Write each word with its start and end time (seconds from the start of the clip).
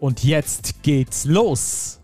Und 0.00 0.24
jetzt 0.24 0.82
geht's 0.82 1.26
los! 1.26 2.00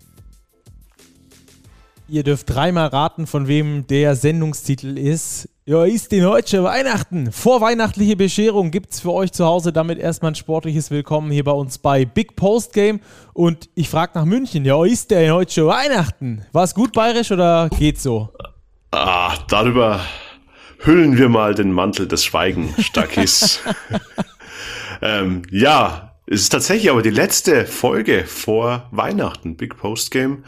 Ihr 2.09 2.23
dürft 2.23 2.51
dreimal 2.51 2.89
raten, 2.89 3.27
von 3.27 3.49
wem 3.49 3.87
der 3.87 4.15
Sendungstitel 4.15 4.99
ist. 4.99 5.49
Ja, 5.65 5.83
ist 5.85 6.13
den 6.13 6.27
heute 6.27 6.63
Weihnachten. 6.63 7.33
Vorweihnachtliche 7.33 8.15
Bescherung 8.15 8.71
gibt's 8.71 9.01
für 9.01 9.13
euch 9.13 9.33
zu 9.33 9.47
Hause. 9.47 9.73
Damit 9.73 9.99
erstmal 9.99 10.33
ein 10.33 10.35
sportliches 10.37 10.91
Willkommen 10.91 11.31
hier 11.31 11.43
bei 11.43 11.53
uns 11.53 11.79
bei 11.79 12.05
Big 12.05 12.37
Post 12.37 12.75
Game. 12.75 13.01
Und 13.33 13.71
ich 13.75 13.89
frage 13.89 14.13
nach 14.15 14.27
München. 14.27 14.67
Ja, 14.67 14.85
ist 14.85 15.11
der 15.11 15.35
heute 15.35 15.67
Weihnachten? 15.67 16.45
War 16.53 16.65
es 16.65 16.75
gut 16.75 16.93
bayerisch 16.93 17.33
oder 17.33 17.71
geht's 17.79 18.03
so? 18.03 18.29
Ah, 18.91 19.35
darüber 19.49 20.01
hüllen 20.81 21.17
wir 21.17 21.31
mal 21.31 21.55
den 21.55 21.73
Mantel 21.73 22.07
des 22.07 22.27
Schweigens, 22.27 22.85
Stackis. 22.85 23.61
ähm, 25.03 25.43
ja, 25.51 26.06
es 26.27 26.43
ist 26.43 26.49
tatsächlich 26.49 26.91
aber 26.91 27.03
die 27.03 27.11
letzte 27.11 27.67
Folge 27.67 28.25
vor 28.25 28.89
Weihnachten, 28.91 29.57
Big 29.57 29.77
Post 29.77 30.11
Game. 30.11 30.45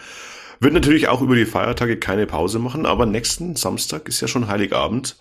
Wird 0.58 0.74
natürlich 0.74 1.06
auch 1.06 1.22
über 1.22 1.36
die 1.36 1.46
Feiertage 1.46 1.98
keine 1.98 2.26
Pause 2.26 2.58
machen, 2.58 2.84
aber 2.84 3.06
nächsten 3.06 3.54
Samstag 3.54 4.08
ist 4.08 4.20
ja 4.20 4.26
schon 4.26 4.48
Heiligabend. 4.48 5.16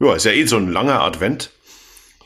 Ja, 0.00 0.14
ist 0.14 0.24
ja 0.24 0.32
eh 0.32 0.46
so 0.46 0.56
ein 0.56 0.72
langer 0.72 1.00
Advent. 1.00 1.52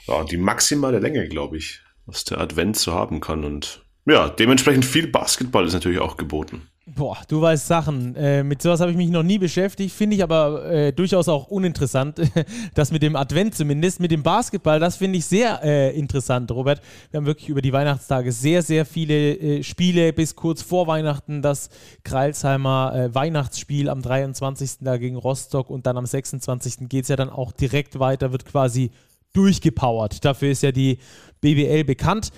Ja, 0.06 0.24
die 0.24 0.38
maximale 0.38 0.98
Länge, 0.98 1.28
glaube 1.28 1.58
ich, 1.58 1.82
was 2.06 2.24
der 2.24 2.40
Advent 2.40 2.78
so 2.78 2.94
haben 2.94 3.20
kann. 3.20 3.44
Und 3.44 3.84
ja, 4.06 4.30
dementsprechend 4.30 4.86
viel 4.86 5.06
Basketball 5.06 5.66
ist 5.66 5.74
natürlich 5.74 5.98
auch 5.98 6.16
geboten. 6.16 6.68
Boah, 6.94 7.18
du 7.28 7.40
weißt 7.42 7.66
Sachen. 7.66 8.16
Äh, 8.16 8.42
mit 8.42 8.62
sowas 8.62 8.80
habe 8.80 8.90
ich 8.90 8.96
mich 8.96 9.10
noch 9.10 9.22
nie 9.22 9.38
beschäftigt, 9.38 9.94
finde 9.94 10.16
ich 10.16 10.22
aber 10.22 10.64
äh, 10.70 10.92
durchaus 10.92 11.28
auch 11.28 11.48
uninteressant. 11.48 12.20
das 12.74 12.90
mit 12.92 13.02
dem 13.02 13.14
Advent 13.14 13.54
zumindest, 13.54 14.00
mit 14.00 14.10
dem 14.10 14.22
Basketball, 14.22 14.80
das 14.80 14.96
finde 14.96 15.18
ich 15.18 15.26
sehr 15.26 15.62
äh, 15.62 15.98
interessant, 15.98 16.50
Robert. 16.50 16.80
Wir 17.10 17.18
haben 17.18 17.26
wirklich 17.26 17.50
über 17.50 17.60
die 17.60 17.72
Weihnachtstage 17.72 18.32
sehr, 18.32 18.62
sehr 18.62 18.86
viele 18.86 19.36
äh, 19.36 19.62
Spiele 19.62 20.14
bis 20.14 20.34
kurz 20.34 20.62
vor 20.62 20.86
Weihnachten. 20.86 21.42
Das 21.42 21.68
Kreilsheimer 22.04 22.94
äh, 22.94 23.14
Weihnachtsspiel 23.14 23.90
am 23.90 24.00
23. 24.00 24.78
da 24.80 24.96
gegen 24.96 25.16
Rostock 25.16 25.68
und 25.68 25.86
dann 25.86 25.98
am 25.98 26.06
26. 26.06 26.88
geht 26.88 27.02
es 27.02 27.08
ja 27.08 27.16
dann 27.16 27.28
auch 27.28 27.52
direkt 27.52 27.98
weiter, 27.98 28.32
wird 28.32 28.46
quasi 28.46 28.92
durchgepowert. 29.34 30.24
Dafür 30.24 30.50
ist 30.50 30.62
ja 30.62 30.72
die 30.72 30.98
BWL 31.40 31.84
bekannt. 31.84 32.30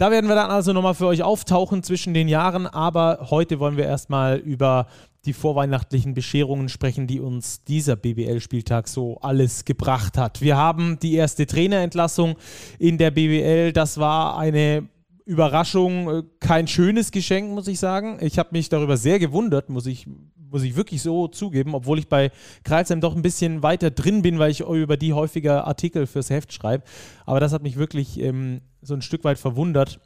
Da 0.00 0.10
werden 0.10 0.28
wir 0.28 0.34
dann 0.34 0.50
also 0.50 0.72
nochmal 0.72 0.94
für 0.94 1.08
euch 1.08 1.22
auftauchen 1.22 1.82
zwischen 1.82 2.14
den 2.14 2.26
Jahren, 2.26 2.66
aber 2.66 3.26
heute 3.28 3.60
wollen 3.60 3.76
wir 3.76 3.84
erstmal 3.84 4.38
über 4.38 4.86
die 5.26 5.34
vorweihnachtlichen 5.34 6.14
Bescherungen 6.14 6.70
sprechen, 6.70 7.06
die 7.06 7.20
uns 7.20 7.64
dieser 7.64 7.96
BBL-Spieltag 7.96 8.88
so 8.88 9.18
alles 9.20 9.66
gebracht 9.66 10.16
hat. 10.16 10.40
Wir 10.40 10.56
haben 10.56 10.98
die 11.00 11.16
erste 11.16 11.44
Trainerentlassung 11.44 12.36
in 12.78 12.96
der 12.96 13.10
BBL. 13.10 13.74
Das 13.74 13.98
war 13.98 14.38
eine 14.38 14.88
Überraschung, 15.26 16.08
äh, 16.08 16.22
kein 16.40 16.66
schönes 16.66 17.10
Geschenk, 17.10 17.50
muss 17.50 17.68
ich 17.68 17.78
sagen. 17.78 18.16
Ich 18.22 18.38
habe 18.38 18.48
mich 18.52 18.70
darüber 18.70 18.96
sehr 18.96 19.18
gewundert, 19.18 19.68
muss 19.68 19.84
ich, 19.84 20.06
muss 20.50 20.62
ich 20.62 20.76
wirklich 20.76 21.02
so 21.02 21.28
zugeben, 21.28 21.74
obwohl 21.74 21.98
ich 21.98 22.08
bei 22.08 22.30
Kreilsheim 22.64 23.00
doch 23.00 23.14
ein 23.14 23.22
bisschen 23.22 23.62
weiter 23.62 23.90
drin 23.90 24.22
bin, 24.22 24.38
weil 24.38 24.50
ich 24.50 24.60
über 24.60 24.96
die 24.96 25.12
häufiger 25.12 25.66
Artikel 25.66 26.06
fürs 26.06 26.30
Heft 26.30 26.52
schreibe. 26.52 26.84
Aber 27.26 27.40
das 27.40 27.52
hat 27.52 27.62
mich 27.62 27.76
wirklich 27.76 28.18
ähm, 28.20 28.60
so 28.82 28.94
ein 28.94 29.02
Stück 29.02 29.24
weit 29.24 29.38
verwundert. 29.38 30.00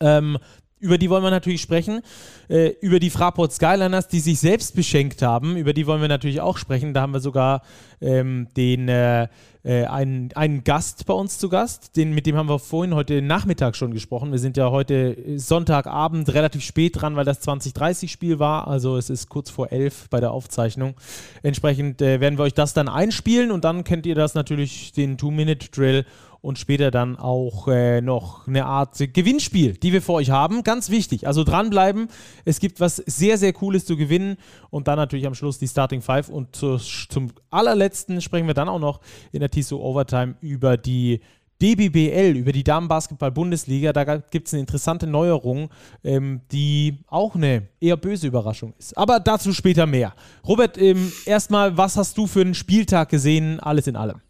Ähm, 0.00 0.38
über 0.80 0.96
die 0.96 1.10
wollen 1.10 1.22
wir 1.22 1.30
natürlich 1.30 1.60
sprechen. 1.60 2.00
Äh, 2.48 2.68
über 2.80 2.98
die 2.98 3.10
Fraport 3.10 3.52
Skyliners, 3.52 4.08
die 4.08 4.20
sich 4.20 4.40
selbst 4.40 4.74
beschenkt 4.74 5.20
haben, 5.20 5.56
über 5.56 5.74
die 5.74 5.86
wollen 5.86 6.00
wir 6.00 6.08
natürlich 6.08 6.40
auch 6.40 6.56
sprechen. 6.56 6.94
Da 6.94 7.02
haben 7.02 7.12
wir 7.12 7.20
sogar 7.20 7.62
ähm, 8.00 8.48
den, 8.56 8.88
äh, 8.88 9.28
äh, 9.62 9.84
einen, 9.84 10.30
einen 10.34 10.64
Gast 10.64 11.06
bei 11.06 11.14
uns 11.14 11.38
zu 11.38 11.48
Gast. 11.48 11.96
Den, 11.96 12.14
mit 12.14 12.26
dem 12.26 12.36
haben 12.36 12.48
wir 12.48 12.58
vorhin 12.58 12.94
heute 12.94 13.22
Nachmittag 13.22 13.76
schon 13.76 13.92
gesprochen. 13.92 14.32
Wir 14.32 14.38
sind 14.38 14.56
ja 14.56 14.70
heute 14.70 15.16
Sonntagabend 15.36 16.32
relativ 16.32 16.62
spät 16.62 17.00
dran, 17.00 17.16
weil 17.16 17.24
das 17.24 17.46
2030-Spiel 17.46 18.38
war. 18.38 18.68
Also 18.68 18.96
es 18.96 19.10
ist 19.10 19.28
kurz 19.28 19.50
vor 19.50 19.72
elf 19.72 20.08
bei 20.08 20.20
der 20.20 20.32
Aufzeichnung. 20.32 20.94
Entsprechend 21.42 22.00
äh, 22.02 22.20
werden 22.20 22.38
wir 22.38 22.44
euch 22.44 22.54
das 22.54 22.74
dann 22.74 22.88
einspielen 22.88 23.50
und 23.50 23.64
dann 23.64 23.84
kennt 23.84 24.06
ihr 24.06 24.14
das 24.14 24.34
natürlich, 24.34 24.92
den 24.92 25.18
Two-Minute-Drill 25.18 26.04
und 26.42 26.58
später 26.58 26.90
dann 26.90 27.16
auch 27.16 27.68
äh, 27.68 28.00
noch 28.00 28.46
eine 28.46 28.66
Art 28.66 28.96
Gewinnspiel, 28.98 29.74
die 29.74 29.92
wir 29.92 30.02
für 30.02 30.14
euch 30.14 30.30
haben. 30.30 30.62
Ganz 30.62 30.90
wichtig, 30.90 31.26
also 31.26 31.44
dranbleiben. 31.44 32.08
Es 32.44 32.60
gibt 32.60 32.80
was 32.80 32.96
sehr, 32.96 33.38
sehr 33.38 33.52
Cooles 33.52 33.84
zu 33.84 33.96
gewinnen 33.96 34.36
und 34.70 34.88
dann 34.88 34.96
natürlich 34.96 35.26
am 35.26 35.34
Schluss 35.34 35.58
die 35.58 35.68
Starting 35.68 36.02
Five 36.02 36.28
und 36.28 36.56
zu, 36.56 36.76
zum 36.78 37.32
allerletzten 37.50 38.20
sprechen 38.20 38.46
wir 38.46 38.54
dann 38.54 38.68
auch 38.68 38.78
noch 38.78 39.00
in 39.32 39.40
der 39.40 39.50
TSO 39.50 39.76
Overtime 39.76 40.34
über 40.40 40.76
die 40.76 41.20
DBBL, 41.60 42.36
über 42.36 42.52
die 42.52 42.64
Damenbasketball-Bundesliga. 42.64 43.92
Da 43.92 44.16
gibt 44.16 44.46
es 44.46 44.54
eine 44.54 44.60
interessante 44.60 45.06
Neuerung, 45.06 45.68
ähm, 46.02 46.40
die 46.52 47.00
auch 47.08 47.34
eine 47.34 47.68
eher 47.80 47.98
böse 47.98 48.26
Überraschung 48.26 48.72
ist. 48.78 48.96
Aber 48.96 49.20
dazu 49.20 49.52
später 49.52 49.86
mehr. 49.86 50.14
Robert, 50.46 50.78
ähm, 50.78 51.12
erstmal, 51.26 51.76
was 51.76 51.96
hast 51.96 52.16
du 52.16 52.26
für 52.26 52.40
einen 52.40 52.54
Spieltag 52.54 53.10
gesehen, 53.10 53.60
alles 53.60 53.86
in 53.86 53.96
allem? 53.96 54.22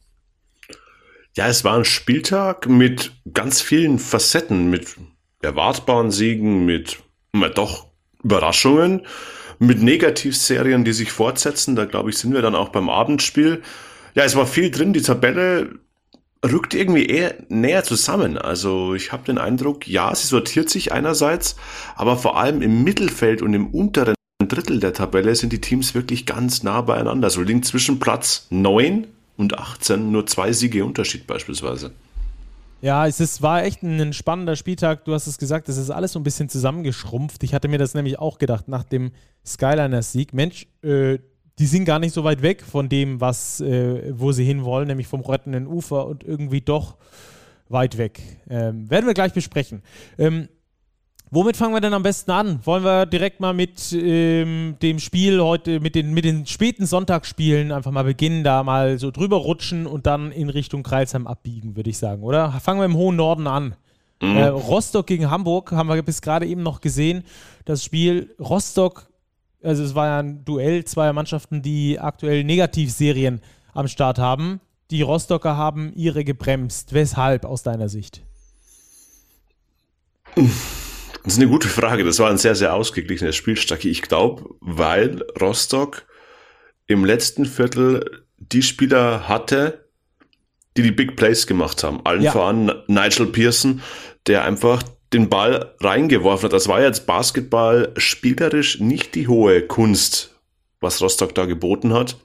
Ja, 1.37 1.47
es 1.47 1.65
war 1.65 1.77
ein 1.77 1.85
Spieltag 1.85 2.69
mit 2.69 3.13
ganz 3.33 3.61
vielen 3.61 3.99
Facetten, 3.99 4.69
mit 4.69 4.97
erwartbaren 5.43 6.11
Siegen, 6.11 6.65
mit 6.65 6.99
na, 7.33 7.49
doch 7.49 7.87
Überraschungen, 8.23 9.03
mit 9.61 9.81
Negativserien, 9.81 10.85
die 10.85 10.93
sich 10.93 11.13
fortsetzen. 11.13 11.77
Da 11.77 11.85
glaube 11.85 12.11
ich, 12.11 12.19
sind 12.19 12.35
wir 12.35 12.43
dann 12.43 12.57
auch 12.57 12.71
beim 12.71 12.89
Abendspiel. 12.89 13.63
Ja, 14.15 14.25
es 14.25 14.35
war 14.35 14.47
viel 14.47 14.71
drin. 14.73 14.93
Die 14.93 15.03
Tabelle 15.03 15.79
rückt 16.45 16.75
irgendwie 16.75 17.07
eher 17.07 17.37
näher 17.49 17.85
zusammen. 17.85 18.37
Also 18.37 18.95
ich 18.95 19.13
habe 19.13 19.25
den 19.25 19.39
Eindruck, 19.39 19.87
ja, 19.87 20.13
sie 20.15 20.27
sortiert 20.27 20.69
sich 20.69 20.93
einerseits, 20.93 21.57
aber 21.95 22.17
vor 22.17 22.39
allem 22.39 22.61
im 22.61 22.83
Mittelfeld 22.83 23.43
und 23.43 23.55
im 23.55 23.69
unteren 23.69 24.15
Drittel 24.43 24.81
der 24.81 24.95
Tabelle 24.95 25.35
sind 25.37 25.53
die 25.53 25.61
Teams 25.61 25.95
wirklich 25.95 26.27
ganz 26.27 26.63
nah 26.65 26.81
beieinander. 26.81 27.31
So 27.31 27.43
liegen 27.43 27.63
zwischen 27.63 28.01
Platz 28.01 28.47
9 28.51 29.07
und 29.41 29.59
18 29.59 30.13
nur 30.13 30.27
zwei 30.27 30.53
Siege 30.53 30.85
Unterschied 30.85 31.27
beispielsweise. 31.27 31.93
Ja, 32.83 33.07
es 33.07 33.21
ist, 33.21 33.43
war 33.43 33.65
echt 33.65 33.83
ein 33.83 34.13
spannender 34.13 34.57
Spieltag. 34.57 35.05
Du 35.05 35.13
hast 35.13 35.27
es 35.27 35.37
gesagt, 35.37 35.69
es 35.69 35.77
ist 35.77 35.91
alles 35.91 36.13
so 36.13 36.21
ein 36.21 36.23
bisschen 36.23 36.49
zusammengeschrumpft. 36.49 37.43
Ich 37.43 37.53
hatte 37.53 37.69
mir 37.69 37.79
das 37.79 37.95
nämlich 37.95 38.19
auch 38.19 38.39
gedacht 38.39 38.69
nach 38.69 38.85
dem 38.85 39.13
Skyliners-Sieg. 39.45 40.33
Mensch, 40.33 40.67
äh, 40.83 41.19
die 41.59 41.67
sind 41.67 41.85
gar 41.85 41.99
nicht 41.99 42.15
so 42.15 42.25
weit 42.25 42.41
weg 42.41 42.63
von 42.63 42.89
dem, 42.89 43.21
was, 43.21 43.61
äh, 43.61 44.13
wo 44.19 44.33
sie 44.33 44.45
hinwollen, 44.45 44.89
nämlich 44.89 45.09
vom 45.09 45.21
rettenden 45.21 45.67
Ufer 45.67 46.07
und 46.07 46.25
irgendwie 46.25 46.63
doch 46.63 46.97
weit 47.69 47.99
weg. 47.99 48.21
Ähm, 48.49 48.89
werden 48.91 49.07
wir 49.07 49.15
gleich 49.15 49.35
besprechen. 49.35 49.83
Ähm, 50.17 50.49
Womit 51.33 51.57
fangen 51.57 51.73
wir 51.73 51.81
denn 51.81 51.95
am 51.95 52.03
besten 52.03 52.33
an? 52.33 52.59
Wollen 52.67 52.83
wir 52.83 53.07
direkt 53.07 53.39
mal 53.39 53.55
mit 53.55 53.93
ähm, 53.93 54.75
dem 54.83 54.99
Spiel 54.99 55.41
heute, 55.41 55.79
mit 55.79 55.95
den, 55.95 56.13
mit 56.13 56.25
den 56.25 56.45
späten 56.45 56.87
Sonntagsspielen 56.87 57.71
einfach 57.71 57.93
mal 57.93 58.03
beginnen, 58.03 58.43
da 58.43 58.65
mal 58.65 58.99
so 58.99 59.13
drüber 59.13 59.37
rutschen 59.37 59.87
und 59.87 60.07
dann 60.07 60.33
in 60.33 60.51
Richtung 60.51 60.83
Kreilsheim 60.83 61.29
abbiegen, 61.29 61.77
würde 61.77 61.89
ich 61.89 61.99
sagen, 61.99 62.25
oder? 62.25 62.51
Fangen 62.61 62.81
wir 62.81 62.85
im 62.85 62.97
hohen 62.97 63.15
Norden 63.15 63.47
an. 63.47 63.77
Mhm. 64.21 64.37
Äh, 64.37 64.47
Rostock 64.49 65.07
gegen 65.07 65.31
Hamburg 65.31 65.71
haben 65.71 65.89
wir 65.89 66.03
bis 66.03 66.21
gerade 66.21 66.47
eben 66.47 66.65
noch 66.65 66.81
gesehen. 66.81 67.23
Das 67.65 67.85
Spiel 67.85 68.35
Rostock, 68.41 69.09
also 69.63 69.85
es 69.85 69.95
war 69.95 70.07
ja 70.07 70.19
ein 70.19 70.45
Duell 70.45 70.85
zweier 70.85 71.13
Mannschaften, 71.13 71.63
die 71.63 72.01
aktuell 72.01 72.43
Negativserien 72.43 73.41
am 73.73 73.87
Start 73.87 74.19
haben. 74.19 74.61
Die 74.91 75.03
Rostocker 75.03 75.57
haben 75.57 75.93
ihre 75.95 76.25
gebremst. 76.25 76.93
Weshalb 76.93 77.45
aus 77.45 77.63
deiner 77.63 77.89
Sicht? 77.89 78.23
Das 81.25 81.35
ist 81.35 81.39
eine 81.39 81.51
gute 81.51 81.69
Frage. 81.69 82.05
Das 82.05 82.19
war 82.19 82.31
ein 82.31 82.39
sehr, 82.39 82.55
sehr 82.55 82.75
ausgeglichenes 82.75 83.37
Spiel, 83.37 83.57
Stacki. 83.57 83.91
Ich 83.91 84.03
glaube, 84.03 84.55
weil 84.61 85.23
Rostock 85.41 86.07
im 86.87 87.05
letzten 87.05 87.45
Viertel 87.45 88.25
die 88.39 88.63
Spieler 88.63 89.29
hatte, 89.29 89.85
die 90.77 90.83
die 90.83 90.93
Big 90.93 91.17
Plays 91.17 91.47
gemacht 91.47 91.85
haben. 91.85 92.01
Allen 92.05 92.23
ja. 92.23 92.33
voran 92.33 92.73
Nigel 92.87 93.27
Pearson, 93.27 93.83
der 94.27 94.45
einfach 94.45 94.83
den 95.13 95.29
Ball 95.29 95.75
reingeworfen 95.81 96.47
hat. 96.47 96.53
Das 96.53 96.69
war 96.69 96.81
jetzt 96.81 97.07
Basketball 97.07 97.93
spielerisch 97.97 98.81
nicht 98.81 99.15
die 99.15 99.29
hohe 99.29 99.63
Kunst, 99.63 100.41
was 100.81 101.03
Rostock 101.03 101.35
da 101.35 101.47
geboten 101.47 101.93
hat. 101.93 102.17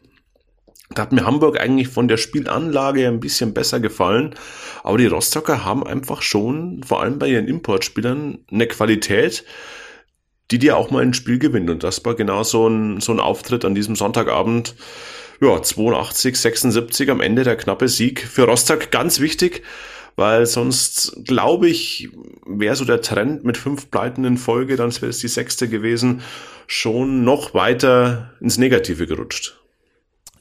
Da 0.92 1.02
hat 1.02 1.12
mir 1.12 1.26
Hamburg 1.26 1.60
eigentlich 1.60 1.88
von 1.88 2.08
der 2.08 2.18
Spielanlage 2.18 3.08
ein 3.08 3.20
bisschen 3.20 3.54
besser 3.54 3.80
gefallen. 3.80 4.36
Aber 4.84 4.98
die 4.98 5.08
Rostocker 5.08 5.66
haben 5.66 5.86
einfach 5.86 6.22
schon, 6.22 6.84
vor 6.84 7.02
allem 7.02 7.18
bei 7.18 7.28
ihren 7.28 7.48
Importspielern, 7.48 8.40
eine 8.52 8.68
Qualität, 8.68 9.44
die 10.52 10.60
dir 10.60 10.78
auch 10.78 10.92
mal 10.92 11.02
ein 11.02 11.16
Spiel 11.16 11.40
gewinnt. 11.40 11.70
Und 11.70 11.84
das 11.84 12.06
war 12.06 12.14
genau 12.16 12.44
so 12.44 12.68
ein, 12.68 13.02
so 13.02 13.12
ein 13.12 13.20
Auftritt 13.20 13.66
an 13.66 13.74
diesem 13.74 13.96
Sonntagabend. 13.96 14.76
Ja, 15.42 15.62
82, 15.62 16.40
76 16.40 17.10
am 17.10 17.20
Ende 17.20 17.44
der 17.44 17.58
knappe 17.58 17.88
Sieg 17.88 18.22
für 18.22 18.44
Rostock. 18.44 18.92
Ganz 18.92 19.20
wichtig, 19.20 19.64
weil 20.16 20.46
sonst, 20.46 21.18
glaube 21.26 21.68
ich, 21.68 22.10
wäre 22.46 22.76
so 22.76 22.86
der 22.86 23.02
Trend 23.02 23.44
mit 23.44 23.58
fünf 23.58 23.90
Pleiten 23.90 24.24
in 24.24 24.38
Folge, 24.38 24.76
dann 24.76 24.94
wäre 24.96 25.08
es 25.08 25.18
die 25.18 25.28
sechste 25.28 25.68
gewesen, 25.68 26.22
schon 26.68 27.24
noch 27.24 27.54
weiter 27.54 28.32
ins 28.40 28.58
Negative 28.58 29.08
gerutscht. 29.08 29.65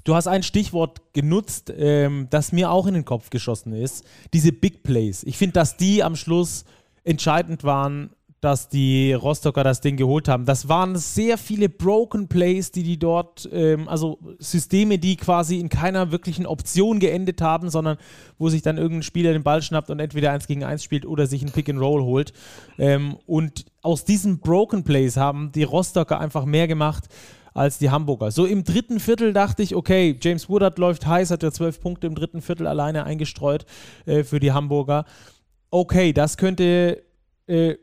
Du 0.05 0.15
hast 0.15 0.27
ein 0.27 0.43
Stichwort 0.43 1.01
genutzt, 1.15 1.73
ähm, 1.77 2.29
das 2.31 2.53
mir 2.53 2.71
auch 2.71 2.87
in 2.87 2.95
den 2.95 3.07
Kopf 3.07 3.31
geschossen 3.31 3.73
ist. 3.73 4.05
Diese 4.35 4.53
Big 4.53 4.83
Plays. 4.83 5.23
Ich 5.25 5.39
finde, 5.39 5.55
dass 5.55 5.79
die 5.79 6.03
am 6.03 6.15
Schluss 6.15 6.65
entscheidend 7.05 7.65
waren, 7.65 8.11
dass 8.45 8.69
die 8.69 9.15
Rostocker 9.15 9.65
das 9.65 9.81
Ding 9.81 9.97
geholt 9.97 10.29
haben. 10.29 10.45
Das 10.45 10.69
waren 10.69 10.97
sehr 10.97 11.39
viele 11.39 11.71
Broken 11.71 12.29
Plays, 12.29 12.71
die 12.71 12.83
die 12.83 12.99
dort, 12.99 13.49
ähm, 13.51 13.89
also 13.89 14.19
Systeme, 14.39 14.99
die 14.99 15.17
quasi 15.17 15.59
in 15.59 15.71
keiner 15.71 16.13
wirklichen 16.13 16.45
Option 16.45 17.01
geendet 17.01 17.41
haben, 17.41 17.71
sondern 17.71 17.97
wo 18.37 18.51
sich 18.51 18.61
dann 18.61 18.77
irgendein 18.77 19.03
Spieler 19.03 19.33
den 19.33 19.43
Ball 19.43 19.63
schnappt 19.63 19.89
und 19.89 19.99
entweder 19.99 20.33
eins 20.33 20.47
gegen 20.47 20.63
eins 20.63 20.85
spielt 20.85 21.07
oder 21.07 21.27
sich 21.27 21.43
ein 21.43 21.53
Pick 21.53 21.71
and 21.71 21.81
Roll 21.81 22.03
holt. 22.03 22.35
Ähm, 22.77 23.17
und 23.25 23.65
aus 23.81 24.05
diesen 24.05 24.41
Broken 24.41 24.85
Plays 24.85 25.17
haben 25.17 25.51
die 25.53 25.63
Rostocker 25.63 26.21
einfach 26.21 26.45
mehr 26.45 26.69
gemacht 26.69 27.09
als 27.55 27.79
die 27.79 27.91
Hamburger. 27.91 28.33
So 28.33 28.45
im 28.45 28.65
dritten 28.65 29.01
Viertel 29.01 29.33
dachte 29.33 29.63
ich, 29.63 29.75
okay, 29.75 30.19
James 30.21 30.49
Woodard 30.49 30.79
läuft 30.79 31.07
heiß, 31.07 31.31
hat 31.31 31.43
ja 31.43 31.53
zwölf 31.53 31.81
Punkte 31.81 32.09
im 32.09 32.17
dritten 32.17 32.43
Viertel 32.43 32.67
alleine 32.67 33.05
eingestreut 33.05 33.65
äh, 34.07 34.25
für 34.25 34.41
die 34.41 34.53
Hamburger. 34.53 35.05
Okay, 35.71 36.13
das 36.13 36.37
könnte 36.37 37.03
äh, 37.47 37.77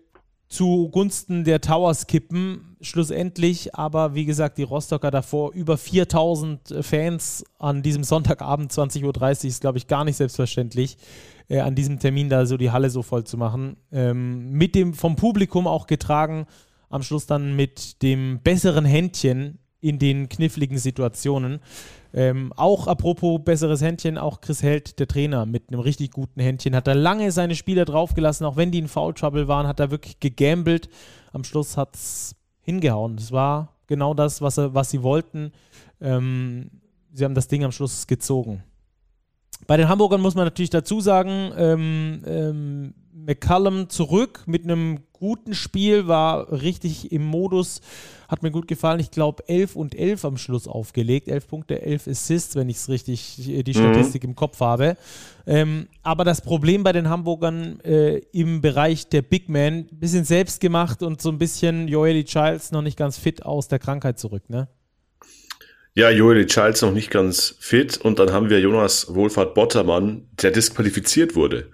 zugunsten 0.49 1.45
der 1.45 1.61
Towers 1.61 2.07
kippen, 2.07 2.75
schlussendlich. 2.81 3.73
Aber 3.73 4.13
wie 4.13 4.25
gesagt, 4.25 4.57
die 4.57 4.63
Rostocker 4.63 5.09
davor 5.09 5.53
über 5.53 5.77
4000 5.77 6.75
Fans 6.81 7.45
an 7.57 7.81
diesem 7.81 8.03
Sonntagabend 8.03 8.71
20.30 8.73 9.05
Uhr 9.05 9.45
ist, 9.45 9.61
glaube 9.61 9.77
ich, 9.77 9.87
gar 9.87 10.03
nicht 10.03 10.17
selbstverständlich, 10.17 10.97
äh, 11.47 11.61
an 11.61 11.75
diesem 11.75 11.99
Termin 11.99 12.29
da 12.29 12.45
so 12.45 12.57
die 12.57 12.71
Halle 12.71 12.89
so 12.89 13.01
voll 13.01 13.23
zu 13.23 13.37
machen. 13.37 13.77
Ähm, 13.93 14.51
mit 14.51 14.75
dem 14.75 14.93
vom 14.93 15.15
Publikum 15.15 15.67
auch 15.67 15.87
getragen, 15.87 16.45
am 16.91 17.01
Schluss 17.01 17.25
dann 17.25 17.55
mit 17.55 18.01
dem 18.03 18.39
besseren 18.43 18.85
Händchen 18.85 19.57
in 19.79 19.97
den 19.97 20.29
kniffligen 20.29 20.77
Situationen. 20.77 21.59
Ähm, 22.13 22.53
auch 22.55 22.87
apropos 22.87 23.41
besseres 23.43 23.81
Händchen, 23.81 24.17
auch 24.17 24.41
Chris 24.41 24.61
Held, 24.61 24.99
der 24.99 25.07
Trainer, 25.07 25.45
mit 25.45 25.69
einem 25.69 25.79
richtig 25.79 26.11
guten 26.11 26.39
Händchen, 26.39 26.75
hat 26.75 26.87
er 26.87 26.95
lange 26.95 27.31
seine 27.31 27.55
Spieler 27.55 27.85
draufgelassen, 27.85 28.45
auch 28.45 28.57
wenn 28.57 28.71
die 28.71 28.79
in 28.79 28.87
Foul 28.87 29.13
Trouble 29.13 29.47
waren, 29.47 29.65
hat 29.65 29.79
er 29.79 29.91
wirklich 29.91 30.19
gegambelt. 30.19 30.89
Am 31.31 31.43
Schluss 31.43 31.77
hat 31.77 31.95
es 31.95 32.35
hingehauen. 32.61 33.15
Es 33.17 33.31
war 33.31 33.73
genau 33.87 34.13
das, 34.13 34.41
was, 34.41 34.57
er, 34.57 34.73
was 34.73 34.91
sie 34.91 35.01
wollten. 35.01 35.51
Ähm, 36.01 36.69
sie 37.13 37.23
haben 37.23 37.35
das 37.35 37.47
Ding 37.47 37.63
am 37.63 37.71
Schluss 37.71 38.07
gezogen. 38.07 38.63
Bei 39.67 39.77
den 39.77 39.87
Hamburgern 39.87 40.21
muss 40.21 40.35
man 40.35 40.45
natürlich 40.45 40.69
dazu 40.69 40.99
sagen, 40.99 41.51
ähm, 41.55 42.23
ähm, 42.25 42.93
McCallum 43.13 43.89
zurück 43.89 44.43
mit 44.47 44.63
einem 44.63 44.99
guten 45.21 45.53
Spiel, 45.53 46.07
war 46.07 46.51
richtig 46.51 47.11
im 47.11 47.23
Modus, 47.23 47.79
hat 48.27 48.41
mir 48.41 48.49
gut 48.49 48.67
gefallen. 48.67 48.99
Ich 48.99 49.11
glaube, 49.11 49.47
11 49.47 49.75
und 49.75 49.93
11 49.93 50.25
am 50.25 50.37
Schluss 50.37 50.67
aufgelegt. 50.67 51.27
11 51.27 51.47
Punkte, 51.47 51.79
11 51.79 52.07
Assists, 52.07 52.55
wenn 52.55 52.69
ich 52.69 52.77
es 52.77 52.89
richtig, 52.89 53.47
äh, 53.47 53.61
die 53.61 53.71
mhm. 53.71 53.93
Statistik 53.93 54.23
mhm. 54.23 54.29
im 54.29 54.35
Kopf 54.35 54.59
habe. 54.59 54.97
Ähm, 55.45 55.87
aber 56.01 56.23
das 56.23 56.41
Problem 56.41 56.83
bei 56.83 56.91
den 56.91 57.07
Hamburgern 57.07 57.79
äh, 57.81 58.17
im 58.31 58.61
Bereich 58.61 59.09
der 59.09 59.21
Big 59.21 59.47
Man, 59.47 59.87
ein 59.91 59.99
bisschen 59.99 60.25
selbst 60.25 60.59
gemacht 60.59 61.03
und 61.03 61.21
so 61.21 61.29
ein 61.29 61.37
bisschen 61.37 61.87
Joely 61.87 62.23
Childs 62.23 62.71
noch 62.71 62.81
nicht 62.81 62.97
ganz 62.97 63.19
fit 63.19 63.45
aus 63.45 63.67
der 63.67 63.77
Krankheit 63.77 64.17
zurück, 64.17 64.49
ne? 64.49 64.67
Ja, 65.93 66.09
Joeli 66.09 66.47
Childs 66.47 66.81
noch 66.81 66.93
nicht 66.93 67.11
ganz 67.11 67.55
fit 67.59 67.97
und 67.97 68.17
dann 68.17 68.31
haben 68.31 68.49
wir 68.49 68.59
Jonas 68.59 69.13
Wohlfahrt 69.13 69.53
Bottermann, 69.53 70.29
der 70.41 70.49
disqualifiziert 70.49 71.35
wurde 71.35 71.69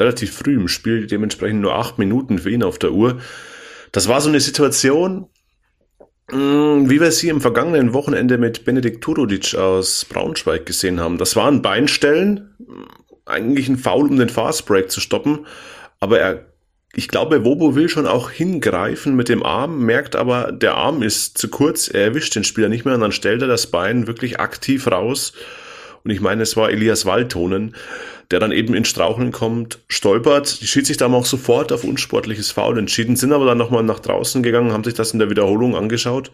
relativ 0.00 0.32
früh 0.32 0.56
im 0.56 0.68
Spiel, 0.68 1.06
dementsprechend 1.06 1.60
nur 1.60 1.74
acht 1.74 1.98
Minuten 1.98 2.38
für 2.38 2.50
ihn 2.50 2.62
auf 2.62 2.78
der 2.78 2.92
Uhr. 2.92 3.20
Das 3.92 4.08
war 4.08 4.20
so 4.20 4.28
eine 4.28 4.40
Situation, 4.40 5.26
mm, 6.32 6.88
wie 6.88 7.00
wir 7.00 7.12
sie 7.12 7.28
im 7.28 7.40
vergangenen 7.40 7.92
Wochenende 7.92 8.38
mit 8.38 8.64
Benedikt 8.64 9.02
Turudic 9.02 9.54
aus 9.54 10.04
Braunschweig 10.04 10.66
gesehen 10.66 11.00
haben. 11.00 11.18
Das 11.18 11.36
waren 11.36 11.62
Beinstellen, 11.62 12.56
eigentlich 13.26 13.68
ein 13.68 13.78
Foul, 13.78 14.08
um 14.08 14.18
den 14.18 14.28
Fastbreak 14.28 14.90
zu 14.90 15.00
stoppen, 15.00 15.46
aber 16.00 16.18
er, 16.18 16.46
ich 16.94 17.08
glaube, 17.08 17.44
Wobo 17.44 17.76
will 17.76 17.88
schon 17.88 18.06
auch 18.06 18.30
hingreifen 18.30 19.14
mit 19.14 19.28
dem 19.28 19.44
Arm, 19.44 19.84
merkt 19.84 20.16
aber, 20.16 20.50
der 20.50 20.74
Arm 20.74 21.02
ist 21.02 21.38
zu 21.38 21.48
kurz, 21.48 21.88
er 21.88 22.02
erwischt 22.04 22.34
den 22.34 22.44
Spieler 22.44 22.68
nicht 22.68 22.84
mehr 22.84 22.94
und 22.94 23.00
dann 23.00 23.12
stellt 23.12 23.42
er 23.42 23.48
das 23.48 23.68
Bein 23.68 24.06
wirklich 24.06 24.40
aktiv 24.40 24.86
raus. 24.88 25.32
Und 26.02 26.10
ich 26.10 26.20
meine, 26.20 26.42
es 26.42 26.56
war 26.56 26.70
Elias 26.70 27.04
Waldtonen, 27.04 27.76
der 28.30 28.38
dann 28.38 28.52
eben 28.52 28.74
in 28.74 28.84
Straucheln 28.84 29.32
kommt, 29.32 29.80
stolpert. 29.88 30.60
Die 30.60 30.66
Schiedsrichter 30.66 31.06
haben 31.06 31.14
auch 31.14 31.26
sofort 31.26 31.72
auf 31.72 31.84
unsportliches 31.84 32.50
Foul 32.50 32.78
entschieden, 32.78 33.16
sind 33.16 33.32
aber 33.32 33.44
dann 33.44 33.58
nochmal 33.58 33.82
nach 33.82 34.00
draußen 34.00 34.42
gegangen, 34.42 34.72
haben 34.72 34.84
sich 34.84 34.94
das 34.94 35.12
in 35.12 35.18
der 35.18 35.30
Wiederholung 35.30 35.74
angeschaut 35.76 36.30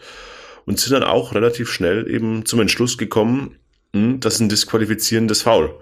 und 0.66 0.78
sind 0.78 0.93
dann 0.93 1.04
auch 1.04 1.34
relativ 1.34 1.70
schnell 1.70 2.10
eben 2.10 2.44
zum 2.44 2.60
Entschluss 2.60 2.98
gekommen, 2.98 3.56
hm, 3.94 4.20
das 4.20 4.34
ist 4.34 4.40
ein 4.40 4.48
disqualifizierendes 4.48 5.43
Foul. 5.43 5.75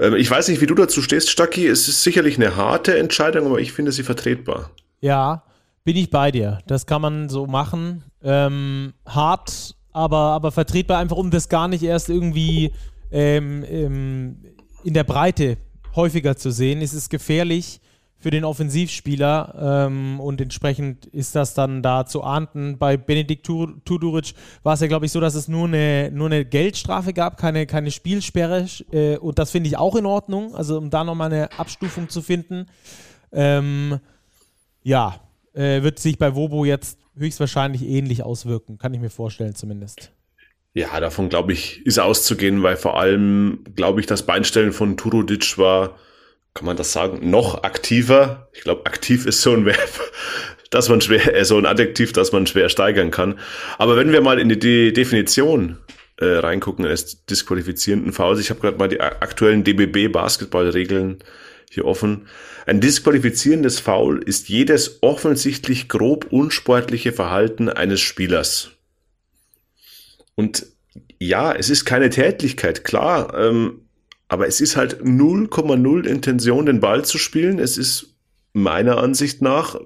Ähm, 0.00 0.14
ich 0.14 0.30
weiß 0.30 0.48
nicht, 0.48 0.60
wie 0.60 0.66
du 0.66 0.74
dazu 0.74 1.02
stehst, 1.02 1.30
Stacki. 1.30 1.66
Es 1.66 1.88
ist 1.88 2.02
sicherlich 2.02 2.36
eine 2.36 2.56
harte 2.56 2.98
Entscheidung, 2.98 3.46
aber 3.46 3.60
ich 3.60 3.72
finde 3.72 3.92
sie 3.92 4.02
vertretbar. 4.02 4.70
Ja, 5.00 5.44
bin 5.84 5.96
ich 5.96 6.10
bei 6.10 6.30
dir. 6.30 6.58
Das 6.66 6.86
kann 6.86 7.02
man 7.02 7.28
so 7.28 7.46
machen. 7.46 8.02
Ähm, 8.22 8.94
hart, 9.06 9.76
aber, 9.92 10.32
aber 10.32 10.50
vertretbar, 10.50 10.98
einfach 10.98 11.16
um 11.16 11.30
das 11.30 11.48
gar 11.48 11.68
nicht 11.68 11.82
erst 11.82 12.08
irgendwie 12.08 12.72
ähm, 13.12 13.64
ähm, 13.68 14.38
in 14.84 14.94
der 14.94 15.04
Breite 15.04 15.56
häufiger 15.96 16.36
zu 16.36 16.50
sehen. 16.50 16.82
Es 16.82 16.94
ist 16.94 17.10
gefährlich 17.10 17.80
für 18.24 18.30
den 18.30 18.44
Offensivspieler 18.44 19.86
ähm, 19.86 20.18
und 20.18 20.40
entsprechend 20.40 21.04
ist 21.06 21.34
das 21.34 21.52
dann 21.52 21.82
da 21.82 22.06
zu 22.06 22.22
ahnden. 22.22 22.78
Bei 22.78 22.96
Benedikt 22.96 23.44
Tuduric 23.44 24.32
war 24.62 24.74
es 24.74 24.80
ja, 24.80 24.86
glaube 24.86 25.04
ich, 25.04 25.12
so, 25.12 25.20
dass 25.20 25.34
es 25.34 25.46
nur 25.46 25.66
eine, 25.68 26.10
nur 26.10 26.28
eine 26.28 26.46
Geldstrafe 26.46 27.12
gab, 27.12 27.36
keine, 27.36 27.66
keine 27.66 27.90
Spielsperre 27.90 28.66
äh, 28.92 29.18
und 29.18 29.38
das 29.38 29.50
finde 29.50 29.68
ich 29.68 29.76
auch 29.76 29.94
in 29.94 30.06
Ordnung, 30.06 30.54
also 30.54 30.78
um 30.78 30.88
da 30.88 31.04
nochmal 31.04 31.32
eine 31.32 31.52
Abstufung 31.58 32.08
zu 32.08 32.22
finden. 32.22 32.64
Ähm, 33.30 34.00
ja, 34.82 35.20
äh, 35.52 35.82
wird 35.82 35.98
sich 35.98 36.16
bei 36.16 36.34
Wobo 36.34 36.64
jetzt 36.64 36.98
höchstwahrscheinlich 37.16 37.82
ähnlich 37.82 38.22
auswirken, 38.22 38.78
kann 38.78 38.94
ich 38.94 39.00
mir 39.00 39.10
vorstellen 39.10 39.54
zumindest. 39.54 40.13
Ja, 40.76 40.98
davon 40.98 41.28
glaube 41.28 41.52
ich, 41.52 41.86
ist 41.86 42.00
auszugehen, 42.00 42.64
weil 42.64 42.76
vor 42.76 42.98
allem 42.98 43.60
glaube 43.76 44.00
ich, 44.00 44.06
das 44.06 44.26
Beinstellen 44.26 44.72
von 44.72 44.96
Turudic 44.96 45.56
war, 45.56 45.96
kann 46.52 46.66
man 46.66 46.76
das 46.76 46.92
sagen, 46.92 47.30
noch 47.30 47.62
aktiver. 47.62 48.48
Ich 48.52 48.62
glaube, 48.62 48.84
aktiv 48.86 49.24
ist 49.24 49.40
so 49.40 49.52
ein 49.52 49.66
Verb, 49.66 50.00
dass 50.70 50.88
man 50.88 51.00
schwer, 51.00 51.32
äh, 51.32 51.44
so 51.44 51.56
ein 51.58 51.66
Adjektiv, 51.66 52.12
dass 52.12 52.32
man 52.32 52.48
schwer 52.48 52.68
steigern 52.68 53.12
kann. 53.12 53.38
Aber 53.78 53.96
wenn 53.96 54.10
wir 54.12 54.20
mal 54.20 54.40
in 54.40 54.48
die 54.48 54.92
Definition 54.92 55.78
äh, 56.16 56.26
reingucken 56.26 56.84
eines 56.84 57.24
disqualifizierenden 57.24 58.12
Fouls, 58.12 58.40
ich 58.40 58.50
habe 58.50 58.60
gerade 58.60 58.76
mal 58.76 58.88
die 58.88 59.00
aktuellen 59.00 59.62
DBB 59.62 60.12
Basketballregeln 60.12 61.20
hier 61.70 61.84
offen. 61.84 62.26
Ein 62.66 62.80
disqualifizierendes 62.80 63.78
Foul 63.78 64.22
ist 64.24 64.48
jedes 64.48 65.02
offensichtlich 65.02 65.88
grob 65.88 66.26
unsportliche 66.32 67.12
Verhalten 67.12 67.68
eines 67.68 68.00
Spielers. 68.00 68.73
Und 70.34 70.66
ja, 71.18 71.52
es 71.52 71.70
ist 71.70 71.84
keine 71.84 72.10
Tätlichkeit, 72.10 72.84
klar, 72.84 73.34
ähm, 73.36 73.80
aber 74.28 74.46
es 74.48 74.60
ist 74.60 74.76
halt 74.76 75.02
0,0 75.02 76.06
Intention, 76.06 76.66
den 76.66 76.80
Ball 76.80 77.04
zu 77.04 77.18
spielen. 77.18 77.58
Es 77.58 77.76
ist 77.78 78.16
meiner 78.52 78.98
Ansicht 78.98 79.42
nach 79.42 79.76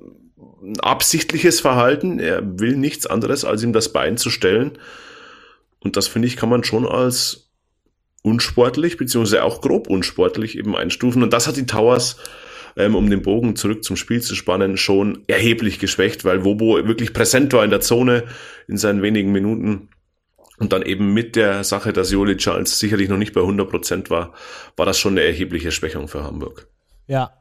ein 0.62 0.78
absichtliches 0.80 1.60
Verhalten. 1.60 2.18
Er 2.18 2.58
will 2.58 2.76
nichts 2.76 3.06
anderes, 3.06 3.44
als 3.44 3.62
ihm 3.62 3.72
das 3.72 3.92
Bein 3.92 4.16
zu 4.16 4.30
stellen. 4.30 4.78
Und 5.80 5.96
das 5.96 6.08
finde 6.08 6.28
ich, 6.28 6.36
kann 6.36 6.48
man 6.48 6.64
schon 6.64 6.86
als 6.86 7.50
unsportlich, 8.22 8.96
beziehungsweise 8.96 9.44
auch 9.44 9.60
grob 9.60 9.88
unsportlich 9.88 10.58
eben 10.58 10.76
einstufen. 10.76 11.22
Und 11.22 11.32
das 11.32 11.46
hat 11.46 11.56
die 11.56 11.66
Towers, 11.66 12.16
ähm, 12.76 12.94
um 12.94 13.08
den 13.10 13.22
Bogen 13.22 13.56
zurück 13.56 13.84
zum 13.84 13.96
Spiel 13.96 14.20
zu 14.20 14.34
spannen, 14.34 14.76
schon 14.76 15.24
erheblich 15.26 15.78
geschwächt, 15.78 16.24
weil 16.24 16.44
Wobo 16.44 16.86
wirklich 16.86 17.12
präsent 17.12 17.52
war 17.52 17.64
in 17.64 17.70
der 17.70 17.80
Zone 17.80 18.24
in 18.66 18.76
seinen 18.76 19.02
wenigen 19.02 19.32
Minuten. 19.32 19.88
Und 20.58 20.72
dann 20.72 20.82
eben 20.82 21.14
mit 21.14 21.36
der 21.36 21.62
Sache, 21.64 21.92
dass 21.92 22.10
Joli 22.10 22.36
Charles 22.36 22.78
sicherlich 22.78 23.08
noch 23.08 23.16
nicht 23.16 23.32
bei 23.32 23.40
100 23.40 23.68
Prozent 23.70 24.10
war, 24.10 24.32
war 24.76 24.86
das 24.86 24.98
schon 24.98 25.12
eine 25.12 25.22
erhebliche 25.22 25.70
Schwächung 25.70 26.08
für 26.08 26.24
Hamburg. 26.24 26.68
Ja. 27.06 27.32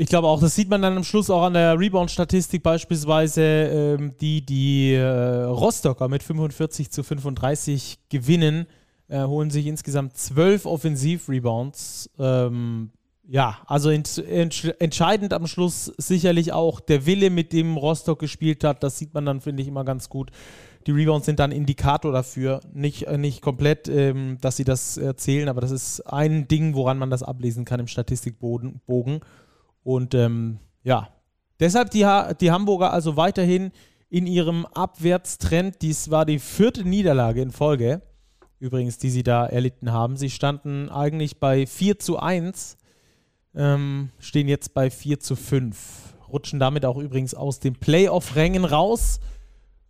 Ich 0.00 0.08
glaube 0.08 0.28
auch, 0.28 0.40
das 0.40 0.54
sieht 0.54 0.68
man 0.68 0.80
dann 0.80 0.96
am 0.96 1.02
Schluss 1.02 1.28
auch 1.28 1.42
an 1.42 1.54
der 1.54 1.76
Rebound-Statistik 1.76 2.62
beispielsweise, 2.62 3.42
ähm, 3.42 4.14
die 4.20 4.46
die 4.46 4.92
äh, 4.92 5.42
Rostocker 5.42 6.06
mit 6.06 6.22
45 6.22 6.92
zu 6.92 7.02
35 7.02 7.98
gewinnen, 8.08 8.66
äh, 9.08 9.24
holen 9.24 9.50
sich 9.50 9.66
insgesamt 9.66 10.16
zwölf 10.16 10.66
Offensiv-Rebounds. 10.66 12.10
Ähm, 12.18 12.90
Ja, 13.30 13.58
also 13.66 13.90
ent, 13.90 14.18
ent, 14.18 14.74
entscheidend 14.78 15.34
am 15.34 15.46
Schluss 15.46 15.92
sicherlich 15.98 16.52
auch 16.52 16.80
der 16.80 17.04
Wille, 17.04 17.28
mit 17.28 17.52
dem 17.52 17.76
Rostock 17.76 18.20
gespielt 18.20 18.64
hat. 18.64 18.82
Das 18.82 18.98
sieht 18.98 19.12
man 19.12 19.26
dann, 19.26 19.40
finde 19.42 19.62
ich, 19.62 19.68
immer 19.68 19.84
ganz 19.84 20.08
gut. 20.08 20.30
Die 20.86 20.92
Rebounds 20.92 21.26
sind 21.26 21.38
dann 21.38 21.52
Indikator 21.52 22.12
dafür. 22.12 22.60
Nicht, 22.72 23.04
äh, 23.04 23.18
nicht 23.18 23.42
komplett, 23.42 23.88
ähm, 23.88 24.38
dass 24.40 24.56
sie 24.56 24.64
das 24.64 24.96
erzählen, 24.96 25.48
aber 25.48 25.60
das 25.60 25.70
ist 25.70 26.00
ein 26.02 26.48
Ding, 26.48 26.74
woran 26.74 26.98
man 26.98 27.10
das 27.10 27.22
ablesen 27.22 27.64
kann 27.64 27.80
im 27.80 27.86
Statistikbogen. 27.86 28.80
Und 29.82 30.14
ähm, 30.14 30.58
ja, 30.82 31.08
deshalb 31.60 31.90
die, 31.90 32.06
die 32.40 32.50
Hamburger 32.50 32.92
also 32.92 33.16
weiterhin 33.16 33.72
in 34.08 34.26
ihrem 34.26 34.66
Abwärtstrend. 34.66 35.82
Dies 35.82 36.10
war 36.10 36.24
die 36.24 36.38
vierte 36.38 36.84
Niederlage 36.84 37.42
in 37.42 37.50
Folge, 37.50 38.02
übrigens, 38.58 38.98
die 38.98 39.10
sie 39.10 39.22
da 39.22 39.46
erlitten 39.46 39.92
haben. 39.92 40.16
Sie 40.16 40.30
standen 40.30 40.88
eigentlich 40.88 41.38
bei 41.38 41.66
4 41.66 41.98
zu 41.98 42.18
1 42.18 42.78
ähm, 43.58 44.10
stehen 44.18 44.48
jetzt 44.48 44.74
bei 44.74 44.90
4 44.90 45.20
zu 45.20 45.36
5. 45.36 46.14
Rutschen 46.30 46.60
damit 46.60 46.84
auch 46.84 46.98
übrigens 46.98 47.34
aus 47.34 47.58
den 47.60 47.74
Playoff-Rängen 47.74 48.64
raus. 48.64 49.20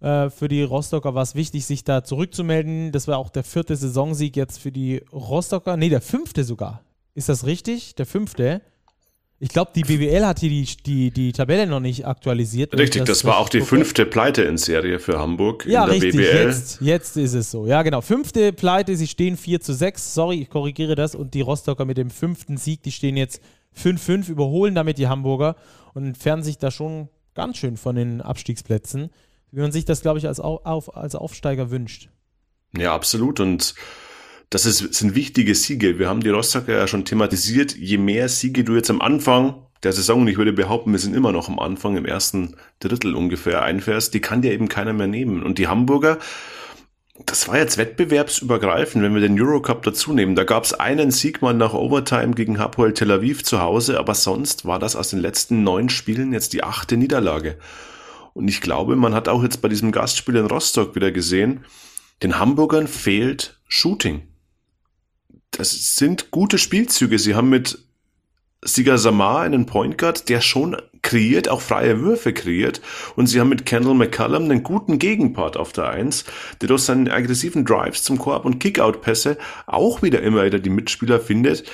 Äh, 0.00 0.30
für 0.30 0.48
die 0.48 0.62
Rostocker 0.62 1.14
war 1.14 1.22
es 1.22 1.34
wichtig, 1.34 1.66
sich 1.66 1.84
da 1.84 2.04
zurückzumelden. 2.04 2.92
Das 2.92 3.08
war 3.08 3.18
auch 3.18 3.30
der 3.30 3.44
vierte 3.44 3.76
Saisonsieg 3.76 4.36
jetzt 4.36 4.58
für 4.58 4.72
die 4.72 5.02
Rostocker. 5.12 5.76
Ne, 5.76 5.88
der 5.88 6.00
fünfte 6.00 6.44
sogar. 6.44 6.82
Ist 7.14 7.28
das 7.28 7.46
richtig? 7.46 7.94
Der 7.96 8.06
fünfte? 8.06 8.62
Ich 9.40 9.50
glaube, 9.50 9.70
die 9.74 9.82
BWL 9.82 10.26
hat 10.26 10.40
hier 10.40 10.50
die, 10.50 10.66
die, 10.84 11.10
die 11.12 11.32
Tabelle 11.32 11.66
noch 11.66 11.78
nicht 11.78 12.04
aktualisiert. 12.04 12.76
Richtig, 12.76 13.02
das, 13.02 13.18
das 13.18 13.24
war 13.24 13.38
auch 13.38 13.48
die 13.48 13.58
gucke. 13.58 13.76
fünfte 13.76 14.04
Pleite 14.04 14.42
in 14.42 14.56
Serie 14.56 14.98
für 14.98 15.18
Hamburg 15.18 15.64
ja, 15.64 15.84
in 15.84 15.90
der 15.90 16.02
richtig, 16.02 16.20
BWL. 16.20 16.46
Jetzt, 16.46 16.80
jetzt 16.80 17.16
ist 17.16 17.34
es 17.34 17.50
so. 17.50 17.66
Ja, 17.66 17.82
genau. 17.82 18.00
Fünfte 18.00 18.52
Pleite, 18.52 18.96
sie 18.96 19.06
stehen 19.06 19.36
4 19.36 19.60
zu 19.60 19.74
6. 19.74 20.14
Sorry, 20.14 20.42
ich 20.42 20.50
korrigiere 20.50 20.96
das. 20.96 21.14
Und 21.14 21.34
die 21.34 21.40
Rostocker 21.40 21.84
mit 21.84 21.98
dem 21.98 22.10
fünften 22.10 22.56
Sieg, 22.56 22.82
die 22.82 22.90
stehen 22.90 23.16
jetzt 23.16 23.40
5-5, 23.80 24.28
überholen 24.28 24.74
damit 24.74 24.98
die 24.98 25.06
Hamburger 25.06 25.54
und 25.94 26.04
entfernen 26.04 26.42
sich 26.42 26.58
da 26.58 26.72
schon 26.72 27.08
ganz 27.34 27.58
schön 27.58 27.76
von 27.76 27.94
den 27.94 28.20
Abstiegsplätzen, 28.20 29.10
wie 29.52 29.60
man 29.60 29.72
sich 29.72 29.84
das, 29.84 30.02
glaube 30.02 30.18
ich, 30.18 30.26
als, 30.26 30.40
Auf, 30.40 30.96
als 30.96 31.14
Aufsteiger 31.14 31.70
wünscht. 31.70 32.08
Ja, 32.76 32.94
absolut. 32.94 33.40
Und 33.40 33.74
das 34.50 34.66
ist, 34.66 34.94
sind 34.94 35.14
wichtige 35.14 35.54
Siege. 35.54 35.98
Wir 35.98 36.08
haben 36.08 36.20
die 36.20 36.30
Rostocker 36.30 36.72
ja 36.72 36.86
schon 36.86 37.04
thematisiert. 37.04 37.76
Je 37.76 37.98
mehr 37.98 38.28
Siege 38.28 38.64
du 38.64 38.74
jetzt 38.74 38.90
am 38.90 39.00
Anfang 39.00 39.62
der 39.82 39.92
Saison, 39.92 40.22
und 40.22 40.28
ich 40.28 40.38
würde 40.38 40.52
behaupten, 40.52 40.92
wir 40.92 40.98
sind 40.98 41.14
immer 41.14 41.32
noch 41.32 41.48
am 41.48 41.58
Anfang, 41.58 41.96
im 41.96 42.04
ersten 42.04 42.56
Drittel 42.80 43.14
ungefähr 43.14 43.62
einfährst, 43.62 44.12
die 44.12 44.20
kann 44.20 44.42
dir 44.42 44.52
eben 44.52 44.68
keiner 44.68 44.92
mehr 44.92 45.06
nehmen. 45.06 45.42
Und 45.44 45.58
die 45.58 45.68
Hamburger, 45.68 46.18
das 47.26 47.46
war 47.46 47.58
jetzt 47.58 47.78
wettbewerbsübergreifend, 47.78 49.04
wenn 49.04 49.14
wir 49.14 49.20
den 49.20 49.40
Eurocup 49.40 49.82
dazu 49.82 50.12
nehmen. 50.12 50.34
Da 50.34 50.44
gab 50.44 50.64
es 50.64 50.72
einen 50.72 51.10
Sieg 51.10 51.42
mal 51.42 51.54
nach 51.54 51.74
Overtime 51.74 52.34
gegen 52.34 52.58
Hapoel 52.58 52.94
Tel 52.94 53.10
Aviv 53.10 53.44
zu 53.44 53.60
Hause, 53.60 53.98
aber 53.98 54.14
sonst 54.14 54.64
war 54.64 54.78
das 54.78 54.96
aus 54.96 55.10
den 55.10 55.20
letzten 55.20 55.62
neun 55.62 55.88
Spielen 55.88 56.32
jetzt 56.32 56.52
die 56.52 56.64
achte 56.64 56.96
Niederlage. 56.96 57.56
Und 58.38 58.48
ich 58.48 58.60
glaube, 58.60 58.96
man 58.96 59.14
hat 59.14 59.28
auch 59.28 59.42
jetzt 59.42 59.60
bei 59.60 59.68
diesem 59.68 59.92
Gastspiel 59.92 60.36
in 60.36 60.46
Rostock 60.46 60.94
wieder 60.94 61.10
gesehen, 61.10 61.64
den 62.22 62.38
Hamburgern 62.38 62.88
fehlt 62.88 63.60
Shooting 63.68 64.22
das 65.50 65.96
sind 65.96 66.30
gute 66.30 66.58
Spielzüge. 66.58 67.18
Sie 67.18 67.34
haben 67.34 67.48
mit 67.48 67.78
Siga 68.62 68.98
Samar 68.98 69.42
einen 69.42 69.66
Point 69.66 69.98
Guard, 69.98 70.28
der 70.28 70.40
schon 70.40 70.76
kreiert, 71.02 71.48
auch 71.48 71.60
freie 71.60 72.00
Würfe 72.00 72.32
kreiert. 72.32 72.80
Und 73.16 73.26
sie 73.26 73.40
haben 73.40 73.48
mit 73.48 73.66
Kendall 73.66 73.94
McCullum 73.94 74.44
einen 74.44 74.62
guten 74.62 74.98
Gegenpart 74.98 75.56
auf 75.56 75.72
der 75.72 75.88
Eins, 75.88 76.24
der 76.60 76.68
durch 76.68 76.82
seinen 76.82 77.08
aggressiven 77.08 77.64
Drives 77.64 78.02
zum 78.02 78.18
Korb 78.18 78.44
und 78.44 78.58
Kickout-Pässe 78.58 79.38
auch 79.66 80.02
wieder 80.02 80.22
immer 80.22 80.44
wieder 80.44 80.58
die 80.58 80.70
Mitspieler 80.70 81.20
findet. 81.20 81.64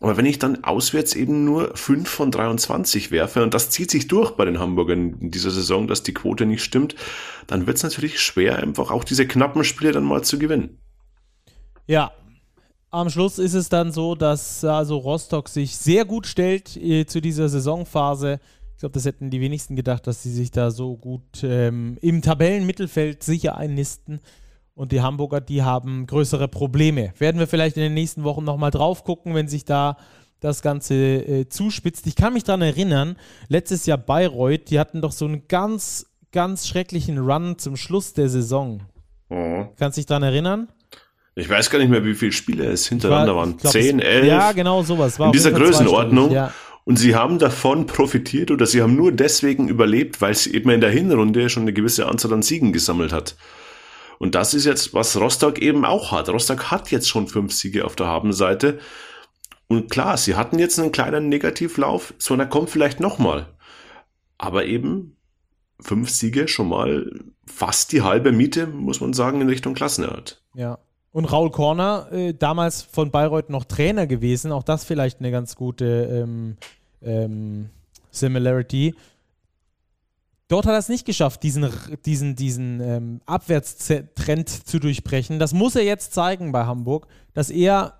Aber 0.00 0.16
wenn 0.16 0.26
ich 0.26 0.38
dann 0.38 0.62
auswärts 0.62 1.14
eben 1.14 1.44
nur 1.44 1.76
5 1.76 2.08
von 2.08 2.30
23 2.30 3.10
werfe, 3.10 3.42
und 3.42 3.52
das 3.52 3.70
zieht 3.70 3.90
sich 3.90 4.06
durch 4.06 4.32
bei 4.32 4.44
den 4.44 4.58
Hamburgern 4.60 5.18
in 5.20 5.30
dieser 5.30 5.50
Saison, 5.50 5.88
dass 5.88 6.04
die 6.04 6.14
Quote 6.14 6.46
nicht 6.46 6.62
stimmt, 6.62 6.94
dann 7.48 7.66
wird 7.66 7.78
es 7.78 7.82
natürlich 7.82 8.20
schwer, 8.20 8.58
einfach 8.58 8.90
auch 8.90 9.02
diese 9.02 9.26
knappen 9.26 9.64
Spiele 9.64 9.92
dann 9.92 10.04
mal 10.04 10.22
zu 10.22 10.38
gewinnen. 10.38 10.78
Ja, 11.86 12.12
am 12.90 13.10
Schluss 13.10 13.38
ist 13.38 13.54
es 13.54 13.68
dann 13.68 13.92
so, 13.92 14.14
dass 14.14 14.64
also 14.64 14.96
Rostock 14.96 15.48
sich 15.48 15.76
sehr 15.76 16.04
gut 16.04 16.26
stellt 16.26 16.76
äh, 16.76 17.04
zu 17.04 17.20
dieser 17.20 17.48
Saisonphase. 17.48 18.40
Ich 18.74 18.80
glaube, 18.80 18.94
das 18.94 19.04
hätten 19.04 19.30
die 19.30 19.40
wenigsten 19.40 19.74
gedacht, 19.74 20.06
dass 20.06 20.22
sie 20.22 20.32
sich 20.32 20.52
da 20.52 20.70
so 20.70 20.96
gut 20.96 21.42
ähm, 21.42 21.98
im 22.00 22.22
Tabellenmittelfeld 22.22 23.22
sicher 23.24 23.56
einnisten. 23.56 24.20
Und 24.78 24.92
die 24.92 25.00
Hamburger, 25.00 25.40
die 25.40 25.64
haben 25.64 26.06
größere 26.06 26.46
Probleme. 26.46 27.12
Werden 27.18 27.40
wir 27.40 27.48
vielleicht 27.48 27.76
in 27.76 27.82
den 27.82 27.94
nächsten 27.94 28.22
Wochen 28.22 28.44
nochmal 28.44 28.70
drauf 28.70 29.02
gucken, 29.02 29.34
wenn 29.34 29.48
sich 29.48 29.64
da 29.64 29.96
das 30.38 30.62
Ganze 30.62 30.94
äh, 30.94 31.48
zuspitzt. 31.48 32.06
Ich 32.06 32.14
kann 32.14 32.32
mich 32.32 32.44
daran 32.44 32.62
erinnern, 32.62 33.16
letztes 33.48 33.86
Jahr 33.86 33.98
Bayreuth, 33.98 34.70
die 34.70 34.78
hatten 34.78 35.02
doch 35.02 35.10
so 35.10 35.24
einen 35.24 35.48
ganz, 35.48 36.06
ganz 36.30 36.68
schrecklichen 36.68 37.18
Run 37.18 37.58
zum 37.58 37.76
Schluss 37.76 38.12
der 38.12 38.28
Saison. 38.28 38.82
Mhm. 39.30 39.70
Kannst 39.76 39.96
du 39.96 40.00
dich 40.00 40.06
daran 40.06 40.22
erinnern? 40.22 40.68
Ich 41.34 41.50
weiß 41.50 41.70
gar 41.70 41.80
nicht 41.80 41.90
mehr, 41.90 42.04
wie 42.04 42.14
viele 42.14 42.30
Spiele 42.30 42.66
es 42.66 42.86
hintereinander 42.86 43.34
war, 43.34 43.46
waren. 43.46 43.56
Glaub, 43.56 43.72
10, 43.72 43.98
11. 43.98 44.26
Ja, 44.26 44.52
genau 44.52 44.84
sowas. 44.84 45.18
War 45.18 45.26
in 45.26 45.32
dieser 45.32 45.50
Größenordnung. 45.50 46.30
Ja. 46.30 46.52
Und 46.84 47.00
sie 47.00 47.16
haben 47.16 47.40
davon 47.40 47.86
profitiert 47.86 48.52
oder 48.52 48.64
sie 48.64 48.80
haben 48.80 48.94
nur 48.94 49.10
deswegen 49.10 49.66
überlebt, 49.66 50.20
weil 50.20 50.36
sie 50.36 50.54
eben 50.54 50.70
in 50.70 50.80
der 50.80 50.90
Hinrunde 50.90 51.50
schon 51.50 51.64
eine 51.64 51.72
gewisse 51.72 52.06
Anzahl 52.06 52.32
an 52.32 52.42
Siegen 52.42 52.72
gesammelt 52.72 53.12
hat. 53.12 53.34
Und 54.18 54.34
das 54.34 54.54
ist 54.54 54.64
jetzt, 54.64 54.94
was 54.94 55.16
Rostock 55.16 55.58
eben 55.60 55.84
auch 55.84 56.12
hat. 56.12 56.28
Rostock 56.28 56.70
hat 56.70 56.90
jetzt 56.90 57.08
schon 57.08 57.28
fünf 57.28 57.52
Siege 57.52 57.84
auf 57.84 57.96
der 57.96 58.06
Habenseite. 58.06 58.78
Und 59.68 59.90
klar, 59.90 60.16
sie 60.16 60.34
hatten 60.34 60.58
jetzt 60.58 60.78
einen 60.78 60.92
kleinen 60.92 61.28
Negativlauf, 61.28 62.14
so 62.18 62.34
einer 62.34 62.46
kommt 62.46 62.70
vielleicht 62.70 63.00
nochmal. 63.00 63.46
Aber 64.38 64.64
eben 64.64 65.16
fünf 65.80 66.10
Siege 66.10 66.48
schon 66.48 66.68
mal 66.68 67.10
fast 67.46 67.92
die 67.92 68.02
halbe 68.02 68.32
Miete, 68.32 68.66
muss 68.66 69.00
man 69.00 69.12
sagen, 69.12 69.40
in 69.40 69.48
Richtung 69.48 69.74
Klassenerhalt. 69.74 70.42
Ja, 70.54 70.78
und 71.12 71.24
Raul 71.24 71.50
Korner, 71.50 72.08
äh, 72.12 72.34
damals 72.34 72.82
von 72.82 73.10
Bayreuth 73.10 73.50
noch 73.50 73.64
Trainer 73.64 74.06
gewesen, 74.06 74.52
auch 74.52 74.62
das 74.62 74.84
vielleicht 74.84 75.20
eine 75.20 75.30
ganz 75.30 75.56
gute 75.56 75.84
ähm, 75.84 76.56
ähm, 77.02 77.70
Similarity. 78.10 78.94
Dort 80.48 80.64
hat 80.64 80.72
er 80.72 80.78
es 80.78 80.88
nicht 80.88 81.04
geschafft, 81.04 81.42
diesen, 81.42 81.70
diesen, 82.06 82.34
diesen 82.34 82.80
ähm, 82.80 83.20
Abwärtstrend 83.26 84.48
zu 84.48 84.78
durchbrechen. 84.78 85.38
Das 85.38 85.52
muss 85.52 85.76
er 85.76 85.84
jetzt 85.84 86.14
zeigen 86.14 86.52
bei 86.52 86.64
Hamburg, 86.64 87.06
dass 87.34 87.50
er 87.50 87.94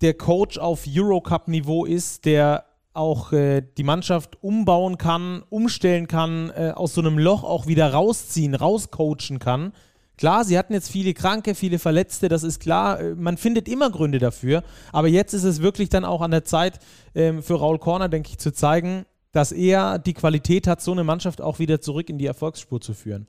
der 0.00 0.14
Coach 0.14 0.56
auf 0.56 0.84
Eurocup-Niveau 0.88 1.84
ist, 1.84 2.24
der 2.24 2.64
auch 2.94 3.32
äh, 3.32 3.62
die 3.76 3.84
Mannschaft 3.84 4.42
umbauen 4.42 4.96
kann, 4.96 5.42
umstellen 5.50 6.08
kann, 6.08 6.50
äh, 6.50 6.72
aus 6.74 6.94
so 6.94 7.02
einem 7.02 7.18
Loch 7.18 7.44
auch 7.44 7.66
wieder 7.66 7.92
rausziehen, 7.92 8.54
rauscoachen 8.54 9.38
kann. 9.38 9.72
Klar, 10.16 10.44
sie 10.44 10.58
hatten 10.58 10.74
jetzt 10.74 10.90
viele 10.90 11.14
Kranke, 11.14 11.54
viele 11.54 11.78
Verletzte, 11.78 12.28
das 12.28 12.42
ist 12.42 12.60
klar. 12.60 13.00
Äh, 13.00 13.14
man 13.14 13.36
findet 13.36 13.68
immer 13.68 13.90
Gründe 13.90 14.18
dafür. 14.18 14.62
Aber 14.92 15.08
jetzt 15.08 15.34
ist 15.34 15.44
es 15.44 15.62
wirklich 15.62 15.88
dann 15.88 16.04
auch 16.04 16.20
an 16.20 16.30
der 16.30 16.44
Zeit 16.44 16.78
ähm, 17.14 17.42
für 17.42 17.54
Raul 17.54 17.78
Korner, 17.78 18.08
denke 18.08 18.30
ich, 18.30 18.38
zu 18.38 18.52
zeigen, 18.52 19.04
dass 19.32 19.52
er 19.52 19.98
die 19.98 20.14
Qualität 20.14 20.66
hat, 20.66 20.80
so 20.80 20.92
eine 20.92 21.04
Mannschaft 21.04 21.40
auch 21.40 21.58
wieder 21.58 21.80
zurück 21.80 22.08
in 22.08 22.18
die 22.18 22.26
Erfolgsspur 22.26 22.80
zu 22.80 22.94
führen. 22.94 23.26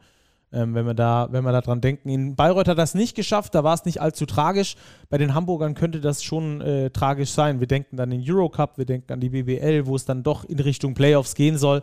Ähm, 0.52 0.76
wenn 0.76 0.86
wir 0.86 0.94
da, 0.94 1.30
wenn 1.32 1.44
wir 1.44 1.52
da 1.52 1.62
dran 1.62 1.82
denken. 1.82 2.10
In 2.10 2.36
Bayreuth 2.36 2.68
hat 2.68 2.78
das 2.78 2.94
nicht 2.94 3.16
geschafft, 3.16 3.56
da 3.56 3.64
war 3.64 3.74
es 3.74 3.86
nicht 3.86 4.02
allzu 4.02 4.28
tragisch. 4.28 4.76
Bei 5.10 5.18
den 5.18 5.34
Hamburgern 5.34 5.74
könnte 5.74 6.00
das 6.00 6.24
schon 6.24 6.62
äh, 6.62 6.92
tragisch 6.92 7.32
sein. 7.32 7.60
Wir 7.60 7.68
denken 7.68 7.98
dann 7.98 8.12
in 8.12 8.24
Eurocup, 8.24 8.78
wir 8.78 8.86
denken 8.86 9.12
an 9.14 9.20
die 9.20 9.30
BBL, 9.30 9.88
wo 9.88 9.96
es 9.96 10.06
dann 10.06 10.22
doch 10.22 10.44
in 10.44 10.60
Richtung 10.60 10.94
Playoffs 10.94 11.34
gehen 11.34 11.58
soll. 11.58 11.82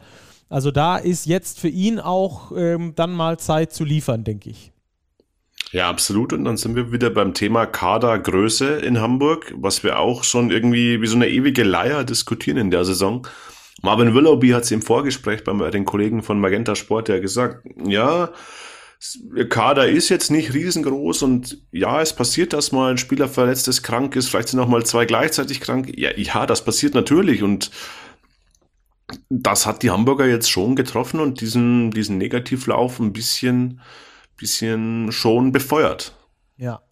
Also 0.48 0.70
da 0.70 0.98
ist 0.98 1.26
jetzt 1.26 1.58
für 1.58 1.68
ihn 1.68 1.98
auch 1.98 2.52
ähm, 2.56 2.92
dann 2.94 3.12
mal 3.12 3.38
Zeit 3.38 3.72
zu 3.72 3.84
liefern, 3.84 4.22
denke 4.22 4.50
ich. 4.50 4.72
Ja, 5.72 5.88
absolut. 5.88 6.32
Und 6.32 6.44
dann 6.44 6.56
sind 6.56 6.74
wir 6.74 6.92
wieder 6.92 7.10
beim 7.10 7.34
Thema 7.34 7.66
Kadergröße 7.66 8.76
in 8.76 9.00
Hamburg, 9.00 9.54
was 9.56 9.84
wir 9.84 9.98
auch 9.98 10.24
schon 10.24 10.50
irgendwie 10.50 11.00
wie 11.00 11.06
so 11.06 11.16
eine 11.16 11.28
ewige 11.28 11.62
Leier 11.62 12.04
diskutieren 12.04 12.56
in 12.56 12.70
der 12.70 12.84
Saison. 12.84 13.26
Marvin 13.82 14.14
Willoughby 14.14 14.50
hat 14.50 14.64
es 14.64 14.70
im 14.70 14.82
Vorgespräch 14.82 15.44
bei 15.44 15.70
den 15.70 15.84
Kollegen 15.84 16.22
von 16.22 16.40
Magenta 16.40 16.74
Sport 16.74 17.08
ja 17.08 17.18
gesagt, 17.18 17.66
ja, 17.84 18.30
Kader 19.48 19.88
ist 19.88 20.10
jetzt 20.10 20.30
nicht 20.30 20.52
riesengroß 20.52 21.22
und 21.22 21.62
ja, 21.72 22.02
es 22.02 22.12
passiert, 22.12 22.52
dass 22.52 22.72
mal 22.72 22.90
ein 22.90 22.98
Spieler 22.98 23.28
verletzt 23.28 23.66
ist, 23.68 23.82
krank 23.82 24.14
ist, 24.14 24.28
vielleicht 24.28 24.48
sind 24.48 24.60
auch 24.60 24.68
mal 24.68 24.84
zwei 24.84 25.06
gleichzeitig 25.06 25.60
krank. 25.60 25.90
Ja, 25.96 26.10
ja, 26.16 26.44
das 26.44 26.64
passiert 26.64 26.94
natürlich 26.94 27.42
und 27.42 27.70
das 29.30 29.64
hat 29.64 29.82
die 29.82 29.90
Hamburger 29.90 30.26
jetzt 30.26 30.50
schon 30.50 30.76
getroffen 30.76 31.18
und 31.18 31.40
diesen, 31.40 31.90
diesen 31.90 32.18
Negativlauf 32.18 33.00
ein 33.00 33.12
bisschen 33.12 33.80
bisschen 34.40 35.12
schon 35.12 35.52
befeuert. 35.52 36.16
Ja. 36.56 36.82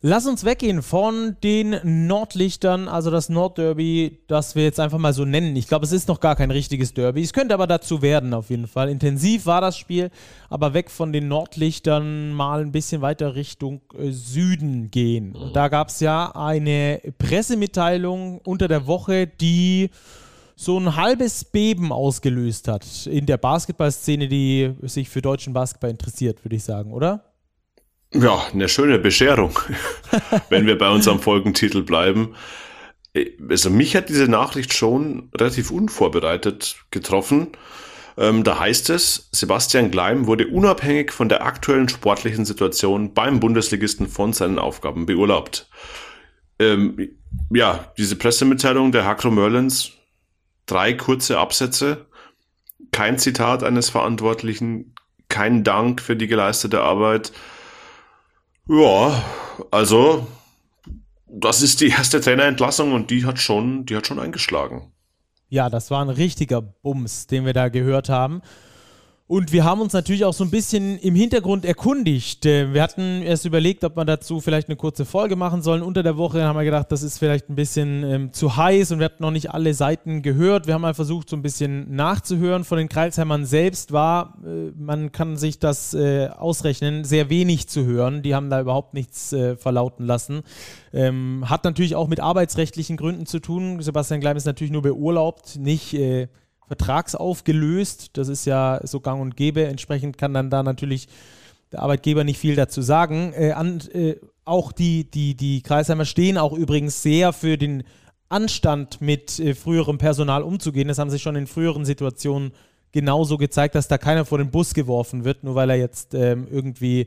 Lass 0.00 0.28
uns 0.28 0.44
weggehen 0.44 0.82
von 0.82 1.36
den 1.42 2.06
Nordlichtern, 2.06 2.86
also 2.86 3.10
das 3.10 3.28
Nordderby, 3.28 4.20
das 4.28 4.54
wir 4.54 4.62
jetzt 4.62 4.78
einfach 4.78 4.98
mal 4.98 5.12
so 5.12 5.24
nennen. 5.24 5.56
Ich 5.56 5.66
glaube, 5.66 5.84
es 5.84 5.90
ist 5.90 6.06
noch 6.06 6.20
gar 6.20 6.36
kein 6.36 6.52
richtiges 6.52 6.94
Derby. 6.94 7.20
Es 7.20 7.32
könnte 7.32 7.52
aber 7.52 7.66
dazu 7.66 8.00
werden, 8.00 8.32
auf 8.32 8.48
jeden 8.48 8.68
Fall. 8.68 8.90
Intensiv 8.90 9.44
war 9.46 9.60
das 9.60 9.76
Spiel, 9.76 10.10
aber 10.50 10.72
weg 10.72 10.88
von 10.88 11.12
den 11.12 11.26
Nordlichtern 11.26 12.32
mal 12.32 12.60
ein 12.60 12.70
bisschen 12.70 13.02
weiter 13.02 13.34
Richtung 13.34 13.80
äh, 13.98 14.12
Süden 14.12 14.92
gehen. 14.92 15.34
Und 15.34 15.56
da 15.56 15.66
gab 15.66 15.88
es 15.88 15.98
ja 15.98 16.30
eine 16.30 17.00
Pressemitteilung 17.18 18.38
unter 18.44 18.68
der 18.68 18.86
Woche, 18.86 19.26
die 19.26 19.90
so 20.54 20.78
ein 20.78 20.94
halbes 20.94 21.44
Beben 21.44 21.90
ausgelöst 21.90 22.68
hat 22.68 23.06
in 23.06 23.26
der 23.26 23.36
Basketballszene, 23.36 24.28
die 24.28 24.74
sich 24.82 25.08
für 25.08 25.22
deutschen 25.22 25.54
Basketball 25.54 25.90
interessiert, 25.90 26.44
würde 26.44 26.54
ich 26.54 26.62
sagen, 26.62 26.92
oder? 26.92 27.27
Ja, 28.14 28.46
eine 28.52 28.68
schöne 28.68 28.98
Bescherung, 28.98 29.58
wenn 30.48 30.66
wir 30.66 30.78
bei 30.78 30.88
unserem 30.88 31.20
Folgentitel 31.20 31.82
bleiben. 31.82 32.34
Also 33.48 33.68
mich 33.70 33.96
hat 33.96 34.08
diese 34.08 34.28
Nachricht 34.28 34.72
schon 34.72 35.30
relativ 35.34 35.70
unvorbereitet 35.70 36.76
getroffen. 36.90 37.48
Ähm, 38.16 38.44
da 38.44 38.58
heißt 38.58 38.90
es, 38.90 39.28
Sebastian 39.32 39.90
Gleim 39.90 40.26
wurde 40.26 40.48
unabhängig 40.48 41.12
von 41.12 41.28
der 41.28 41.44
aktuellen 41.44 41.88
sportlichen 41.88 42.44
Situation 42.44 43.12
beim 43.12 43.40
Bundesligisten 43.40 44.08
von 44.08 44.32
seinen 44.32 44.58
Aufgaben 44.58 45.04
beurlaubt. 45.06 45.68
Ähm, 46.58 47.10
ja, 47.50 47.92
diese 47.98 48.16
Pressemitteilung 48.16 48.90
der 48.90 49.04
Hakro 49.04 49.30
Merlins, 49.30 49.92
drei 50.66 50.94
kurze 50.94 51.38
Absätze, 51.38 52.06
kein 52.90 53.18
Zitat 53.18 53.62
eines 53.62 53.90
Verantwortlichen, 53.90 54.94
kein 55.28 55.62
Dank 55.62 56.00
für 56.00 56.16
die 56.16 56.26
geleistete 56.26 56.80
Arbeit 56.80 57.32
ja, 58.68 59.24
also 59.70 60.26
das 61.26 61.62
ist 61.62 61.80
die 61.80 61.88
erste 61.88 62.20
Trainerentlassung 62.20 62.92
und 62.92 63.10
die 63.10 63.24
hat 63.24 63.38
schon, 63.38 63.86
die 63.86 63.96
hat 63.96 64.06
schon 64.06 64.18
eingeschlagen. 64.18 64.92
Ja, 65.48 65.70
das 65.70 65.90
war 65.90 66.04
ein 66.04 66.10
richtiger 66.10 66.60
Bums, 66.60 67.26
den 67.26 67.46
wir 67.46 67.54
da 67.54 67.68
gehört 67.68 68.08
haben. 68.08 68.42
Und 69.28 69.52
wir 69.52 69.62
haben 69.62 69.82
uns 69.82 69.92
natürlich 69.92 70.24
auch 70.24 70.32
so 70.32 70.42
ein 70.42 70.50
bisschen 70.50 70.98
im 71.00 71.14
Hintergrund 71.14 71.66
erkundigt. 71.66 72.46
Äh, 72.46 72.72
wir 72.72 72.82
hatten 72.82 73.20
erst 73.20 73.44
überlegt, 73.44 73.84
ob 73.84 73.94
man 73.94 74.06
dazu 74.06 74.40
vielleicht 74.40 74.68
eine 74.68 74.76
kurze 74.76 75.04
Folge 75.04 75.36
machen 75.36 75.60
sollen. 75.60 75.82
Unter 75.82 76.02
der 76.02 76.16
Woche 76.16 76.44
haben 76.44 76.56
wir 76.56 76.64
gedacht, 76.64 76.90
das 76.90 77.02
ist 77.02 77.18
vielleicht 77.18 77.50
ein 77.50 77.54
bisschen 77.54 78.04
ähm, 78.04 78.32
zu 78.32 78.56
heiß 78.56 78.90
und 78.90 79.00
wir 79.00 79.04
hatten 79.04 79.22
noch 79.22 79.30
nicht 79.30 79.50
alle 79.50 79.74
Seiten 79.74 80.22
gehört. 80.22 80.66
Wir 80.66 80.72
haben 80.72 80.80
mal 80.80 80.94
versucht, 80.94 81.28
so 81.28 81.36
ein 81.36 81.42
bisschen 81.42 81.94
nachzuhören. 81.94 82.64
Von 82.64 82.78
den 82.78 82.88
Kreilsheimern 82.88 83.44
selbst 83.44 83.92
war, 83.92 84.38
äh, 84.46 84.72
man 84.78 85.12
kann 85.12 85.36
sich 85.36 85.58
das 85.58 85.92
äh, 85.92 86.28
ausrechnen, 86.28 87.04
sehr 87.04 87.28
wenig 87.28 87.68
zu 87.68 87.84
hören. 87.84 88.22
Die 88.22 88.34
haben 88.34 88.48
da 88.48 88.62
überhaupt 88.62 88.94
nichts 88.94 89.34
äh, 89.34 89.56
verlauten 89.56 90.06
lassen. 90.06 90.40
Ähm, 90.94 91.44
hat 91.50 91.64
natürlich 91.64 91.96
auch 91.96 92.08
mit 92.08 92.20
arbeitsrechtlichen 92.20 92.96
Gründen 92.96 93.26
zu 93.26 93.40
tun. 93.40 93.82
Sebastian 93.82 94.20
Gleim 94.20 94.38
ist 94.38 94.46
natürlich 94.46 94.72
nur 94.72 94.80
beurlaubt, 94.80 95.56
nicht 95.56 95.92
äh, 95.92 96.28
vertragsaufgelöst. 96.68 98.16
Das 98.16 98.28
ist 98.28 98.44
ja 98.44 98.80
so 98.84 99.00
gang 99.00 99.20
und 99.20 99.36
gäbe. 99.36 99.64
Entsprechend 99.64 100.18
kann 100.18 100.34
dann 100.34 100.50
da 100.50 100.62
natürlich 100.62 101.08
der 101.72 101.82
Arbeitgeber 101.82 102.24
nicht 102.24 102.38
viel 102.38 102.54
dazu 102.54 102.82
sagen. 102.82 103.32
Äh, 103.34 103.52
an, 103.52 103.80
äh, 103.92 104.16
auch 104.44 104.72
die, 104.72 105.10
die, 105.10 105.34
die 105.34 105.62
Kreisheimer 105.62 106.04
stehen 106.04 106.38
auch 106.38 106.52
übrigens 106.52 107.02
sehr 107.02 107.32
für 107.32 107.58
den 107.58 107.82
Anstand 108.28 109.00
mit 109.00 109.38
äh, 109.38 109.54
früherem 109.54 109.98
Personal 109.98 110.42
umzugehen. 110.42 110.88
Das 110.88 110.98
haben 110.98 111.10
sie 111.10 111.18
schon 111.18 111.36
in 111.36 111.46
früheren 111.46 111.84
Situationen 111.84 112.52
genauso 112.92 113.36
gezeigt, 113.36 113.74
dass 113.74 113.88
da 113.88 113.98
keiner 113.98 114.24
vor 114.24 114.38
den 114.38 114.50
Bus 114.50 114.74
geworfen 114.74 115.24
wird, 115.24 115.44
nur 115.44 115.54
weil 115.54 115.70
er 115.70 115.76
jetzt 115.76 116.14
ähm, 116.14 116.46
irgendwie 116.50 117.06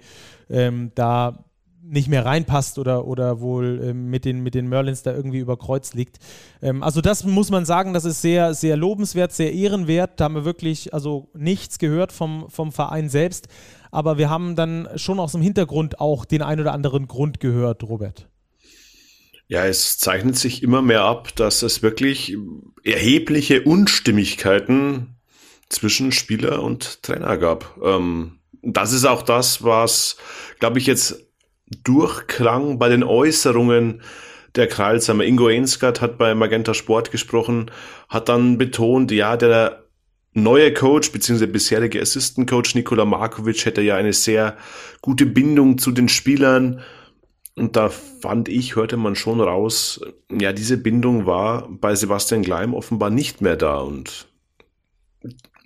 ähm, 0.50 0.92
da 0.96 1.46
nicht 1.84 2.08
mehr 2.08 2.26
reinpasst 2.26 2.80
oder, 2.80 3.06
oder 3.06 3.42
wohl 3.42 3.82
ähm, 3.84 4.10
mit, 4.10 4.26
den, 4.26 4.42
mit 4.42 4.56
den 4.56 4.68
Merlins 4.68 5.04
da 5.04 5.14
irgendwie 5.14 5.40
über 5.40 5.58
Kreuz 5.58 5.94
liegt. 5.94 6.20
Ähm, 6.62 6.84
also 6.84 7.02
das 7.02 7.24
muss 7.24 7.50
man 7.50 7.66
sagen, 7.66 7.94
das 7.94 8.06
ist 8.06 8.22
sehr, 8.22 8.54
sehr 8.54 8.78
lobenswert, 8.78 9.32
sehr 9.32 9.54
ehrenwert. 9.54 10.20
Da 10.20 10.26
haben 10.26 10.36
wir 10.36 10.46
wirklich 10.46 10.94
also 10.94 11.30
nichts 11.34 11.80
gehört 11.80 12.12
vom, 12.12 12.50
vom 12.50 12.72
Verein 12.72 13.10
selbst. 13.10 13.48
Aber 13.92 14.18
wir 14.18 14.30
haben 14.30 14.56
dann 14.56 14.88
schon 14.96 15.20
aus 15.20 15.34
dem 15.34 15.42
Hintergrund 15.42 16.00
auch 16.00 16.26
den 16.26 16.42
ein 16.42 16.60
oder 16.60 16.74
anderen 16.74 17.08
Grund 17.08 17.40
gehört, 17.40 17.84
Robert. 17.84 18.30
Ja, 19.48 19.66
es 19.66 19.98
zeichnet 19.98 20.38
sich 20.38 20.64
immer 20.64 20.82
mehr 20.82 21.04
ab, 21.04 21.36
dass 21.36 21.62
es 21.62 21.82
wirklich 21.82 22.38
erhebliche 22.84 23.64
Unstimmigkeiten 23.64 25.18
zwischen 25.68 26.14
Spieler 26.14 26.64
und 26.64 27.04
Trainer 27.04 27.38
gab. 27.38 27.78
Ähm, 27.84 28.40
das 28.62 28.94
ist 28.94 29.06
auch 29.06 29.24
das, 29.24 29.64
was, 29.64 30.18
glaube 30.60 30.80
ich, 30.80 30.86
jetzt 30.86 31.31
Durchklang 31.84 32.80
bei 32.80 32.90
den 32.90 33.04
Äußerungen 33.04 34.02
der 34.56 34.68
Kreilsheimer. 34.68 35.24
Ingo 35.24 35.48
Enskat 35.48 36.02
hat 36.02 36.18
bei 36.18 36.36
Magenta 36.36 36.74
Sport 36.74 37.12
gesprochen, 37.12 37.72
hat 38.10 38.30
dann 38.30 38.58
betont, 38.58 39.12
ja, 39.12 39.38
der 39.38 39.86
neue 40.34 40.74
Coach 40.74 41.12
bzw. 41.12 41.46
bisherige 41.48 42.02
Assistant 42.02 42.50
Coach 42.50 42.76
Nikola 42.76 43.06
Markovic 43.06 43.66
hätte 43.66 43.82
ja 43.82 43.96
eine 43.96 44.14
sehr 44.14 44.58
gute 45.02 45.26
Bindung 45.26 45.78
zu 45.78 45.92
den 45.92 46.10
Spielern. 46.10 46.82
Und 47.56 47.76
da 47.76 47.90
fand 47.90 48.48
ich, 48.48 48.76
hörte 48.76 48.96
man 48.96 49.16
schon 49.16 49.42
raus, 49.42 50.02
ja, 50.32 50.54
diese 50.54 50.78
Bindung 50.78 51.26
war 51.26 51.68
bei 51.70 51.96
Sebastian 51.96 52.44
Gleim 52.44 52.74
offenbar 52.74 53.10
nicht 53.10 53.42
mehr 53.42 53.58
da. 53.58 53.80
Und 53.80 54.28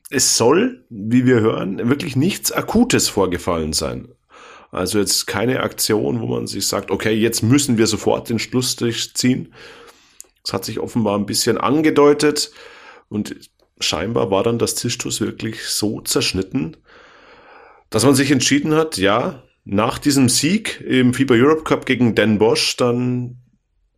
es 0.10 0.36
soll, 0.36 0.84
wie 0.90 1.26
wir 1.26 1.42
hören, 1.42 1.78
wirklich 1.90 2.16
nichts 2.16 2.52
Akutes 2.52 3.08
vorgefallen 3.08 3.74
sein. 3.74 4.15
Also 4.76 5.00
jetzt 5.00 5.26
keine 5.26 5.62
Aktion, 5.62 6.20
wo 6.20 6.28
man 6.28 6.48
sich 6.48 6.68
sagt, 6.68 6.92
okay, 6.92 7.14
jetzt 7.14 7.44
müssen 7.44 7.78
wir 7.78 7.88
sofort 7.88 8.30
den 8.30 8.40
Schlussstrich 8.40 9.14
ziehen. 9.14 9.54
Es 10.44 10.54
hat 10.54 10.66
sich 10.66 10.80
offenbar 10.80 11.18
ein 11.18 11.26
bisschen 11.26 11.58
angedeutet 11.58 12.52
und 13.08 13.36
scheinbar 13.80 14.32
war 14.32 14.44
dann 14.44 14.60
das 14.60 14.76
Tischtuch 14.76 15.20
wirklich 15.22 15.64
so 15.64 16.02
zerschnitten, 16.02 16.78
dass 17.90 18.04
man 18.04 18.16
sich 18.16 18.32
entschieden 18.32 18.76
hat, 18.76 18.98
ja, 18.98 19.44
nach 19.64 19.98
diesem 19.98 20.30
Sieg 20.30 20.82
im 20.82 21.14
FIBA 21.14 21.36
Europe 21.36 21.64
Cup 21.64 21.86
gegen 21.86 22.14
Den 22.14 22.38
Bosch 22.38 22.76
dann 22.78 23.38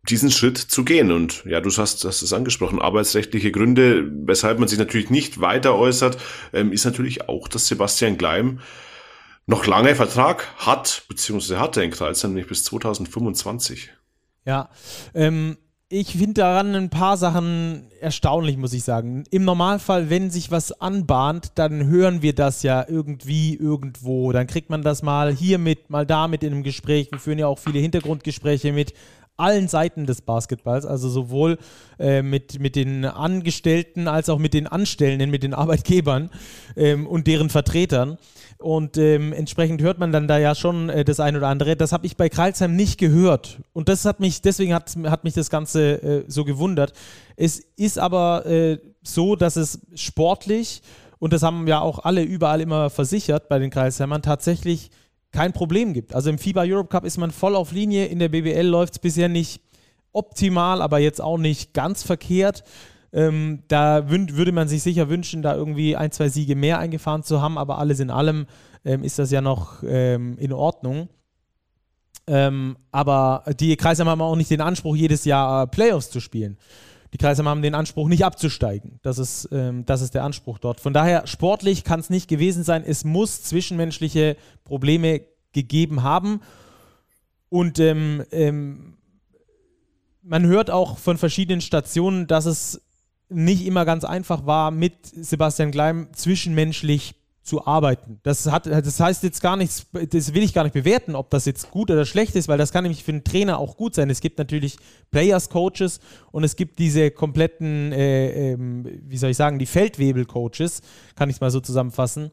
diesen 0.08 0.30
Schritt 0.30 0.58
zu 0.58 0.84
gehen. 0.84 1.10
Und 1.10 1.44
ja, 1.44 1.60
du 1.60 1.70
hast, 1.70 2.04
hast 2.04 2.22
es 2.22 2.32
angesprochen, 2.32 2.80
arbeitsrechtliche 2.80 3.50
Gründe, 3.50 4.10
weshalb 4.24 4.58
man 4.58 4.68
sich 4.68 4.78
natürlich 4.78 5.10
nicht 5.10 5.40
weiter 5.40 5.74
äußert, 5.74 6.18
ähm, 6.52 6.72
ist 6.72 6.84
natürlich 6.84 7.28
auch, 7.28 7.48
dass 7.48 7.66
Sebastian 7.66 8.16
Gleim 8.16 8.60
noch 9.48 9.66
lange 9.66 9.94
Vertrag 9.94 10.46
hat, 10.58 11.04
beziehungsweise 11.08 11.58
hatte 11.58 11.82
in 11.82 11.90
Kreuzheim 11.90 12.32
nämlich 12.32 12.48
bis 12.48 12.64
2025. 12.64 13.90
Ja, 14.44 14.68
ähm, 15.14 15.56
ich 15.88 16.12
finde 16.12 16.34
daran 16.34 16.74
ein 16.74 16.90
paar 16.90 17.16
Sachen 17.16 17.90
erstaunlich, 17.98 18.58
muss 18.58 18.74
ich 18.74 18.84
sagen. 18.84 19.24
Im 19.30 19.46
Normalfall, 19.46 20.10
wenn 20.10 20.30
sich 20.30 20.50
was 20.50 20.78
anbahnt, 20.82 21.52
dann 21.54 21.86
hören 21.86 22.20
wir 22.20 22.34
das 22.34 22.62
ja 22.62 22.84
irgendwie 22.86 23.54
irgendwo. 23.54 24.32
Dann 24.32 24.46
kriegt 24.46 24.68
man 24.68 24.82
das 24.82 25.02
mal 25.02 25.32
hier 25.32 25.56
mit, 25.56 25.88
mal 25.88 26.04
da 26.04 26.28
mit 26.28 26.42
in 26.42 26.52
einem 26.52 26.62
Gespräch. 26.62 27.10
Wir 27.10 27.18
führen 27.18 27.38
ja 27.38 27.46
auch 27.46 27.58
viele 27.58 27.78
Hintergrundgespräche 27.78 28.74
mit 28.74 28.92
allen 29.38 29.68
Seiten 29.68 30.04
des 30.04 30.20
Basketballs, 30.20 30.84
also 30.84 31.08
sowohl 31.08 31.56
äh, 31.98 32.20
mit, 32.22 32.58
mit 32.60 32.76
den 32.76 33.06
Angestellten 33.06 34.08
als 34.08 34.28
auch 34.28 34.38
mit 34.38 34.52
den 34.52 34.66
Anstellenden, 34.66 35.30
mit 35.30 35.42
den 35.42 35.54
Arbeitgebern 35.54 36.30
ähm, 36.76 37.06
und 37.06 37.26
deren 37.26 37.48
Vertretern. 37.48 38.18
Und 38.58 38.96
ähm, 38.96 39.32
entsprechend 39.32 39.82
hört 39.82 40.00
man 40.00 40.10
dann 40.10 40.26
da 40.26 40.36
ja 40.36 40.56
schon 40.56 40.88
äh, 40.88 41.04
das 41.04 41.20
eine 41.20 41.38
oder 41.38 41.46
andere. 41.46 41.76
Das 41.76 41.92
habe 41.92 42.06
ich 42.06 42.16
bei 42.16 42.28
Kreilsheim 42.28 42.74
nicht 42.74 42.98
gehört. 42.98 43.60
Und 43.72 43.88
das 43.88 44.04
hat 44.04 44.18
mich, 44.18 44.42
deswegen 44.42 44.74
hat, 44.74 44.96
hat 45.04 45.22
mich 45.22 45.34
das 45.34 45.48
Ganze 45.48 46.02
äh, 46.02 46.24
so 46.26 46.44
gewundert. 46.44 46.92
Es 47.36 47.60
ist 47.76 48.00
aber 48.00 48.46
äh, 48.46 48.78
so, 49.02 49.36
dass 49.36 49.54
es 49.54 49.80
sportlich, 49.94 50.82
und 51.20 51.32
das 51.32 51.42
haben 51.42 51.68
ja 51.68 51.80
auch 51.80 52.00
alle 52.00 52.22
überall 52.22 52.60
immer 52.60 52.90
versichert 52.90 53.48
bei 53.48 53.60
den 53.60 53.70
Kreisheimern, 53.70 54.22
tatsächlich 54.22 54.90
kein 55.30 55.52
Problem 55.52 55.92
gibt. 55.92 56.14
Also 56.14 56.30
im 56.30 56.38
FIBA 56.38 56.62
Europe 56.64 56.88
Cup 56.88 57.04
ist 57.04 57.16
man 57.16 57.30
voll 57.30 57.54
auf 57.54 57.70
Linie. 57.70 58.06
In 58.06 58.18
der 58.18 58.28
BBL 58.28 58.66
läuft 58.66 58.94
es 58.94 58.98
bisher 58.98 59.28
nicht 59.28 59.60
optimal, 60.12 60.82
aber 60.82 60.98
jetzt 60.98 61.20
auch 61.20 61.38
nicht 61.38 61.74
ganz 61.74 62.02
verkehrt. 62.02 62.64
Ähm, 63.12 63.62
da 63.68 64.10
würde 64.10 64.52
man 64.52 64.68
sich 64.68 64.82
sicher 64.82 65.08
wünschen, 65.08 65.42
da 65.42 65.54
irgendwie 65.54 65.96
ein, 65.96 66.10
zwei 66.10 66.28
Siege 66.28 66.56
mehr 66.56 66.78
eingefahren 66.78 67.22
zu 67.22 67.40
haben, 67.40 67.56
aber 67.56 67.78
alles 67.78 68.00
in 68.00 68.10
allem 68.10 68.46
ähm, 68.84 69.02
ist 69.02 69.18
das 69.18 69.30
ja 69.30 69.40
noch 69.40 69.82
ähm, 69.82 70.36
in 70.38 70.52
Ordnung. 70.52 71.08
Ähm, 72.26 72.76
aber 72.92 73.44
die 73.58 73.74
Kreisheimer 73.76 74.10
haben 74.10 74.20
auch 74.20 74.36
nicht 74.36 74.50
den 74.50 74.60
Anspruch, 74.60 74.94
jedes 74.94 75.24
Jahr 75.24 75.62
äh, 75.62 75.66
Playoffs 75.66 76.10
zu 76.10 76.20
spielen. 76.20 76.58
Die 77.14 77.18
Kreisheimer 77.18 77.50
haben 77.50 77.62
den 77.62 77.74
Anspruch, 77.74 78.06
nicht 78.08 78.24
abzusteigen. 78.24 79.00
Das 79.02 79.18
ist, 79.18 79.48
ähm, 79.50 79.86
das 79.86 80.02
ist 80.02 80.14
der 80.14 80.24
Anspruch 80.24 80.58
dort. 80.58 80.78
Von 80.78 80.92
daher, 80.92 81.26
sportlich 81.26 81.84
kann 81.84 82.00
es 82.00 82.10
nicht 82.10 82.28
gewesen 82.28 82.64
sein. 82.64 82.84
Es 82.86 83.04
muss 83.04 83.42
zwischenmenschliche 83.42 84.36
Probleme 84.64 85.22
gegeben 85.52 86.02
haben. 86.02 86.42
Und 87.48 87.78
ähm, 87.78 88.98
man 90.22 90.46
hört 90.46 90.70
auch 90.70 90.98
von 90.98 91.16
verschiedenen 91.16 91.62
Stationen, 91.62 92.26
dass 92.26 92.44
es 92.44 92.82
nicht 93.28 93.66
immer 93.66 93.84
ganz 93.84 94.04
einfach 94.04 94.46
war, 94.46 94.70
mit 94.70 94.94
Sebastian 95.04 95.70
Gleim 95.70 96.08
zwischenmenschlich 96.12 97.14
zu 97.48 97.66
arbeiten. 97.66 98.20
Das, 98.22 98.46
hat, 98.46 98.66
das 98.66 99.00
heißt 99.00 99.22
jetzt 99.22 99.40
gar 99.40 99.56
nichts, 99.56 99.86
das 100.10 100.34
will 100.34 100.42
ich 100.42 100.52
gar 100.52 100.64
nicht 100.64 100.74
bewerten, 100.74 101.14
ob 101.14 101.30
das 101.30 101.46
jetzt 101.46 101.70
gut 101.70 101.90
oder 101.90 102.04
schlecht 102.04 102.36
ist, 102.36 102.46
weil 102.46 102.58
das 102.58 102.72
kann 102.72 102.84
nämlich 102.84 103.02
für 103.02 103.12
einen 103.12 103.24
Trainer 103.24 103.58
auch 103.58 103.76
gut 103.76 103.94
sein. 103.94 104.10
Es 104.10 104.20
gibt 104.20 104.38
natürlich 104.38 104.76
Players 105.10 105.48
Coaches 105.48 105.98
und 106.30 106.44
es 106.44 106.56
gibt 106.56 106.78
diese 106.78 107.10
kompletten, 107.10 107.92
äh, 107.92 108.52
ähm, 108.52 108.86
wie 109.02 109.16
soll 109.16 109.30
ich 109.30 109.36
sagen, 109.36 109.58
die 109.58 109.66
Feldwebel 109.66 110.26
Coaches, 110.26 110.82
kann 111.16 111.30
ich 111.30 111.36
es 111.36 111.40
mal 111.40 111.50
so 111.50 111.60
zusammenfassen. 111.60 112.30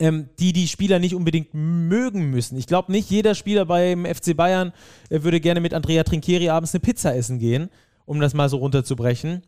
Ähm, 0.00 0.28
die 0.40 0.52
die 0.52 0.66
Spieler 0.66 0.98
nicht 0.98 1.14
unbedingt 1.14 1.50
mögen 1.52 2.28
müssen. 2.30 2.58
Ich 2.58 2.66
glaube 2.66 2.90
nicht, 2.90 3.08
jeder 3.10 3.36
Spieler 3.36 3.64
beim 3.64 4.04
FC 4.04 4.36
Bayern 4.36 4.72
äh, 5.08 5.22
würde 5.22 5.38
gerne 5.38 5.60
mit 5.60 5.72
Andrea 5.72 6.02
Trinchieri 6.02 6.48
abends 6.48 6.74
eine 6.74 6.80
Pizza 6.80 7.14
essen 7.14 7.38
gehen, 7.38 7.70
um 8.04 8.18
das 8.18 8.34
mal 8.34 8.48
so 8.48 8.56
runterzubrechen. 8.56 9.42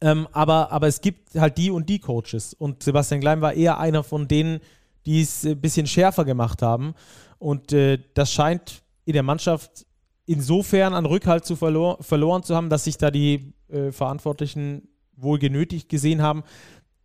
Ähm, 0.00 0.28
aber, 0.32 0.70
aber 0.72 0.86
es 0.86 1.00
gibt 1.00 1.34
halt 1.34 1.56
die 1.58 1.70
und 1.70 1.88
die 1.88 1.98
Coaches. 1.98 2.54
Und 2.54 2.82
Sebastian 2.82 3.20
Klein 3.20 3.40
war 3.40 3.54
eher 3.54 3.78
einer 3.78 4.02
von 4.02 4.28
denen, 4.28 4.60
die 5.06 5.20
es 5.20 5.44
ein 5.44 5.60
bisschen 5.60 5.86
schärfer 5.86 6.24
gemacht 6.24 6.62
haben. 6.62 6.94
Und 7.38 7.72
äh, 7.72 7.98
das 8.14 8.32
scheint 8.32 8.82
in 9.04 9.12
der 9.12 9.22
Mannschaft 9.22 9.86
insofern 10.26 10.94
an 10.94 11.06
Rückhalt 11.06 11.44
zu 11.44 11.56
verlor 11.56 11.98
verloren 12.02 12.42
zu 12.42 12.54
haben, 12.56 12.70
dass 12.70 12.84
sich 12.84 12.96
da 12.96 13.10
die 13.10 13.52
äh, 13.68 13.92
Verantwortlichen 13.92 14.88
wohl 15.16 15.38
genötigt 15.38 15.88
gesehen 15.88 16.22
haben. 16.22 16.42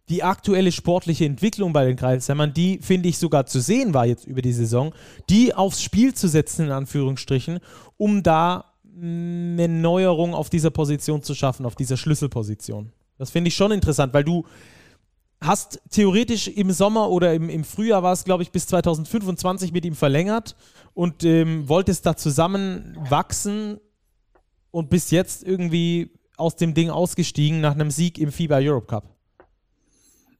Die 0.08 0.24
aktuelle 0.24 0.72
sportliche 0.72 1.26
Entwicklung 1.26 1.72
bei 1.72 1.86
den 1.86 1.96
Kreisheimern, 1.96 2.54
die 2.54 2.80
finde 2.80 3.10
ich 3.10 3.20
sogar 3.20 3.46
zu 3.46 3.60
sehen 3.60 3.94
war 3.94 4.08
jetzt 4.08 4.26
über 4.26 4.42
die 4.42 4.54
Saison, 4.54 4.94
die 5.30 5.54
aufs 5.54 5.84
Spiel 5.84 6.16
zu 6.16 6.28
setzen, 6.28 6.66
in 6.66 6.72
Anführungsstrichen, 6.72 7.60
um 7.98 8.24
da 8.24 8.69
eine 9.02 9.68
Neuerung 9.68 10.34
auf 10.34 10.50
dieser 10.50 10.70
Position 10.70 11.24
zu 11.24 11.34
schaffen, 11.34 11.66
auf 11.66 11.76
dieser 11.76 11.98
Schlüsselposition. 11.98 12.92
Das 13.18 13.32
finde 13.32 13.50
ich 13.50 13.56
schon 13.56 13.72
interessant, 13.72 14.14
weil 14.14 14.24
du 14.24 14.46
hast 15.42 15.82
theoretisch 15.90 16.48
im 16.48 16.72
Sommer 16.72 17.10
oder 17.10 17.34
im, 17.34 17.50
im 17.50 17.64
Frühjahr 17.64 18.04
war 18.04 18.14
es, 18.14 18.24
glaube 18.24 18.44
ich, 18.44 18.52
bis 18.52 18.68
2025 18.68 19.72
mit 19.72 19.86
ihm 19.86 19.96
verlängert 19.96 20.56
und 20.94 21.24
ähm, 21.24 21.68
wolltest 21.70 22.06
da 22.06 22.16
zusammen 22.16 22.98
wachsen 23.10 23.80
und 24.72 24.90
bis 24.90 25.12
jetzt 25.12 25.44
irgendwie 25.44 26.12
aus 26.38 26.56
dem 26.56 26.74
Ding 26.74 26.90
ausgestiegen 26.90 27.62
nach 27.62 27.74
einem 27.74 27.92
Sieg 27.92 28.18
im 28.18 28.32
FIBA 28.32 28.58
Europe 28.58 28.88
Cup. 28.88 29.19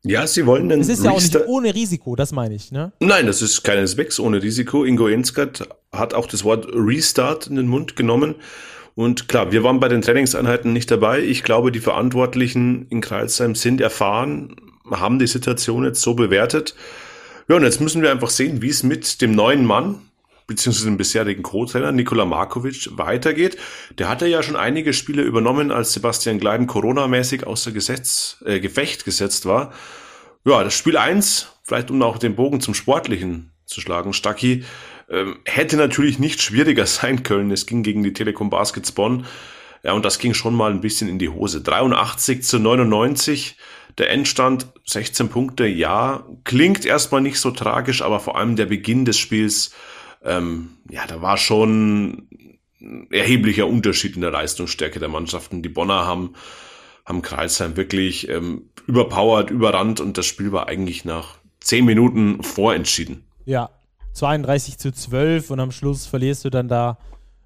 Ja, 0.04 0.26
sie 0.28 0.46
wollen 0.46 0.70
den. 0.70 0.80
Es 0.80 0.88
ist 0.88 1.04
ja 1.04 1.12
auch 1.12 1.22
nicht 1.22 1.36
ohne 1.48 1.76
Risiko, 1.76 2.16
das 2.16 2.32
meine 2.32 2.56
ich, 2.56 2.72
ne? 2.72 2.94
Nein, 3.00 3.26
das 3.26 3.42
ist 3.42 3.64
keineswegs 3.64 4.20
ohne 4.20 4.42
Risiko. 4.42 4.86
Ingo 4.86 5.08
Enskat 5.08 5.68
hat 5.92 6.14
auch 6.14 6.28
das 6.28 6.44
Wort 6.44 6.68
Restart 6.74 7.48
in 7.48 7.56
den 7.56 7.68
Mund 7.68 7.96
genommen. 7.96 8.36
Und 8.96 9.28
klar, 9.28 9.52
wir 9.52 9.64
waren 9.64 9.80
bei 9.80 9.88
den 9.88 10.02
Trainingseinheiten 10.02 10.74
nicht 10.74 10.90
dabei. 10.90 11.22
Ich 11.22 11.44
glaube, 11.44 11.72
die 11.72 11.80
Verantwortlichen 11.80 12.88
in 12.90 13.02
Kreilsheim 13.02 13.56
sind 13.56 13.82
erfahren, 13.82 14.56
haben 14.90 15.20
die 15.20 15.28
Situation 15.28 15.84
jetzt 15.84 16.02
so 16.02 16.14
bewertet. 16.16 16.76
Ja, 17.48 17.56
und 17.56 17.64
jetzt 17.64 17.82
müssen 17.82 18.02
wir 18.02 18.12
einfach 18.12 18.30
sehen, 18.30 18.62
wie 18.62 18.70
es 18.70 18.84
mit 18.84 19.22
dem 19.22 19.32
neuen 19.32 19.66
Mann, 19.66 20.02
beziehungsweise 20.50 20.88
dem 20.88 20.98
bisherigen 20.98 21.44
Co-Trainer 21.44 21.94
Nikola 21.94 22.26
Markovic 22.26 22.90
weitergeht. 22.98 23.58
Der 23.98 24.10
hatte 24.10 24.28
ja 24.28 24.44
schon 24.44 24.58
einige 24.58 24.92
Spiele 24.92 25.22
übernommen, 25.22 25.72
als 25.72 25.94
Sebastian 25.94 26.40
Gleiden 26.40 26.68
Corona-mäßig 26.68 27.48
außer 27.48 27.72
Gesetz, 27.72 28.44
äh, 28.46 28.60
Gefecht 28.60 29.06
gesetzt 29.06 29.46
war. 29.46 29.72
Ja, 30.44 30.64
das 30.64 30.74
Spiel 30.74 30.98
eins, 30.98 31.48
vielleicht 31.64 31.92
um 31.92 32.02
auch 32.02 32.18
den 32.18 32.36
Bogen 32.36 32.60
zum 32.60 32.74
Sportlichen 32.74 33.52
zu 33.66 33.80
schlagen, 33.80 34.14
Stacki, 34.14 34.66
ähm, 35.10 35.38
hätte 35.46 35.78
natürlich 35.78 36.20
nicht 36.20 36.42
schwieriger 36.42 36.86
sein 36.88 37.24
können. 37.24 37.52
Es 37.52 37.66
ging 37.66 37.84
gegen 37.84 38.04
die 38.04 38.14
Telekom 38.14 38.50
Baskets 38.50 38.92
Bonn. 38.92 39.26
Ja, 39.84 39.94
und 39.94 40.04
das 40.04 40.20
ging 40.20 40.34
schon 40.34 40.56
mal 40.56 40.72
ein 40.72 40.82
bisschen 40.82 41.08
in 41.08 41.20
die 41.20 41.30
Hose. 41.30 41.62
83 41.62 42.44
zu 42.44 42.60
99. 42.60 43.56
Der 43.98 44.10
Endstand 44.12 44.68
16 44.86 45.30
Punkte, 45.30 45.66
ja, 45.68 46.26
klingt 46.44 46.86
erstmal 46.86 47.22
nicht 47.22 47.40
so 47.40 47.52
tragisch, 47.52 48.02
aber 48.02 48.20
vor 48.20 48.38
allem 48.38 48.56
der 48.56 48.66
Beginn 48.66 49.06
des 49.06 49.18
Spiels 49.18 49.72
ähm, 50.24 50.78
ja, 50.90 51.06
da 51.08 51.22
war 51.22 51.38
schon 51.38 52.28
ein 52.82 53.12
erheblicher 53.12 53.68
Unterschied 53.68 54.16
in 54.16 54.22
der 54.22 54.32
Leistungsstärke 54.32 55.00
der 55.00 55.10
Mannschaften. 55.10 55.62
Die 55.62 55.70
Bonner 55.70 56.06
haben, 56.06 56.34
haben 57.06 57.22
Kreisheim 57.22 57.76
wirklich 57.78 58.30
ähm, 58.30 58.70
überpowered, 58.88 59.50
überrannt 59.50 60.00
und 60.00 60.18
das 60.18 60.26
Spiel 60.26 60.52
war 60.52 60.68
eigentlich 60.68 61.06
nach 61.06 61.36
zehn 61.60 61.86
Minuten 61.86 62.42
vorentschieden. 62.44 63.26
Ja, 63.46 63.70
32 64.14 64.78
zu 64.78 64.92
12 64.92 65.52
und 65.52 65.60
am 65.60 65.72
Schluss 65.72 66.06
verlierst 66.06 66.46
du 66.46 66.50
dann 66.50 66.68
da 66.68 66.98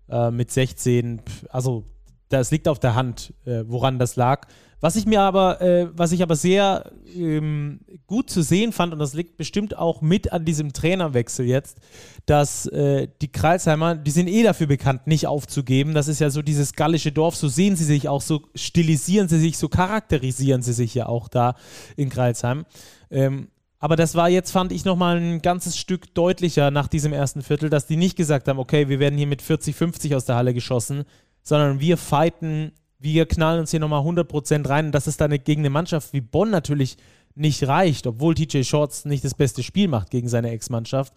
äh, 0.09 0.31
mit 0.31 0.51
16. 0.51 1.21
Also 1.49 1.85
das 2.29 2.51
liegt 2.51 2.67
auf 2.67 2.79
der 2.79 2.95
Hand, 2.95 3.33
äh, 3.45 3.63
woran 3.65 3.99
das 3.99 4.15
lag. 4.15 4.47
Was 4.83 4.97
ich 4.97 5.05
mir 5.05 5.21
aber, 5.21 5.61
äh, 5.61 5.87
was 5.93 6.11
ich 6.11 6.21
aber 6.21 6.35
sehr 6.35 6.91
ähm, 7.15 7.79
gut 8.05 8.29
zu 8.29 8.41
sehen 8.41 8.73
fand, 8.73 8.91
und 8.91 8.99
das 8.99 9.13
liegt 9.13 9.37
bestimmt 9.37 9.77
auch 9.77 10.01
mit 10.01 10.33
an 10.33 10.43
diesem 10.43 10.73
Trainerwechsel 10.73 11.45
jetzt, 11.45 11.77
dass 12.25 12.65
äh, 12.65 13.07
die 13.21 13.31
Kreilsheimer, 13.31 13.95
die 13.95 14.11
sind 14.11 14.27
eh 14.27 14.43
dafür 14.43 14.67
bekannt, 14.67 15.07
nicht 15.07 15.25
aufzugeben. 15.25 15.93
Das 15.93 16.09
ist 16.09 16.19
ja 16.19 16.29
so 16.29 16.41
dieses 16.41 16.73
gallische 16.73 17.13
Dorf, 17.13 17.37
so 17.37 17.47
sehen 17.47 17.77
sie 17.77 17.85
sich 17.85 18.09
auch, 18.09 18.21
so 18.21 18.41
stilisieren 18.55 19.29
sie 19.29 19.39
sich, 19.39 19.57
so 19.57 19.69
charakterisieren 19.69 20.61
sie 20.61 20.73
sich 20.73 20.93
ja 20.93 21.05
auch 21.05 21.29
da 21.29 21.55
in 21.95 22.09
Kreilsheim. 22.09 22.65
Ähm, 23.09 23.47
aber 23.79 23.95
das 23.95 24.15
war 24.15 24.27
jetzt, 24.27 24.51
fand 24.51 24.73
ich, 24.73 24.83
nochmal 24.83 25.15
ein 25.15 25.41
ganzes 25.41 25.77
Stück 25.77 26.13
deutlicher 26.13 26.71
nach 26.71 26.89
diesem 26.89 27.13
ersten 27.13 27.41
Viertel, 27.41 27.69
dass 27.69 27.87
die 27.87 27.95
nicht 27.95 28.17
gesagt 28.17 28.49
haben, 28.49 28.59
okay, 28.59 28.89
wir 28.89 28.99
werden 28.99 29.17
hier 29.17 29.27
mit 29.27 29.41
40, 29.41 29.77
50 29.77 30.13
aus 30.13 30.25
der 30.25 30.35
Halle 30.35 30.53
geschossen, 30.53 31.05
sondern 31.41 31.79
wir 31.79 31.95
fighten 31.95 32.73
wir 33.03 33.25
knallen 33.25 33.59
uns 33.59 33.71
hier 33.71 33.79
nochmal 33.79 34.01
100% 34.01 34.67
rein. 34.67 34.91
Dass 34.91 35.07
es 35.07 35.17
dann 35.17 35.31
gegen 35.43 35.61
eine 35.61 35.69
Mannschaft 35.69 36.13
wie 36.13 36.21
Bonn 36.21 36.49
natürlich 36.49 36.97
nicht 37.35 37.67
reicht, 37.67 38.07
obwohl 38.07 38.35
TJ 38.35 38.63
Shorts 38.63 39.05
nicht 39.05 39.23
das 39.23 39.33
beste 39.33 39.63
Spiel 39.63 39.87
macht 39.87 40.09
gegen 40.09 40.29
seine 40.29 40.51
Ex-Mannschaft, 40.51 41.13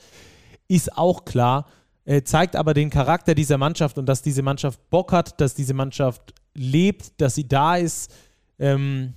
ist 0.69 0.97
auch 0.97 1.25
klar. 1.25 1.67
Äh, 2.05 2.23
zeigt 2.23 2.57
aber 2.57 2.73
den 2.73 2.91
Charakter 2.91 3.35
dieser 3.35 3.59
Mannschaft 3.59 3.99
und 3.99 4.07
dass 4.07 4.23
diese 4.23 4.43
Mannschaft 4.43 4.81
Bock 4.91 5.13
hat, 5.13 5.41
dass 5.41 5.55
diese 5.55 5.75
Mannschaft 5.75 6.35
lebt, 6.55 7.21
dass 7.21 7.35
sie 7.35 7.49
da 7.49 7.77
ist. 7.77 8.13
Ähm, 8.59 9.15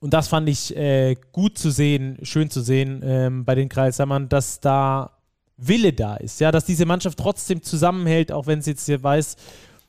und 0.00 0.12
das 0.14 0.28
fand 0.28 0.48
ich 0.48 0.76
äh, 0.76 1.14
gut 1.32 1.58
zu 1.58 1.70
sehen, 1.70 2.18
schön 2.22 2.50
zu 2.50 2.60
sehen 2.60 3.02
ähm, 3.04 3.44
bei 3.44 3.54
den 3.54 3.68
Kreissammern, 3.68 4.28
dass 4.28 4.60
da 4.60 5.12
Wille 5.56 5.92
da 5.92 6.16
ist, 6.16 6.40
ja, 6.40 6.52
dass 6.52 6.66
diese 6.66 6.84
Mannschaft 6.84 7.18
trotzdem 7.18 7.62
zusammenhält, 7.62 8.30
auch 8.30 8.46
wenn 8.46 8.60
sie 8.60 8.72
jetzt 8.72 8.86
hier 8.86 9.02
weiß, 9.02 9.36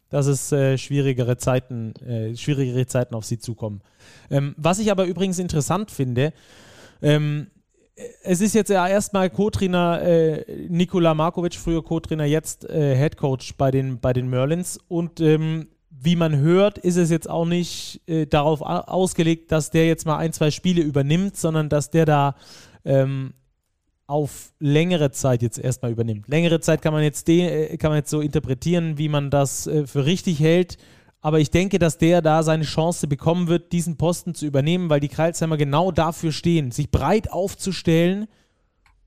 dass 0.10 0.28
es 0.28 0.52
äh, 0.52 0.78
schwierigere 0.78 1.38
Zeiten, 1.38 1.94
äh, 1.98 2.36
schwierigere 2.36 2.86
Zeiten 2.86 3.16
auf 3.16 3.26
sie 3.26 3.40
zukommen. 3.40 3.82
Ähm, 4.30 4.56
was 4.58 4.80
ich 4.80 4.92
aber 4.92 5.06
übrigens 5.06 5.40
interessant 5.40 5.92
finde, 5.92 6.34
ähm, 7.02 7.48
es 8.24 8.42
ist 8.42 8.54
jetzt 8.54 8.70
ja 8.70 8.88
erstmal 8.88 9.30
Co-Trainer 9.30 10.02
äh, 10.02 10.68
Nikola 10.70 11.14
Markovic, 11.14 11.56
früher 11.56 11.84
Co-Trainer, 11.84 12.26
jetzt 12.26 12.70
äh, 12.70 12.96
Head 12.96 13.18
Coach 13.18 13.56
bei 13.58 13.72
den, 13.72 14.00
bei 14.00 14.14
den 14.14 14.30
Merlins. 14.30 14.80
Und 14.88 15.20
ähm, 15.20 15.68
wie 15.90 16.16
man 16.16 16.38
hört, 16.38 16.78
ist 16.78 16.98
es 16.98 17.10
jetzt 17.10 17.30
auch 17.30 17.46
nicht 17.46 18.02
äh, 18.08 18.28
darauf 18.28 18.62
ausgelegt, 18.62 19.52
dass 19.52 19.72
der 19.72 19.88
jetzt 19.88 20.06
mal 20.06 20.18
ein, 20.18 20.32
zwei 20.32 20.52
Spiele 20.52 20.82
übernimmt, 20.82 21.38
sondern 21.38 21.70
dass 21.70 21.90
der 21.90 22.06
da 22.06 22.36
ähm, 22.86 23.34
auf 24.08 24.54
längere 24.60 25.12
Zeit 25.12 25.42
jetzt 25.42 25.60
erstmal 25.60 25.92
übernimmt. 25.92 26.30
Längere 26.30 26.62
Zeit 26.62 26.82
kann 26.82 26.94
man 26.94 27.04
jetzt, 27.04 27.28
de, 27.28 27.74
äh, 27.74 27.78
kann 27.78 27.92
man 27.92 27.98
jetzt 27.98 28.10
so 28.10 28.22
interpretieren, 28.22 28.98
wie 28.98 29.10
man 29.10 29.30
das 29.30 29.68
äh, 29.68 29.86
für 29.86 30.06
richtig 30.06 30.40
hält. 30.40 30.78
Aber 31.20 31.40
ich 31.42 31.52
denke, 31.52 31.78
dass 31.78 31.98
der 31.98 32.22
da 32.22 32.42
seine 32.42 32.64
Chance 32.64 33.08
bekommen 33.08 33.48
wird, 33.48 33.74
diesen 33.74 33.98
Posten 33.98 34.34
zu 34.34 34.46
übernehmen, 34.46 34.90
weil 34.90 35.02
die 35.02 35.10
Kreilsheimer 35.10 35.58
genau 35.58 35.92
dafür 35.92 36.32
stehen, 36.32 36.72
sich 36.72 36.90
breit 36.90 37.32
aufzustellen, 37.32 38.28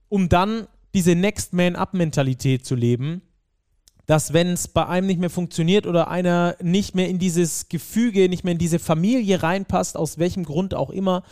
um 0.07 0.29
dann 0.29 0.67
diese 0.93 1.15
Next 1.15 1.53
Man-Up-Mentalität 1.53 2.65
zu 2.65 2.75
leben. 2.75 3.23
Dass, 4.05 4.33
wenn 4.33 4.49
es 4.49 4.67
bei 4.67 4.85
einem 4.85 5.07
nicht 5.07 5.19
mehr 5.19 5.29
funktioniert 5.29 5.87
oder 5.87 6.09
einer 6.09 6.57
nicht 6.61 6.95
mehr 6.95 7.07
in 7.07 7.17
dieses 7.17 7.69
Gefüge, 7.69 8.29
nicht 8.29 8.43
mehr 8.43 8.51
in 8.51 8.57
diese 8.57 8.77
Familie 8.77 9.41
reinpasst, 9.41 9.95
aus 9.95 10.19
welchem 10.19 10.43
Grund 10.43 10.75
auch 10.75 10.89
immer, 10.89 11.23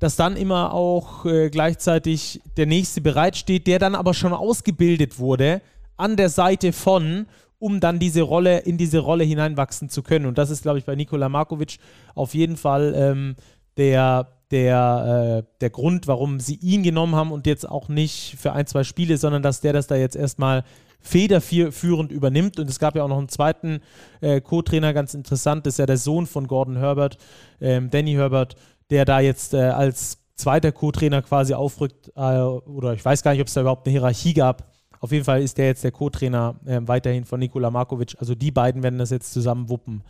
dass 0.00 0.16
dann 0.16 0.36
immer 0.36 0.72
auch 0.72 1.24
äh, 1.26 1.50
gleichzeitig 1.50 2.40
der 2.56 2.66
nächste 2.66 3.00
bereitsteht, 3.00 3.66
der 3.66 3.78
dann 3.78 3.94
aber 3.94 4.14
schon 4.14 4.32
ausgebildet 4.32 5.18
wurde 5.18 5.60
an 5.96 6.16
der 6.16 6.30
Seite 6.30 6.72
von, 6.72 7.26
um 7.58 7.78
dann 7.78 7.98
diese 7.98 8.22
Rolle, 8.22 8.60
in 8.60 8.78
diese 8.78 8.98
Rolle 8.98 9.22
hineinwachsen 9.22 9.90
zu 9.90 10.02
können. 10.02 10.24
Und 10.26 10.38
das 10.38 10.50
ist, 10.50 10.62
glaube 10.62 10.78
ich, 10.78 10.86
bei 10.86 10.96
Nikola 10.96 11.28
Markovic 11.28 11.76
auf 12.14 12.34
jeden 12.34 12.56
Fall 12.56 12.94
ähm, 12.96 13.36
der, 13.76 14.28
der, 14.50 15.44
äh, 15.44 15.56
der 15.60 15.70
Grund, 15.70 16.08
warum 16.08 16.40
sie 16.40 16.56
ihn 16.56 16.82
genommen 16.82 17.14
haben 17.14 17.30
und 17.30 17.46
jetzt 17.46 17.68
auch 17.68 17.88
nicht 17.88 18.36
für 18.38 18.54
ein, 18.54 18.66
zwei 18.66 18.82
Spiele, 18.84 19.18
sondern 19.18 19.42
dass 19.42 19.60
der 19.60 19.74
das 19.74 19.86
da 19.86 19.96
jetzt 19.96 20.16
erstmal 20.16 20.64
federführend 21.00 22.10
übernimmt. 22.10 22.58
Und 22.58 22.70
es 22.70 22.78
gab 22.78 22.96
ja 22.96 23.04
auch 23.04 23.08
noch 23.08 23.18
einen 23.18 23.28
zweiten 23.28 23.80
äh, 24.22 24.40
Co-Trainer, 24.40 24.94
ganz 24.94 25.12
interessant, 25.12 25.66
das 25.66 25.74
ist 25.74 25.78
ja 25.78 25.86
der 25.86 25.98
Sohn 25.98 26.26
von 26.26 26.46
Gordon 26.46 26.76
Herbert, 26.76 27.18
ähm, 27.60 27.90
Danny 27.90 28.14
Herbert, 28.14 28.56
der 28.90 29.04
da 29.04 29.20
jetzt 29.20 29.54
äh, 29.54 29.58
als 29.58 30.18
zweiter 30.36 30.72
Co-Trainer 30.72 31.22
quasi 31.22 31.54
aufrückt, 31.54 32.10
äh, 32.16 32.20
oder 32.20 32.94
ich 32.94 33.04
weiß 33.04 33.22
gar 33.22 33.32
nicht, 33.32 33.40
ob 33.40 33.46
es 33.46 33.54
da 33.54 33.60
überhaupt 33.60 33.86
eine 33.86 33.92
Hierarchie 33.92 34.34
gab. 34.34 34.70
Auf 35.00 35.12
jeden 35.12 35.24
Fall 35.24 35.42
ist 35.42 35.56
der 35.58 35.66
jetzt 35.66 35.84
der 35.84 35.92
Co-Trainer 35.92 36.56
äh, 36.66 36.80
weiterhin 36.82 37.24
von 37.24 37.40
Nikola 37.40 37.70
Markovic. 37.70 38.16
Also 38.18 38.34
die 38.34 38.50
beiden 38.50 38.82
werden 38.82 38.98
das 38.98 39.10
jetzt 39.10 39.32
zusammen 39.32 39.68
wuppen, 39.68 40.02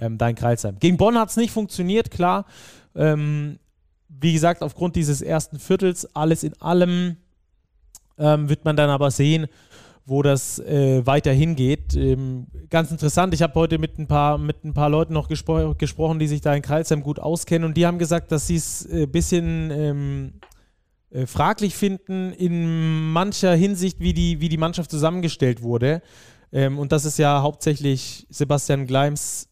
ähm, 0.00 0.18
dein 0.18 0.34
Kreisheim. 0.34 0.78
Gegen 0.78 0.96
Bonn 0.96 1.18
hat 1.18 1.30
es 1.30 1.36
nicht 1.36 1.52
funktioniert, 1.52 2.10
klar. 2.10 2.46
Ähm, 2.94 3.58
wie 4.08 4.32
gesagt, 4.32 4.62
aufgrund 4.62 4.96
dieses 4.96 5.20
ersten 5.20 5.58
Viertels, 5.58 6.14
alles 6.14 6.44
in 6.44 6.60
allem, 6.60 7.16
ähm, 8.18 8.48
wird 8.48 8.64
man 8.64 8.76
dann 8.76 8.88
aber 8.88 9.10
sehen, 9.10 9.46
wo 10.06 10.22
das 10.22 10.60
äh, 10.60 11.04
weiter 11.04 11.32
hingeht. 11.32 11.94
Ähm, 11.96 12.46
ganz 12.70 12.92
interessant, 12.92 13.34
ich 13.34 13.42
habe 13.42 13.54
heute 13.56 13.78
mit 13.78 13.98
ein 13.98 14.06
paar, 14.06 14.38
mit 14.38 14.64
ein 14.64 14.72
paar 14.72 14.88
Leuten 14.88 15.12
noch 15.12 15.28
gespro 15.28 15.74
gesprochen, 15.74 16.20
die 16.20 16.28
sich 16.28 16.40
da 16.40 16.54
in 16.54 16.62
Kreilsheim 16.62 17.02
gut 17.02 17.18
auskennen 17.18 17.68
und 17.68 17.76
die 17.76 17.86
haben 17.86 17.98
gesagt, 17.98 18.30
dass 18.30 18.46
sie 18.46 18.56
es 18.56 18.86
ein 18.86 19.02
äh, 19.02 19.06
bisschen 19.06 19.70
ähm, 19.72 20.32
äh, 21.10 21.26
fraglich 21.26 21.74
finden 21.74 22.32
in 22.32 23.10
mancher 23.12 23.54
Hinsicht, 23.54 23.98
wie 24.00 24.12
die, 24.12 24.40
wie 24.40 24.48
die 24.48 24.56
Mannschaft 24.56 24.90
zusammengestellt 24.92 25.60
wurde. 25.60 26.02
Ähm, 26.52 26.78
und 26.78 26.92
das 26.92 27.04
ist 27.04 27.18
ja 27.18 27.42
hauptsächlich 27.42 28.26
Sebastian 28.30 28.86
Gleims 28.86 29.48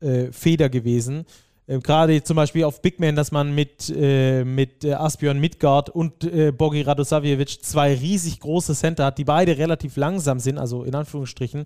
äh, 0.00 0.32
Feder 0.32 0.68
gewesen. 0.68 1.26
Äh, 1.72 1.78
Gerade 1.80 2.22
zum 2.22 2.36
Beispiel 2.36 2.64
auf 2.64 2.82
Big 2.82 3.00
Man, 3.00 3.16
dass 3.16 3.32
man 3.32 3.54
mit, 3.54 3.92
äh, 3.94 4.44
mit 4.44 4.84
äh, 4.84 4.94
Asbjörn 4.94 5.38
Midgard 5.38 5.90
und 5.90 6.24
äh, 6.24 6.52
Bogi 6.52 6.82
Radosavjevic 6.82 7.62
zwei 7.62 7.94
riesig 7.94 8.40
große 8.40 8.74
Center 8.74 9.06
hat, 9.06 9.18
die 9.18 9.24
beide 9.24 9.56
relativ 9.58 9.96
langsam 9.96 10.38
sind, 10.38 10.58
also 10.58 10.84
in 10.84 10.94
Anführungsstrichen, 10.94 11.64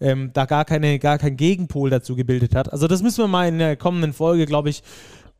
ähm, 0.00 0.30
da 0.32 0.44
gar, 0.44 0.64
keine, 0.64 0.98
gar 0.98 1.18
kein 1.18 1.36
Gegenpol 1.36 1.90
dazu 1.90 2.16
gebildet 2.16 2.54
hat. 2.54 2.72
Also 2.72 2.86
das 2.86 3.02
müssen 3.02 3.18
wir 3.18 3.28
mal 3.28 3.48
in 3.48 3.58
der 3.58 3.76
kommenden 3.76 4.12
Folge, 4.12 4.46
glaube 4.46 4.70
ich, 4.70 4.82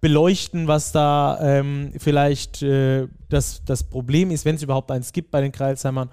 beleuchten, 0.00 0.68
was 0.68 0.92
da 0.92 1.38
ähm, 1.42 1.92
vielleicht 1.98 2.62
äh, 2.62 3.08
das, 3.28 3.62
das 3.64 3.82
Problem 3.82 4.30
ist, 4.30 4.44
wenn 4.44 4.54
es 4.54 4.62
überhaupt 4.62 4.90
eins 4.92 5.12
gibt 5.12 5.32
bei 5.32 5.40
den 5.40 5.50
Kreilsheimern 5.50 6.08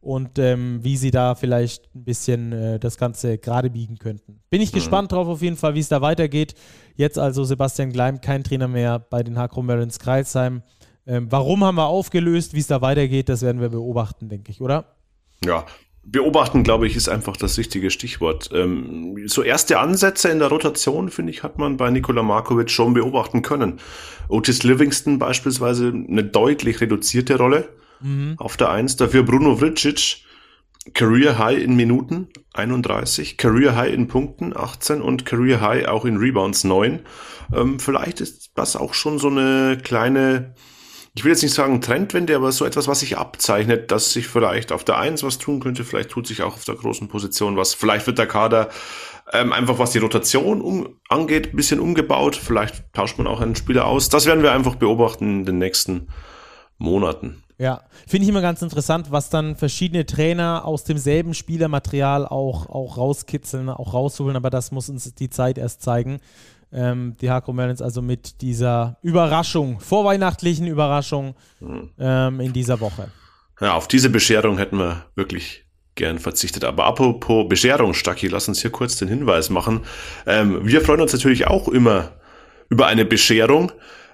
und 0.00 0.38
ähm, 0.38 0.80
wie 0.82 0.96
sie 0.96 1.10
da 1.10 1.34
vielleicht 1.34 1.94
ein 1.94 2.04
bisschen 2.04 2.52
äh, 2.52 2.78
das 2.78 2.96
Ganze 2.96 3.38
gerade 3.38 3.70
biegen 3.70 3.98
könnten. 3.98 4.40
Bin 4.50 4.60
ich 4.60 4.72
mhm. 4.72 4.76
gespannt 4.76 5.12
drauf 5.12 5.28
auf 5.28 5.42
jeden 5.42 5.56
Fall, 5.56 5.74
wie 5.74 5.80
es 5.80 5.88
da 5.88 6.00
weitergeht. 6.00 6.54
Jetzt 6.96 7.18
also 7.18 7.44
Sebastian 7.44 7.92
Gleim, 7.92 8.20
kein 8.20 8.44
Trainer 8.44 8.68
mehr 8.68 8.98
bei 8.98 9.22
den 9.22 9.38
Hakro 9.38 9.62
Marins 9.62 9.98
Kreisheim. 9.98 10.62
Ähm, 11.06 11.26
warum 11.30 11.64
haben 11.64 11.76
wir 11.76 11.86
aufgelöst, 11.86 12.54
wie 12.54 12.60
es 12.60 12.66
da 12.66 12.80
weitergeht, 12.80 13.28
das 13.28 13.42
werden 13.42 13.60
wir 13.60 13.70
beobachten, 13.70 14.28
denke 14.28 14.50
ich, 14.50 14.60
oder? 14.60 14.96
Ja, 15.44 15.64
Beobachten, 16.02 16.62
glaube 16.62 16.86
ich, 16.86 16.96
ist 16.96 17.08
einfach 17.10 17.36
das 17.36 17.58
richtige 17.58 17.90
Stichwort. 17.90 18.48
Ähm, 18.54 19.18
so 19.26 19.42
erste 19.42 19.78
Ansätze 19.78 20.30
in 20.30 20.38
der 20.38 20.48
Rotation, 20.48 21.10
finde 21.10 21.30
ich, 21.30 21.42
hat 21.42 21.58
man 21.58 21.76
bei 21.76 21.90
Nikola 21.90 22.22
Markovic 22.22 22.70
schon 22.70 22.94
beobachten 22.94 23.42
können. 23.42 23.80
Otis 24.28 24.62
Livingston 24.62 25.18
beispielsweise 25.18 25.88
eine 25.88 26.24
deutlich 26.24 26.80
reduzierte 26.80 27.36
Rolle 27.36 27.68
mhm. 28.00 28.34
auf 28.38 28.56
der 28.56 28.70
Eins. 28.70 28.96
Dafür 28.96 29.22
Bruno 29.22 29.60
Vricic, 29.60 30.24
Career 30.94 31.38
High 31.38 31.62
in 31.62 31.76
Minuten 31.76 32.28
31, 32.54 33.36
Career 33.36 33.76
High 33.76 33.92
in 33.92 34.08
Punkten 34.08 34.56
18 34.56 35.02
und 35.02 35.26
Career 35.26 35.60
High 35.60 35.88
auch 35.88 36.04
in 36.04 36.16
Rebounds 36.16 36.64
9. 36.64 37.00
Ähm, 37.54 37.80
vielleicht 37.80 38.20
ist 38.20 38.52
das 38.54 38.76
auch 38.76 38.94
schon 38.94 39.18
so 39.18 39.28
eine 39.28 39.78
kleine, 39.82 40.54
ich 41.14 41.24
will 41.24 41.32
jetzt 41.32 41.42
nicht 41.42 41.54
sagen 41.54 41.80
Trendwende, 41.80 42.34
aber 42.34 42.50
so 42.50 42.64
etwas, 42.64 42.88
was 42.88 43.00
sich 43.00 43.18
abzeichnet, 43.18 43.90
dass 43.90 44.12
sich 44.12 44.26
vielleicht 44.26 44.72
auf 44.72 44.84
der 44.84 44.98
Eins 44.98 45.22
was 45.22 45.38
tun 45.38 45.60
könnte, 45.60 45.84
vielleicht 45.84 46.10
tut 46.10 46.26
sich 46.26 46.42
auch 46.42 46.54
auf 46.54 46.64
der 46.64 46.76
großen 46.76 47.08
Position 47.08 47.56
was. 47.56 47.74
Vielleicht 47.74 48.06
wird 48.06 48.18
der 48.18 48.26
Kader 48.26 48.70
ähm, 49.32 49.52
einfach 49.52 49.78
was 49.78 49.90
die 49.92 49.98
Rotation 49.98 50.60
um, 50.60 51.00
angeht, 51.08 51.52
ein 51.52 51.56
bisschen 51.56 51.80
umgebaut. 51.80 52.36
Vielleicht 52.36 52.92
tauscht 52.92 53.18
man 53.18 53.26
auch 53.26 53.40
einen 53.40 53.54
Spieler 53.54 53.84
aus. 53.84 54.08
Das 54.08 54.26
werden 54.26 54.42
wir 54.42 54.52
einfach 54.52 54.76
beobachten 54.76 55.40
in 55.40 55.44
den 55.44 55.58
nächsten 55.58 56.08
Monaten. 56.78 57.42
Ja, 57.60 57.82
finde 58.08 58.22
ich 58.22 58.30
immer 58.30 58.40
ganz 58.40 58.62
interessant, 58.62 59.08
was 59.10 59.28
dann 59.28 59.54
verschiedene 59.54 60.06
Trainer 60.06 60.64
aus 60.64 60.84
demselben 60.84 61.34
Spielermaterial 61.34 62.26
auch, 62.26 62.70
auch 62.70 62.96
rauskitzeln, 62.96 63.68
auch 63.68 63.92
rausholen, 63.92 64.34
aber 64.34 64.48
das 64.48 64.72
muss 64.72 64.88
uns 64.88 65.14
die 65.14 65.28
Zeit 65.28 65.58
erst 65.58 65.82
zeigen. 65.82 66.20
Ähm, 66.72 67.16
die 67.20 67.30
Hakro 67.30 67.52
Merlins 67.52 67.82
also 67.82 68.00
mit 68.00 68.40
dieser 68.40 68.96
Überraschung, 69.02 69.78
vorweihnachtlichen 69.78 70.66
Überraschung 70.66 71.34
mhm. 71.60 71.90
ähm, 71.98 72.40
in 72.40 72.54
dieser 72.54 72.80
Woche. 72.80 73.08
Ja, 73.60 73.74
auf 73.74 73.88
diese 73.88 74.08
Bescherung 74.08 74.56
hätten 74.56 74.78
wir 74.78 75.04
wirklich 75.14 75.66
gern 75.96 76.18
verzichtet. 76.18 76.64
Aber 76.64 76.86
apropos 76.86 77.46
Bescherung, 77.46 77.92
Stacki, 77.92 78.28
lass 78.28 78.48
uns 78.48 78.62
hier 78.62 78.70
kurz 78.70 78.96
den 78.96 79.08
Hinweis 79.08 79.50
machen. 79.50 79.82
Ähm, 80.26 80.66
wir 80.66 80.80
freuen 80.80 81.02
uns 81.02 81.12
natürlich 81.12 81.46
auch 81.46 81.68
immer 81.68 82.12
über 82.70 82.86
eine 82.86 83.04
Bescherung. 83.04 83.70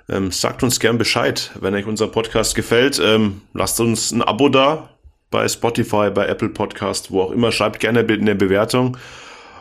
Ähm, 0.09 0.31
sagt 0.31 0.63
uns 0.63 0.79
gern 0.79 0.99
Bescheid, 0.99 1.51
wenn 1.61 1.75
euch 1.75 1.87
unser 1.87 2.07
Podcast 2.07 2.55
gefällt. 2.55 3.01
Ähm, 3.03 3.43
lasst 3.55 3.81
uns 3.81 4.13
ein 4.13 4.23
Abo 4.23 4.49
da 4.49 4.91
bei 5.31 5.49
Spotify, 5.49 6.11
bei 6.11 6.27
Apple 6.27 6.51
Podcast, 6.51 7.11
wo 7.11 7.23
auch 7.23 7.33
immer. 7.33 7.51
Schreibt 7.51 7.81
gerne 7.81 8.01
eine 8.01 8.35
Bewertung. 8.37 8.97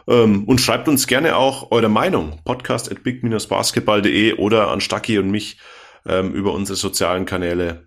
Ähm, 0.07 0.43
und 0.43 0.61
schreibt 0.61 0.87
uns 0.87 1.07
gerne 1.07 1.35
auch 1.35 1.71
eure 1.71 1.89
Meinung. 1.89 2.39
Podcast 2.45 2.91
at 2.91 3.03
big-basketball.de 3.03 4.33
oder 4.33 4.69
an 4.69 4.81
Stacki 4.81 5.17
und 5.17 5.31
mich 5.31 5.57
ähm, 6.05 6.33
über 6.33 6.53
unsere 6.53 6.77
sozialen 6.77 7.25
Kanäle. 7.25 7.83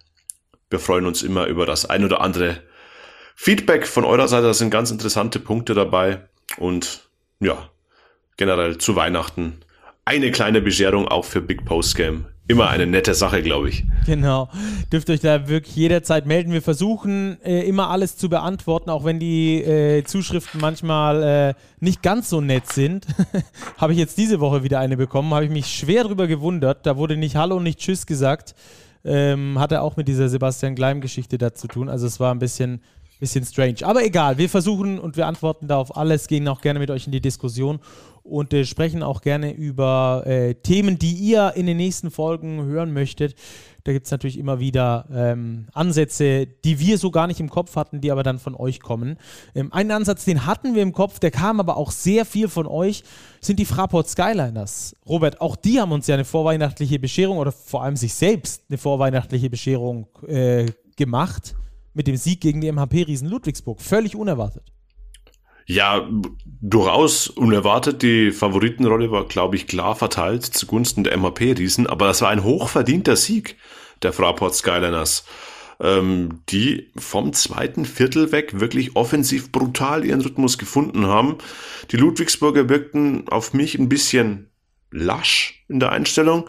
Wir 0.68 0.80
freuen 0.80 1.06
uns 1.06 1.22
immer 1.22 1.46
über 1.46 1.64
das 1.64 1.86
ein 1.86 2.04
oder 2.04 2.20
andere 2.20 2.62
Feedback 3.36 3.86
von 3.86 4.04
eurer 4.04 4.26
Seite. 4.26 4.48
Da 4.48 4.54
sind 4.54 4.70
ganz 4.70 4.90
interessante 4.90 5.38
Punkte 5.38 5.74
dabei. 5.74 6.28
Und 6.56 7.08
ja, 7.38 7.70
generell 8.36 8.78
zu 8.78 8.96
Weihnachten 8.96 9.60
eine 10.04 10.30
kleine 10.32 10.60
Bescherung 10.60 11.06
auch 11.06 11.24
für 11.24 11.40
Big 11.40 11.64
Post 11.64 11.94
Game 11.94 12.26
immer 12.48 12.70
eine 12.70 12.86
nette 12.86 13.14
Sache, 13.14 13.42
glaube 13.42 13.68
ich. 13.68 13.84
Genau. 14.06 14.48
Dürft 14.90 15.10
euch 15.10 15.20
da 15.20 15.48
wirklich 15.48 15.76
jederzeit 15.76 16.26
melden. 16.26 16.52
Wir 16.52 16.62
versuchen 16.62 17.40
äh, 17.44 17.60
immer 17.68 17.90
alles 17.90 18.16
zu 18.16 18.30
beantworten, 18.30 18.88
auch 18.88 19.04
wenn 19.04 19.20
die 19.20 19.62
äh, 19.62 20.02
Zuschriften 20.04 20.58
manchmal 20.60 21.22
äh, 21.22 21.54
nicht 21.80 22.02
ganz 22.02 22.30
so 22.30 22.40
nett 22.40 22.72
sind. 22.72 23.06
habe 23.76 23.92
ich 23.92 23.98
jetzt 23.98 24.16
diese 24.16 24.40
Woche 24.40 24.62
wieder 24.62 24.80
eine 24.80 24.96
bekommen, 24.96 25.32
habe 25.34 25.44
ich 25.44 25.50
mich 25.50 25.66
schwer 25.66 26.04
drüber 26.04 26.26
gewundert. 26.26 26.86
Da 26.86 26.96
wurde 26.96 27.18
nicht 27.18 27.36
Hallo 27.36 27.58
und 27.58 27.64
nicht 27.64 27.80
Tschüss 27.80 28.06
gesagt. 28.06 28.54
Ähm, 29.04 29.58
hatte 29.58 29.82
auch 29.82 29.96
mit 29.96 30.08
dieser 30.08 30.30
Sebastian 30.30 30.74
Gleim-Geschichte 30.74 31.36
da 31.36 31.52
zu 31.52 31.68
tun. 31.68 31.90
Also 31.90 32.06
es 32.06 32.18
war 32.18 32.34
ein 32.34 32.38
bisschen, 32.38 32.80
bisschen 33.20 33.44
strange. 33.44 33.76
Aber 33.82 34.02
egal, 34.02 34.38
wir 34.38 34.48
versuchen 34.48 34.98
und 34.98 35.18
wir 35.18 35.26
antworten 35.26 35.68
da 35.68 35.76
auf 35.76 35.96
alles, 35.98 36.28
gehen 36.28 36.48
auch 36.48 36.62
gerne 36.62 36.78
mit 36.78 36.90
euch 36.90 37.04
in 37.04 37.12
die 37.12 37.20
Diskussion 37.20 37.78
und 38.28 38.52
äh, 38.52 38.64
sprechen 38.64 39.02
auch 39.02 39.20
gerne 39.20 39.52
über 39.52 40.22
äh, 40.26 40.54
Themen, 40.54 40.98
die 40.98 41.14
ihr 41.14 41.52
in 41.56 41.66
den 41.66 41.76
nächsten 41.76 42.10
Folgen 42.10 42.64
hören 42.64 42.92
möchtet. 42.92 43.34
Da 43.84 43.92
gibt 43.92 44.06
es 44.06 44.12
natürlich 44.12 44.38
immer 44.38 44.60
wieder 44.60 45.06
ähm, 45.10 45.66
Ansätze, 45.72 46.46
die 46.46 46.78
wir 46.78 46.98
so 46.98 47.10
gar 47.10 47.26
nicht 47.26 47.40
im 47.40 47.48
Kopf 47.48 47.74
hatten, 47.74 48.00
die 48.02 48.12
aber 48.12 48.22
dann 48.22 48.38
von 48.38 48.54
euch 48.54 48.80
kommen. 48.80 49.16
Ähm, 49.54 49.72
einen 49.72 49.90
Ansatz, 49.90 50.26
den 50.26 50.44
hatten 50.44 50.74
wir 50.74 50.82
im 50.82 50.92
Kopf, 50.92 51.18
der 51.18 51.30
kam 51.30 51.58
aber 51.58 51.76
auch 51.76 51.90
sehr 51.90 52.26
viel 52.26 52.48
von 52.48 52.66
euch, 52.66 53.02
sind 53.40 53.58
die 53.58 53.64
Fraport 53.64 54.08
Skyliners. 54.08 54.94
Robert, 55.08 55.40
auch 55.40 55.56
die 55.56 55.80
haben 55.80 55.92
uns 55.92 56.06
ja 56.06 56.16
eine 56.16 56.26
vorweihnachtliche 56.26 56.98
Bescherung 56.98 57.38
oder 57.38 57.52
vor 57.52 57.82
allem 57.82 57.96
sich 57.96 58.12
selbst 58.12 58.64
eine 58.68 58.76
vorweihnachtliche 58.76 59.48
Bescherung 59.48 60.06
äh, 60.26 60.66
gemacht 60.96 61.54
mit 61.94 62.06
dem 62.06 62.16
Sieg 62.16 62.40
gegen 62.40 62.60
die 62.60 62.70
MHP-Riesen 62.70 63.28
Ludwigsburg. 63.28 63.80
Völlig 63.80 64.14
unerwartet. 64.14 64.70
Ja, 65.70 66.08
durchaus 66.62 67.28
unerwartet. 67.28 68.00
Die 68.02 68.30
Favoritenrolle 68.30 69.10
war, 69.10 69.28
glaube 69.28 69.56
ich, 69.56 69.66
klar 69.66 69.94
verteilt 69.94 70.42
zugunsten 70.46 71.04
der 71.04 71.14
MHP-Riesen, 71.18 71.86
aber 71.86 72.06
das 72.06 72.22
war 72.22 72.30
ein 72.30 72.42
hochverdienter 72.42 73.16
Sieg 73.16 73.56
der 74.00 74.14
Fraport 74.14 74.54
Skyliners, 74.54 75.26
ähm, 75.78 76.40
die 76.48 76.90
vom 76.96 77.34
zweiten 77.34 77.84
Viertel 77.84 78.32
weg 78.32 78.60
wirklich 78.60 78.96
offensiv 78.96 79.52
brutal 79.52 80.06
ihren 80.06 80.22
Rhythmus 80.22 80.56
gefunden 80.56 81.04
haben. 81.04 81.36
Die 81.90 81.98
Ludwigsburger 81.98 82.70
wirkten 82.70 83.28
auf 83.28 83.52
mich 83.52 83.78
ein 83.78 83.90
bisschen 83.90 84.48
lasch 84.90 85.66
in 85.68 85.80
der 85.80 85.92
Einstellung, 85.92 86.48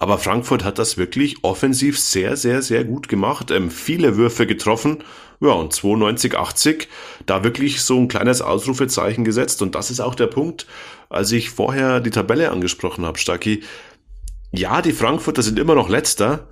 aber 0.00 0.16
Frankfurt 0.16 0.64
hat 0.64 0.78
das 0.78 0.96
wirklich 0.96 1.44
offensiv 1.44 1.98
sehr, 1.98 2.34
sehr, 2.34 2.62
sehr 2.62 2.84
gut 2.84 3.06
gemacht. 3.06 3.50
Ähm, 3.50 3.70
viele 3.70 4.16
Würfe 4.16 4.46
getroffen. 4.46 5.04
Ja, 5.40 5.50
und 5.50 5.74
92, 5.74 6.36
80, 6.36 6.88
da 7.26 7.44
wirklich 7.44 7.82
so 7.82 7.98
ein 7.98 8.08
kleines 8.08 8.40
Ausrufezeichen 8.40 9.24
gesetzt. 9.24 9.60
Und 9.60 9.74
das 9.74 9.90
ist 9.90 10.00
auch 10.00 10.14
der 10.14 10.26
Punkt, 10.26 10.66
als 11.10 11.32
ich 11.32 11.50
vorher 11.50 12.00
die 12.00 12.10
Tabelle 12.10 12.50
angesprochen 12.50 13.04
habe, 13.04 13.18
Stacki. 13.18 13.62
Ja, 14.52 14.80
die 14.80 14.92
Frankfurter 14.92 15.42
sind 15.42 15.58
immer 15.58 15.74
noch 15.74 15.90
letzter, 15.90 16.48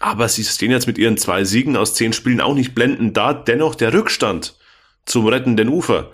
aber 0.00 0.28
sie 0.28 0.44
stehen 0.44 0.70
jetzt 0.70 0.86
mit 0.86 0.98
ihren 0.98 1.16
zwei 1.16 1.44
Siegen 1.44 1.74
aus 1.74 1.94
zehn 1.94 2.12
Spielen 2.12 2.42
auch 2.42 2.54
nicht 2.54 2.74
blendend 2.74 3.16
da. 3.16 3.32
Dennoch 3.32 3.74
der 3.74 3.94
Rückstand 3.94 4.58
zum 5.06 5.26
rettenden 5.26 5.68
Ufer 5.68 6.10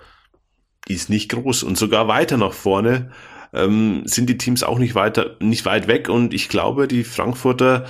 ist 0.87 1.09
nicht 1.09 1.29
groß 1.29 1.63
und 1.63 1.77
sogar 1.77 2.07
weiter 2.07 2.37
nach 2.37 2.53
vorne 2.53 3.11
ähm, 3.53 4.03
sind 4.05 4.29
die 4.29 4.37
Teams 4.37 4.63
auch 4.63 4.79
nicht 4.79 4.95
weiter, 4.95 5.35
nicht 5.39 5.65
weit 5.65 5.87
weg 5.87 6.09
und 6.09 6.33
ich 6.33 6.49
glaube, 6.49 6.87
die 6.87 7.03
Frankfurter, 7.03 7.85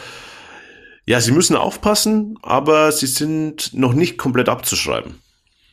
ja, 1.05 1.19
sie 1.19 1.31
müssen 1.31 1.55
aufpassen, 1.55 2.37
aber 2.41 2.91
sie 2.91 3.07
sind 3.07 3.71
noch 3.73 3.93
nicht 3.93 4.17
komplett 4.17 4.49
abzuschreiben. 4.49 5.15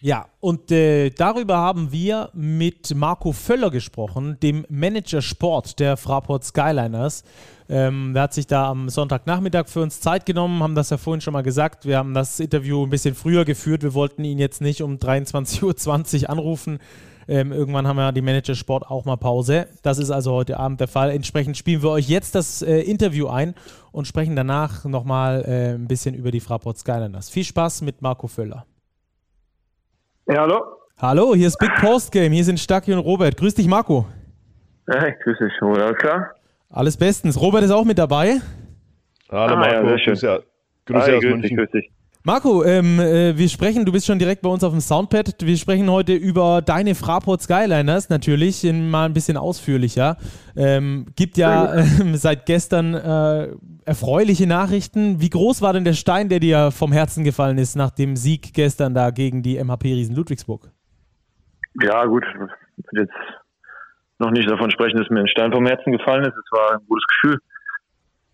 Ja, 0.02 0.28
und 0.40 0.72
äh, 0.72 1.10
darüber 1.10 1.58
haben 1.58 1.92
wir 1.92 2.30
mit 2.32 2.94
Marco 2.94 3.32
Völler 3.32 3.70
gesprochen, 3.70 4.38
dem 4.42 4.64
Manager 4.70 5.20
Sport 5.20 5.78
der 5.78 5.98
Fraport 5.98 6.42
Skyliners. 6.42 7.22
Ähm, 7.68 8.14
der 8.14 8.22
hat 8.22 8.32
sich 8.32 8.46
da 8.46 8.70
am 8.70 8.88
Sonntagnachmittag 8.88 9.68
für 9.68 9.82
uns 9.82 10.00
Zeit 10.00 10.24
genommen, 10.24 10.62
haben 10.62 10.74
das 10.74 10.88
ja 10.88 10.96
vorhin 10.96 11.20
schon 11.20 11.34
mal 11.34 11.42
gesagt. 11.42 11.84
Wir 11.84 11.98
haben 11.98 12.14
das 12.14 12.40
Interview 12.40 12.82
ein 12.82 12.88
bisschen 12.88 13.14
früher 13.14 13.44
geführt. 13.44 13.82
Wir 13.82 13.92
wollten 13.92 14.24
ihn 14.24 14.38
jetzt 14.38 14.62
nicht 14.62 14.82
um 14.82 14.96
23.20 14.96 16.22
Uhr 16.22 16.30
anrufen, 16.30 16.78
Ähm, 17.30 17.52
irgendwann 17.52 17.86
haben 17.86 17.96
wir 17.96 18.10
die 18.10 18.22
Manager 18.22 18.56
Sport 18.56 18.90
auch 18.90 19.04
mal 19.04 19.14
Pause. 19.14 19.68
Das 19.84 19.98
ist 19.98 20.10
also 20.10 20.32
heute 20.32 20.58
Abend 20.58 20.80
der 20.80 20.88
Fall. 20.88 21.12
Entsprechend 21.12 21.56
spielen 21.56 21.80
wir 21.80 21.90
euch 21.90 22.08
jetzt 22.08 22.34
das 22.34 22.60
äh, 22.60 22.80
Interview 22.80 23.28
ein 23.28 23.54
und 23.92 24.08
sprechen 24.08 24.34
danach 24.34 24.84
nochmal 24.84 25.44
äh, 25.46 25.74
ein 25.74 25.86
bisschen 25.86 26.16
über 26.16 26.32
die 26.32 26.40
Fraport 26.40 26.78
Skylanders. 26.78 27.30
Viel 27.30 27.44
Spaß 27.44 27.82
mit 27.82 28.02
Marco 28.02 28.26
Völler. 28.26 28.66
Ja, 30.26 30.40
hallo. 30.40 30.60
Hallo, 30.98 31.32
hier 31.36 31.46
ist 31.46 31.56
Big 31.58 31.72
Post 31.76 32.10
Game. 32.10 32.32
Hier 32.32 32.42
sind 32.42 32.58
Stacki 32.58 32.92
und 32.92 32.98
Robert. 32.98 33.36
Grüß 33.36 33.54
dich, 33.54 33.68
Marco. 33.68 34.06
Hey, 34.88 35.14
grüß 35.22 35.38
dich, 35.38 35.52
Robert. 35.62 35.82
Alles 35.82 35.98
klar? 35.98 36.34
Alles 36.68 36.96
bestens. 36.96 37.40
Robert 37.40 37.62
ist 37.62 37.70
auch 37.70 37.84
mit 37.84 37.98
dabei. 37.98 38.40
Hallo, 39.30 39.54
ah, 39.54 39.56
Marco. 39.56 39.72
Ja, 39.72 39.86
sehr 39.86 39.98
schön. 39.98 40.14
Grüß, 40.14 40.22
ja, 40.22 40.38
grüß, 40.84 41.02
Hi, 41.04 41.20
grüß 41.20 41.42
dich, 41.42 41.56
grüß 41.56 41.70
dich. 41.70 41.90
Marco, 42.22 42.62
ähm, 42.64 43.00
äh, 43.00 43.38
wir 43.38 43.48
sprechen, 43.48 43.86
du 43.86 43.92
bist 43.92 44.06
schon 44.06 44.18
direkt 44.18 44.42
bei 44.42 44.50
uns 44.50 44.62
auf 44.62 44.72
dem 44.72 44.82
Soundpad. 44.82 45.36
Wir 45.40 45.56
sprechen 45.56 45.90
heute 45.90 46.12
über 46.12 46.60
deine 46.60 46.94
Fraport 46.94 47.40
Skyliners 47.40 48.10
natürlich 48.10 48.62
in, 48.62 48.90
mal 48.90 49.06
ein 49.06 49.14
bisschen 49.14 49.38
ausführlicher. 49.38 50.18
Ähm, 50.54 51.06
gibt 51.16 51.38
ja 51.38 51.76
äh, 51.76 51.82
seit 52.12 52.44
gestern 52.44 52.92
äh, 52.92 53.48
erfreuliche 53.86 54.46
Nachrichten. 54.46 55.22
Wie 55.22 55.30
groß 55.30 55.62
war 55.62 55.72
denn 55.72 55.84
der 55.84 55.94
Stein, 55.94 56.28
der 56.28 56.40
dir 56.40 56.70
vom 56.72 56.92
Herzen 56.92 57.24
gefallen 57.24 57.56
ist 57.56 57.74
nach 57.74 57.90
dem 57.90 58.16
Sieg 58.16 58.52
gestern 58.52 58.92
da 58.92 59.12
gegen 59.12 59.42
die 59.42 59.56
MHP 59.58 59.84
Riesen 59.84 60.14
Ludwigsburg? 60.14 60.68
Ja, 61.82 62.04
gut. 62.04 62.26
Ich 62.76 62.84
will 62.92 63.04
jetzt 63.04 63.14
noch 64.18 64.30
nicht 64.30 64.50
davon 64.50 64.70
sprechen, 64.70 64.98
dass 64.98 65.08
mir 65.08 65.20
ein 65.20 65.28
Stein 65.28 65.52
vom 65.52 65.64
Herzen 65.64 65.90
gefallen 65.90 66.24
ist. 66.24 66.36
Es 66.36 66.52
war 66.52 66.72
ein 66.72 66.86
gutes 66.86 67.06
Gefühl 67.06 67.38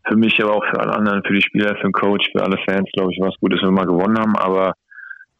für 0.06 0.16
mich, 0.16 0.42
aber 0.42 0.54
auch 0.54 0.64
für 0.64 0.80
alle 0.80 0.92
anderen, 0.92 1.22
für 1.24 1.34
die 1.34 1.42
Spieler, 1.42 1.76
für 1.76 1.88
den 1.88 1.92
Coach, 1.92 2.30
für 2.32 2.42
alle 2.42 2.58
Fans, 2.68 2.88
glaube 2.94 3.12
ich, 3.12 3.20
war 3.20 3.28
es 3.28 3.38
gut, 3.40 3.52
dass 3.52 3.62
wir 3.62 3.70
mal 3.70 3.86
gewonnen 3.86 4.18
haben. 4.18 4.36
Aber 4.36 4.74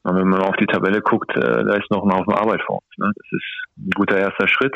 wenn 0.03 0.29
man 0.29 0.43
auf 0.43 0.57
die 0.57 0.67
Tabelle 0.67 1.01
guckt, 1.01 1.37
äh, 1.37 1.41
da 1.41 1.75
ist 1.75 1.91
noch 1.91 2.05
ein 2.05 2.13
Haufen 2.13 2.35
Arbeit 2.35 2.63
vor 2.63 2.77
uns. 2.77 2.99
Ne? 2.99 3.11
Das 3.15 3.27
ist 3.33 3.65
ein 3.79 3.91
guter 3.91 4.19
erster 4.19 4.49
Schritt. 4.49 4.75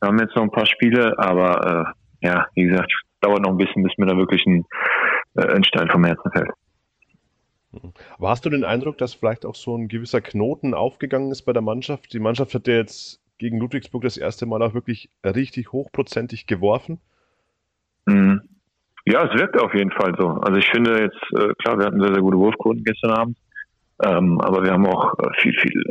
Wir 0.00 0.08
haben 0.08 0.18
jetzt 0.18 0.36
noch 0.36 0.42
ein 0.42 0.50
paar 0.50 0.66
Spiele, 0.66 1.18
aber 1.18 1.94
äh, 2.22 2.26
ja, 2.26 2.46
wie 2.54 2.64
gesagt, 2.64 2.92
dauert 3.20 3.42
noch 3.42 3.50
ein 3.50 3.56
bisschen, 3.56 3.82
bis 3.82 3.96
mir 3.98 4.06
da 4.06 4.16
wirklich 4.16 4.44
ein, 4.46 4.64
äh, 5.34 5.46
ein 5.46 5.64
Stein 5.64 5.88
vom 5.90 6.04
Herzen 6.04 6.30
fällt. 6.30 6.50
Aber 8.16 8.30
hast 8.30 8.44
du 8.44 8.50
den 8.50 8.64
Eindruck, 8.64 8.98
dass 8.98 9.14
vielleicht 9.14 9.44
auch 9.44 9.54
so 9.54 9.76
ein 9.76 9.88
gewisser 9.88 10.20
Knoten 10.20 10.72
aufgegangen 10.72 11.30
ist 11.30 11.42
bei 11.42 11.52
der 11.52 11.62
Mannschaft? 11.62 12.12
Die 12.12 12.20
Mannschaft 12.20 12.54
hat 12.54 12.66
ja 12.68 12.74
jetzt 12.74 13.20
gegen 13.38 13.58
Ludwigsburg 13.58 14.02
das 14.02 14.16
erste 14.16 14.46
Mal 14.46 14.62
auch 14.62 14.72
wirklich 14.72 15.10
richtig 15.24 15.72
hochprozentig 15.72 16.46
geworfen. 16.46 17.00
Mhm. 18.06 18.42
Ja, 19.08 19.24
es 19.24 19.38
wirkt 19.38 19.60
auf 19.60 19.72
jeden 19.72 19.92
Fall 19.92 20.14
so. 20.18 20.28
Also 20.28 20.58
ich 20.58 20.68
finde 20.68 21.00
jetzt, 21.00 21.22
äh, 21.38 21.54
klar, 21.62 21.78
wir 21.78 21.86
hatten 21.86 22.00
sehr, 22.00 22.12
sehr 22.12 22.22
gute 22.22 22.38
Wurfquoten 22.38 22.82
gestern 22.82 23.12
Abend, 23.12 23.38
ähm, 24.04 24.40
aber 24.40 24.64
wir 24.64 24.72
haben 24.72 24.86
auch 24.86 25.14
äh, 25.18 25.40
viel, 25.40 25.54
viel 25.60 25.84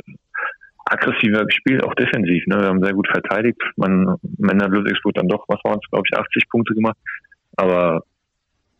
aggressiver 0.86 1.45
gespielt, 1.45 1.84
auch 1.84 1.95
defensiv. 1.95 2.45
Ne? 2.47 2.60
Wir 2.60 2.67
haben 2.67 2.84
sehr 2.84 2.93
gut 2.93 3.08
verteidigt. 3.08 3.60
Man, 3.78 4.17
Männer 4.38 4.67
Ludwigsburg 4.67 5.15
dann 5.15 5.30
doch, 5.30 5.45
was 5.47 5.60
waren 5.63 5.80
es, 5.82 5.89
glaube 5.89 6.04
ich, 6.12 6.17
80 6.17 6.49
Punkte 6.49 6.73
gemacht. 6.73 6.97
Aber 7.56 8.04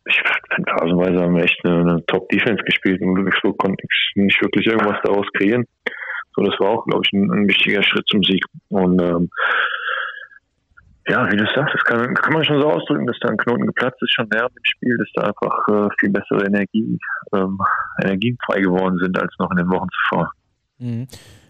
ich 0.08 0.22
finde, 0.54 0.72
phasenweise 0.72 1.24
haben 1.24 1.36
wir 1.36 1.44
echt 1.44 1.60
eine, 1.64 1.80
eine 1.80 2.06
Top-Defense 2.06 2.64
gespielt 2.64 3.02
und 3.02 3.16
Ludwigsburg 3.16 3.58
konnte 3.58 3.88
nicht 4.16 4.42
wirklich 4.42 4.68
irgendwas 4.68 5.00
daraus 5.04 5.26
kreieren. 5.34 5.66
So, 6.36 6.44
das 6.44 6.60
war 6.60 6.70
auch, 6.70 6.86
glaube 6.86 7.04
ich, 7.06 7.14
ein, 7.14 7.32
ein 7.32 7.48
wichtiger 7.48 7.82
Schritt 7.82 8.06
zum 8.08 8.22
Sieg. 8.24 8.44
Und 8.70 9.02
ähm, 9.02 9.30
ja, 11.08 11.32
wie 11.32 11.38
du 11.38 11.46
sagst, 11.54 11.74
das 11.74 11.84
kann, 11.84 12.14
kann 12.16 12.34
man 12.34 12.44
schon 12.44 12.62
so 12.62 12.70
ausdrücken, 12.70 13.06
dass 13.06 13.18
da 13.22 13.30
ein 13.30 13.38
Knoten 13.38 13.68
geplatzt 13.68 14.02
ist, 14.02 14.14
schon 14.14 14.28
während 14.32 14.56
dem 14.56 14.64
Spiel, 14.64 14.98
dass 14.98 15.08
da 15.14 15.24
einfach 15.28 15.68
äh, 15.68 15.90
viel 16.00 16.10
bessere 16.10 16.46
Energie, 16.46 16.98
ähm, 17.34 17.60
Energien 18.02 18.38
frei 18.46 18.62
geworden 18.62 18.98
sind 18.98 19.20
als 19.20 19.34
noch 19.40 19.52
in 19.52 19.58
den 19.58 19.70
Wochen 19.70 19.88
zuvor. 19.90 20.32
Mhm. 20.80 21.08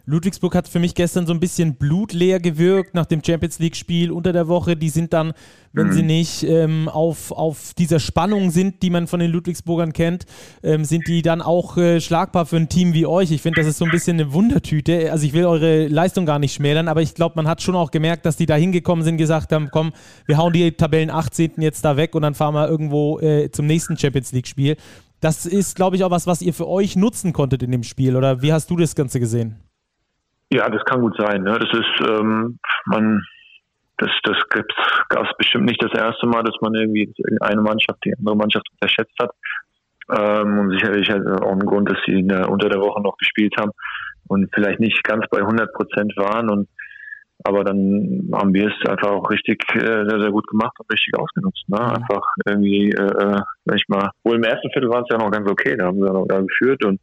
Ludwigsburg 0.08 0.54
hat 0.54 0.68
für 0.68 0.80
mich 0.80 0.94
gestern 0.94 1.26
so 1.26 1.34
ein 1.34 1.40
bisschen 1.40 1.76
blutleer 1.76 2.40
gewirkt 2.40 2.94
nach 2.94 3.08
dem 3.08 3.24
Champions 3.24 3.58
League-Spiel 3.58 4.12
unter 4.12 4.34
der 4.34 4.48
Woche. 4.48 4.76
Die 4.76 4.90
sind 4.90 5.14
dann, 5.14 5.34
wenn 5.74 5.88
mhm. 5.88 5.92
sie 5.94 6.04
nicht 6.04 6.44
ähm, 6.44 6.88
auf, 6.90 7.32
auf 7.32 7.74
dieser 7.74 8.00
Spannung 8.00 8.52
sind, 8.52 8.84
die 8.84 8.92
man 8.92 9.08
von 9.08 9.20
den 9.20 9.32
Ludwigsburgern 9.32 9.94
kennt, 9.94 10.26
ähm, 10.62 10.86
sind 10.86 11.08
die 11.08 11.24
dann 11.24 11.42
auch 11.42 11.78
äh, 11.78 12.00
schlagbar 12.00 12.46
für 12.46 12.58
ein 12.58 12.70
Team 12.70 12.94
wie 12.94 13.08
euch. 13.08 13.32
Ich 13.32 13.42
finde, 13.42 13.62
das 13.62 13.68
ist 13.68 13.80
so 13.80 13.86
ein 13.86 13.92
bisschen 13.92 14.20
eine 14.20 14.32
Wundertüte. 14.32 15.12
Also 15.12 15.26
ich 15.26 15.34
will 15.34 15.46
eure 15.46 15.88
Leistung 15.88 16.28
gar 16.28 16.38
nicht 16.38 16.54
schmälern, 16.54 16.88
aber 16.88 17.02
ich 17.02 17.16
glaube, 17.16 17.34
man 17.38 17.48
hat 17.48 17.64
schon 17.64 17.76
auch 17.76 17.90
gemerkt, 17.90 18.28
dass 18.28 18.38
die 18.38 18.46
da 18.46 18.56
hingekommen 18.56 19.04
sind, 19.04 19.18
gesagt 19.18 19.52
haben, 19.52 19.70
komm, 19.72 19.92
wir 20.28 20.38
hauen 20.38 20.54
die 20.54 20.72
Tabellen 20.72 21.10
18. 21.10 21.54
jetzt 21.58 21.84
da 21.84 21.98
weg 21.98 22.14
und 22.14 22.22
dann 22.22 22.36
fahren 22.36 22.54
wir 22.54 22.70
irgendwo 22.70 23.20
äh, 23.22 23.50
zum 23.52 23.66
nächsten 23.66 23.98
Champions 23.98 24.32
League-Spiel. 24.32 24.78
Das 25.20 25.48
ist, 25.48 25.76
glaube 25.76 25.96
ich, 25.96 26.04
auch 26.04 26.12
was, 26.12 26.28
was 26.28 26.44
ihr 26.44 26.54
für 26.54 26.68
euch 26.68 26.96
nutzen 26.96 27.34
konntet 27.34 27.64
in 27.64 27.72
dem 27.72 27.82
Spiel. 27.82 28.16
Oder 28.16 28.44
wie 28.44 28.54
hast 28.54 28.70
du 28.70 28.76
das 28.76 28.94
Ganze 28.94 29.20
gesehen? 29.20 29.56
Ja, 30.52 30.70
das 30.70 30.84
kann 30.86 31.02
gut 31.02 31.16
sein. 31.18 31.44
Ne? 31.44 31.58
Das 31.60 31.80
ist, 31.80 32.10
ähm, 32.10 32.60
man, 32.86 33.22
das, 33.98 34.12
das 34.24 34.38
gab 35.10 35.26
es 35.26 35.38
bestimmt 35.38 35.66
nicht 35.66 35.84
das 35.84 35.94
erste 35.94 36.28
Mal, 36.28 36.44
dass 36.44 36.56
man 36.62 36.74
irgendwie 36.76 37.12
eine 37.42 37.62
Mannschaft 37.62 38.00
die 38.06 38.14
andere 38.18 38.36
Mannschaft 38.36 38.68
unterschätzt 38.74 39.16
hat. 39.20 39.32
Ähm, 40.08 40.60
und 40.60 40.72
sicherlich 40.72 41.10
halt 41.10 41.26
auch 41.42 41.52
ein 41.52 41.60
Grund, 41.60 41.90
dass 41.90 41.98
sie 42.06 42.28
der, 42.28 42.50
unter 42.50 42.70
der 42.70 42.80
Woche 42.80 43.02
noch 43.02 43.18
gespielt 43.18 43.56
haben 43.58 43.72
und 44.28 44.54
vielleicht 44.54 44.80
nicht 44.80 45.04
ganz 45.04 45.26
bei 45.32 45.40
100 45.40 45.74
Prozent 45.74 46.14
waren. 46.18 46.50
Und 46.50 46.70
aber 47.44 47.64
dann 47.64 48.30
haben 48.34 48.54
wir 48.54 48.68
es 48.68 48.90
einfach 48.90 49.10
auch 49.10 49.30
richtig 49.30 49.64
äh, 49.76 50.08
sehr, 50.08 50.20
sehr 50.20 50.32
gut 50.32 50.48
gemacht 50.48 50.74
und 50.80 50.92
richtig 50.92 51.18
ausgenutzt. 51.18 51.64
Ne? 51.68 51.78
Mhm. 51.80 52.04
Einfach 52.04 52.28
irgendwie, 52.46 52.92
äh, 52.92 53.04
äh, 53.04 53.42
sag 53.66 53.76
ich 53.76 53.88
mal, 53.88 54.12
wohl 54.24 54.36
im 54.36 54.44
ersten 54.44 54.70
Viertel 54.72 54.90
war 54.90 55.02
es 55.02 55.08
ja 55.10 55.18
noch 55.18 55.32
ganz 55.32 55.50
okay, 55.50 55.76
da 55.76 55.88
haben 55.88 56.00
wir 56.00 56.14
noch 56.14 56.28
da 56.28 56.40
geführt 56.40 56.84
und 56.86 57.00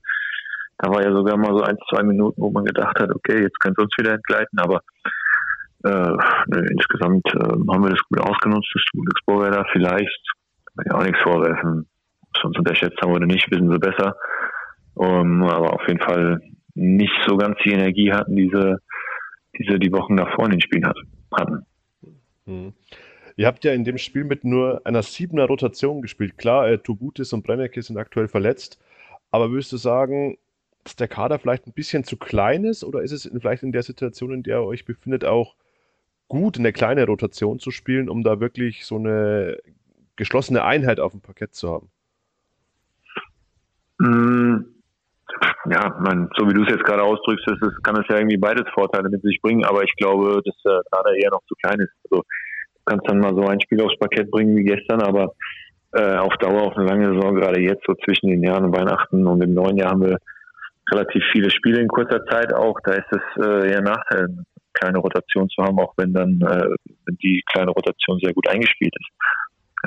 da 0.83 0.90
war 0.90 1.03
ja 1.03 1.12
sogar 1.12 1.37
mal 1.37 1.57
so 1.57 1.62
ein, 1.62 1.79
zwei 1.88 2.03
Minuten, 2.03 2.42
wo 2.42 2.51
man 2.51 2.64
gedacht 2.64 2.99
hat, 2.99 3.11
okay, 3.14 3.40
jetzt 3.40 3.61
könnte 3.61 3.81
es 3.81 3.85
uns 3.85 3.95
wieder 3.99 4.14
entgleiten, 4.14 4.59
aber 4.59 4.83
äh, 5.85 6.16
insgesamt 6.73 7.25
äh, 7.27 7.73
haben 7.73 7.85
wir 7.85 7.90
das 7.90 8.03
gut 8.09 8.21
ausgenutzt, 8.21 8.68
das 8.75 8.83
Ludwigsburger 8.92 9.51
da 9.53 9.64
vielleicht, 9.71 10.21
kann 10.77 10.87
ja 10.90 10.95
auch 10.97 11.05
nichts 11.05 11.21
vorwerfen, 11.23 11.87
ob 12.23 12.37
sie 12.37 12.47
uns 12.49 12.59
unterschätzt 12.59 13.01
haben 13.01 13.12
oder 13.12 13.27
nicht, 13.27 13.49
wissen 13.51 13.71
sie 13.71 13.79
besser. 13.79 14.16
Um, 14.95 15.45
aber 15.45 15.73
auf 15.73 15.87
jeden 15.87 16.01
Fall 16.01 16.40
nicht 16.75 17.14
so 17.27 17.37
ganz 17.37 17.57
die 17.64 17.73
Energie 17.73 18.12
hatten, 18.12 18.37
diese, 18.37 18.79
diese 19.57 19.79
die 19.79 19.92
Wochen 19.92 20.16
davor 20.16 20.47
in 20.47 20.51
den 20.51 20.61
Spielen 20.61 20.87
hat, 20.87 20.99
hatten. 21.33 21.64
Hm. 22.47 22.73
Ihr 23.37 23.47
habt 23.47 23.64
ja 23.64 23.73
in 23.73 23.85
dem 23.85 23.99
Spiel 23.99 24.25
mit 24.25 24.45
nur 24.45 24.83
einer 24.85 25.03
siebener 25.03 25.47
Rotation 25.47 26.03
gespielt. 26.03 26.37
Klar, 26.37 26.68
äh, 26.68 26.79
Tugutis 26.79 27.33
und 27.33 27.45
Brennecke 27.45 27.81
sind 27.81 27.97
aktuell 27.97 28.29
verletzt, 28.29 28.79
aber 29.31 29.51
würdest 29.51 29.73
du 29.73 29.77
sagen, 29.77 30.37
dass 30.85 30.97
der 30.97 31.09
Kader 31.09 31.38
vielleicht 31.38 31.66
ein 31.66 31.73
bisschen 31.73 32.05
zu 32.05 32.16
klein 32.16 32.64
ist 32.64 32.85
oder 32.85 33.03
ist 33.03 33.12
es 33.12 33.31
vielleicht 33.40 33.62
in 33.62 33.73
der 33.73 33.83
Situation, 33.83 34.33
in 34.33 34.42
der 34.42 34.59
ihr 34.59 34.66
euch 34.66 34.85
befindet, 34.85 35.25
auch 35.25 35.55
gut, 36.29 36.59
eine 36.59 36.73
kleine 36.73 37.07
Rotation 37.07 37.59
zu 37.59 37.71
spielen, 37.71 38.09
um 38.09 38.23
da 38.23 38.40
wirklich 38.40 38.85
so 38.87 38.97
eine 38.97 39.59
geschlossene 40.16 40.64
Einheit 40.64 40.99
auf 40.99 41.12
dem 41.12 41.21
Parkett 41.21 41.55
zu 41.55 41.71
haben? 41.71 41.90
Mm, 43.99 44.64
ja, 45.71 45.97
man, 46.01 46.29
so 46.37 46.49
wie 46.49 46.55
du 46.55 46.62
es 46.64 46.71
jetzt 46.71 46.85
gerade 46.85 47.03
ausdrückst, 47.03 47.47
ist, 47.49 47.62
es, 47.62 47.83
kann 47.83 47.97
es 47.97 48.09
ja 48.09 48.16
irgendwie 48.16 48.37
beides 48.37 48.64
Vorteile 48.75 49.09
mit 49.09 49.23
sich 49.23 49.40
bringen, 49.40 49.64
aber 49.64 49.85
ich 49.85 49.95
glaube, 49.97 50.40
dass 50.45 50.57
der 50.64 50.83
Kader 50.90 51.14
eher 51.14 51.31
noch 51.31 51.42
zu 51.47 51.55
klein 51.62 51.81
ist. 51.81 51.92
Also, 52.11 52.23
du 52.23 52.81
kannst 52.87 53.09
dann 53.09 53.21
mal 53.21 53.35
so 53.35 53.47
ein 53.47 53.61
Spiel 53.61 53.81
aufs 53.81 53.99
Parkett 53.99 54.31
bringen 54.31 54.57
wie 54.57 54.64
gestern, 54.64 55.03
aber 55.03 55.35
äh, 55.92 56.16
auf 56.16 56.35
Dauer, 56.38 56.62
auf 56.62 56.77
eine 56.77 56.87
lange 56.87 57.14
Saison, 57.14 57.35
gerade 57.35 57.61
jetzt 57.61 57.85
so 57.87 57.95
zwischen 58.05 58.29
den 58.29 58.42
Jahren 58.42 58.73
Weihnachten 58.73 59.27
und 59.27 59.40
dem 59.40 59.55
neuen 59.55 59.77
Jahr 59.77 59.90
haben 59.90 60.03
wir 60.03 60.18
relativ 60.92 61.22
viele 61.33 61.50
Spiele 61.50 61.81
in 61.81 61.88
kurzer 61.88 62.24
Zeit 62.26 62.52
auch. 62.55 62.78
Da 62.85 62.92
ist 62.92 63.11
es 63.11 63.44
äh, 63.44 63.72
eher 63.72 63.83
Nachteil, 63.83 64.24
eine 64.24 64.44
kleine 64.74 64.98
Rotation 64.98 65.48
zu 65.48 65.62
haben, 65.62 65.78
auch 65.78 65.94
wenn 65.96 66.12
dann 66.12 66.40
äh, 66.40 66.68
wenn 67.07 67.16
die 67.22 67.42
kleine 67.50 67.70
Rotation 67.70 68.18
sehr 68.20 68.33
gut 68.33 68.48
eingespielt 68.48 68.94
ist. 68.98 69.11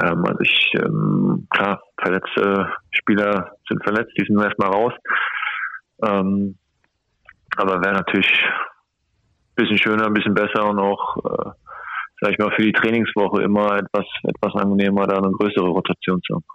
Ähm, 0.04 0.24
also 0.26 0.40
ich, 0.42 0.72
ähm, 0.76 1.48
klar, 1.50 1.82
verletzte 2.02 2.74
Spieler 2.92 3.52
sind 3.70 3.84
verletzt, 3.84 4.12
die 4.18 4.26
sind 4.26 4.42
erstmal 4.42 4.72
raus. 4.72 4.94
Ähm, 6.04 6.58
aber 7.58 7.82
wäre 7.82 7.94
natürlich 7.94 8.28
ein 8.28 9.56
bisschen 9.56 9.78
schöner, 9.78 10.08
ein 10.08 10.14
bisschen 10.14 10.34
besser 10.34 10.68
und 10.68 10.80
auch, 10.80 11.18
äh, 11.18 11.52
sag 12.20 12.32
ich 12.32 12.38
mal, 12.38 12.52
für 12.56 12.64
die 12.64 12.74
Trainingswoche 12.74 13.44
immer 13.44 13.78
etwas, 13.78 14.06
etwas 14.24 14.56
angenehmer, 14.56 15.08
da 15.08 15.18
eine 15.18 15.32
größere 15.32 15.70
Rotation 15.70 16.22
zu 16.22 16.36
haben. 16.36 16.46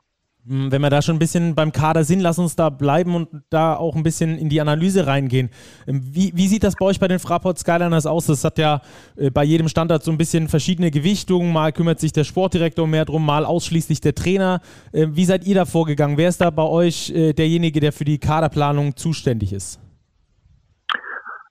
Hm, 0.47 0.73
wenn 0.73 0.81
wir 0.81 0.89
da 0.89 1.03
schon 1.03 1.17
ein 1.17 1.19
bisschen 1.19 1.55
beim 1.55 1.71
Kader 1.71 2.03
sind, 2.03 2.21
lass 2.21 2.39
uns 2.39 2.57
da 2.57 2.71
bleiben 2.71 3.15
und 3.15 3.29
da 3.51 3.75
auch 3.77 3.95
ein 3.95 4.03
bisschen 4.03 4.39
in 4.39 4.49
die 4.49 4.61
Analyse 4.61 5.07
reingehen. 5.07 5.51
Ähm, 5.87 6.01
wie, 6.03 6.33
wie 6.35 6.49
sieht 6.49 6.65
das 6.65 6.77
bei 6.77 6.87
euch 6.87 6.99
bei 6.99 7.09
den 7.09 7.19
Fraport 7.19 7.59
Skyliners 7.59 8.07
aus? 8.07 8.27
Das 8.27 8.43
hat 8.45 8.57
ja 8.59 8.81
äh, 9.17 9.31
bei 9.31 9.45
jedem 9.45 9.69
Standard 9.69 10.03
so 10.03 10.11
ein 10.11 10.19
bisschen 10.19 10.49
verschiedene 10.49 10.91
Gewichtungen. 10.91 11.53
Mal 11.53 11.73
kümmert 11.73 12.01
sich 12.01 12.13
der 12.13 12.25
Sportdirektor 12.25 12.87
mehr 12.87 13.05
drum, 13.05 13.25
mal 13.25 13.45
ausschließlich 13.45 14.01
der 14.01 14.15
Trainer. 14.15 14.61
Äh, 14.93 15.09
wie 15.11 15.27
seid 15.27 15.47
ihr 15.47 15.55
da 15.55 15.67
vorgegangen? 15.67 16.17
Wer 16.17 16.31
ist 16.31 16.41
da 16.41 16.49
bei 16.49 16.65
euch 16.65 17.11
äh, 17.11 17.35
derjenige, 17.35 17.81
der 17.81 17.93
für 17.93 18.05
die 18.05 18.19
Kaderplanung 18.19 18.97
zuständig 18.97 19.53
ist? 19.53 19.79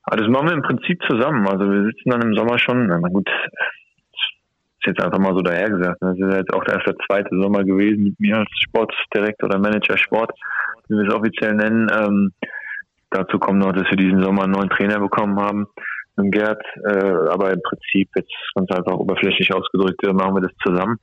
Das 0.05 0.27
machen 0.27 0.47
wir 0.47 0.53
im 0.53 0.63
Prinzip 0.63 0.99
zusammen. 1.07 1.47
Also 1.47 1.65
wir 1.65 1.83
sitzen 1.85 2.09
dann 2.09 2.21
im 2.23 2.33
Sommer 2.33 2.57
schon, 2.57 2.87
na 2.87 2.97
gut, 3.09 3.29
ist 4.79 4.87
jetzt 4.87 5.03
einfach 5.03 5.19
mal 5.19 5.33
so 5.33 5.41
dahergesagt. 5.41 5.97
Das 6.01 6.17
ist 6.17 6.33
jetzt 6.33 6.53
auch 6.53 6.63
erst 6.65 6.87
der 6.87 6.95
zweite 7.07 7.29
Sommer 7.41 7.63
gewesen 7.63 8.03
mit 8.05 8.19
mir 8.19 8.37
als 8.37 8.49
Sportdirektor 8.63 9.49
oder 9.49 9.59
Manager 9.59 9.97
Sport, 9.97 10.31
wie 10.87 10.95
wir 10.95 11.07
es 11.07 11.13
offiziell 11.13 11.55
nennen. 11.55 11.87
Ähm, 11.93 12.31
dazu 13.11 13.39
kommt 13.39 13.59
noch, 13.59 13.73
dass 13.73 13.89
wir 13.89 13.97
diesen 13.97 14.23
Sommer 14.23 14.43
einen 14.43 14.53
neuen 14.53 14.69
Trainer 14.69 14.99
bekommen 14.99 15.39
haben. 15.39 15.67
mit 16.15 16.31
Gerd, 16.31 16.61
äh, 16.85 17.31
aber 17.31 17.51
im 17.51 17.61
Prinzip 17.61 18.09
jetzt 18.15 18.33
ganz 18.55 18.69
einfach 18.71 18.93
oberflächlich 18.93 19.53
ausgedrückt, 19.53 20.03
äh, 20.05 20.13
machen 20.13 20.35
wir 20.35 20.41
das 20.41 20.55
zusammen. 20.65 20.97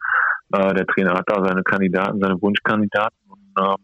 Äh, 0.52 0.74
der 0.74 0.86
Trainer 0.86 1.14
hat 1.14 1.24
da 1.26 1.42
seine 1.44 1.62
Kandidaten, 1.62 2.20
seine 2.20 2.40
Wunschkandidaten 2.40 3.16
und, 3.28 3.64
ähm, 3.64 3.76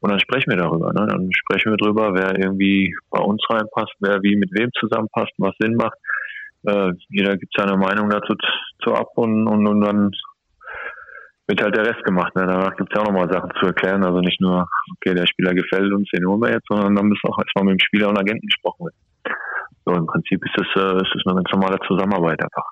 und 0.00 0.10
dann 0.10 0.20
sprechen 0.20 0.50
wir 0.50 0.58
darüber. 0.58 0.92
Ne? 0.92 1.06
Dann 1.06 1.30
sprechen 1.32 1.70
wir 1.70 1.76
darüber, 1.76 2.14
wer 2.14 2.38
irgendwie 2.38 2.94
bei 3.10 3.20
uns 3.20 3.42
reinpasst, 3.48 3.94
wer 4.00 4.22
wie 4.22 4.36
mit 4.36 4.50
wem 4.52 4.70
zusammenpasst, 4.78 5.32
was 5.38 5.54
Sinn 5.58 5.76
macht. 5.76 5.96
Äh, 6.66 6.92
jeder 7.08 7.36
gibt 7.36 7.54
seine 7.56 7.76
Meinung 7.76 8.08
dazu 8.10 8.34
zu 8.82 8.94
ab 8.94 9.08
und, 9.16 9.46
und, 9.46 9.66
und 9.66 9.80
dann 9.80 10.10
wird 11.46 11.62
halt 11.62 11.76
der 11.76 11.86
Rest 11.86 12.02
gemacht. 12.04 12.34
Ne? 12.36 12.46
Da 12.46 12.70
gibt 12.70 12.90
es 12.90 12.96
ja 12.96 13.02
auch 13.02 13.12
nochmal 13.12 13.30
Sachen 13.30 13.50
zu 13.60 13.66
erklären. 13.66 14.04
Also 14.04 14.20
nicht 14.20 14.40
nur, 14.40 14.66
okay, 14.96 15.14
der 15.14 15.26
Spieler 15.26 15.54
gefällt 15.54 15.92
uns, 15.92 16.08
den 16.10 16.26
holen 16.26 16.40
wir 16.40 16.52
jetzt, 16.52 16.66
sondern 16.68 16.94
dann 16.94 17.06
müssen 17.06 17.28
auch 17.28 17.38
erstmal 17.38 17.64
mit 17.64 17.74
dem 17.74 17.84
Spieler 17.84 18.08
und 18.08 18.18
Agenten 18.18 18.46
gesprochen 18.46 18.86
werden. 18.86 19.36
So, 19.84 19.92
im 19.92 20.06
Prinzip 20.06 20.42
ist 20.44 20.54
das, 20.56 20.66
äh, 20.76 21.28
eine 21.28 21.34
ganz 21.36 21.52
normale 21.52 21.78
Zusammenarbeit 21.86 22.42
einfach. 22.42 22.64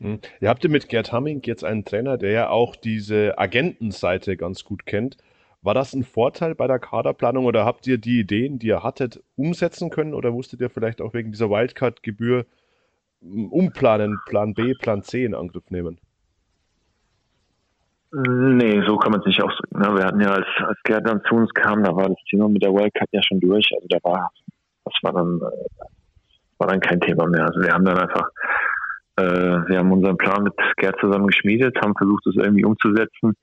Hm. 0.00 0.18
Ihr 0.40 0.48
habt 0.50 0.64
ja 0.64 0.70
mit 0.70 0.88
Gerd 0.88 1.12
Hamming 1.12 1.40
jetzt 1.44 1.64
einen 1.64 1.84
Trainer, 1.84 2.18
der 2.18 2.30
ja 2.30 2.48
auch 2.50 2.76
diese 2.76 3.38
Agentenseite 3.38 4.36
ganz 4.36 4.64
gut 4.64 4.84
kennt. 4.84 5.16
War 5.64 5.72
das 5.72 5.94
ein 5.94 6.04
Vorteil 6.04 6.54
bei 6.54 6.66
der 6.66 6.78
Kaderplanung 6.78 7.46
oder 7.46 7.64
habt 7.64 7.86
ihr 7.86 7.96
die 7.96 8.20
Ideen, 8.20 8.58
die 8.58 8.66
ihr 8.66 8.82
hattet, 8.82 9.22
umsetzen 9.34 9.88
können 9.88 10.12
oder 10.12 10.30
musstet 10.30 10.60
ihr 10.60 10.68
vielleicht 10.68 11.00
auch 11.00 11.14
wegen 11.14 11.32
dieser 11.32 11.48
Wildcard-Gebühr 11.48 12.44
umplanen, 13.22 14.20
Plan 14.26 14.52
B, 14.52 14.74
Plan 14.74 15.02
C 15.02 15.24
in 15.24 15.34
Angriff 15.34 15.70
nehmen? 15.70 15.98
Nee, 18.12 18.82
so 18.86 18.98
kann 18.98 19.12
man 19.12 19.20
es 19.20 19.26
nicht 19.26 19.42
ausdrücken. 19.42 19.78
Ne? 19.78 19.96
Wir 19.96 20.04
hatten 20.04 20.20
ja, 20.20 20.32
als, 20.32 20.46
als 20.58 20.78
Gerd 20.84 21.08
dann 21.08 21.22
zu 21.26 21.34
uns 21.34 21.50
kam, 21.54 21.82
da 21.82 21.96
war 21.96 22.10
das 22.10 22.22
Thema 22.28 22.46
mit 22.50 22.62
der 22.62 22.72
Wildcard 22.74 23.08
ja 23.12 23.22
schon 23.22 23.40
durch. 23.40 23.66
Also 23.74 23.86
da 23.88 23.98
war, 24.02 24.30
das 24.84 24.94
war 25.02 25.14
dann, 25.14 25.40
äh, 25.40 25.84
war 26.58 26.68
dann 26.68 26.80
kein 26.80 27.00
Thema 27.00 27.26
mehr. 27.26 27.46
Also 27.46 27.60
wir 27.62 27.72
haben 27.72 27.86
dann 27.86 27.98
einfach, 27.98 28.28
äh, 29.16 29.22
wir 29.68 29.78
haben 29.78 29.90
unseren 29.90 30.18
Plan 30.18 30.42
mit 30.42 30.52
Gerd 30.76 31.00
zusammen 31.00 31.26
geschmiedet, 31.26 31.74
haben 31.82 31.94
versucht, 31.96 32.26
das 32.26 32.36
irgendwie 32.36 32.66
umzusetzen. 32.66 33.34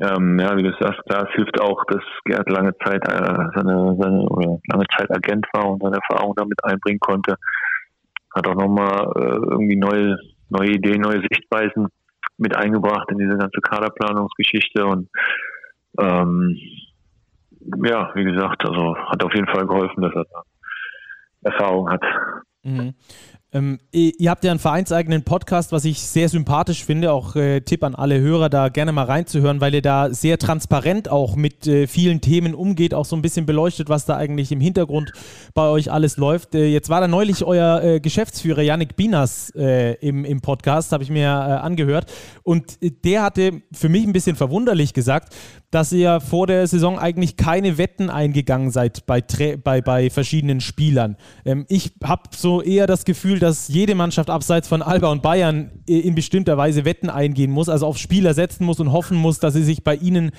Ähm, 0.00 0.38
ja, 0.38 0.56
wie 0.56 0.62
du 0.62 0.72
sagst, 0.78 1.00
klar, 1.06 1.26
es 1.28 1.34
hilft 1.34 1.60
auch, 1.60 1.84
dass 1.86 2.02
Gerd 2.24 2.48
lange 2.50 2.76
Zeit 2.84 3.02
äh, 3.08 3.34
seine, 3.54 3.96
seine 3.98 4.22
oder 4.28 4.58
lange 4.68 4.84
Zeit 4.96 5.10
Agent 5.10 5.46
war 5.52 5.70
und 5.70 5.82
seine 5.82 5.96
Erfahrung 5.96 6.34
damit 6.36 6.62
einbringen 6.62 7.00
konnte. 7.00 7.36
Hat 8.34 8.46
auch 8.46 8.54
nochmal 8.54 9.10
äh, 9.16 9.50
irgendwie 9.50 9.76
neue, 9.76 10.18
neue 10.50 10.70
Ideen, 10.70 11.00
neue 11.00 11.22
Sichtweisen 11.22 11.88
mit 12.36 12.56
eingebracht 12.56 13.10
in 13.10 13.18
diese 13.18 13.36
ganze 13.36 13.60
Kaderplanungsgeschichte 13.60 14.84
und 14.86 15.08
ähm, 15.98 16.56
ja, 17.84 18.12
wie 18.14 18.24
gesagt, 18.24 18.64
also 18.64 18.96
hat 18.96 19.24
auf 19.24 19.34
jeden 19.34 19.48
Fall 19.48 19.66
geholfen, 19.66 20.02
dass 20.02 20.14
er 20.14 20.24
da 20.24 20.42
Erfahrung 21.42 21.90
hat. 21.90 22.02
Mhm. 22.62 22.94
Ähm, 23.50 23.78
ihr 23.92 24.30
habt 24.30 24.44
ja 24.44 24.50
einen 24.50 24.60
vereinseigenen 24.60 25.22
Podcast, 25.22 25.72
was 25.72 25.86
ich 25.86 26.00
sehr 26.00 26.28
sympathisch 26.28 26.84
finde. 26.84 27.12
Auch 27.12 27.34
äh, 27.34 27.62
Tipp 27.62 27.82
an 27.82 27.94
alle 27.94 28.20
Hörer, 28.20 28.50
da 28.50 28.68
gerne 28.68 28.92
mal 28.92 29.04
reinzuhören, 29.04 29.62
weil 29.62 29.74
ihr 29.74 29.80
da 29.80 30.12
sehr 30.12 30.36
transparent 30.36 31.10
auch 31.10 31.34
mit 31.34 31.66
äh, 31.66 31.86
vielen 31.86 32.20
Themen 32.20 32.54
umgeht, 32.54 32.92
auch 32.92 33.06
so 33.06 33.16
ein 33.16 33.22
bisschen 33.22 33.46
beleuchtet, 33.46 33.88
was 33.88 34.04
da 34.04 34.16
eigentlich 34.18 34.52
im 34.52 34.60
Hintergrund 34.60 35.12
bei 35.54 35.66
euch 35.66 35.90
alles 35.90 36.18
läuft. 36.18 36.54
Äh, 36.54 36.66
jetzt 36.66 36.90
war 36.90 37.00
da 37.00 37.08
neulich 37.08 37.42
euer 37.42 37.82
äh, 37.82 38.00
Geschäftsführer 38.00 38.60
Yannick 38.60 38.96
Binas 38.96 39.50
äh, 39.56 39.94
im, 39.94 40.26
im 40.26 40.42
Podcast, 40.42 40.92
habe 40.92 41.02
ich 41.02 41.08
mir 41.08 41.28
äh, 41.28 41.30
angehört. 41.30 42.12
Und 42.42 42.76
der 43.04 43.22
hatte 43.22 43.62
für 43.72 43.88
mich 43.88 44.06
ein 44.06 44.12
bisschen 44.12 44.36
verwunderlich 44.36 44.92
gesagt, 44.92 45.34
dass 45.70 45.92
ihr 45.92 46.20
vor 46.20 46.46
der 46.46 46.66
Saison 46.66 46.98
eigentlich 46.98 47.36
keine 47.36 47.76
Wetten 47.76 48.08
eingegangen 48.08 48.70
seid 48.70 49.04
bei, 49.06 49.22
bei, 49.62 49.80
bei 49.80 50.10
verschiedenen 50.10 50.60
Spielern. 50.60 51.16
Ähm, 51.44 51.66
ich 51.68 51.92
habe 52.02 52.22
so 52.34 52.62
eher 52.62 52.86
das 52.86 53.04
Gefühl, 53.04 53.38
dass 53.38 53.68
jede 53.68 53.94
Mannschaft 53.94 54.30
abseits 54.30 54.68
von 54.68 54.82
Alba 54.82 55.10
und 55.10 55.22
Bayern 55.22 55.70
in 55.86 56.14
bestimmter 56.14 56.56
Weise 56.56 56.84
Wetten 56.84 57.10
eingehen 57.10 57.50
muss, 57.50 57.68
also 57.68 57.86
auf 57.86 57.98
Spieler 57.98 58.34
setzen 58.34 58.64
muss 58.64 58.80
und 58.80 58.92
hoffen 58.92 59.18
muss, 59.18 59.40
dass 59.40 59.54
sie 59.54 59.64
sich 59.64 59.84
bei 59.84 59.96
ihnen 59.96 60.30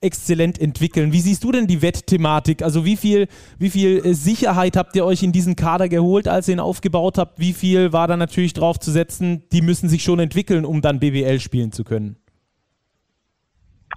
exzellent 0.00 0.60
entwickeln. 0.60 1.12
Wie 1.12 1.20
siehst 1.20 1.42
du 1.42 1.52
denn 1.52 1.66
die 1.66 1.82
Wettthematik? 1.82 2.62
Also 2.62 2.84
wie 2.84 2.96
viel, 2.96 3.28
wie 3.58 3.70
viel 3.70 4.04
äh, 4.04 4.14
Sicherheit 4.14 4.76
habt 4.76 4.94
ihr 4.94 5.04
euch 5.04 5.22
in 5.22 5.32
diesen 5.32 5.56
Kader 5.56 5.88
geholt, 5.88 6.28
als 6.28 6.48
ihr 6.48 6.54
ihn 6.54 6.60
aufgebaut 6.60 7.18
habt? 7.18 7.38
Wie 7.40 7.52
viel 7.52 7.92
war 7.92 8.06
da 8.06 8.16
natürlich 8.16 8.52
drauf 8.52 8.78
zu 8.78 8.90
setzen, 8.90 9.44
die 9.52 9.62
müssen 9.62 9.88
sich 9.88 10.02
schon 10.02 10.18
entwickeln, 10.18 10.64
um 10.64 10.80
dann 10.80 11.00
BWL 11.00 11.40
spielen 11.40 11.72
zu 11.72 11.82
können? 11.82 12.16